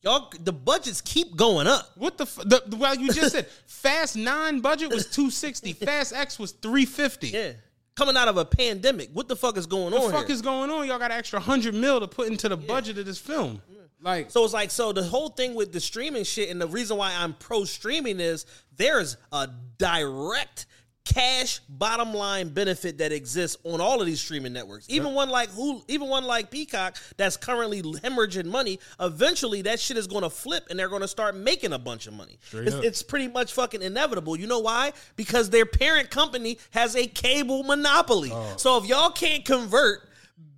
Y'all, 0.02 0.32
the 0.40 0.54
budgets 0.54 1.02
keep 1.02 1.36
going 1.36 1.68
up. 1.68 1.92
What 1.96 2.18
the, 2.18 2.24
f- 2.24 2.40
the 2.46 2.76
well? 2.78 2.96
You 2.96 3.12
just 3.12 3.34
said 3.34 3.48
Fast 3.68 4.16
Nine 4.16 4.62
budget 4.62 4.92
was 4.92 5.08
two 5.08 5.30
sixty. 5.30 5.74
Fast 5.74 6.14
X 6.14 6.40
was 6.40 6.52
three 6.54 6.86
fifty. 6.86 7.28
Yeah. 7.30 7.52
Coming 7.96 8.16
out 8.16 8.30
of 8.30 8.38
a 8.38 8.46
pandemic. 8.46 9.10
What 9.12 9.28
the 9.28 9.36
fuck 9.36 9.58
is 9.58 9.66
going 9.66 9.88
on? 9.88 9.92
What 9.92 10.02
on 10.04 10.12
the 10.12 10.18
fuck 10.18 10.28
here? 10.28 10.34
is 10.34 10.42
going 10.42 10.70
on? 10.70 10.88
Y'all 10.88 11.00
got 11.00 11.12
an 11.12 11.18
extra 11.18 11.40
hundred 11.42 11.74
mil 11.74 12.00
to 12.00 12.08
put 12.08 12.30
into 12.30 12.48
the 12.48 12.56
budget 12.56 12.98
of 12.98 13.06
this 13.06 13.18
film. 13.20 13.62
Like, 14.02 14.32
So 14.32 14.46
it's 14.46 14.54
like 14.54 14.72
so 14.72 14.94
the 14.94 15.04
whole 15.04 15.28
thing 15.28 15.54
with 15.56 15.74
the 15.74 15.82
streaming 15.82 16.24
shit 16.24 16.50
and 16.50 16.62
the 16.62 16.68
reason 16.68 16.96
why 16.96 17.14
I'm 17.14 17.34
pro 17.34 17.66
streaming 17.66 18.22
is 18.22 18.46
there's 18.78 19.18
a 19.34 19.50
direct 19.78 20.68
cash 21.14 21.60
bottom 21.68 22.14
line 22.14 22.50
benefit 22.50 23.00
that 23.00 23.12
exists 23.12 23.58
on 23.64 23.82
all 23.82 24.00
of 24.00 24.06
these 24.06 24.22
streaming 24.22 24.54
networks. 24.54 24.86
Even 24.90 25.14
one 25.14 25.30
like 25.30 25.50
who, 25.50 25.82
even 25.88 26.08
one 26.08 26.24
like 26.24 26.52
Peacock 26.52 26.98
that's 27.18 27.36
currently 27.36 27.82
hemorrhaging 27.82 28.46
money. 28.46 28.80
Eventually, 29.00 29.62
that 29.64 29.80
shit 29.80 29.98
is 29.98 30.08
going 30.08 30.24
to 30.24 30.30
flip, 30.30 30.68
and 30.70 30.78
they're 30.78 30.90
going 30.90 31.02
to 31.02 31.08
start 31.08 31.36
making 31.36 31.74
a 31.74 31.80
bunch 31.80 32.08
of 32.08 32.14
money. 32.14 32.38
It's, 32.52 32.76
it's 32.76 33.04
pretty 33.04 33.28
much 33.28 33.54
fucking 33.54 33.82
inevitable. 33.82 34.38
You 34.38 34.48
know 34.48 34.60
why? 34.60 34.94
Because 35.16 35.50
their 35.50 35.66
parent 35.66 36.12
company 36.12 36.60
has 36.72 36.96
a 36.96 37.08
cable 37.08 37.64
monopoly. 37.64 38.32
So 38.58 38.78
if 38.78 38.86
y'all 38.86 39.10
can't 39.12 39.44
convert 39.46 40.08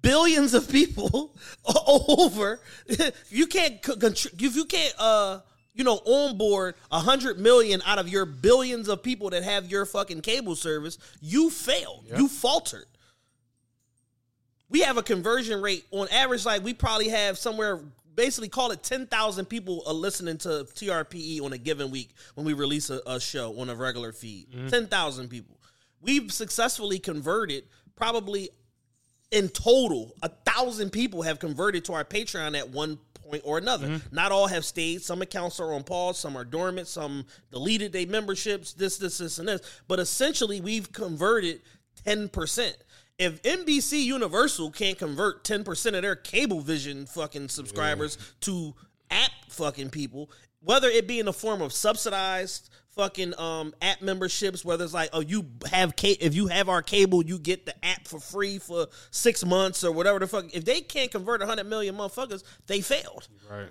billions 0.02 0.54
of 0.54 0.70
people 0.70 1.36
over, 1.88 2.60
you 3.30 3.48
can't 3.48 3.80
if 3.88 4.56
you 4.56 4.66
can't 4.66 4.94
uh 5.00 5.40
you 5.82 5.86
know 5.86 6.00
onboard 6.06 6.76
a 6.92 7.00
hundred 7.00 7.40
million 7.40 7.82
out 7.88 7.98
of 7.98 8.08
your 8.08 8.24
billions 8.24 8.88
of 8.88 9.02
people 9.02 9.32
that 9.32 9.42
have 9.42 9.72
your 9.72 9.84
fucking 9.84 10.22
cable 10.22 10.56
service, 10.56 11.00
you 11.22 11.50
failed. 11.50 12.06
You 12.20 12.28
faltered. 12.28 12.86
We 14.70 14.82
have 14.82 14.98
a 14.98 15.02
conversion 15.02 15.60
rate 15.60 15.84
on 15.90 16.08
average, 16.10 16.46
like 16.46 16.64
we 16.64 16.76
probably 16.76 17.10
have 17.10 17.40
somewhere 17.40 17.80
basically 18.14 18.50
call 18.50 18.70
it 18.70 18.84
10,000 18.84 19.46
people 19.46 19.82
are 19.88 19.94
listening 19.94 20.38
to 20.38 20.68
TRPE 20.76 21.42
on 21.42 21.54
a 21.54 21.58
given 21.58 21.90
week 21.90 22.12
when 22.36 22.46
we 22.46 22.54
release 22.54 22.92
a, 22.92 23.02
a 23.08 23.20
show 23.20 23.60
on 23.60 23.68
a 23.70 23.76
regular 23.76 24.12
feed. 24.12 24.52
Mm-hmm. 24.52 24.68
10,000 24.68 25.30
people. 25.30 25.58
We've 26.00 26.32
successfully 26.32 27.00
converted 27.00 27.64
probably 27.96 28.52
in 29.32 29.50
total, 29.50 30.14
a 30.22 30.30
thousand 30.30 30.92
people 30.92 31.24
have 31.24 31.40
converted 31.40 31.86
to 31.86 31.94
our 31.94 32.04
Patreon 32.04 32.56
at 32.56 32.70
one 32.70 33.00
point 33.32 33.44
or 33.46 33.58
another. 33.58 33.88
Mm-hmm. 33.88 34.16
Not 34.16 34.32
all 34.32 34.48
have 34.48 34.66
stayed. 34.66 35.02
Some 35.02 35.22
accounts 35.22 35.60
are 35.60 35.74
on 35.74 35.84
pause, 35.84 36.20
some 36.20 36.38
are 36.38 36.44
dormant, 36.44 36.88
some 36.88 37.26
deleted 37.52 37.94
their 37.94 38.08
memberships, 38.08 38.74
this, 38.74 38.98
this, 38.98 39.18
this, 39.18 39.40
and 39.40 39.48
this. 39.48 39.62
But 39.88 40.00
essentially, 40.00 40.62
we've 40.62 40.92
converted 40.92 41.62
10%. 42.06 42.74
If 43.18 43.42
NBC 43.44 44.04
Universal 44.04 44.72
can't 44.72 44.98
convert 44.98 45.44
10% 45.44 45.96
of 45.96 46.02
their 46.02 46.16
cable 46.16 46.62
vision 46.62 47.06
fucking 47.06 47.50
subscribers 47.50 48.18
to 48.42 48.74
app 49.12 49.32
fucking 49.50 49.92
people, 49.92 50.32
whether 50.64 50.88
it 50.88 51.08
be 51.08 51.20
in 51.20 51.26
the 51.26 51.34
form 51.34 51.62
of 51.62 51.74
subsidized 51.74 52.70
fucking 52.96 53.34
um 53.40 53.74
app 53.82 54.02
memberships, 54.02 54.66
whether 54.66 54.84
it's 54.84 54.94
like, 54.94 55.10
oh, 55.14 55.22
you 55.22 55.46
have 55.72 55.96
ca- 55.96 56.18
if 56.20 56.36
you 56.36 56.48
have 56.48 56.70
our 56.70 56.82
cable, 56.82 57.24
you 57.24 57.40
get 57.40 57.66
the 57.66 57.86
app 57.86 58.08
for 58.08 58.20
free 58.20 58.60
for 58.60 58.88
six 59.12 59.46
months 59.46 59.84
or 59.84 59.92
whatever 59.92 60.20
the 60.20 60.28
fuck. 60.28 60.54
If 60.54 60.66
they 60.66 60.82
can't 60.82 61.12
convert 61.12 61.40
100 61.40 61.66
million 61.66 61.96
motherfuckers, 61.96 62.44
they 62.68 62.82
failed. 62.82 63.28
Right. 63.50 63.70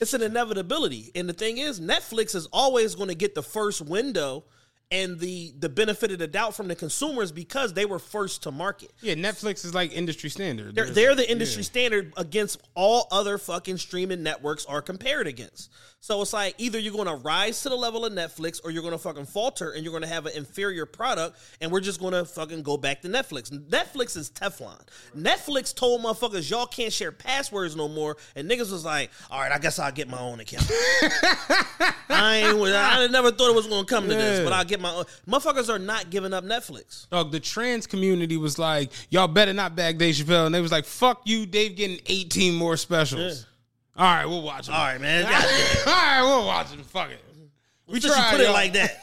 It's 0.00 0.14
an 0.14 0.22
inevitability. 0.22 1.12
And 1.14 1.28
the 1.28 1.32
thing 1.32 1.58
is, 1.58 1.80
Netflix 1.80 2.34
is 2.34 2.46
always 2.52 2.96
going 2.96 3.08
to 3.08 3.14
get 3.14 3.36
the 3.36 3.42
first 3.42 3.80
window 3.80 4.44
and 4.90 5.18
the 5.20 5.54
the 5.58 5.68
benefit 5.68 6.10
of 6.12 6.18
the 6.18 6.26
doubt 6.26 6.54
from 6.54 6.68
the 6.68 6.74
consumers 6.74 7.32
because 7.32 7.72
they 7.72 7.86
were 7.86 7.98
first 7.98 8.42
to 8.42 8.50
market. 8.50 8.92
Yeah, 9.00 9.14
Netflix 9.14 9.64
is 9.64 9.74
like 9.74 9.92
industry 9.92 10.28
standard. 10.28 10.74
They're, 10.74 10.90
they're 10.90 11.14
the 11.14 11.28
industry 11.30 11.62
standard 11.62 12.12
against 12.16 12.60
all 12.74 13.08
other 13.10 13.38
fucking 13.38 13.78
streaming 13.78 14.22
networks 14.22 14.66
are 14.66 14.82
compared 14.82 15.26
against. 15.26 15.72
So 16.02 16.20
it's 16.20 16.32
like 16.32 16.56
either 16.58 16.80
you're 16.80 16.92
going 16.92 17.06
to 17.06 17.14
rise 17.14 17.62
to 17.62 17.68
the 17.68 17.76
level 17.76 18.04
of 18.04 18.12
Netflix 18.12 18.60
or 18.64 18.72
you're 18.72 18.82
going 18.82 18.90
to 18.90 18.98
fucking 18.98 19.26
falter 19.26 19.70
and 19.70 19.84
you're 19.84 19.92
going 19.92 20.02
to 20.02 20.08
have 20.08 20.26
an 20.26 20.32
inferior 20.34 20.84
product 20.84 21.38
and 21.60 21.70
we're 21.70 21.78
just 21.78 22.00
going 22.00 22.12
to 22.12 22.24
fucking 22.24 22.64
go 22.64 22.76
back 22.76 23.02
to 23.02 23.08
Netflix. 23.08 23.52
Netflix 23.68 24.16
is 24.16 24.28
Teflon. 24.28 24.80
Netflix 25.16 25.72
told 25.72 26.02
motherfuckers 26.02 26.50
y'all 26.50 26.66
can't 26.66 26.92
share 26.92 27.12
passwords 27.12 27.76
no 27.76 27.86
more 27.86 28.16
and 28.34 28.50
niggas 28.50 28.72
was 28.72 28.84
like, 28.84 29.12
"All 29.30 29.38
right, 29.38 29.52
I 29.52 29.58
guess 29.58 29.78
I'll 29.78 29.92
get 29.92 30.08
my 30.08 30.18
own 30.18 30.40
account." 30.40 30.68
I 32.08 32.48
ain't 32.48 32.58
I 32.60 33.06
never 33.06 33.30
thought 33.30 33.50
it 33.50 33.54
was 33.54 33.68
going 33.68 33.86
to 33.86 33.94
come 33.94 34.08
to 34.08 34.14
this, 34.14 34.42
but 34.42 34.52
I'll 34.52 34.64
get 34.64 34.80
my 34.80 34.92
own. 34.92 35.04
Motherfuckers 35.28 35.72
are 35.72 35.78
not 35.78 36.10
giving 36.10 36.34
up 36.34 36.42
Netflix. 36.42 37.08
Dog, 37.10 37.30
the 37.30 37.38
trans 37.38 37.86
community 37.86 38.36
was 38.36 38.58
like, 38.58 38.90
y'all 39.10 39.28
better 39.28 39.52
not 39.52 39.76
bag 39.76 39.98
Dave 39.98 40.16
Chappelle. 40.16 40.46
And 40.46 40.54
they 40.54 40.60
was 40.60 40.72
like, 40.72 40.84
fuck 40.84 41.22
you, 41.26 41.46
Dave 41.46 41.76
getting 41.76 42.00
18 42.06 42.56
more 42.56 42.76
specials. 42.76 43.46
All 43.96 44.04
right, 44.06 44.26
we'll 44.26 44.42
watch 44.42 44.66
them. 44.66 44.74
All 44.74 44.84
right, 44.84 45.00
man. 45.00 45.24
All 45.86 45.92
right, 45.92 46.22
we'll 46.22 46.46
watch 46.46 46.70
them. 46.70 46.82
Fuck 46.82 47.10
it. 47.10 47.22
We 47.86 48.00
just 48.00 48.18
put 48.30 48.40
it 48.40 48.50
like 48.50 48.72
that. 48.72 48.98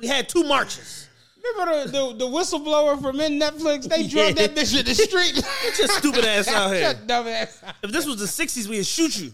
we 0.00 0.06
had 0.06 0.28
two 0.28 0.44
marches. 0.44 1.08
Remember 1.54 1.84
the, 1.86 1.90
the, 1.90 2.14
the 2.18 2.26
whistleblower 2.26 3.00
from 3.00 3.20
in 3.20 3.38
Netflix? 3.38 3.84
They 3.88 4.02
Yeah. 4.02 4.32
drove 4.32 4.36
that 4.36 4.54
bitch 4.54 4.78
in 4.78 4.84
the 4.84 4.94
street. 4.94 5.34
Get 5.62 5.78
your 5.78 5.88
stupid 5.88 6.24
ass 6.24 6.48
out 6.48 6.70
here. 6.74 6.94
Dumb 7.06 7.26
ass. 7.26 7.62
If 7.82 7.90
this 7.90 8.06
was 8.06 8.18
the 8.18 8.24
'60s, 8.26 8.66
we'd 8.66 8.84
shoot 8.86 9.18
you. 9.18 9.32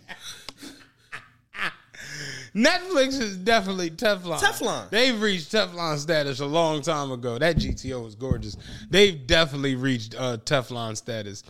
Netflix 2.54 3.20
is 3.20 3.36
definitely 3.36 3.90
Teflon. 3.90 4.38
Teflon. 4.38 4.88
They've 4.90 5.20
reached 5.20 5.50
Teflon 5.52 5.98
status 5.98 6.38
a 6.38 6.46
long 6.46 6.82
time 6.82 7.10
ago. 7.10 7.36
That 7.36 7.56
GTO 7.56 8.06
is 8.06 8.14
gorgeous. 8.14 8.56
They've 8.88 9.26
definitely 9.26 9.74
reached 9.74 10.14
uh, 10.16 10.36
Teflon 10.36 10.96
status. 10.96 11.42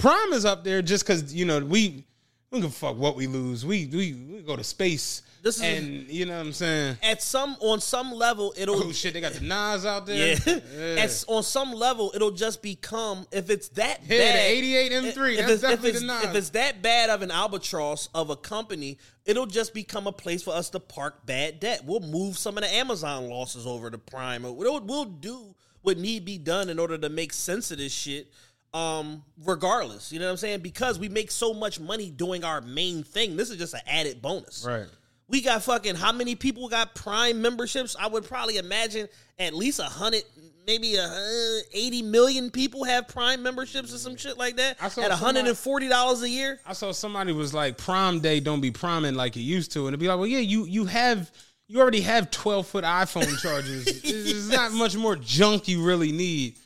Prime 0.00 0.32
is 0.32 0.44
up 0.44 0.64
there 0.64 0.82
just 0.82 1.06
because 1.06 1.34
you 1.34 1.44
know 1.44 1.60
we 1.60 2.04
we 2.50 2.60
can 2.60 2.70
fuck 2.70 2.96
what 2.96 3.16
we 3.16 3.26
lose. 3.26 3.64
We 3.64 3.86
we, 3.86 4.12
we 4.14 4.42
go 4.42 4.56
to 4.56 4.64
space. 4.64 5.22
This 5.42 5.56
is- 5.56 5.62
and 5.62 6.06
you 6.08 6.26
know 6.26 6.36
what 6.36 6.46
I'm 6.46 6.52
saying. 6.52 6.98
At 7.02 7.22
some, 7.22 7.56
on 7.60 7.80
some 7.80 8.12
level, 8.12 8.52
it'll. 8.58 8.74
Oh 8.76 8.92
shit, 8.92 9.14
they 9.14 9.22
got 9.22 9.32
the 9.32 9.40
Nas 9.40 9.86
out 9.86 10.04
there. 10.04 10.36
Yeah. 10.46 11.02
At, 11.02 11.24
on 11.28 11.42
some 11.42 11.72
level, 11.72 12.12
it'll 12.14 12.30
just 12.30 12.60
become 12.62 13.26
if 13.32 13.48
it's 13.48 13.68
that 13.70 14.00
Yeah, 14.02 14.08
the 14.08 14.18
bad. 14.18 14.50
88 14.50 14.92
M3, 14.92 15.06
If, 15.06 15.14
that's 15.38 15.50
if, 15.52 15.60
definitely 15.62 15.90
it's, 15.90 16.00
the 16.00 16.06
Nas. 16.06 16.24
if 16.24 16.34
it's 16.34 16.50
that 16.50 16.82
bad 16.82 17.08
of 17.08 17.22
an 17.22 17.30
albatross 17.30 18.10
of 18.14 18.28
a 18.28 18.36
company, 18.36 18.98
it'll 19.24 19.46
just 19.46 19.72
become 19.72 20.06
a 20.06 20.12
place 20.12 20.42
for 20.42 20.52
us 20.54 20.68
to 20.70 20.80
park 20.80 21.24
bad 21.24 21.58
debt. 21.58 21.84
We'll 21.86 22.00
move 22.00 22.36
some 22.36 22.58
of 22.58 22.62
the 22.64 22.74
Amazon 22.74 23.30
losses 23.30 23.66
over 23.66 23.90
to 23.90 23.96
Prime. 23.96 24.42
We'll, 24.42 24.80
we'll 24.80 25.04
do 25.06 25.54
what 25.80 25.96
need 25.96 26.26
be 26.26 26.36
done 26.36 26.68
in 26.68 26.78
order 26.78 26.98
to 26.98 27.08
make 27.08 27.32
sense 27.32 27.70
of 27.70 27.78
this 27.78 27.92
shit. 27.92 28.30
Um, 28.72 29.24
regardless, 29.44 30.12
you 30.12 30.20
know 30.20 30.26
what 30.26 30.32
I'm 30.32 30.36
saying? 30.36 30.60
Because 30.60 30.98
we 30.98 31.08
make 31.08 31.30
so 31.30 31.52
much 31.52 31.80
money 31.80 32.10
doing 32.10 32.44
our 32.44 32.60
main 32.60 33.02
thing. 33.02 33.36
This 33.36 33.50
is 33.50 33.56
just 33.56 33.74
an 33.74 33.80
added 33.86 34.22
bonus. 34.22 34.64
Right. 34.64 34.86
We 35.28 35.40
got 35.40 35.62
fucking 35.62 35.94
how 35.94 36.12
many 36.12 36.34
people 36.34 36.68
got 36.68 36.94
Prime 36.94 37.40
memberships? 37.40 37.96
I 37.98 38.08
would 38.08 38.24
probably 38.24 38.58
imagine 38.58 39.08
at 39.38 39.54
least 39.54 39.78
a 39.78 39.84
hundred, 39.84 40.22
maybe 40.66 40.96
a 40.96 41.04
uh, 41.04 41.58
eighty 41.72 42.02
million 42.02 42.50
people 42.50 42.84
have 42.84 43.06
Prime 43.06 43.42
memberships 43.42 43.94
or 43.94 43.98
some 43.98 44.16
shit 44.16 44.38
like 44.38 44.56
that 44.56 44.76
I 44.80 44.88
saw 44.88 45.02
at 45.02 45.10
hundred 45.12 45.46
and 45.46 45.56
forty 45.56 45.88
dollars 45.88 46.22
a 46.22 46.28
year. 46.28 46.60
I 46.66 46.72
saw 46.72 46.90
somebody 46.92 47.32
was 47.32 47.54
like, 47.54 47.78
"Prime 47.78 48.20
Day 48.20 48.40
don't 48.40 48.60
be 48.60 48.72
priming 48.72 49.14
like 49.14 49.36
it 49.36 49.40
used 49.42 49.72
to," 49.72 49.80
and 49.80 49.88
it'd 49.88 50.00
be 50.00 50.08
like, 50.08 50.18
"Well, 50.18 50.26
yeah, 50.26 50.40
you 50.40 50.64
you 50.64 50.84
have 50.86 51.30
you 51.68 51.80
already 51.80 52.00
have 52.00 52.30
twelve 52.32 52.66
foot 52.66 52.84
iPhone 52.84 53.40
chargers. 53.40 53.84
There's 54.02 54.50
not 54.50 54.72
much 54.72 54.96
more 54.96 55.16
junk 55.16 55.68
you 55.68 55.84
really 55.84 56.12
need." 56.12 56.56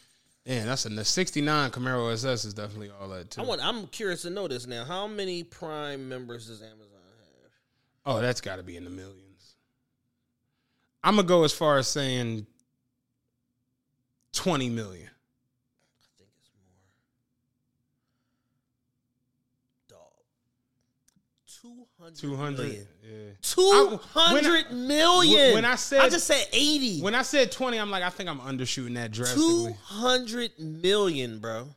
Man, 0.47 0.67
that's 0.67 0.85
a 0.85 0.91
the 0.91 1.05
'69 1.05 1.71
Camaro 1.71 2.13
SS 2.13 2.45
is 2.45 2.53
definitely 2.53 2.91
all 3.01 3.09
that 3.09 3.31
too. 3.31 3.41
I 3.41 3.45
want. 3.45 3.65
I'm 3.65 3.87
curious 3.87 4.23
to 4.23 4.31
know 4.31 4.47
this 4.47 4.67
now. 4.67 4.85
How 4.85 5.07
many 5.07 5.43
Prime 5.43 6.09
members 6.09 6.49
does 6.49 6.61
Amazon 6.61 6.81
have? 6.83 7.51
oh, 8.05 8.21
that's 8.21 8.43
got 8.43 8.57
to 8.57 8.63
be 8.63 8.77
in 8.77 8.85
the 8.85 8.91
millions. 8.91 9.55
I'm 11.03 11.17
gonna 11.17 11.27
go 11.27 11.45
as 11.45 11.53
far 11.55 11.79
as 11.79 11.89
saying 11.89 12.47
twenty 14.35 14.69
million. 14.69 15.09
I 15.09 16.07
think 16.19 16.29
it's 16.39 16.51
more. 19.89 19.99
Dog. 19.99 20.13
Two 21.63 21.87
hundred. 21.99 22.19
Two 22.19 22.37
hundred. 22.37 22.67
million. 22.67 22.87
Yeah. 23.15 23.31
Two 23.43 24.01
hundred 24.13 24.73
million. 24.73 25.55
when 25.55 25.65
I 25.65 25.77
said- 25.77 26.01
I 26.01 26.09
just 26.09 26.27
said 26.27 26.47
eighty. 26.53 27.01
When 27.01 27.15
I 27.15 27.23
said 27.23 27.53
twenty, 27.53 27.79
I'm 27.79 27.91
like, 27.91 28.03
I 28.03 28.11
think 28.11 28.29
I'm 28.29 28.41
undershooting 28.41 28.95
that 28.95 29.13
drastically. 29.13 29.45
Two 29.45 29.73
hundred 29.85 30.51
million, 30.59 31.39
bro. 31.39 31.69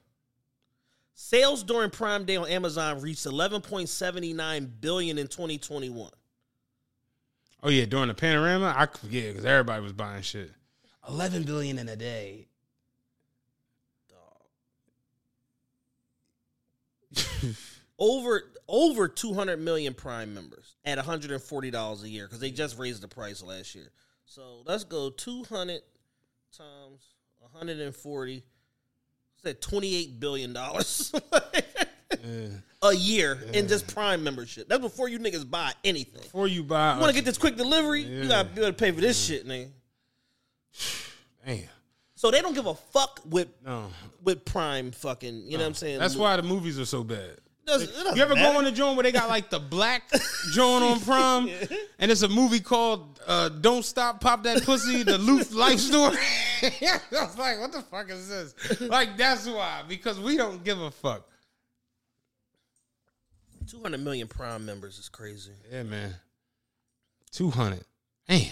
Sales 1.14 1.64
during 1.64 1.90
Prime 1.90 2.26
Day 2.26 2.38
on 2.38 2.48
Amazon 2.48 3.02
reached 3.02 3.26
eleven 3.26 3.62
point 3.62 3.90
seventy 3.90 4.34
nine 4.34 4.72
billion 4.80 5.18
in 5.18 5.28
twenty 5.28 5.58
twenty 5.58 5.90
one. 5.90 6.12
Oh 7.64 7.70
yeah, 7.70 7.86
during 7.86 8.08
the 8.08 8.14
panorama, 8.14 8.74
I 8.78 8.88
yeah, 9.10 9.30
because 9.30 9.46
everybody 9.46 9.82
was 9.84 9.94
buying 9.94 10.22
shit. 10.22 10.52
Eleven 11.08 11.44
billion 11.44 11.80
in 11.80 11.90
a 11.90 11.96
day. 11.96 12.48
Over 18.00 18.44
over 18.68 19.08
two 19.08 19.34
hundred 19.34 19.60
million 19.60 19.94
Prime 19.94 20.34
members 20.34 20.76
at 20.86 20.98
one 20.98 21.06
hundred 21.06 21.32
and 21.32 21.42
forty 21.42 21.72
dollars 21.72 22.04
a 22.04 22.10
year 22.10 22.26
because 22.26 22.40
they 22.40 22.52
just 22.52 22.78
raised 22.78 23.02
the 23.02 23.08
price 23.08 23.42
last 23.44 23.76
year. 23.76 23.92
So 24.26 24.62
let's 24.66 24.84
go 24.84 25.10
two 25.10 25.44
hundred 25.46 25.82
times 26.56 27.02
one 27.40 27.52
hundred 27.54 27.80
and 27.80 27.96
forty. 27.96 28.44
Said 29.44 29.62
twenty 29.62 29.96
eight 29.96 30.20
billion 30.20 30.52
dollars 30.52 31.14
a 32.82 32.94
year 32.96 33.40
in 33.54 33.68
just 33.68 33.94
Prime 33.94 34.24
membership. 34.24 34.68
That's 34.68 34.82
before 34.82 35.08
you 35.10 35.20
niggas 35.20 35.50
buy 35.50 35.74
anything. 35.84 36.24
Before 36.24 36.48
you 36.48 36.64
buy, 36.64 36.96
You 36.96 37.00
want 37.02 37.10
to 37.12 37.16
get 37.16 37.26
this 37.26 37.38
quick 37.38 37.56
delivery? 37.56 38.02
You 38.02 38.28
gotta 38.28 38.50
be 38.50 38.62
able 38.62 38.72
to 38.72 38.74
pay 38.74 38.92
for 38.92 39.00
this 39.02 39.24
shit, 39.24 39.48
nigga. 39.48 39.70
Damn. 41.46 41.60
So 42.16 42.32
they 42.32 42.42
don't 42.42 42.56
give 42.56 42.66
a 42.66 42.74
fuck 42.74 43.22
with 43.30 43.48
No. 43.64 43.88
with 44.24 44.44
Prime 44.44 44.92
fucking. 44.92 45.44
You 45.46 45.52
know 45.58 45.64
what 45.64 45.68
I'm 45.68 45.74
saying? 45.76 46.00
That's 46.00 46.16
why 46.16 46.36
the 46.36 46.44
movies 46.44 46.80
are 46.80 46.86
so 46.86 47.04
bad. 47.04 47.38
Doesn't- 47.68 47.94
doesn't 47.94 48.16
you 48.16 48.22
ever 48.24 48.34
matter. 48.36 48.52
go 48.54 48.58
on 48.58 48.64
the 48.64 48.72
joint 48.72 48.96
where 48.96 49.04
they 49.04 49.12
got 49.12 49.30
like 49.30 49.50
the 49.50 49.60
black 49.60 50.04
joint 50.54 50.84
on 50.84 51.00
prom, 51.02 51.50
and 52.00 52.10
it's 52.12 52.22
a 52.24 52.28
movie 52.30 52.60
called 52.62 53.20
uh, 53.28 53.50
"Don't 53.50 53.84
Stop, 53.84 54.22
Pop 54.22 54.44
That 54.44 54.64
Pussy," 54.64 55.04
the 55.04 55.18
Luke 55.18 55.48
life 55.54 55.80
story. 55.80 56.18
I 56.64 57.00
was 57.12 57.38
like, 57.38 57.60
what 57.60 57.72
the 57.72 57.82
fuck 57.84 58.10
is 58.10 58.28
this? 58.30 58.82
Like 58.82 59.18
that's 59.18 59.46
why 59.48 59.84
because 59.88 60.20
we 60.20 60.38
don't 60.38 60.64
give 60.64 60.80
a 60.82 60.90
fuck. 60.92 61.28
Two 63.70 63.82
hundred 63.82 64.00
million 64.02 64.28
Prime 64.28 64.66
members 64.66 64.98
is 64.98 65.10
crazy. 65.10 65.52
Yeah, 65.72 65.84
man. 65.84 66.16
Two 67.32 67.50
hundred. 67.52 67.84
Damn. 68.30 68.48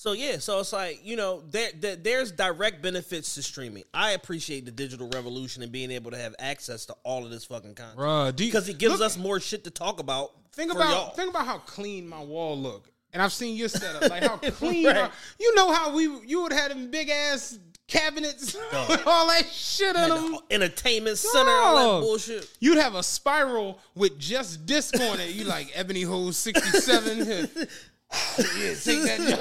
So 0.00 0.12
yeah, 0.12 0.38
so 0.38 0.60
it's 0.60 0.72
like 0.72 1.04
you 1.04 1.14
know 1.14 1.42
there, 1.50 1.68
there 1.78 1.94
there's 1.94 2.32
direct 2.32 2.80
benefits 2.80 3.34
to 3.34 3.42
streaming. 3.42 3.82
I 3.92 4.12
appreciate 4.12 4.64
the 4.64 4.70
digital 4.70 5.10
revolution 5.10 5.62
and 5.62 5.70
being 5.70 5.90
able 5.90 6.10
to 6.12 6.16
have 6.16 6.34
access 6.38 6.86
to 6.86 6.94
all 7.02 7.22
of 7.26 7.30
this 7.30 7.44
fucking 7.44 7.74
content 7.74 8.34
because 8.38 8.70
it 8.70 8.78
gives 8.78 8.94
look- 8.94 9.02
us 9.02 9.18
more 9.18 9.40
shit 9.40 9.64
to 9.64 9.70
talk 9.70 10.00
about. 10.00 10.30
Think 10.52 10.72
about 10.72 10.88
y'all. 10.88 11.10
think 11.10 11.28
about 11.28 11.44
how 11.44 11.58
clean 11.58 12.08
my 12.08 12.22
wall 12.22 12.58
look. 12.58 12.90
And 13.12 13.20
I've 13.20 13.30
seen 13.34 13.56
your 13.56 13.68
setup, 13.68 14.08
like 14.08 14.22
how 14.22 14.36
clean. 14.52 14.86
Right. 14.86 14.94
my- 14.96 15.10
you 15.38 15.54
know 15.54 15.70
how 15.70 15.94
we 15.94 16.04
you 16.26 16.44
would 16.44 16.54
have 16.54 16.70
them 16.70 16.90
big 16.90 17.10
ass 17.10 17.58
cabinets 17.86 18.54
with 18.88 19.06
all 19.06 19.26
that 19.26 19.44
shit 19.50 19.96
in 19.96 20.08
them. 20.08 20.38
entertainment 20.50 21.18
center, 21.18 21.50
all 21.50 21.98
that 22.00 22.06
bullshit. 22.06 22.48
You'd 22.58 22.78
have 22.78 22.94
a 22.94 23.02
spiral 23.02 23.80
with 23.94 24.18
just 24.18 24.64
disc 24.64 24.98
on 24.98 25.20
it. 25.20 25.34
You 25.34 25.44
like 25.44 25.70
Ebony 25.74 26.06
sixty 26.32 26.70
seven. 26.80 27.50
yeah, 28.12 28.74
take 28.74 29.02
that. 29.02 29.40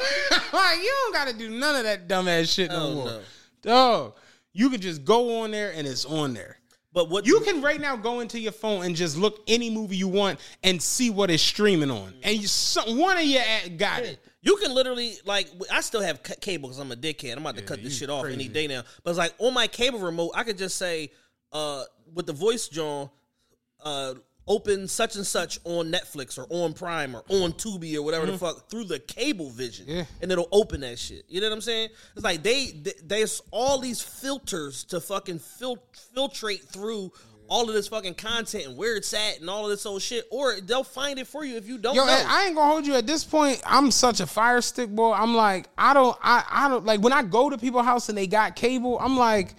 like 0.54 0.78
you 0.80 0.94
don't 1.04 1.14
got 1.14 1.28
to 1.28 1.34
do 1.34 1.50
none 1.50 1.76
of 1.76 1.84
that 1.84 2.08
dumbass 2.08 2.54
shit 2.54 2.70
no 2.70 2.76
Hell 2.80 2.94
more. 2.96 3.06
no. 3.06 3.22
Dog, 3.62 4.16
you 4.54 4.70
could 4.70 4.82
just 4.82 5.04
go 5.04 5.42
on 5.42 5.52
there 5.52 5.72
and 5.76 5.88
it's 5.88 6.06
on 6.06 6.34
there. 6.34 6.58
But 6.92 7.10
what 7.10 7.28
You 7.28 7.40
can 7.42 7.62
right 7.62 7.80
now 7.80 7.96
go 7.96 8.20
into 8.20 8.40
your 8.40 8.52
phone 8.52 8.84
and 8.84 8.96
just 8.96 9.16
look 9.16 9.42
any 9.48 9.70
movie 9.70 9.96
you 9.96 10.08
want 10.08 10.40
and 10.64 10.82
see 10.82 11.12
what 11.12 11.30
it's 11.30 11.44
streaming 11.44 11.92
on, 11.92 12.14
and 12.24 12.36
you, 12.42 12.48
some, 12.48 12.98
one 12.98 13.16
of 13.18 13.24
your 13.24 13.44
ad 13.44 13.78
got 13.78 14.02
it. 14.02 14.20
You 14.42 14.56
can 14.56 14.74
literally 14.74 15.14
like 15.26 15.48
I 15.72 15.82
still 15.82 16.02
have 16.02 16.20
c- 16.26 16.34
cable 16.42 16.70
because 16.70 16.80
I'm 16.80 16.92
a 16.92 16.96
dickhead. 16.96 17.34
I'm 17.34 17.40
about 17.40 17.58
to 17.58 17.62
cut 17.62 17.84
this 17.84 17.96
shit 17.98 18.10
off 18.10 18.26
any 18.26 18.48
day 18.48 18.66
now. 18.68 18.84
But 19.04 19.12
it's 19.12 19.20
like 19.20 19.34
on 19.38 19.54
my 19.54 19.68
cable 19.68 20.00
remote, 20.00 20.32
I 20.34 20.44
could 20.44 20.58
just 20.58 20.78
say 20.78 21.12
uh 21.52 21.84
with 22.14 22.26
the 22.26 22.34
voice 22.34 22.68
John, 22.70 23.10
uh 23.84 24.16
open 24.50 24.88
such 24.88 25.16
and 25.16 25.26
such 25.26 25.60
on 25.64 25.92
Netflix 25.92 26.38
or 26.38 26.48
on 26.50 26.74
Prime 26.74 27.16
or 27.16 27.24
on 27.30 27.54
Tubi 27.54 27.96
or 27.96 28.02
whatever 28.02 28.26
the 28.26 28.34
mm-hmm. 28.34 28.46
fuck 28.46 28.70
through 28.70 28.86
the 28.86 29.00
cable 29.00 29.52
vision, 29.52 29.86
Yeah. 29.88 30.06
and 30.22 30.32
it'll 30.32 30.50
open 30.52 30.82
that 30.82 31.00
shit. 31.00 31.24
You 31.30 31.40
know 31.40 31.48
what 31.48 31.56
I'm 31.56 31.62
saying? 31.62 31.90
It's 32.16 32.24
like 32.26 32.44
they, 32.44 32.66
th 32.66 32.96
there's 33.04 33.42
all 33.52 33.78
these 33.78 34.02
filters 34.02 34.84
to 34.86 35.00
fucking 35.00 35.40
fil- 35.40 35.84
filtrate 36.16 36.68
through. 36.68 37.14
All 37.52 37.68
of 37.68 37.74
this 37.74 37.88
fucking 37.88 38.14
content 38.14 38.68
and 38.68 38.78
where 38.78 38.96
it's 38.96 39.12
at 39.12 39.40
and 39.40 39.50
all 39.50 39.64
of 39.64 39.72
this 39.72 39.84
old 39.88 40.04
shit, 40.04 40.28
or 40.30 40.62
they'll 40.62 40.84
find 40.84 41.18
it 41.18 41.26
for 41.26 41.44
you 41.44 41.58
if 41.58 41.68
you 41.68 41.80
don't 41.80 41.96
Yo, 41.96 42.06
know. 42.06 42.24
I 42.28 42.46
ain't 42.46 42.56
gonna 42.56 42.72
hold 42.72 42.86
you 42.86 42.94
at 42.94 43.08
this 43.08 43.24
point. 43.24 43.60
I'm 43.66 43.90
such 43.90 44.20
a 44.20 44.28
fire 44.28 44.62
stick 44.62 44.92
boy. 44.92 45.14
I'm 45.14 45.34
like, 45.34 45.68
I 45.76 45.96
don't, 45.96 46.16
I, 46.22 46.44
I 46.48 46.70
don't 46.70 46.86
like 46.86 47.02
when 47.02 47.12
I 47.12 47.24
go 47.24 47.50
to 47.50 47.58
people's 47.58 47.86
house 47.86 48.08
and 48.08 48.16
they 48.16 48.28
got 48.28 48.56
cable. 48.56 49.00
I'm 49.00 49.18
like, 49.18 49.56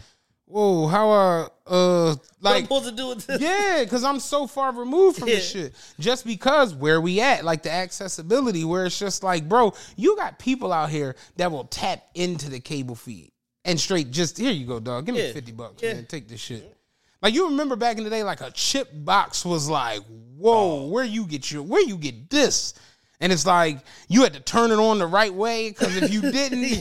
whoa, 0.51 0.87
how 0.89 1.11
uh, 1.11 1.49
uh, 1.67 2.15
what 2.15 2.19
I'm 2.19 2.19
like, 2.55 2.65
supposed 2.65 2.87
to 2.89 2.93
do 2.93 3.09
with 3.09 3.27
this? 3.27 3.41
yeah, 3.41 3.81
because 3.85 4.05
I'm 4.05 4.19
so 4.21 4.47
far 4.47 4.73
removed 4.73 5.19
from 5.19 5.29
this 5.29 5.51
shit. 5.51 5.75
Just 5.99 6.25
because 6.27 6.75
where 6.75 7.01
we 7.01 7.21
at, 7.21 7.45
like 7.45 7.63
the 7.63 7.71
accessibility, 7.73 8.65
where 8.65 8.87
it's 8.87 8.99
just 8.99 9.23
like, 9.23 9.49
bro, 9.49 9.73
you 9.97 10.17
got 10.17 10.39
people 10.39 10.73
out 10.73 10.91
here 10.91 11.17
that 11.37 11.51
will 11.53 11.65
tap 11.65 12.03
into 12.15 12.51
the 12.51 12.61
cable 12.61 12.95
feed 12.95 13.31
and 13.65 13.79
straight 13.79 14.11
just 14.11 14.39
here 14.39 14.51
you 14.53 14.67
go, 14.67 14.81
dog. 14.81 15.07
Give 15.07 15.15
me 15.15 15.27
Yeah. 15.27 15.33
fifty 15.33 15.53
bucks, 15.53 15.83
Yeah. 15.83 15.95
man. 15.95 16.07
Take 16.07 16.29
this 16.29 16.41
shit. 16.41 16.77
Like 17.23 17.35
you 17.35 17.49
remember 17.49 17.77
back 17.77 17.99
in 17.99 18.05
the 18.05 18.11
day, 18.11 18.23
like 18.25 18.41
a 18.41 18.51
chip 18.51 18.89
box 18.93 19.45
was 19.45 19.69
like, 19.69 20.01
whoa, 20.39 20.87
where 20.87 21.05
you 21.05 21.27
get 21.27 21.51
your, 21.53 21.63
where 21.63 21.83
you 21.87 21.97
get 21.99 22.31
this? 22.31 22.73
And 23.21 23.31
it's 23.31 23.45
like 23.45 23.79
you 24.09 24.23
had 24.23 24.33
to 24.33 24.41
turn 24.41 24.71
it 24.71 24.79
on 24.79 24.99
the 24.99 25.07
right 25.07 25.33
way 25.33 25.69
because 25.69 25.95
if 25.99 26.11
you 26.11 26.23
didn't, 26.33 26.61
you 26.61 26.81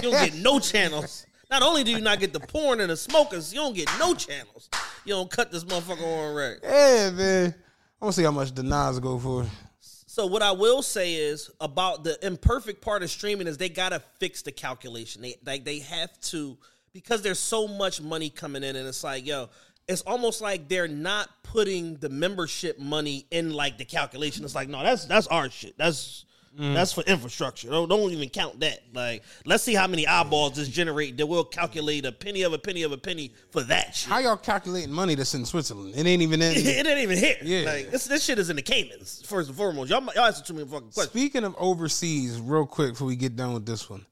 don't 0.00 0.12
get 0.12 0.34
no 0.36 0.60
channels. 0.60 1.25
Not 1.50 1.62
only 1.62 1.84
do 1.84 1.92
you 1.92 2.00
not 2.00 2.18
get 2.18 2.32
the 2.32 2.40
porn 2.40 2.80
and 2.80 2.90
the 2.90 2.96
smokers, 2.96 3.52
you 3.52 3.60
don't 3.60 3.74
get 3.74 3.88
no 3.98 4.14
channels. 4.14 4.68
You 5.04 5.14
don't 5.14 5.30
cut 5.30 5.52
this 5.52 5.64
motherfucker 5.64 6.02
on 6.02 6.34
right. 6.34 6.56
yeah, 6.62 7.10
man. 7.10 7.54
I 8.00 8.04
want 8.04 8.14
to 8.14 8.20
see 8.20 8.24
how 8.24 8.32
much 8.32 8.52
the 8.52 8.62
Nas 8.62 8.98
go 8.98 9.18
for. 9.18 9.46
So 9.80 10.26
what 10.26 10.42
I 10.42 10.50
will 10.50 10.82
say 10.82 11.14
is 11.14 11.50
about 11.60 12.02
the 12.02 12.18
imperfect 12.26 12.80
part 12.80 13.02
of 13.02 13.10
streaming 13.10 13.46
is 13.46 13.58
they 13.58 13.68
gotta 13.68 14.02
fix 14.18 14.42
the 14.42 14.50
calculation. 14.50 15.22
They 15.22 15.36
like 15.44 15.64
they 15.64 15.80
have 15.80 16.18
to 16.22 16.56
because 16.92 17.20
there's 17.20 17.38
so 17.38 17.68
much 17.68 18.00
money 18.00 18.30
coming 18.30 18.64
in, 18.64 18.76
and 18.76 18.88
it's 18.88 19.04
like 19.04 19.26
yo, 19.26 19.50
it's 19.86 20.00
almost 20.02 20.40
like 20.40 20.68
they're 20.68 20.88
not 20.88 21.28
putting 21.42 21.96
the 21.96 22.08
membership 22.08 22.78
money 22.78 23.26
in 23.30 23.52
like 23.52 23.76
the 23.76 23.84
calculation. 23.84 24.44
It's 24.44 24.54
like 24.54 24.70
no, 24.70 24.82
that's 24.82 25.04
that's 25.04 25.26
our 25.26 25.50
shit. 25.50 25.76
That's 25.76 26.24
Mm. 26.58 26.72
that's 26.74 26.92
for 26.92 27.02
infrastructure. 27.02 27.68
Don't, 27.68 27.88
don't 27.88 28.10
even 28.12 28.28
count 28.30 28.60
that. 28.60 28.78
Like 28.94 29.22
let's 29.44 29.62
see 29.62 29.74
how 29.74 29.86
many 29.86 30.06
eyeballs 30.06 30.54
this 30.56 30.68
generate. 30.68 31.16
That 31.18 31.26
we'll 31.26 31.44
calculate 31.44 32.06
a 32.06 32.12
penny 32.12 32.42
of 32.42 32.52
a 32.52 32.58
penny 32.58 32.82
of 32.82 32.92
a 32.92 32.96
penny 32.96 33.32
for 33.50 33.62
that 33.64 33.94
shit. 33.94 34.08
How 34.10 34.18
y'all 34.18 34.36
calculating 34.38 34.90
money 34.92 35.14
that's 35.14 35.34
in 35.34 35.44
Switzerland? 35.44 35.94
It 35.96 36.06
ain't 36.06 36.22
even 36.22 36.40
in. 36.40 36.52
it 36.56 36.86
ain't 36.86 36.98
even 36.98 37.18
here. 37.18 37.36
Yeah. 37.42 37.70
Like 37.70 37.90
this, 37.90 38.06
this 38.06 38.24
shit 38.24 38.38
is 38.38 38.48
in 38.48 38.56
the 38.56 38.62
Caymans 38.62 39.22
first 39.26 39.48
and 39.48 39.56
foremost. 39.56 39.90
Y'all, 39.90 40.02
y'all 40.14 40.24
answer 40.24 40.42
too 40.42 40.54
many 40.54 40.66
fucking 40.66 40.90
questions. 40.92 41.08
Speaking 41.10 41.44
of 41.44 41.54
overseas, 41.58 42.40
real 42.40 42.64
quick 42.64 42.92
before 42.92 43.08
we 43.08 43.16
get 43.16 43.36
done 43.36 43.52
with 43.52 43.66
this 43.66 43.90
one, 43.90 44.06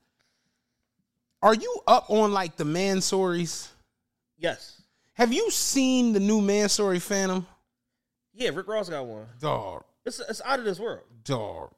are 1.43 1.55
you 1.55 1.81
up 1.87 2.11
on 2.11 2.33
like 2.33 2.57
the 2.57 2.65
Mansories? 2.65 3.69
Yes. 4.39 4.83
Have 5.15 5.33
you 5.33 5.51
seen 5.51 6.13
the 6.13 6.21
new 6.21 6.41
Mansory 6.41 7.01
Phantom? 7.01 7.47
Yeah, 8.35 8.51
Rick 8.51 8.67
Ross 8.69 8.89
got 8.89 9.07
one. 9.07 9.27
Dog, 9.41 9.85
It's 10.05 10.21
it's 10.21 10.43
out 10.45 10.59
of 10.59 10.65
this 10.65 10.81
world. 10.81 11.03
dog, 11.25 11.71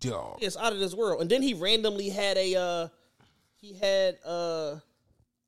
dog. 0.00 0.38
It's 0.40 0.56
out 0.56 0.72
of 0.72 0.78
this 0.78 0.94
world. 0.94 1.20
And 1.20 1.30
then 1.30 1.42
he 1.42 1.54
randomly 1.54 2.08
had 2.08 2.36
a 2.36 2.56
uh 2.56 2.88
he 3.60 3.74
had 3.74 4.18
uh 4.24 4.76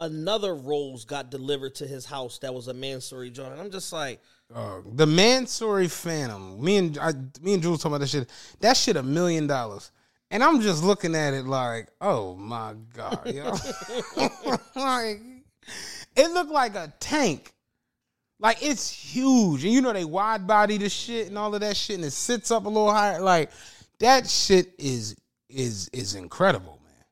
another 0.01 0.55
rose 0.55 1.05
got 1.05 1.31
delivered 1.31 1.75
to 1.77 1.87
his 1.87 2.05
house 2.05 2.39
that 2.39 2.53
was 2.55 2.69
a 2.69 2.75
Mansory 2.75 3.31
joint. 3.33 3.53
And 3.53 3.61
I'm 3.61 3.71
just 3.71 3.93
like, 3.93 4.21
Dog. 4.53 4.97
The 4.97 5.07
Mansory 5.07 5.89
Phantom. 5.89 6.63
Me 6.63 6.77
and 6.77 6.99
I, 6.99 7.13
me 7.41 7.55
and 7.55 7.63
Jules 7.63 7.79
talking 7.83 7.93
about 7.93 8.01
that 8.01 8.09
shit. 8.09 8.31
That 8.61 8.77
shit 8.77 8.97
a 8.97 9.03
million 9.03 9.47
dollars. 9.47 9.91
And 10.31 10.43
I'm 10.43 10.61
just 10.61 10.83
looking 10.83 11.15
at 11.15 11.33
it 11.33 11.47
like, 11.47 11.89
oh 12.01 12.35
my 12.35 12.75
god, 12.93 13.33
yo. 13.33 13.55
like, 14.77 15.21
it 16.17 16.31
looked 16.31 16.51
like 16.51 16.75
a 16.75 16.93
tank. 17.01 17.53
Like 18.41 18.63
it's 18.63 18.91
huge, 18.91 19.65
and 19.65 19.73
you 19.73 19.81
know 19.81 19.93
they 19.93 20.05
wide 20.05 20.47
body 20.47 20.77
the 20.77 20.89
shit 20.89 21.29
and 21.29 21.39
all 21.39 21.55
of 21.55 21.61
that 21.61 21.77
shit, 21.77 21.97
and 21.97 22.05
it 22.05 22.11
sits 22.11 22.51
up 22.51 22.67
a 22.67 22.69
little 22.69 22.93
higher. 22.93 23.21
Like 23.21 23.51
that 24.01 24.29
shit 24.29 24.75
is 24.79 25.17
is 25.49 25.89
is 25.93 26.15
incredible, 26.15 26.81
man. 26.85 27.05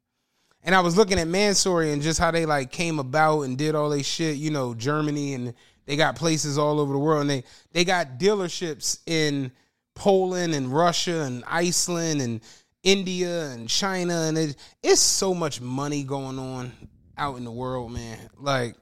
And 0.65 0.75
I 0.75 0.81
was 0.81 0.97
looking 0.97 1.19
at 1.19 1.29
Mansory 1.29 1.93
and 1.93 2.03
just 2.03 2.19
how 2.19 2.31
they 2.31 2.47
like 2.47 2.71
came 2.71 2.99
about 2.99 3.43
and 3.43 3.57
did 3.57 3.75
all 3.75 3.91
they 3.91 4.03
shit, 4.03 4.37
you 4.37 4.51
know, 4.51 4.75
Germany 4.75 5.35
and 5.35 5.55
they 5.87 5.97
got 5.97 6.17
places 6.17 6.59
all 6.59 6.81
over 6.81 6.93
the 6.93 6.99
world 6.99 7.23
and 7.23 7.31
they 7.31 7.45
they 7.73 7.85
got 7.85 8.19
dealerships 8.19 8.99
in 9.07 9.53
Poland 9.95 10.55
and 10.55 10.73
Russia 10.73 11.23
and 11.23 11.45
Iceland 11.47 12.21
and 12.21 12.41
India 12.83 13.51
and 13.51 13.69
China 13.69 14.23
and 14.23 14.37
it, 14.37 14.57
it's 14.83 15.01
so 15.01 15.35
much 15.35 15.61
money 15.61 16.03
going 16.03 16.39
on 16.39 16.73
out 17.17 17.37
in 17.37 17.45
the 17.45 17.53
world, 17.53 17.93
man. 17.93 18.19
Like 18.39 18.77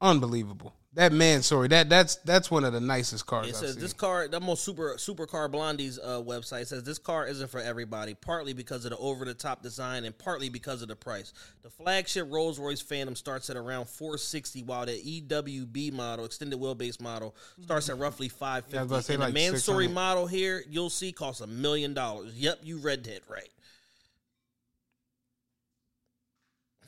unbelievable. 0.00 0.74
That 0.94 1.12
Mansory, 1.12 1.68
that 1.70 1.88
that's 1.88 2.16
that's 2.16 2.52
one 2.52 2.62
of 2.62 2.72
the 2.72 2.80
nicest 2.80 3.26
cars 3.26 3.48
it 3.48 3.50
I've 3.50 3.56
says 3.56 3.72
seen. 3.72 3.82
this 3.82 3.92
car, 3.92 4.28
the 4.28 4.38
most 4.38 4.62
super 4.62 4.94
Supercar 4.94 5.50
Blondie's 5.50 5.98
uh, 5.98 6.22
website 6.22 6.68
says 6.68 6.84
this 6.84 6.98
car 6.98 7.26
isn't 7.26 7.50
for 7.50 7.60
everybody, 7.60 8.14
partly 8.14 8.52
because 8.52 8.84
of 8.84 8.92
the 8.92 8.96
over 8.98 9.24
the 9.24 9.34
top 9.34 9.60
design 9.60 10.04
and 10.04 10.16
partly 10.16 10.48
because 10.48 10.82
of 10.82 10.88
the 10.88 10.94
price. 10.94 11.32
The 11.62 11.70
flagship 11.70 12.30
Rolls 12.30 12.60
Royce 12.60 12.80
Phantom 12.80 13.16
starts 13.16 13.50
at 13.50 13.56
around 13.56 13.88
460, 13.88 14.62
while 14.62 14.86
the 14.86 14.92
EWB 14.92 15.92
model, 15.92 16.24
extended 16.26 16.60
wheelbase 16.60 17.00
model, 17.00 17.34
starts 17.64 17.88
at 17.88 17.98
roughly 17.98 18.28
550. 18.28 18.74
Yeah, 18.74 18.80
I 18.80 18.82
was 18.84 18.90
about 18.90 18.96
to 18.98 19.02
say 19.02 19.14
and 19.14 19.22
the 19.22 19.26
like 19.26 19.34
Mansory 19.34 19.92
model 19.92 20.28
here, 20.28 20.62
you'll 20.70 20.90
see, 20.90 21.10
costs 21.10 21.40
a 21.40 21.48
million 21.48 21.92
dollars. 21.92 22.34
Yep, 22.34 22.60
you 22.62 22.78
read 22.78 23.02
that 23.04 23.22
right. 23.28 23.48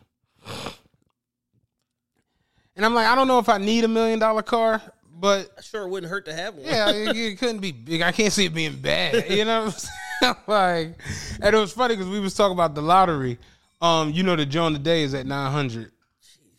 And 2.77 2.85
I'm 2.85 2.95
like, 2.95 3.07
I 3.07 3.15
don't 3.15 3.29
know 3.29 3.39
if 3.39 3.49
I 3.49 3.59
need 3.59 3.85
a 3.85 3.89
million 3.89 4.19
dollar 4.19 4.43
car, 4.43 4.81
but 5.17 5.51
Sure, 5.63 5.87
wouldn't 5.87 6.11
hurt 6.11 6.25
to 6.27 6.33
have 6.35 6.55
one. 6.55 6.65
yeah, 6.65 6.91
it, 6.91 7.17
it 7.17 7.39
couldn't 7.39 7.59
be 7.61 7.73
big. 7.73 8.03
I 8.03 8.11
can't 8.13 8.33
see 8.33 8.47
it 8.47 8.55
being 8.55 8.77
bad. 8.77 9.31
You 9.31 9.45
know 9.45 9.65
what 9.67 9.89
I'm 10.23 10.31
saying? 10.31 10.37
like, 10.47 11.01
and 11.41 11.55
it 11.55 11.59
was 11.59 11.73
funny 11.73 11.95
because 11.97 12.11
we 12.11 12.21
was 12.21 12.35
talking 12.35 12.55
about 12.55 12.75
the 12.75 12.83
lottery. 12.83 13.39
Um, 13.81 14.11
you 14.11 14.23
know, 14.23 14.35
the 14.37 14.47
John 14.47 14.73
today 14.73 15.03
is 15.03 15.15
at 15.15 15.27
900 15.27 15.93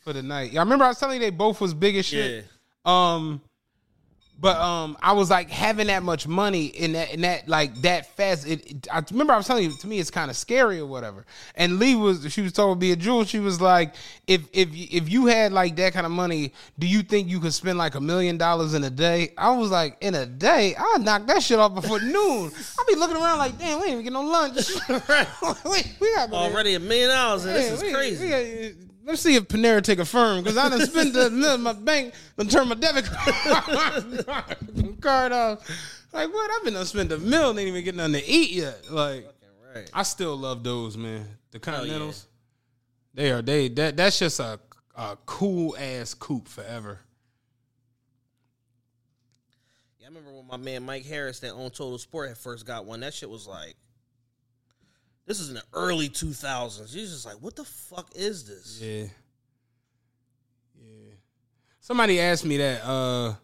for 0.00 0.12
the 0.12 0.22
night. 0.22 0.54
I 0.56 0.60
remember 0.60 0.84
I 0.84 0.88
was 0.88 0.98
telling 0.98 1.16
you 1.16 1.26
they 1.26 1.30
both 1.30 1.60
was 1.60 1.74
big 1.74 1.96
as 1.96 2.06
shit. 2.06 2.46
Um, 2.84 3.40
But 4.38 4.58
um, 4.58 4.98
I 5.00 5.12
was 5.12 5.30
like 5.30 5.48
having 5.48 5.86
that 5.86 6.02
much 6.02 6.28
money 6.28 6.66
in 6.66 6.92
that 6.92 7.14
in 7.14 7.22
that 7.22 7.48
like 7.48 7.74
that 7.82 8.14
fast. 8.16 8.46
It, 8.46 8.70
it- 8.70 8.88
I 8.92 9.02
remember 9.10 9.32
I 9.32 9.38
was 9.38 9.46
telling 9.46 9.64
you 9.64 9.74
to 9.78 9.86
me 9.86 9.98
it's 9.98 10.10
kind 10.10 10.30
of 10.30 10.36
scary 10.36 10.78
or 10.78 10.84
whatever. 10.84 11.24
And 11.54 11.78
Lee 11.78 11.94
was 11.94 12.30
she 12.30 12.42
was 12.42 12.52
told 12.52 12.76
to 12.76 12.78
be 12.78 12.92
a 12.92 12.96
jewel. 12.96 13.24
She 13.24 13.38
was 13.38 13.62
like, 13.62 13.94
if 14.26 14.42
if 14.52 14.68
if 14.72 15.08
you 15.10 15.24
had 15.24 15.52
like 15.54 15.76
that 15.76 15.94
kind 15.94 16.04
of 16.04 16.12
money, 16.12 16.52
do 16.78 16.86
you 16.86 17.02
think 17.02 17.28
you 17.28 17.40
could 17.40 17.54
spend 17.54 17.78
like 17.78 17.94
a 17.94 18.00
million 18.00 18.36
dollars 18.36 18.74
in 18.74 18.84
a 18.84 18.90
day? 18.90 19.32
I 19.38 19.56
was 19.56 19.70
like, 19.70 19.96
in 20.02 20.14
a 20.14 20.26
day, 20.26 20.74
I'll 20.78 20.98
knock 20.98 21.26
that 21.28 21.42
shit 21.42 21.58
off 21.58 21.74
before 21.74 21.98
noon. 22.02 22.50
I'll 22.78 22.86
be 22.86 22.94
looking 22.94 23.16
around 23.16 23.38
like, 23.38 23.58
damn, 23.58 23.78
we 23.80 23.86
ain't 23.86 23.92
even 23.92 24.04
get 24.04 24.12
no 24.12 24.22
lunch. 24.22 24.68
we, 25.64 25.82
we 25.98 26.14
got 26.14 26.30
Already 26.30 26.74
a 26.74 26.80
million 26.80 27.08
dollars, 27.08 27.46
and 27.46 27.56
this 27.56 27.72
is 27.72 27.82
we- 27.82 27.92
crazy. 27.94 28.24
we 28.24 28.30
got- 28.30 28.82
let's 29.06 29.22
see 29.22 29.36
if 29.36 29.44
Panera 29.44 29.82
take 29.82 29.98
Affirm 29.98 30.42
because 30.42 30.58
I 30.58 30.68
done 30.68 30.80
spent 30.80 31.14
the 31.14 31.58
my 31.58 31.72
bank, 31.72 32.12
done 32.36 32.48
turn 32.48 32.68
my 32.68 32.74
debit 32.74 33.06
card, 33.06 34.26
card 35.00 35.32
off. 35.32 35.70
Like 36.12 36.32
what? 36.32 36.50
I've 36.50 36.64
been 36.64 36.74
done 36.74 36.84
spent 36.84 37.12
a 37.12 37.18
mill, 37.18 37.50
and 37.50 37.58
ain't 37.58 37.68
even 37.68 37.84
getting 37.84 37.98
nothing 37.98 38.14
to 38.14 38.28
eat 38.28 38.50
yet. 38.50 38.90
Like 38.90 39.28
right. 39.74 39.90
I 39.94 40.02
still 40.02 40.36
love 40.36 40.62
those, 40.62 40.96
man. 40.96 41.26
The 41.52 41.60
Continentals, 41.60 42.26
they 43.14 43.30
are 43.30 43.40
they 43.40 43.68
that 43.68 43.96
that's 43.96 44.18
just 44.18 44.40
a 44.40 44.58
a 44.94 45.16
cool 45.24 45.76
ass 45.78 46.12
coupe 46.14 46.48
forever. 46.48 46.98
Yeah, 49.98 50.06
I 50.06 50.08
remember 50.08 50.32
when 50.32 50.46
my 50.46 50.56
man 50.56 50.82
Mike 50.82 51.06
Harris 51.06 51.40
that 51.40 51.52
owned 51.52 51.74
Total 51.74 51.98
Sport 51.98 52.28
had 52.28 52.38
first 52.38 52.66
got 52.66 52.84
one. 52.84 53.00
That 53.00 53.14
shit 53.14 53.30
was 53.30 53.46
like, 53.46 53.76
this 55.26 55.40
is 55.40 55.48
in 55.48 55.54
the 55.56 55.62
early 55.72 56.08
2000s. 56.08 56.92
He's 56.94 57.12
just 57.12 57.26
like, 57.26 57.36
what 57.36 57.56
the 57.56 57.64
fuck 57.64 58.10
is 58.14 58.46
this? 58.46 58.80
Yeah. 58.80 59.06
Yeah. 60.80 61.14
Somebody 61.80 62.20
asked 62.20 62.44
me 62.44 62.56
that 62.58 62.84
uh 62.84 63.34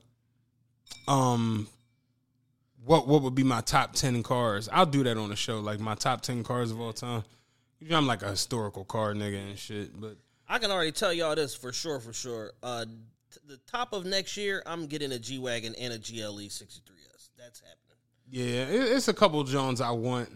um 1.09 1.66
what 2.84 3.06
what 3.09 3.22
would 3.22 3.34
be 3.34 3.42
my 3.42 3.60
top 3.60 3.92
10 3.94 4.22
cars. 4.22 4.68
I'll 4.72 4.86
do 4.86 5.02
that 5.04 5.16
on 5.16 5.28
the 5.28 5.36
show 5.36 5.60
like 5.60 5.80
my 5.80 5.94
top 5.94 6.22
10 6.22 6.44
cars 6.44 6.70
of 6.70 6.80
all 6.80 6.92
time. 6.92 7.24
You 7.80 7.88
know, 7.90 7.96
I'm 7.96 8.06
like 8.06 8.22
a 8.22 8.30
historical 8.30 8.84
car 8.84 9.12
nigga 9.12 9.50
and 9.50 9.59
shit, 9.59 10.00
but 10.00 10.16
I 10.48 10.59
can 10.59 10.70
already 10.70 10.92
tell 10.92 11.12
y'all 11.12 11.34
this 11.34 11.54
for 11.54 11.72
sure, 11.72 11.98
for 11.98 12.12
sure. 12.12 12.52
Uh, 12.62 12.84
t- 12.84 13.40
the 13.48 13.56
top 13.66 13.92
of 13.92 14.04
next 14.04 14.36
year, 14.36 14.62
I'm 14.66 14.86
getting 14.86 15.10
a 15.12 15.18
G 15.18 15.38
wagon 15.38 15.74
and 15.76 15.92
a 15.92 15.98
GLE 15.98 16.42
63s. 16.48 17.30
That's 17.36 17.60
happening. 17.60 17.96
yeah, 18.30 18.66
it, 18.66 18.92
it's 18.92 19.09
a 19.09 19.14
couple 19.14 19.42
Jones 19.42 19.80
I 19.80 19.90
want. 19.90 20.28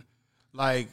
Like 0.53 0.89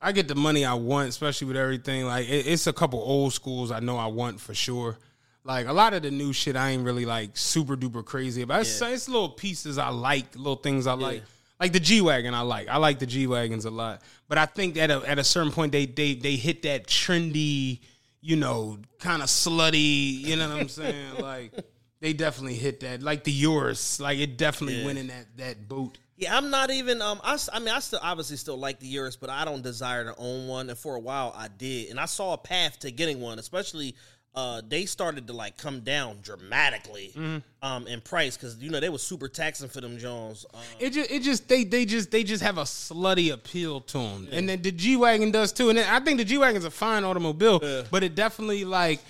I 0.00 0.12
get 0.12 0.28
the 0.28 0.34
money 0.34 0.64
I 0.64 0.74
want, 0.74 1.08
especially 1.08 1.48
with 1.48 1.56
everything. 1.56 2.04
Like 2.06 2.28
it, 2.28 2.46
it's 2.46 2.66
a 2.66 2.72
couple 2.72 3.00
old 3.00 3.32
schools 3.32 3.70
I 3.70 3.80
know 3.80 3.96
I 3.96 4.06
want 4.06 4.40
for 4.40 4.54
sure. 4.54 4.98
Like 5.44 5.66
a 5.68 5.72
lot 5.72 5.94
of 5.94 6.02
the 6.02 6.10
new 6.10 6.32
shit, 6.32 6.56
I 6.56 6.70
ain't 6.70 6.84
really 6.84 7.06
like 7.06 7.36
super 7.36 7.76
duper 7.76 8.04
crazy 8.04 8.42
about. 8.42 8.62
It's, 8.62 8.80
Yeah. 8.80 8.88
it's 8.88 9.08
little 9.08 9.28
pieces 9.30 9.78
I 9.78 9.88
like, 9.90 10.34
little 10.36 10.56
things 10.56 10.86
I 10.86 10.94
like. 10.94 11.18
Yeah. 11.18 11.24
Like 11.60 11.72
the 11.72 11.80
G 11.80 12.00
wagon, 12.02 12.34
I 12.34 12.40
like. 12.42 12.68
I 12.68 12.76
like 12.76 12.98
the 12.98 13.06
G 13.06 13.26
wagons 13.26 13.64
a 13.64 13.70
lot. 13.70 14.02
But 14.28 14.38
I 14.38 14.44
think 14.46 14.76
at 14.76 14.90
a 14.90 15.02
at 15.08 15.18
a 15.18 15.24
certain 15.24 15.52
point, 15.52 15.72
they 15.72 15.86
they 15.86 16.14
they 16.14 16.36
hit 16.36 16.62
that 16.62 16.86
trendy, 16.86 17.80
you 18.20 18.36
know, 18.36 18.78
kind 18.98 19.22
of 19.22 19.28
slutty. 19.28 20.20
You 20.20 20.36
know 20.36 20.48
what 20.50 20.60
I'm 20.60 20.68
saying? 20.68 21.14
like 21.20 21.52
they 22.00 22.12
definitely 22.12 22.56
hit 22.56 22.80
that. 22.80 23.00
Like 23.02 23.24
the 23.24 23.32
Urus, 23.32 23.98
like 24.00 24.18
it 24.18 24.36
definitely 24.36 24.80
Yeah. 24.80 24.84
went 24.86 24.98
in 24.98 25.06
that 25.06 25.26
that 25.38 25.68
boat. 25.68 25.96
Yeah, 26.18 26.36
I'm 26.36 26.48
not 26.50 26.70
even. 26.70 27.02
Um, 27.02 27.20
I, 27.22 27.38
I 27.52 27.58
mean, 27.58 27.68
I 27.68 27.78
still 27.80 28.00
obviously 28.02 28.36
still 28.38 28.56
like 28.56 28.80
the 28.80 28.86
Urus, 28.86 29.16
but 29.16 29.28
I 29.28 29.44
don't 29.44 29.62
desire 29.62 30.04
to 30.04 30.14
own 30.16 30.48
one. 30.48 30.70
And 30.70 30.78
for 30.78 30.94
a 30.94 31.00
while, 31.00 31.34
I 31.36 31.48
did, 31.48 31.90
and 31.90 32.00
I 32.00 32.06
saw 32.06 32.32
a 32.32 32.38
path 32.38 32.78
to 32.80 32.90
getting 32.90 33.20
one. 33.20 33.38
Especially, 33.38 33.94
uh, 34.34 34.62
they 34.66 34.86
started 34.86 35.26
to 35.26 35.34
like 35.34 35.58
come 35.58 35.80
down 35.80 36.18
dramatically, 36.22 37.42
um, 37.62 37.86
in 37.86 38.00
price 38.00 38.36
because 38.36 38.56
you 38.58 38.70
know 38.70 38.80
they 38.80 38.88
were 38.88 38.96
super 38.96 39.28
taxing 39.28 39.68
for 39.68 39.82
them 39.82 39.98
Jones. 39.98 40.46
Um, 40.54 40.60
It 40.78 40.90
just, 40.94 41.10
it 41.10 41.22
just, 41.22 41.48
they, 41.48 41.64
they 41.64 41.84
just, 41.84 42.10
they 42.10 42.24
just 42.24 42.42
have 42.42 42.56
a 42.56 42.62
slutty 42.62 43.30
appeal 43.32 43.80
to 43.82 43.98
them, 43.98 44.28
and 44.32 44.48
then 44.48 44.62
the 44.62 44.72
G 44.72 44.96
wagon 44.96 45.30
does 45.30 45.52
too. 45.52 45.68
And 45.68 45.76
then 45.76 45.86
I 45.88 46.00
think 46.00 46.16
the 46.16 46.24
G 46.24 46.38
wagon's 46.38 46.64
a 46.64 46.70
fine 46.70 47.04
automobile, 47.04 47.60
but 47.90 48.02
it 48.02 48.14
definitely 48.14 48.64
like, 48.64 49.00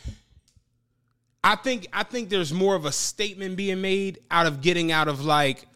I 1.45 1.55
think, 1.55 1.87
I 1.93 2.03
think 2.03 2.31
there's 2.31 2.53
more 2.53 2.75
of 2.75 2.85
a 2.85 2.93
statement 2.93 3.57
being 3.57 3.81
made 3.81 4.19
out 4.29 4.47
of 4.47 4.61
getting 4.61 4.91
out 4.91 5.07
of 5.07 5.25
like 5.25 5.67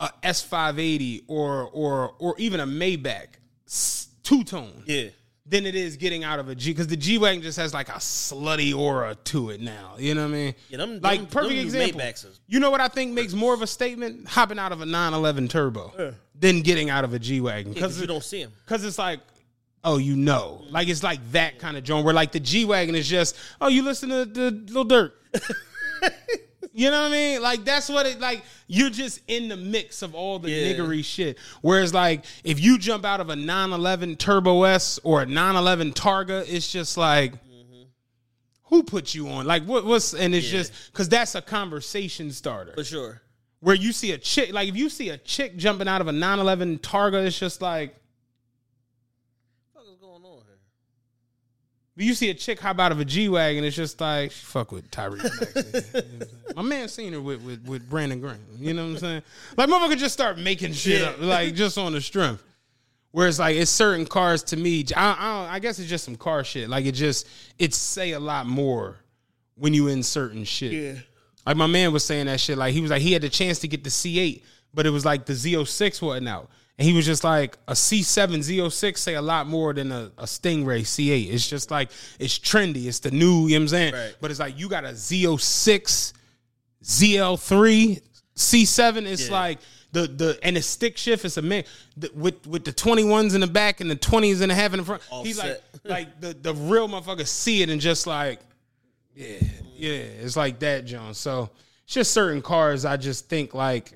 a 0.00 0.10
S 0.22 0.42
five 0.42 0.78
eighty 0.78 1.24
or 1.26 1.68
or 1.72 2.14
or 2.18 2.34
even 2.38 2.60
a 2.60 2.66
Maybach 2.66 3.26
two 4.22 4.44
tone 4.44 4.82
yeah, 4.86 5.08
than 5.46 5.64
it 5.66 5.74
is 5.74 5.96
getting 5.96 6.24
out 6.24 6.38
of 6.38 6.48
a 6.48 6.54
G 6.54 6.70
because 6.72 6.86
the 6.88 6.96
G 6.96 7.18
wagon 7.18 7.42
just 7.42 7.58
has 7.58 7.72
like 7.72 7.88
a 7.88 7.92
slutty 7.92 8.76
aura 8.76 9.14
to 9.14 9.50
it 9.50 9.60
now. 9.60 9.94
You 9.98 10.14
know 10.14 10.22
what 10.22 10.28
I 10.28 10.32
mean? 10.32 10.54
Yeah, 10.68 10.78
them- 10.78 11.00
like 11.00 11.20
them- 11.20 11.28
perfect 11.28 11.54
them 11.56 11.64
example. 11.64 12.00
Maybachs 12.00 12.38
You 12.46 12.60
know 12.60 12.70
what 12.70 12.80
I 12.80 12.88
think 12.88 13.12
makes 13.12 13.32
more 13.32 13.54
of 13.54 13.62
a 13.62 13.66
statement? 13.66 14.28
Hopping 14.28 14.58
out 14.58 14.72
of 14.72 14.80
a 14.80 14.86
911 14.86 15.48
turbo 15.48 16.14
than 16.38 16.60
getting 16.62 16.90
out 16.90 17.04
of 17.04 17.14
a 17.14 17.18
G 17.18 17.40
wagon 17.40 17.72
because 17.72 18.00
you 18.00 18.06
don't 18.06 18.24
see 18.24 18.42
them. 18.42 18.52
because 18.64 18.84
it's 18.84 18.98
like. 18.98 19.20
Oh, 19.88 19.98
you 19.98 20.16
know, 20.16 20.64
like 20.70 20.88
it's 20.88 21.04
like 21.04 21.20
that 21.30 21.60
kind 21.60 21.76
of 21.76 21.84
joint 21.84 22.04
where 22.04 22.14
like 22.14 22.32
the 22.32 22.40
G 22.40 22.64
wagon 22.64 22.96
is 22.96 23.08
just, 23.08 23.36
oh, 23.60 23.68
you 23.68 23.82
listen 23.84 24.08
to 24.08 24.24
the 24.24 24.50
Little 24.50 24.82
Dirt, 24.82 25.14
you 26.78 26.90
know 26.90 27.04
what 27.04 27.08
I 27.08 27.10
mean? 27.10 27.40
Like 27.40 27.64
that's 27.64 27.88
what 27.88 28.04
it 28.04 28.20
like. 28.20 28.44
You're 28.66 28.90
just 28.90 29.22
in 29.28 29.48
the 29.48 29.56
mix 29.56 30.02
of 30.02 30.14
all 30.14 30.38
the 30.38 30.50
Yeah. 30.50 30.74
niggery 30.74 31.02
shit. 31.02 31.38
Whereas 31.62 31.94
like 31.94 32.26
if 32.44 32.60
you 32.60 32.76
jump 32.76 33.06
out 33.06 33.18
of 33.18 33.30
a 33.30 33.36
911 33.36 34.16
Turbo 34.16 34.64
S 34.64 35.00
or 35.02 35.22
a 35.22 35.26
911 35.26 35.94
Targa, 35.94 36.44
it's 36.46 36.70
just 36.70 36.98
like 36.98 37.32
mm-hmm. 37.32 37.84
who 38.64 38.82
put 38.82 39.14
you 39.14 39.26
on? 39.28 39.46
Like 39.46 39.62
what 39.64 39.86
what's 39.86 40.12
and 40.12 40.34
it's 40.34 40.52
Yeah. 40.52 40.58
just 40.58 40.92
because 40.92 41.08
that's 41.08 41.34
a 41.34 41.40
conversation 41.40 42.30
starter. 42.30 42.74
For 42.74 42.84
sure. 42.84 43.22
Where 43.60 43.74
you 43.74 43.92
see 43.92 44.12
a 44.12 44.18
chick, 44.18 44.52
like 44.52 44.68
if 44.68 44.76
you 44.76 44.90
see 44.90 45.08
a 45.08 45.16
chick 45.16 45.56
jumping 45.56 45.88
out 45.88 46.02
of 46.02 46.08
a 46.08 46.12
911 46.12 46.80
Targa, 46.80 47.24
it's 47.26 47.38
just 47.38 47.62
like 47.62 47.96
What 49.72 49.86
is 49.90 49.96
going 49.96 50.22
on 50.24 50.42
here? 50.46 50.58
You 52.04 52.14
see 52.14 52.28
a 52.30 52.34
chick 52.34 52.60
hop 52.60 52.78
out 52.78 52.92
of 52.92 53.00
a 53.00 53.04
G 53.04 53.28
wagon, 53.28 53.64
it's 53.64 53.74
just 53.76 54.00
like 54.00 54.30
fuck 54.32 54.70
with 54.72 54.90
Tyrese 54.90 55.22
Maxey. 55.22 55.56
You 55.56 55.62
know 55.62 55.62
what 55.62 55.94
I'm 55.94 56.02
saying? 56.02 56.30
My 56.56 56.62
man 56.62 56.88
seen 56.88 57.12
her 57.14 57.20
with, 57.20 57.42
with 57.42 57.66
with 57.66 57.88
Brandon 57.88 58.20
Graham. 58.20 58.40
You 58.58 58.74
know 58.74 58.84
what 58.84 58.90
I'm 58.92 58.98
saying? 58.98 59.22
Like 59.56 59.68
motherfucker 59.68 59.96
just 59.96 60.12
start 60.12 60.38
making 60.38 60.72
shit 60.74 61.00
Yeah. 61.00 61.08
up, 61.08 61.20
like 61.20 61.54
just 61.54 61.78
on 61.78 61.92
the 61.92 62.00
strength. 62.00 62.42
Whereas 63.12 63.38
like 63.38 63.56
it's 63.56 63.70
certain 63.70 64.04
cars 64.04 64.42
to 64.44 64.56
me, 64.58 64.84
I, 64.94 65.12
I, 65.50 65.54
I 65.54 65.58
guess 65.58 65.78
it's 65.78 65.88
just 65.88 66.04
some 66.04 66.16
car 66.16 66.44
shit. 66.44 66.68
Like 66.68 66.84
it 66.84 66.92
just 66.92 67.26
it 67.58 67.72
say 67.72 68.12
a 68.12 68.20
lot 68.20 68.46
more 68.46 68.96
when 69.56 69.72
you 69.72 69.88
in 69.88 70.02
certain 70.02 70.44
shit. 70.44 70.72
Yeah. 70.72 71.00
Like 71.46 71.56
my 71.56 71.66
man 71.66 71.92
was 71.92 72.04
saying 72.04 72.26
that 72.26 72.40
shit. 72.40 72.58
Like 72.58 72.74
he 72.74 72.80
was 72.82 72.90
like 72.90 73.00
he 73.00 73.12
had 73.12 73.22
the 73.22 73.30
chance 73.30 73.60
to 73.60 73.68
get 73.68 73.84
the 73.84 73.90
C8, 73.90 74.42
but 74.74 74.84
it 74.84 74.90
was 74.90 75.04
like 75.06 75.24
the 75.24 75.32
Z06 75.32 76.02
wasn't 76.02 76.28
out. 76.28 76.50
And 76.78 76.86
he 76.86 76.92
was 76.92 77.06
just 77.06 77.24
like 77.24 77.56
a 77.66 77.72
C7 77.72 78.38
Z06 78.40 78.98
say 78.98 79.14
a 79.14 79.22
lot 79.22 79.46
more 79.46 79.72
than 79.72 79.90
a, 79.92 80.10
a 80.18 80.24
Stingray 80.24 80.82
C8. 80.82 81.32
It's 81.32 81.48
just 81.48 81.70
like 81.70 81.90
it's 82.18 82.38
trendy. 82.38 82.84
It's 82.86 82.98
the 82.98 83.10
new, 83.10 83.46
you 83.46 83.54
know 83.54 83.56
what 83.56 83.62
I'm 83.62 83.68
saying? 83.68 83.94
Right. 83.94 84.14
But 84.20 84.30
it's 84.30 84.40
like 84.40 84.58
you 84.58 84.68
got 84.68 84.84
a 84.84 84.88
Z06, 84.88 86.12
ZL3, 86.84 88.00
C7. 88.36 89.06
It's 89.06 89.26
Yeah. 89.28 89.32
like 89.32 89.58
the 89.92 90.06
the 90.06 90.38
and 90.42 90.56
the 90.56 90.62
stick 90.62 90.98
shift 90.98 91.24
is 91.24 91.38
a 91.38 91.42
man 91.42 91.64
with 92.14 92.46
with 92.46 92.64
the 92.64 92.72
21s 92.72 93.34
in 93.34 93.40
the 93.40 93.46
back 93.46 93.80
and 93.80 93.90
the 93.90 93.96
20s 93.96 94.42
in 94.42 94.50
the 94.50 94.54
half 94.54 94.72
in 94.74 94.80
the 94.80 94.84
front. 94.84 95.02
He's 95.22 95.38
like 95.38 95.62
like 95.84 96.20
the 96.20 96.34
the 96.34 96.52
real 96.54 96.88
motherfucker 96.88 97.26
see 97.26 97.62
it 97.62 97.70
and 97.70 97.80
just 97.80 98.06
like 98.06 98.40
yeah, 99.14 99.38
yeah, 99.74 99.90
it's 99.92 100.36
like 100.36 100.58
that, 100.58 100.84
John. 100.84 101.14
So 101.14 101.48
it's 101.84 101.94
just 101.94 102.12
certain 102.12 102.42
cars. 102.42 102.84
I 102.84 102.98
just 102.98 103.30
think 103.30 103.54
like, 103.54 103.92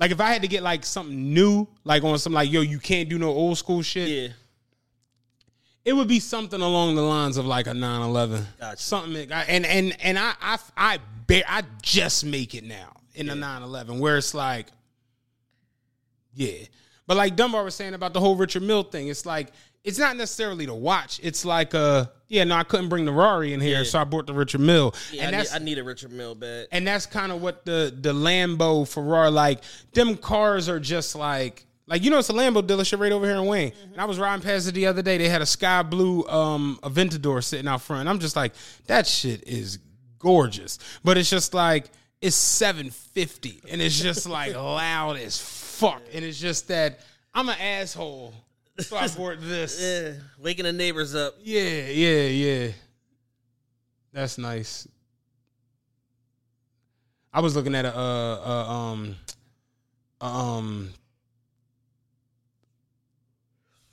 like 0.00 0.10
if 0.10 0.20
I 0.20 0.32
had 0.32 0.42
to 0.42 0.48
get 0.48 0.62
like 0.62 0.84
something 0.84 1.32
new, 1.34 1.68
like 1.84 2.02
on 2.02 2.18
some 2.18 2.32
like 2.32 2.50
yo, 2.50 2.62
you 2.62 2.78
can't 2.80 3.08
do 3.08 3.18
no 3.18 3.28
old 3.28 3.58
school 3.58 3.82
shit. 3.82 4.08
Yeah. 4.08 4.28
It 5.84 5.92
would 5.92 6.08
be 6.08 6.20
something 6.20 6.60
along 6.60 6.94
the 6.96 7.02
lines 7.02 7.36
of 7.36 7.46
like 7.46 7.66
a 7.66 7.74
911. 7.74 8.46
Gotcha. 8.58 8.82
Something 8.82 9.28
that- 9.28 9.48
and 9.48 9.64
and 9.66 9.96
and 10.02 10.18
I 10.18 10.34
I 10.40 10.58
I 10.76 10.98
bear 11.26 11.44
I 11.46 11.62
just 11.82 12.24
make 12.24 12.54
it 12.54 12.64
now 12.64 12.96
in 13.14 13.26
the 13.26 13.34
911 13.34 13.98
where 13.98 14.16
it's 14.16 14.34
like, 14.34 14.66
yeah. 16.34 16.64
But 17.06 17.16
like 17.16 17.36
Dunbar 17.36 17.64
was 17.64 17.74
saying 17.74 17.94
about 17.94 18.12
the 18.14 18.20
whole 18.20 18.36
Richard 18.36 18.62
Mille 18.62 18.84
thing, 18.84 19.08
it's 19.08 19.26
like 19.26 19.52
it's 19.84 19.98
not 19.98 20.16
necessarily 20.16 20.66
to 20.66 20.74
watch. 20.74 21.20
It's 21.22 21.44
like 21.44 21.74
uh 21.74 22.06
yeah, 22.30 22.44
no, 22.44 22.54
I 22.56 22.62
couldn't 22.62 22.88
bring 22.88 23.04
the 23.04 23.12
Rari 23.12 23.52
in 23.52 23.60
here, 23.60 23.78
Yeah. 23.78 23.84
so 23.84 23.98
I 23.98 24.04
bought 24.04 24.26
the 24.26 24.32
Richard 24.32 24.62
Mille. 24.62 24.94
Yeah, 25.12 25.24
and 25.26 25.36
I, 25.36 25.38
that's 25.40 25.52
need, 25.52 25.60
I 25.60 25.64
need 25.64 25.78
a 25.78 25.84
Richard 25.84 26.12
Mille 26.12 26.34
bed. 26.34 26.68
and 26.72 26.86
that's 26.86 27.04
kind 27.04 27.30
of 27.32 27.42
what 27.42 27.64
the 27.66 27.94
the 28.00 28.12
Lambo 28.14 28.88
Ferrari 28.88 29.30
like. 29.30 29.60
Them 29.92 30.16
cars 30.16 30.68
are 30.70 30.80
just 30.80 31.14
like 31.14 31.66
like 31.86 32.02
you 32.04 32.10
know 32.10 32.18
it's 32.18 32.30
a 32.30 32.32
Lambo 32.32 32.62
dealership 32.62 33.00
right 33.00 33.12
over 33.12 33.26
here 33.26 33.36
in 33.36 33.44
Wayne. 33.46 33.72
And 33.92 34.00
I 34.00 34.04
was 34.06 34.18
riding 34.18 34.42
past 34.42 34.68
it 34.68 34.72
the 34.72 34.86
other 34.86 35.02
day. 35.02 35.18
They 35.18 35.28
had 35.28 35.42
a 35.42 35.46
sky 35.46 35.82
blue 35.82 36.24
um 36.28 36.78
Aventador 36.82 37.42
sitting 37.44 37.66
out 37.68 37.82
front. 37.82 38.08
I'm 38.08 38.20
just 38.20 38.36
like 38.36 38.52
that 38.86 39.06
shit 39.06 39.46
is 39.46 39.78
gorgeous, 40.20 40.78
but 41.04 41.18
it's 41.18 41.28
just 41.30 41.52
like 41.52 41.86
it's 42.20 42.36
750 42.36 43.62
and 43.70 43.80
it's 43.82 43.98
just 44.00 44.28
like 44.28 44.54
loud 44.54 45.16
as 45.16 45.38
fuck. 45.40 46.02
And 46.12 46.24
it's 46.24 46.38
just 46.38 46.68
that 46.68 47.00
I'm 47.34 47.48
an 47.48 47.56
asshole, 47.58 48.34
so 48.82 48.96
I 48.96 49.08
bought 49.08 49.40
this. 49.40 49.80
Yeah, 49.80 50.12
waking 50.38 50.64
the 50.64 50.72
neighbors 50.72 51.14
up. 51.14 51.34
Yeah, 51.42 51.86
yeah, 51.88 52.22
yeah. 52.26 52.72
That's 54.12 54.38
nice. 54.38 54.88
I 57.32 57.40
was 57.40 57.54
looking 57.54 57.74
at 57.74 57.84
a, 57.84 57.96
uh 57.96 58.40
uh 58.44 58.72
um 58.72 59.16
a, 60.20 60.26
um 60.26 60.90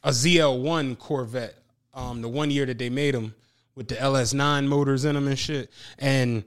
a 0.04 0.10
ZL1 0.10 0.98
Corvette. 0.98 1.56
Um, 1.94 2.22
the 2.22 2.30
one 2.30 2.52
year 2.52 2.66
that 2.66 2.78
they 2.78 2.90
made 2.90 3.16
them 3.16 3.34
with 3.76 3.88
the 3.88 3.96
LS9 3.96 4.68
motors 4.68 5.04
in 5.04 5.16
them 5.16 5.28
and 5.28 5.38
shit. 5.38 5.72
And 5.98 6.44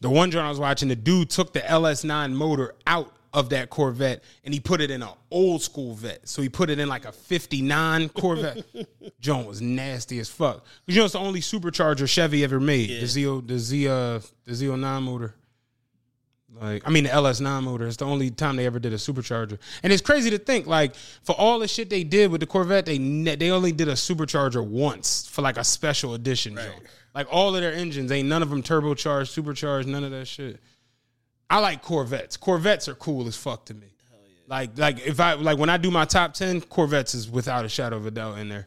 the 0.00 0.08
one 0.08 0.30
joint 0.30 0.46
I 0.46 0.48
was 0.48 0.60
watching, 0.60 0.88
the 0.88 0.96
dude 0.96 1.30
took 1.30 1.52
the 1.52 1.60
LS9 1.60 2.32
motor 2.32 2.74
out 2.86 3.12
of 3.34 3.50
that 3.50 3.68
Corvette 3.68 4.22
and 4.44 4.54
he 4.54 4.60
put 4.60 4.80
it 4.80 4.90
in 4.90 5.02
an 5.02 5.10
old 5.30 5.60
school 5.60 5.94
vet. 5.94 6.26
So 6.26 6.40
he 6.40 6.48
put 6.48 6.70
it 6.70 6.78
in 6.78 6.88
like 6.88 7.04
a 7.04 7.12
59 7.12 8.08
Corvette. 8.10 8.64
Joint 9.20 9.46
was 9.46 9.60
nasty 9.60 10.20
as 10.20 10.30
fuck. 10.30 10.64
You 10.86 10.96
know, 10.96 11.04
it's 11.04 11.12
the 11.12 11.18
only 11.18 11.40
supercharger 11.40 12.08
Chevy 12.08 12.44
ever 12.44 12.60
made. 12.60 12.88
The 12.88 13.06
Z 13.06 13.42
the 13.44 13.58
Z 13.58 13.88
uh 13.88 13.92
the 14.44 14.52
Z09 14.52 15.02
motor. 15.02 15.34
Like, 16.60 16.86
I 16.86 16.90
mean, 16.90 17.02
the 17.02 17.10
LS9 17.10 17.64
motor. 17.64 17.86
It's 17.88 17.96
the 17.96 18.04
only 18.04 18.30
time 18.30 18.54
they 18.54 18.66
ever 18.66 18.78
did 18.78 18.92
a 18.92 18.96
supercharger, 18.96 19.58
and 19.82 19.92
it's 19.92 20.02
crazy 20.02 20.30
to 20.30 20.38
think 20.38 20.68
like 20.68 20.94
for 20.94 21.34
all 21.34 21.58
the 21.58 21.66
shit 21.66 21.90
they 21.90 22.04
did 22.04 22.30
with 22.30 22.40
the 22.40 22.46
Corvette, 22.46 22.86
they 22.86 22.96
ne- 22.96 23.34
they 23.34 23.50
only 23.50 23.72
did 23.72 23.88
a 23.88 23.94
supercharger 23.94 24.64
once 24.64 25.26
for 25.26 25.42
like 25.42 25.56
a 25.58 25.64
special 25.64 26.14
edition. 26.14 26.54
joint. 26.54 26.82
Like 27.12 27.26
all 27.30 27.56
of 27.56 27.60
their 27.60 27.72
engines, 27.72 28.12
ain't 28.12 28.28
none 28.28 28.42
of 28.42 28.50
them 28.50 28.62
turbocharged, 28.62 29.28
supercharged, 29.28 29.88
none 29.88 30.04
of 30.04 30.12
that 30.12 30.26
shit. 30.26 30.60
I 31.54 31.58
like 31.58 31.82
Corvettes. 31.82 32.36
Corvettes 32.36 32.88
are 32.88 32.96
cool 32.96 33.28
as 33.28 33.36
fuck 33.36 33.64
to 33.66 33.74
me. 33.74 33.86
Like 34.48 34.76
like 34.76 35.06
if 35.06 35.20
I 35.20 35.34
like 35.34 35.56
when 35.56 35.70
I 35.70 35.76
do 35.76 35.88
my 35.88 36.04
top 36.04 36.34
ten, 36.34 36.60
Corvettes 36.60 37.14
is 37.14 37.30
without 37.30 37.64
a 37.64 37.68
shadow 37.68 37.96
of 37.96 38.06
a 38.06 38.10
doubt 38.10 38.38
in 38.38 38.48
there. 38.48 38.66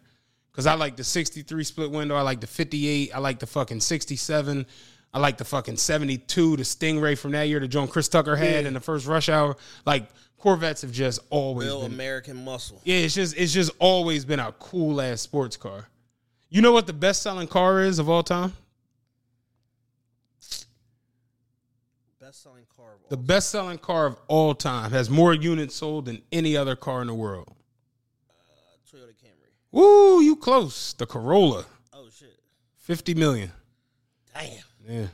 Cause 0.54 0.66
I 0.66 0.74
like 0.76 0.96
the 0.96 1.04
63 1.04 1.66
split 1.66 1.92
window, 1.92 2.16
I 2.16 2.22
like 2.22 2.40
the 2.40 2.48
58, 2.48 3.12
I 3.14 3.20
like 3.20 3.38
the 3.38 3.46
fucking 3.46 3.80
67, 3.82 4.66
I 5.14 5.20
like 5.20 5.38
the 5.38 5.46
fucking 5.46 5.78
72, 5.78 6.56
the 6.56 6.64
Stingray 6.64 7.16
from 7.16 7.34
that 7.34 7.44
year 7.44 7.60
that 7.60 7.68
John 7.68 7.88
Chris 7.88 8.08
Tucker 8.08 8.36
had 8.36 8.66
in 8.66 8.74
the 8.74 8.80
first 8.80 9.06
rush 9.06 9.30
hour. 9.30 9.56
Like 9.86 10.08
Corvettes 10.38 10.82
have 10.82 10.92
just 10.94 11.20
always 11.30 11.68
Real 11.68 11.82
been 11.82 11.92
American 11.92 12.44
muscle. 12.46 12.82
Yeah, 12.86 13.00
it's 13.00 13.14
just 13.14 13.36
it's 13.36 13.52
just 13.52 13.72
always 13.80 14.24
been 14.24 14.40
a 14.40 14.54
cool 14.54 15.02
ass 15.02 15.20
sports 15.20 15.58
car. 15.58 15.90
You 16.50 16.62
know 16.62 16.72
what 16.72 16.88
the 16.88 16.94
best 16.94 17.22
selling 17.22 17.50
car 17.50 17.82
is 17.82 18.00
of 18.00 18.10
all 18.10 18.24
time? 18.24 18.54
Best 22.28 22.44
selling 22.44 22.64
car 22.66 22.66
of 22.66 22.67
all. 22.67 22.67
The 23.10 23.18
best 23.18 23.50
selling 23.50 23.78
car 23.78 24.06
of 24.06 24.18
all 24.28 24.54
time 24.54 24.92
has 24.92 25.10
more 25.10 25.34
units 25.34 25.76
sold 25.76 26.06
than 26.06 26.22
any 26.32 26.58
other 26.58 26.76
car 26.76 27.02
in 27.02 27.08
the 27.08 27.14
world. 27.14 27.54
Uh, 28.30 28.34
Toyota 28.98 29.12
Camry. 29.12 29.50
Woo, 29.72 30.22
you 30.22 30.36
close. 30.36 30.94
The 30.98 31.06
Corolla, 31.06 31.66
Oh 31.94 32.08
shit. 32.14 32.38
50 32.80 33.14
million. 33.14 33.52
Damn. 34.34 34.52
Yeah. 34.88 35.08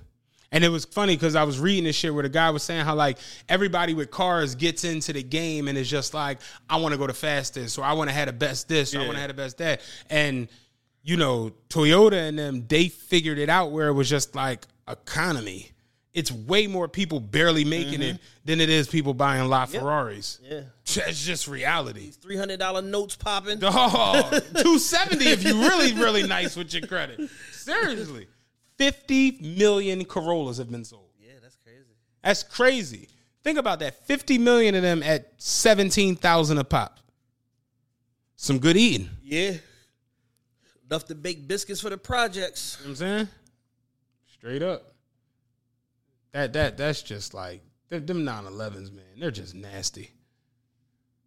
And 0.52 0.64
it 0.64 0.70
was 0.70 0.86
funny 0.86 1.16
because 1.16 1.36
I 1.36 1.44
was 1.44 1.60
reading 1.60 1.86
this 1.86 1.96
shit 1.96 2.14
where 2.14 2.22
the 2.22 2.30
guy 2.30 2.52
was 2.52 2.62
saying 2.62 2.86
how 2.86 2.94
like 2.94 3.18
everybody 3.50 3.96
with 3.96 4.12
cars 4.12 4.54
gets 4.54 4.84
into 4.84 5.12
the 5.12 5.24
game 5.24 5.68
and 5.68 5.76
it's 5.76 5.90
just 5.90 6.14
like 6.14 6.40
I 6.70 6.78
want 6.78 6.94
to 6.94 6.98
go 7.00 7.08
the 7.08 7.14
fastest 7.14 7.80
or 7.80 7.84
I 7.84 7.94
want 7.94 8.12
to 8.12 8.14
have 8.16 8.28
the 8.28 8.34
best 8.34 8.70
this 8.70 8.94
or 8.94 9.00
I 9.00 9.06
want 9.06 9.14
to 9.14 9.20
have 9.22 9.30
the 9.30 9.34
best 9.34 9.58
that. 9.58 9.82
And 10.12 10.48
you 11.02 11.18
know, 11.18 11.54
Toyota 11.70 12.30
and 12.30 12.38
them 12.38 12.66
they 12.68 12.88
figured 12.88 13.40
it 13.40 13.50
out 13.50 13.72
where 13.72 13.88
it 13.88 13.94
was 13.94 14.08
just 14.08 14.36
like 14.36 14.66
economy. 14.88 15.72
It's 16.14 16.32
way 16.32 16.68
more 16.68 16.88
people 16.88 17.20
barely 17.20 17.66
making 17.66 18.04
it 18.04 18.16
mm-hmm. 18.16 18.46
than 18.46 18.62
it 18.62 18.70
is 18.70 18.88
people 18.88 19.16
buying 19.16 19.50
La 19.50 19.66
Ferraris. 19.66 20.40
Yeah. 20.44 20.62
It's 20.86 21.26
just 21.26 21.48
reality. 21.48 22.12
Three 22.12 22.38
hundred 22.38 22.60
dollar 22.60 22.84
notes 22.84 23.16
popping. 23.16 23.58
Oh, 23.64 24.30
270 24.30 25.26
if 25.26 25.44
you 25.44 25.60
really, 25.60 25.94
really 25.94 26.28
nice 26.28 26.56
with 26.56 26.72
your 26.72 26.86
credit. 26.86 27.20
Seriously. 27.52 28.28
50 28.78 29.40
million 29.58 30.06
Corollas 30.06 30.58
have 30.58 30.70
been 30.70 30.84
sold. 30.84 31.10
Yeah, 31.20 31.34
that's 31.42 31.58
crazy. 31.64 31.96
That's 32.24 32.44
crazy. 32.44 33.10
Think 33.44 33.58
about 33.58 33.80
that. 33.80 34.06
50 34.06 34.38
million 34.38 34.76
of 34.76 34.84
them 34.84 35.02
at 35.04 35.34
17,000 35.38 36.58
a 36.58 36.64
pop. 36.64 37.00
Some 38.36 38.60
good 38.60 38.78
eating. 38.78 39.10
Yeah. 39.24 39.54
Enough 40.90 41.06
to 41.06 41.16
bake 41.16 41.48
biscuits 41.48 41.82
for 41.82 41.90
the 41.90 41.98
projects. 41.98 42.78
You 42.80 42.86
know 42.86 42.92
what 42.92 43.02
I'm 43.02 43.18
saying? 43.18 43.28
Straight 44.28 44.62
up. 44.62 44.93
That 46.34 46.54
that 46.54 46.78
that's 46.78 47.02
just 47.02 47.34
like 47.34 47.62
them 47.90 48.06
them 48.06 48.26
911s, 48.26 48.92
man. 48.92 49.06
They're 49.18 49.32
just 49.32 49.56
nasty. 49.56 50.12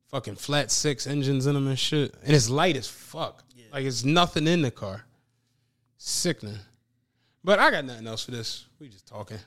Fucking 0.09 0.37
flat 0.37 0.71
six 0.71 1.07
engines 1.07 1.47
in 1.47 1.55
them 1.55 1.67
and 1.67 1.79
shit. 1.79 2.15
And 2.25 2.35
it's 2.35 2.51
light 2.51 2.77
as 2.77 2.89
fuck. 2.89 3.43
Like 3.73 3.85
it's 3.85 4.05
nothing 4.05 4.47
in 4.47 4.63
the 4.63 4.71
car. 4.71 5.05
Sickening. 5.99 6.59
But 7.43 7.59
I 7.59 7.71
got 7.71 7.85
nothing 7.85 8.07
else 8.07 8.25
for 8.25 8.31
this. 8.31 8.67
We 8.79 8.89
just 8.89 9.07
talking. 9.07 9.39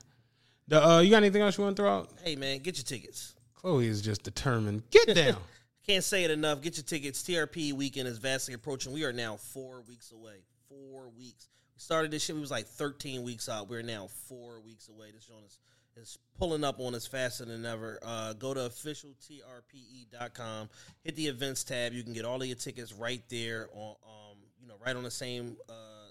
The 0.68 0.86
uh 0.86 1.00
you 1.00 1.10
got 1.10 1.18
anything 1.18 1.42
else 1.42 1.58
you 1.58 1.64
want 1.64 1.76
to 1.76 1.82
throw 1.82 1.92
out? 1.92 2.10
Hey 2.24 2.36
man, 2.36 2.60
get 2.60 2.78
your 2.78 2.84
tickets. 2.84 3.36
Chloe 3.54 3.88
is 3.88 4.02
just 4.02 4.24
determined. 4.24 4.84
Get 4.92 5.08
down. 5.16 5.38
Can't 5.86 6.04
say 6.04 6.24
it 6.24 6.32
enough. 6.32 6.62
Get 6.62 6.78
your 6.78 6.84
tickets. 6.84 7.24
TRP 7.24 7.74
weekend 7.74 8.08
is 8.08 8.18
vastly 8.18 8.54
approaching. 8.54 8.94
We 8.94 9.04
are 9.04 9.12
now 9.14 9.38
four 9.38 9.82
weeks 9.88 10.12
away. 10.12 10.44
Four 10.70 11.10
weeks. 11.18 11.48
Started 11.80 12.12
this 12.12 12.24
shit. 12.26 12.36
We 12.36 12.42
was 12.42 12.52
like 12.52 12.68
13 12.68 13.24
weeks 13.24 13.48
out. 13.48 13.70
We're 13.70 13.82
now 13.82 14.10
four 14.28 14.60
weeks 14.66 14.90
away. 14.90 15.12
This 15.14 15.24
joint 15.24 15.46
is, 15.46 15.58
is 15.96 16.18
pulling 16.38 16.66
up 16.66 16.82
on 16.82 16.94
us 16.94 17.08
faster 17.08 17.46
than 17.46 17.66
ever. 17.66 17.98
Uh, 18.04 18.34
go 18.34 18.54
to 18.54 18.60
officialtrpe.com. 18.60 20.70
Hit 21.06 21.16
the 21.16 21.28
events 21.28 21.64
tab. 21.64 21.94
You 21.94 22.04
can 22.04 22.12
get 22.12 22.26
all 22.26 22.42
of 22.42 22.46
your 22.46 22.58
tickets 22.58 22.92
right 22.92 23.24
there 23.30 23.70
on, 23.74 23.96
um, 24.06 24.40
you 24.62 24.68
know, 24.68 24.76
right 24.86 24.94
on 24.94 25.04
the 25.04 25.12
same, 25.12 25.56
uh, 25.70 26.10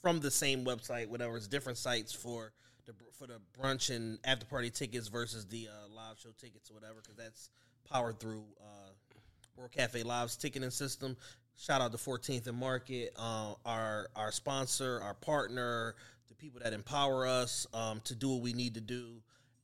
from 0.00 0.20
the 0.20 0.30
same 0.30 0.64
website. 0.64 1.08
Whatever. 1.08 1.36
It's 1.36 1.48
different 1.48 1.76
sites 1.76 2.14
for 2.14 2.54
the 2.86 2.94
for 3.18 3.26
the 3.26 3.42
brunch 3.60 3.94
and 3.94 4.18
after 4.24 4.46
party 4.46 4.70
tickets 4.70 5.08
versus 5.08 5.44
the 5.44 5.68
uh, 5.68 5.72
live 5.94 6.18
show 6.18 6.30
tickets 6.40 6.70
or 6.70 6.74
whatever. 6.74 7.02
Because 7.02 7.16
that's 7.16 7.50
powered 7.84 8.18
through. 8.18 8.44
Uh, 8.58 8.92
World 9.60 9.72
Cafe 9.72 10.02
Live's 10.02 10.36
ticketing 10.36 10.70
system. 10.70 11.16
Shout 11.60 11.82
out 11.82 11.92
to 11.92 11.98
14th 11.98 12.46
and 12.46 12.56
Market, 12.56 13.12
uh, 13.18 13.52
our 13.66 14.08
our 14.16 14.32
sponsor, 14.32 14.98
our 15.04 15.12
partner, 15.12 15.94
the 16.28 16.34
people 16.34 16.58
that 16.64 16.72
empower 16.72 17.26
us 17.26 17.66
um, 17.74 18.00
to 18.04 18.14
do 18.14 18.30
what 18.30 18.40
we 18.40 18.54
need 18.54 18.76
to 18.76 18.80
do 18.80 19.20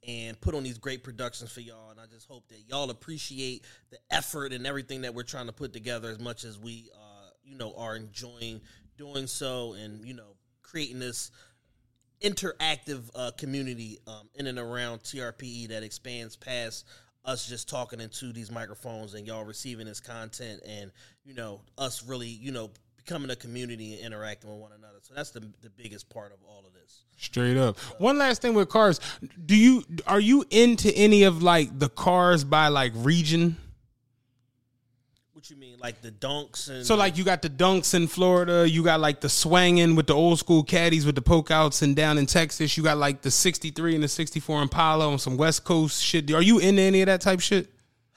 and 0.07 0.39
put 0.39 0.55
on 0.55 0.63
these 0.63 0.77
great 0.77 1.03
productions 1.03 1.51
for 1.51 1.61
y'all. 1.61 1.91
And 1.91 1.99
I 1.99 2.05
just 2.05 2.29
hope 2.29 2.47
that 2.49 2.59
y'all 2.69 2.91
appreciate 2.91 3.65
the 3.89 3.97
effort 4.11 4.53
and 4.53 4.67
everything 4.67 5.01
that 5.01 5.15
we're 5.15 5.23
trying 5.23 5.47
to 5.47 5.55
put 5.55 5.73
together 5.73 6.11
as 6.11 6.21
much 6.21 6.45
as 6.45 6.59
we, 6.59 6.91
uh, 6.95 7.31
you 7.43 7.57
know, 7.57 7.75
are 7.79 7.97
enjoying 7.97 8.61
doing 8.99 9.27
so 9.27 9.73
and 9.73 10.05
you 10.05 10.13
know 10.13 10.37
creating 10.63 10.99
this 10.99 11.31
interactive 12.21 13.09
uh, 13.15 13.31
community 13.39 13.99
um, 14.07 14.29
in 14.35 14.47
and 14.47 14.59
around 14.59 14.99
TRPE 14.99 15.69
that 15.69 15.83
expands 15.83 16.37
past 16.37 16.85
us 17.27 17.47
just 17.47 17.69
talking 17.69 18.01
into 18.01 18.33
these 18.33 18.51
microphones 18.51 19.15
and 19.15 19.27
y'all 19.27 19.45
receiving 19.45 19.87
this 19.87 20.01
content 20.01 20.61
and 20.67 20.93
you 21.25 21.35
know 21.35 21.61
us 21.77 22.05
really 22.05 22.29
you 22.29 22.53
know 22.53 22.71
becoming 22.97 23.31
a 23.31 23.37
community 23.37 23.95
and 23.95 24.07
interacting 24.07 24.51
with 24.51 24.61
one 24.61 24.73
another. 24.73 24.99
So 25.03 25.15
that's 25.15 25.31
the 25.31 25.41
the 25.63 25.71
biggest 25.71 26.09
part 26.09 26.33
of 26.33 26.39
all 26.49 26.65
of 26.67 26.73
this. 26.73 27.05
Straight 27.17 27.57
up. 27.57 27.79
One 27.99 28.19
last 28.19 28.43
thing 28.43 28.55
with 28.55 28.69
cars. 28.69 29.01
Do 29.45 29.57
you 29.57 29.85
are 30.07 30.21
you 30.21 30.45
into 30.51 30.93
any 30.95 31.25
of 31.25 31.43
like 31.43 31.79
the 31.79 31.89
cars 31.89 32.45
by 32.45 32.69
like 32.69 32.93
region? 32.97 33.57
What 35.47 35.51
you 35.53 35.57
mean, 35.59 35.79
like 35.79 36.03
the 36.03 36.11
dunks 36.11 36.69
and 36.69 36.85
So 36.85 36.97
like 36.97 37.17
you 37.17 37.23
got 37.23 37.41
the 37.41 37.49
dunks 37.49 37.95
in 37.95 38.09
Florida, 38.09 38.69
you 38.69 38.83
got 38.83 38.99
like 38.99 39.21
the 39.21 39.29
swanging 39.29 39.95
with 39.95 40.09
the 40.09 40.13
old 40.13 40.41
school 40.41 40.65
caddies 40.65 41.07
with 41.07 41.15
the 41.15 41.23
poke 41.23 41.53
outs, 41.53 41.83
and 41.83 41.95
down 41.95 42.19
in 42.19 42.27
Texas 42.27 42.77
you 42.77 42.83
got 42.83 42.99
like 42.99 43.23
the 43.23 43.31
'63 43.31 43.95
and 43.95 44.03
the 44.03 44.09
'64 44.09 44.63
Impala 44.63 45.09
on 45.09 45.21
some 45.21 45.37
West 45.37 45.63
Coast 45.63 46.03
shit. 46.03 46.29
Are 46.33 46.43
you 46.43 46.59
into 46.59 46.83
any 46.83 47.01
of 47.03 47.07
that 47.07 47.21
type 47.21 47.39
shit? 47.39 47.71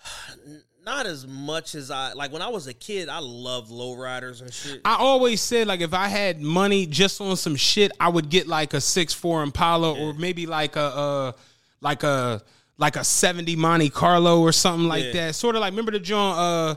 not 0.84 1.06
as 1.06 1.27
much 1.27 1.76
as 1.76 1.91
I 1.91 2.14
like 2.14 2.31
when 2.31 2.41
I 2.41 2.47
was 2.47 2.65
a 2.65 2.73
kid. 2.73 3.10
I 3.10 3.19
loved 3.19 3.69
lowriders 3.69 4.41
and 4.41 4.51
shit. 4.51 4.81
I 4.84 4.95
always 4.95 5.39
said 5.39 5.68
like 5.68 5.81
if 5.81 5.93
I 5.93 6.07
had 6.07 6.41
money 6.41 6.88
just 6.88 7.22
on 7.22 7.38
some 7.38 7.56
shit, 7.56 7.91
I 7.99 8.10
would 8.10 8.30
get 8.30 8.47
like 8.47 8.73
a 8.73 8.81
six 8.81 9.14
four 9.14 9.43
Impala 9.43 9.93
or 9.93 10.15
maybe 10.15 10.47
like 10.47 10.76
a 10.76 10.80
uh 10.80 11.31
like 11.80 12.01
a 12.01 12.41
like 12.80 12.95
a 12.95 13.03
seventy 13.03 13.56
Monte 13.56 13.91
Carlo 13.91 14.41
or 14.41 14.51
something 14.51 14.88
like 14.88 15.03
Yeah. 15.03 15.27
that. 15.27 15.35
Sort 15.35 15.56
of 15.56 15.61
like 15.61 15.73
remember 15.73 15.91
the 15.91 15.99
John 15.99 16.35
uh 16.39 16.76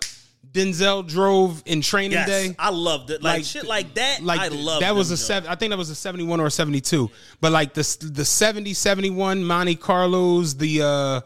Denzel 0.51 1.06
drove 1.06 1.62
in 1.66 1.81
Training 1.81 2.12
yes, 2.12 2.28
Day. 2.28 2.55
I 2.59 2.70
loved 2.70 3.10
it. 3.10 3.23
Like, 3.23 3.39
Like, 3.39 3.44
shit 3.44 3.64
like 3.64 3.94
that. 3.94 4.23
like 4.23 4.40
I 4.40 4.48
th- 4.48 4.60
love 4.60 4.81
that 4.81 4.94
was 4.94 5.10
a 5.10 5.16
seven 5.16 5.48
I 5.48 5.55
think 5.55 5.70
that 5.70 5.78
was 5.78 5.89
a 5.90 5.94
71 5.94 6.40
or 6.40 6.47
a 6.47 6.51
72 6.51 7.10
but 7.40 7.52
like 7.52 7.73
the 7.74 8.09
the 8.12 8.24
70 8.24 8.74
71 8.74 9.44
Monte 9.44 9.77
Carlos 9.77 10.55
the 10.55 10.82
uh 10.82 11.20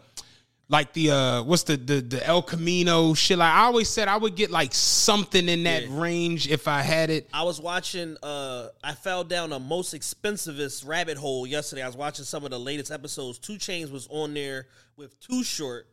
like 0.69 0.93
the 0.93 1.11
uh 1.11 1.43
what's 1.45 1.63
the 1.65 1.77
the, 1.77 2.01
the 2.01 2.25
El 2.27 2.43
Camino 2.43 3.15
shit 3.15 3.39
like 3.39 3.53
I 3.53 3.65
always 3.65 3.89
said 3.89 4.07
I 4.09 4.17
would 4.17 4.37
get 4.37 4.51
like 4.51 4.75
something 4.75 5.49
in 5.49 5.65
that 5.65 5.85
range 5.89 6.49
if 6.49 6.69
I 6.69 6.83
had 6.83 7.11
it 7.11 7.29
I 7.33 7.43
was 7.45 7.61
watching. 7.61 8.17
uh 8.23 8.69
I 8.85 8.93
fell 8.95 9.25
down 9.25 9.53
a 9.53 9.59
most 9.59 9.95
expensivest 9.95 10.87
rabbit 10.87 11.17
hole 11.19 11.47
yesterday. 11.47 11.83
I 11.83 11.87
was 11.87 11.97
watching 11.97 12.25
some 12.25 12.45
of 12.45 12.51
the 12.51 12.59
latest 12.61 12.91
episodes. 12.93 13.39
2 13.39 13.55
Chainz 13.55 13.91
was 13.91 14.07
on 14.11 14.35
there 14.35 14.67
with 14.97 15.19
Too 15.21 15.43
Short, 15.43 15.89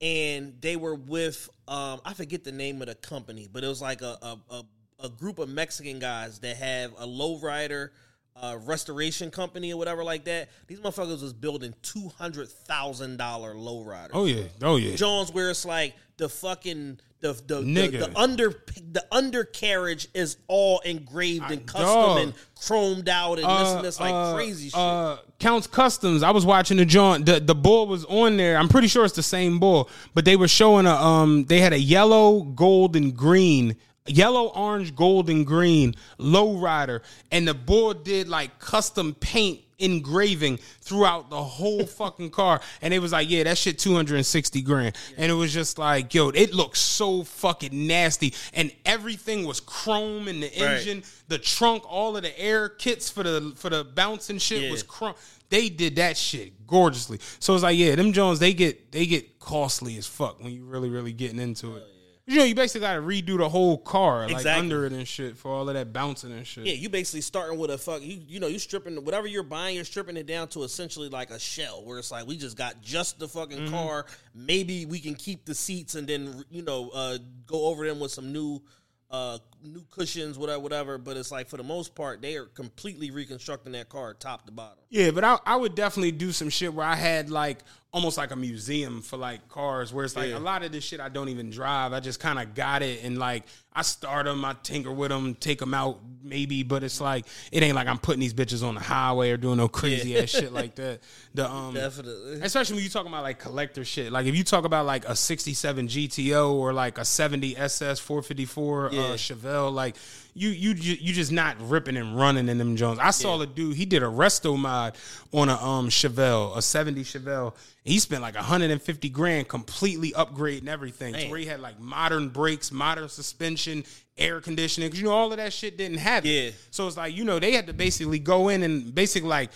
and 0.00 0.54
they 0.60 0.76
were 0.76 0.94
with 0.94 1.48
um 1.68 2.00
I 2.04 2.14
forget 2.14 2.44
the 2.44 2.52
name 2.52 2.80
of 2.82 2.88
the 2.88 2.94
company, 2.94 3.48
but 3.52 3.64
it 3.64 3.68
was 3.68 3.82
like 3.82 4.02
a 4.02 4.16
a, 4.22 4.38
a, 4.50 4.62
a 5.04 5.08
group 5.08 5.38
of 5.38 5.48
Mexican 5.48 5.98
guys 5.98 6.38
that 6.40 6.56
have 6.56 6.92
a 6.98 7.06
lowrider. 7.06 7.90
uh, 8.36 8.56
restoration 8.64 9.30
company 9.30 9.72
or 9.72 9.76
whatever 9.76 10.02
like 10.04 10.24
that. 10.24 10.48
These 10.66 10.80
motherfuckers 10.80 11.20
was 11.20 11.32
building 11.34 11.74
two 11.82 12.08
hundred 12.16 12.48
thousand 12.48 13.18
dollar 13.18 13.54
lowriders. 13.54 14.10
Oh 14.14 14.24
yeah, 14.24 14.44
oh 14.62 14.76
yeah. 14.76 14.96
Jones, 14.96 15.32
where 15.32 15.50
it's 15.50 15.64
like 15.66 15.94
the 16.20 16.28
fucking 16.28 17.00
the 17.20 17.32
the, 17.32 17.56
the, 17.56 17.62
Nigga. 17.62 18.00
the 18.00 18.18
under 18.18 18.62
the 18.92 19.04
undercarriage 19.10 20.06
is 20.14 20.36
all 20.46 20.80
engraved 20.80 21.50
and 21.50 21.66
custom 21.66 21.86
dog. 21.86 22.18
and 22.20 22.34
chromed 22.56 23.08
out 23.08 23.38
and 23.38 23.48
this 23.48 23.68
and 23.70 23.84
this 23.84 24.00
like 24.00 24.12
uh, 24.12 24.34
crazy 24.34 24.68
shit. 24.68 24.78
Uh, 24.78 25.16
Counts 25.38 25.66
Customs. 25.66 26.22
I 26.22 26.30
was 26.30 26.46
watching 26.46 26.76
the 26.76 26.84
joint. 26.84 27.26
The 27.26 27.40
the 27.40 27.54
bull 27.54 27.86
was 27.86 28.04
on 28.04 28.36
there. 28.36 28.56
I'm 28.56 28.68
pretty 28.68 28.88
sure 28.88 29.04
it's 29.04 29.16
the 29.16 29.22
same 29.22 29.58
bull, 29.58 29.88
but 30.14 30.24
they 30.24 30.36
were 30.36 30.48
showing 30.48 30.86
a 30.86 30.94
um. 30.94 31.44
They 31.46 31.60
had 31.60 31.72
a 31.72 31.80
yellow, 31.80 32.42
gold, 32.42 32.94
and 32.94 33.16
green. 33.16 33.76
Yellow, 34.06 34.48
orange, 34.48 34.96
gold, 34.96 35.28
and 35.30 35.46
green 35.46 35.94
low 36.18 36.58
rider, 36.58 37.02
and 37.30 37.46
the 37.46 37.54
bull 37.54 37.94
did 37.94 38.28
like 38.28 38.58
custom 38.58 39.14
paint 39.14 39.60
engraving 39.80 40.58
throughout 40.80 41.30
the 41.30 41.42
whole 41.42 41.84
fucking 42.00 42.30
car. 42.30 42.60
And 42.82 42.92
it 42.94 42.98
was 43.00 43.12
like, 43.12 43.28
yeah, 43.30 43.44
that 43.44 43.58
shit 43.58 43.78
260 43.78 44.62
grand. 44.62 44.96
And 45.16 45.30
it 45.30 45.34
was 45.34 45.52
just 45.52 45.78
like, 45.78 46.12
yo, 46.14 46.28
it 46.30 46.52
looks 46.54 46.80
so 46.80 47.22
fucking 47.24 47.86
nasty. 47.86 48.34
And 48.54 48.72
everything 48.84 49.44
was 49.46 49.60
chrome 49.60 50.28
in 50.28 50.40
the 50.40 50.50
Right. 50.60 50.78
engine, 50.78 51.02
the 51.28 51.38
trunk, 51.38 51.82
all 51.90 52.16
of 52.16 52.22
the 52.22 52.38
air 52.40 52.68
kits 52.68 53.08
for 53.10 53.22
the 53.22 53.52
for 53.56 53.70
the 53.70 53.84
bouncing 53.84 54.38
shit 54.38 54.62
Yeah. 54.62 54.70
was 54.70 54.82
chrome. 54.82 55.14
They 55.48 55.68
did 55.68 55.96
that 55.96 56.16
shit 56.16 56.66
gorgeously. 56.66 57.18
So 57.40 57.54
it's 57.54 57.62
like, 57.64 57.76
yeah, 57.76 57.94
them 57.96 58.12
Jones, 58.12 58.38
they 58.38 58.52
get 58.54 58.92
they 58.92 59.06
get 59.06 59.38
costly 59.40 59.96
as 59.96 60.06
fuck 60.06 60.42
when 60.42 60.52
you 60.52 60.64
really, 60.64 60.90
really 60.90 61.12
getting 61.12 61.40
into 61.40 61.76
it. 61.76 61.84
You 62.26 62.36
know, 62.38 62.44
you 62.44 62.54
basically 62.54 62.82
got 62.82 62.94
to 62.94 63.00
redo 63.00 63.38
the 63.38 63.48
whole 63.48 63.76
car, 63.78 64.22
like 64.22 64.32
Exactly. 64.32 64.60
under 64.60 64.86
it 64.86 64.92
and 64.92 65.08
shit, 65.08 65.36
for 65.36 65.50
all 65.50 65.68
of 65.68 65.74
that 65.74 65.92
bouncing 65.92 66.30
and 66.30 66.46
shit. 66.46 66.64
Yeah, 66.64 66.74
you 66.74 66.88
basically 66.88 67.22
starting 67.22 67.58
with 67.58 67.70
a 67.70 67.78
fuck. 67.78 68.02
You 68.02 68.20
you 68.28 68.38
know 68.38 68.46
you 68.46 68.58
stripping 68.60 69.04
whatever 69.04 69.26
you're 69.26 69.42
buying, 69.42 69.74
you're 69.74 69.84
stripping 69.84 70.16
it 70.16 70.26
down 70.26 70.46
to 70.48 70.62
essentially 70.62 71.08
like 71.08 71.30
a 71.30 71.38
shell, 71.40 71.82
where 71.84 71.98
it's 71.98 72.12
like 72.12 72.26
we 72.26 72.36
just 72.36 72.56
got 72.56 72.80
just 72.82 73.18
the 73.18 73.26
fucking 73.26 73.58
Mm-hmm. 73.58 73.74
car. 73.74 74.06
Maybe 74.34 74.86
we 74.86 75.00
can 75.00 75.14
keep 75.16 75.44
the 75.44 75.54
seats 75.54 75.96
and 75.96 76.06
then 76.06 76.44
you 76.50 76.62
know 76.62 76.90
uh, 76.90 77.18
go 77.46 77.66
over 77.66 77.84
them 77.88 77.98
with 77.98 78.12
some 78.12 78.32
new 78.32 78.62
uh, 79.10 79.38
new 79.64 79.84
cushions, 79.90 80.38
whatever, 80.38 80.60
whatever. 80.60 80.98
But 80.98 81.16
it's 81.16 81.30
like 81.30 81.48
for 81.48 81.56
the 81.56 81.62
most 81.64 81.94
part, 81.94 82.20
they 82.22 82.36
are 82.36 82.46
completely 82.46 83.10
reconstructing 83.10 83.72
that 83.72 83.88
car 83.88 84.14
top 84.14 84.46
to 84.46 84.52
bottom. 84.52 84.78
Yeah, 84.90 85.10
but 85.12 85.22
I, 85.24 85.38
I 85.46 85.56
would 85.56 85.74
definitely 85.74 86.12
do 86.12 86.32
some 86.32 86.48
shit 86.48 86.72
where 86.74 86.86
I 86.86 86.96
had 86.96 87.30
like 87.30 87.58
almost 87.92 88.16
like 88.16 88.30
a 88.30 88.36
museum 88.36 89.02
for 89.02 89.16
like 89.16 89.48
cars 89.48 89.92
where 89.92 90.04
it's 90.04 90.14
like 90.14 90.30
Yeah. 90.30 90.38
a 90.38 90.40
lot 90.40 90.62
of 90.62 90.70
this 90.70 90.84
shit 90.84 91.00
I 91.00 91.08
don't 91.08 91.28
even 91.28 91.50
drive. 91.50 91.92
I 91.92 91.98
just 92.00 92.20
kind 92.20 92.38
of 92.38 92.54
got 92.54 92.82
it 92.82 93.02
and 93.04 93.18
like 93.18 93.44
I 93.72 93.82
start 93.82 94.26
them, 94.26 94.44
I 94.44 94.54
tinker 94.62 94.92
with 94.92 95.10
them, 95.10 95.34
take 95.34 95.58
them 95.58 95.74
out 95.74 95.98
maybe, 96.22 96.62
but 96.62 96.84
it's 96.84 97.00
like 97.00 97.26
it 97.50 97.62
ain't 97.64 97.74
like 97.74 97.88
I'm 97.88 97.98
putting 97.98 98.20
these 98.20 98.34
bitches 98.34 98.64
on 98.66 98.74
the 98.74 98.80
highway 98.80 99.30
or 99.32 99.36
doing 99.36 99.56
no 99.56 99.66
crazy 99.68 100.16
ass 100.18 100.28
shit 100.30 100.52
like 100.52 100.76
that. 100.76 101.00
The 101.34 101.48
um 101.48 101.74
Definitely. 101.74 102.40
Especially 102.42 102.74
when 102.76 102.84
you 102.84 102.90
talking 102.90 103.08
about 103.12 103.22
like 103.24 103.38
collector 103.40 103.84
shit. 103.84 104.10
Like 104.12 104.26
if 104.26 104.34
you 104.36 104.42
talk 104.44 104.64
about 104.64 104.86
like 104.86 105.04
a 105.04 105.14
67 105.16 105.86
GTO 105.88 106.52
or 106.54 106.72
like 106.72 106.98
a 106.98 107.04
70 107.04 107.56
SS 107.56 107.98
454 108.00 108.90
Yeah. 108.92 109.00
uh 109.00 109.04
Chevelle, 109.16 109.44
like 109.68 109.96
you 110.34 110.50
you 110.50 110.74
you 110.74 111.12
just 111.12 111.32
not 111.32 111.56
ripping 111.60 111.96
and 111.96 112.16
running 112.16 112.48
in 112.48 112.58
them 112.58 112.76
Jones. 112.76 112.98
I 112.98 113.10
saw 113.10 113.40
a 113.40 113.46
dude, 113.46 113.76
he 113.76 113.84
did 113.84 114.02
a 114.02 114.06
resto 114.06 114.58
mod 114.58 114.96
on 115.32 115.48
a 115.48 115.56
um 115.56 115.88
Chevelle, 115.88 116.56
a 116.56 116.62
70 116.62 117.02
Chevelle. 117.02 117.54
He 117.84 117.98
spent 117.98 118.22
like 118.22 118.34
150 118.34 119.08
grand 119.08 119.48
completely 119.48 120.12
upgrading 120.12 120.68
everything. 120.68 121.14
To 121.14 121.28
where 121.28 121.38
he 121.38 121.46
had 121.46 121.60
like 121.60 121.80
modern 121.80 122.28
brakes, 122.28 122.70
modern 122.70 123.08
suspension, 123.08 123.84
air 124.16 124.40
conditioning. 124.40 124.90
Cause 124.90 125.00
you 125.00 125.06
know, 125.06 125.12
all 125.12 125.30
of 125.30 125.38
that 125.38 125.52
shit 125.52 125.76
didn't 125.76 125.98
have 125.98 126.24
it. 126.24 126.28
Yeah. 126.28 126.50
So 126.70 126.86
it's 126.86 126.96
like, 126.96 127.16
you 127.16 127.24
know, 127.24 127.38
they 127.38 127.52
had 127.52 127.66
to 127.66 127.72
basically 127.72 128.18
go 128.18 128.48
in 128.48 128.62
and 128.62 128.94
basically 128.94 129.28
like 129.28 129.50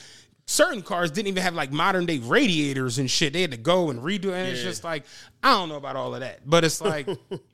certain 0.47 0.83
cars 0.83 1.11
didn't 1.11 1.29
even 1.29 1.43
have 1.43 1.55
like 1.55 1.73
modern 1.73 2.07
day 2.07 2.19
radiators 2.19 2.99
and 2.99 3.11
shit. 3.11 3.33
They 3.33 3.43
had 3.43 3.53
to 3.53 3.57
go 3.57 3.91
and 3.91 4.01
redo 4.01 4.27
it. 4.27 4.35
And 4.35 4.49
it's 4.49 4.63
just 4.63 4.85
like, 4.85 5.05
I 5.43 5.51
don't 5.53 5.69
know 5.69 5.77
about 5.77 5.97
all 5.97 6.15
of 6.15 6.21
that. 6.21 6.41
But 6.49 6.65
it's 6.65 6.81
like 6.81 7.09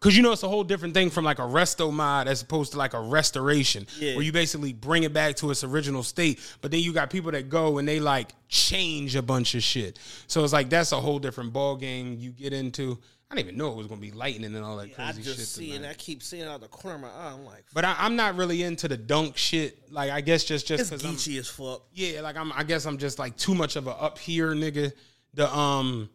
Cause 0.00 0.14
you 0.16 0.22
know 0.22 0.32
it's 0.32 0.42
a 0.42 0.48
whole 0.48 0.64
different 0.64 0.92
thing 0.94 1.08
from 1.10 1.24
like 1.24 1.38
a 1.38 1.42
resto 1.42 1.92
mod 1.92 2.28
as 2.28 2.42
opposed 2.42 2.72
to 2.72 2.78
like 2.78 2.92
a 2.94 3.00
restoration, 3.00 3.86
Yeah. 3.98 4.14
where 4.14 4.22
you 4.22 4.32
basically 4.32 4.72
bring 4.74 5.04
it 5.04 5.12
back 5.12 5.36
to 5.36 5.50
its 5.50 5.64
original 5.64 6.02
state. 6.02 6.38
But 6.60 6.70
then 6.70 6.80
you 6.80 6.92
got 6.92 7.08
people 7.10 7.30
that 7.32 7.48
go 7.48 7.78
and 7.78 7.88
they 7.88 7.98
like 8.00 8.32
change 8.48 9.16
a 9.16 9.22
bunch 9.22 9.54
of 9.54 9.62
shit. 9.62 9.98
So 10.26 10.44
it's 10.44 10.52
like 10.52 10.68
that's 10.70 10.92
a 10.92 11.00
whole 11.00 11.18
different 11.18 11.52
ball 11.52 11.76
game 11.76 12.16
you 12.18 12.30
get 12.30 12.52
into. 12.52 12.98
I 13.30 13.36
didn't 13.36 13.46
even 13.48 13.58
know 13.58 13.70
it 13.70 13.76
was 13.76 13.86
gonna 13.86 14.00
be 14.00 14.10
lightning 14.10 14.54
and 14.56 14.64
all 14.64 14.76
that 14.78 14.90
I 14.98 15.12
crazy 15.12 15.22
just 15.22 15.38
shit. 15.38 15.46
see 15.46 15.76
and 15.76 15.86
I 15.86 15.94
keep 15.94 16.22
seeing 16.22 16.42
out 16.48 16.60
the 16.60 16.66
corner 16.68 16.96
of 16.96 17.00
my 17.02 17.08
eye. 17.08 17.32
I'm 17.32 17.44
like, 17.46 17.64
But 17.72 17.84
I, 17.84 17.94
I'm 18.00 18.16
not 18.16 18.36
really 18.36 18.62
into 18.64 18.88
the 18.88 18.96
dunk 18.96 19.36
shit. 19.36 19.78
Like 19.92 20.10
I 20.10 20.20
guess 20.20 20.42
just 20.44 20.66
just 20.66 20.90
because 20.90 21.04
I'm 21.04 21.38
as 21.38 21.48
fuck. 21.48 21.86
yeah, 21.94 22.20
like 22.22 22.36
I'm. 22.36 22.52
I 22.52 22.64
guess 22.64 22.86
I'm 22.86 22.98
just 22.98 23.18
like 23.18 23.36
too 23.36 23.54
much 23.54 23.76
of 23.76 23.86
a 23.86 23.92
up 23.92 24.18
here 24.18 24.48
nigga. 24.52 24.92
The 25.34 25.48
um 25.56 26.10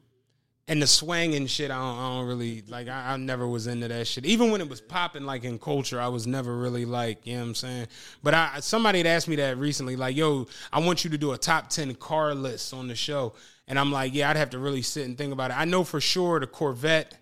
and 0.68 0.82
the 0.82 0.88
swang 0.88 1.36
and 1.36 1.50
shit. 1.50 1.70
I 1.70 1.76
don't, 1.76 1.98
I 1.98 2.18
don't 2.18 2.28
really 2.28 2.64
like. 2.68 2.88
I, 2.88 3.14
I 3.14 3.18
never 3.18 3.48
was 3.48 3.68
into 3.68 3.88
that 3.88 4.08
shit. 4.08 4.26
Even 4.26 4.52
when 4.52 4.62
it 4.62 4.70
was 4.70 4.82
popping, 4.82 5.24
like 5.24 5.44
in 5.44 5.60
culture, 5.60 6.02
I 6.02 6.08
was 6.08 6.26
never 6.26 6.56
really 6.58 6.86
like. 6.86 7.26
You 7.26 7.36
know 7.36 7.42
what 7.42 7.48
I'm 7.48 7.56
saying? 7.56 7.88
But 8.24 8.34
I 8.34 8.60
somebody 8.62 9.00
had 9.00 9.08
asked 9.08 9.28
me 9.28 9.36
that 9.38 9.58
recently. 9.58 9.96
Like, 9.96 10.16
yo, 10.16 10.48
I 10.74 10.80
want 10.80 11.04
you 11.04 11.10
to 11.12 11.18
do 11.18 11.34
a 11.34 11.38
top 11.38 11.70
ten 11.70 11.94
car 11.96 12.34
list 12.34 12.74
on 12.74 12.88
the 12.88 12.96
show, 12.96 13.34
and 13.68 13.78
I'm 13.78 13.92
like, 13.92 14.14
yeah, 14.14 14.30
I'd 14.30 14.38
have 14.38 14.52
to 14.52 14.60
really 14.60 14.82
sit 14.82 15.06
and 15.06 15.18
think 15.18 15.34
about 15.34 15.52
it. 15.52 15.58
I 15.58 15.66
know 15.66 15.84
for 15.84 16.02
sure 16.02 16.40
the 16.40 16.48
Corvette. 16.48 17.18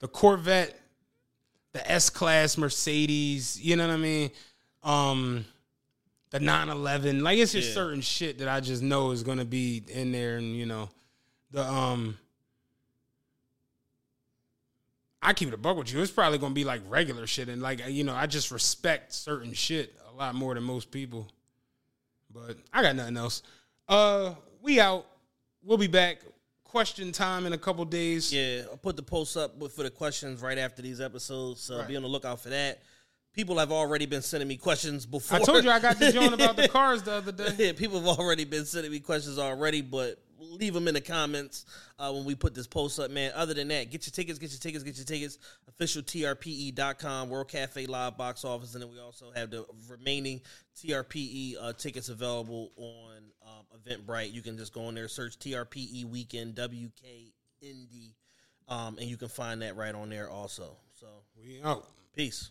The 0.00 0.08
Corvette 0.08 0.78
the 1.74 1.90
S 1.90 2.08
class 2.08 2.56
Mercedes, 2.56 3.60
you 3.60 3.76
know 3.76 3.86
what 3.86 3.94
I 3.94 3.98
mean? 3.98 4.30
Um 4.82 5.44
the 6.34 6.40
911. 6.40 7.22
Like 7.22 7.38
it's 7.38 7.52
just 7.52 7.68
Yeah. 7.68 7.74
certain 7.74 8.00
shit 8.00 8.38
that 8.38 8.48
I 8.48 8.58
just 8.60 8.82
know 8.82 9.12
is 9.12 9.22
gonna 9.22 9.44
be 9.44 9.84
in 9.88 10.10
there 10.10 10.36
and 10.36 10.56
you 10.56 10.66
know, 10.66 10.88
the 11.52 11.62
um 11.64 12.18
I 15.22 15.32
keep 15.32 15.48
it 15.48 15.54
a 15.54 15.56
buck 15.56 15.76
with 15.76 15.92
you. 15.92 16.02
It's 16.02 16.10
probably 16.10 16.38
gonna 16.38 16.52
be 16.54 16.64
like 16.64 16.82
regular 16.88 17.26
shit 17.28 17.48
and 17.48 17.62
like 17.62 17.86
you 17.88 18.02
know, 18.02 18.14
I 18.14 18.26
just 18.26 18.50
respect 18.50 19.12
certain 19.12 19.52
shit 19.54 19.94
a 20.12 20.12
lot 20.16 20.34
more 20.34 20.54
than 20.54 20.64
most 20.64 20.90
people. 20.90 21.28
But 22.32 22.56
I 22.72 22.82
got 22.82 22.96
nothing 22.96 23.16
else. 23.16 23.42
Uh 23.88 24.34
we 24.60 24.80
out. 24.80 25.06
We'll 25.62 25.78
be 25.78 25.86
back. 25.86 26.18
Question 26.64 27.12
time 27.12 27.46
in 27.46 27.52
a 27.52 27.58
couple 27.58 27.84
days. 27.84 28.32
Yeah, 28.32 28.62
I'll 28.70 28.76
put 28.76 28.96
the 28.96 29.02
post 29.04 29.36
up 29.36 29.56
with- 29.56 29.72
for 29.72 29.84
the 29.84 29.90
questions 29.90 30.42
right 30.42 30.58
after 30.58 30.82
these 30.82 31.00
episodes, 31.00 31.60
so 31.60 31.78
Right. 31.78 31.86
be 31.88 31.94
on 31.96 32.02
the 32.02 32.08
lookout 32.08 32.40
for 32.40 32.48
that. 32.48 32.82
People 33.34 33.58
have 33.58 33.72
already 33.72 34.06
been 34.06 34.22
sending 34.22 34.48
me 34.48 34.56
questions 34.56 35.06
before. 35.06 35.38
I 35.38 35.42
told 35.42 35.64
you 35.64 35.70
I 35.70 35.80
got 35.80 35.98
the 35.98 36.12
joint 36.12 36.32
about 36.32 36.56
the 36.56 36.68
cars 36.72 37.02
the 37.02 37.14
other 37.14 37.32
day. 37.32 37.52
yeah, 37.58 37.72
people 37.72 38.00
have 38.00 38.18
already 38.18 38.44
been 38.44 38.64
sending 38.64 38.92
me 38.92 39.00
questions 39.00 39.38
already, 39.40 39.82
but 39.82 40.22
leave 40.38 40.72
them 40.72 40.86
in 40.86 40.94
the 40.94 41.00
comments 41.00 41.66
uh, 41.98 42.12
when 42.12 42.24
we 42.24 42.36
put 42.36 42.54
this 42.54 42.68
post 42.68 43.00
up, 43.00 43.10
man. 43.10 43.32
Other 43.34 43.52
than 43.54 43.68
that, 43.68 43.90
get 43.90 44.06
your 44.06 44.12
tickets, 44.12 44.38
get 44.38 44.50
your 44.50 44.60
tickets, 44.60 44.84
get 44.84 44.96
your 44.96 45.04
tickets. 45.04 45.38
Official 45.68 46.02
TRPE.com, 46.02 47.28
World 47.28 47.48
Cafe 47.48 47.86
Live 47.86 48.16
box 48.16 48.44
office, 48.44 48.74
and 48.74 48.82
then 48.84 48.90
we 48.90 49.00
also 49.00 49.32
have 49.34 49.50
the 49.50 49.64
remaining 49.88 50.40
TRPE 50.76 51.56
uh, 51.60 51.72
tickets 51.72 52.08
available 52.10 52.70
on 52.76 53.16
um, 53.44 53.64
Eventbrite. 53.80 54.32
You 54.32 54.42
can 54.42 54.56
just 54.56 54.72
go 54.72 54.88
in 54.88 54.94
there, 54.94 55.08
search 55.08 55.38
TRPE 55.40 56.04
Weekend 56.04 56.54
WK 56.54 57.32
Indy, 57.60 58.14
um, 58.68 58.96
and 58.98 59.08
you 59.08 59.16
can 59.16 59.28
find 59.28 59.62
that 59.62 59.76
right 59.76 59.94
on 59.94 60.08
there 60.08 60.30
also. 60.30 60.76
So, 61.00 61.06
We 61.36 61.60
out. 61.64 61.88
peace. 62.14 62.50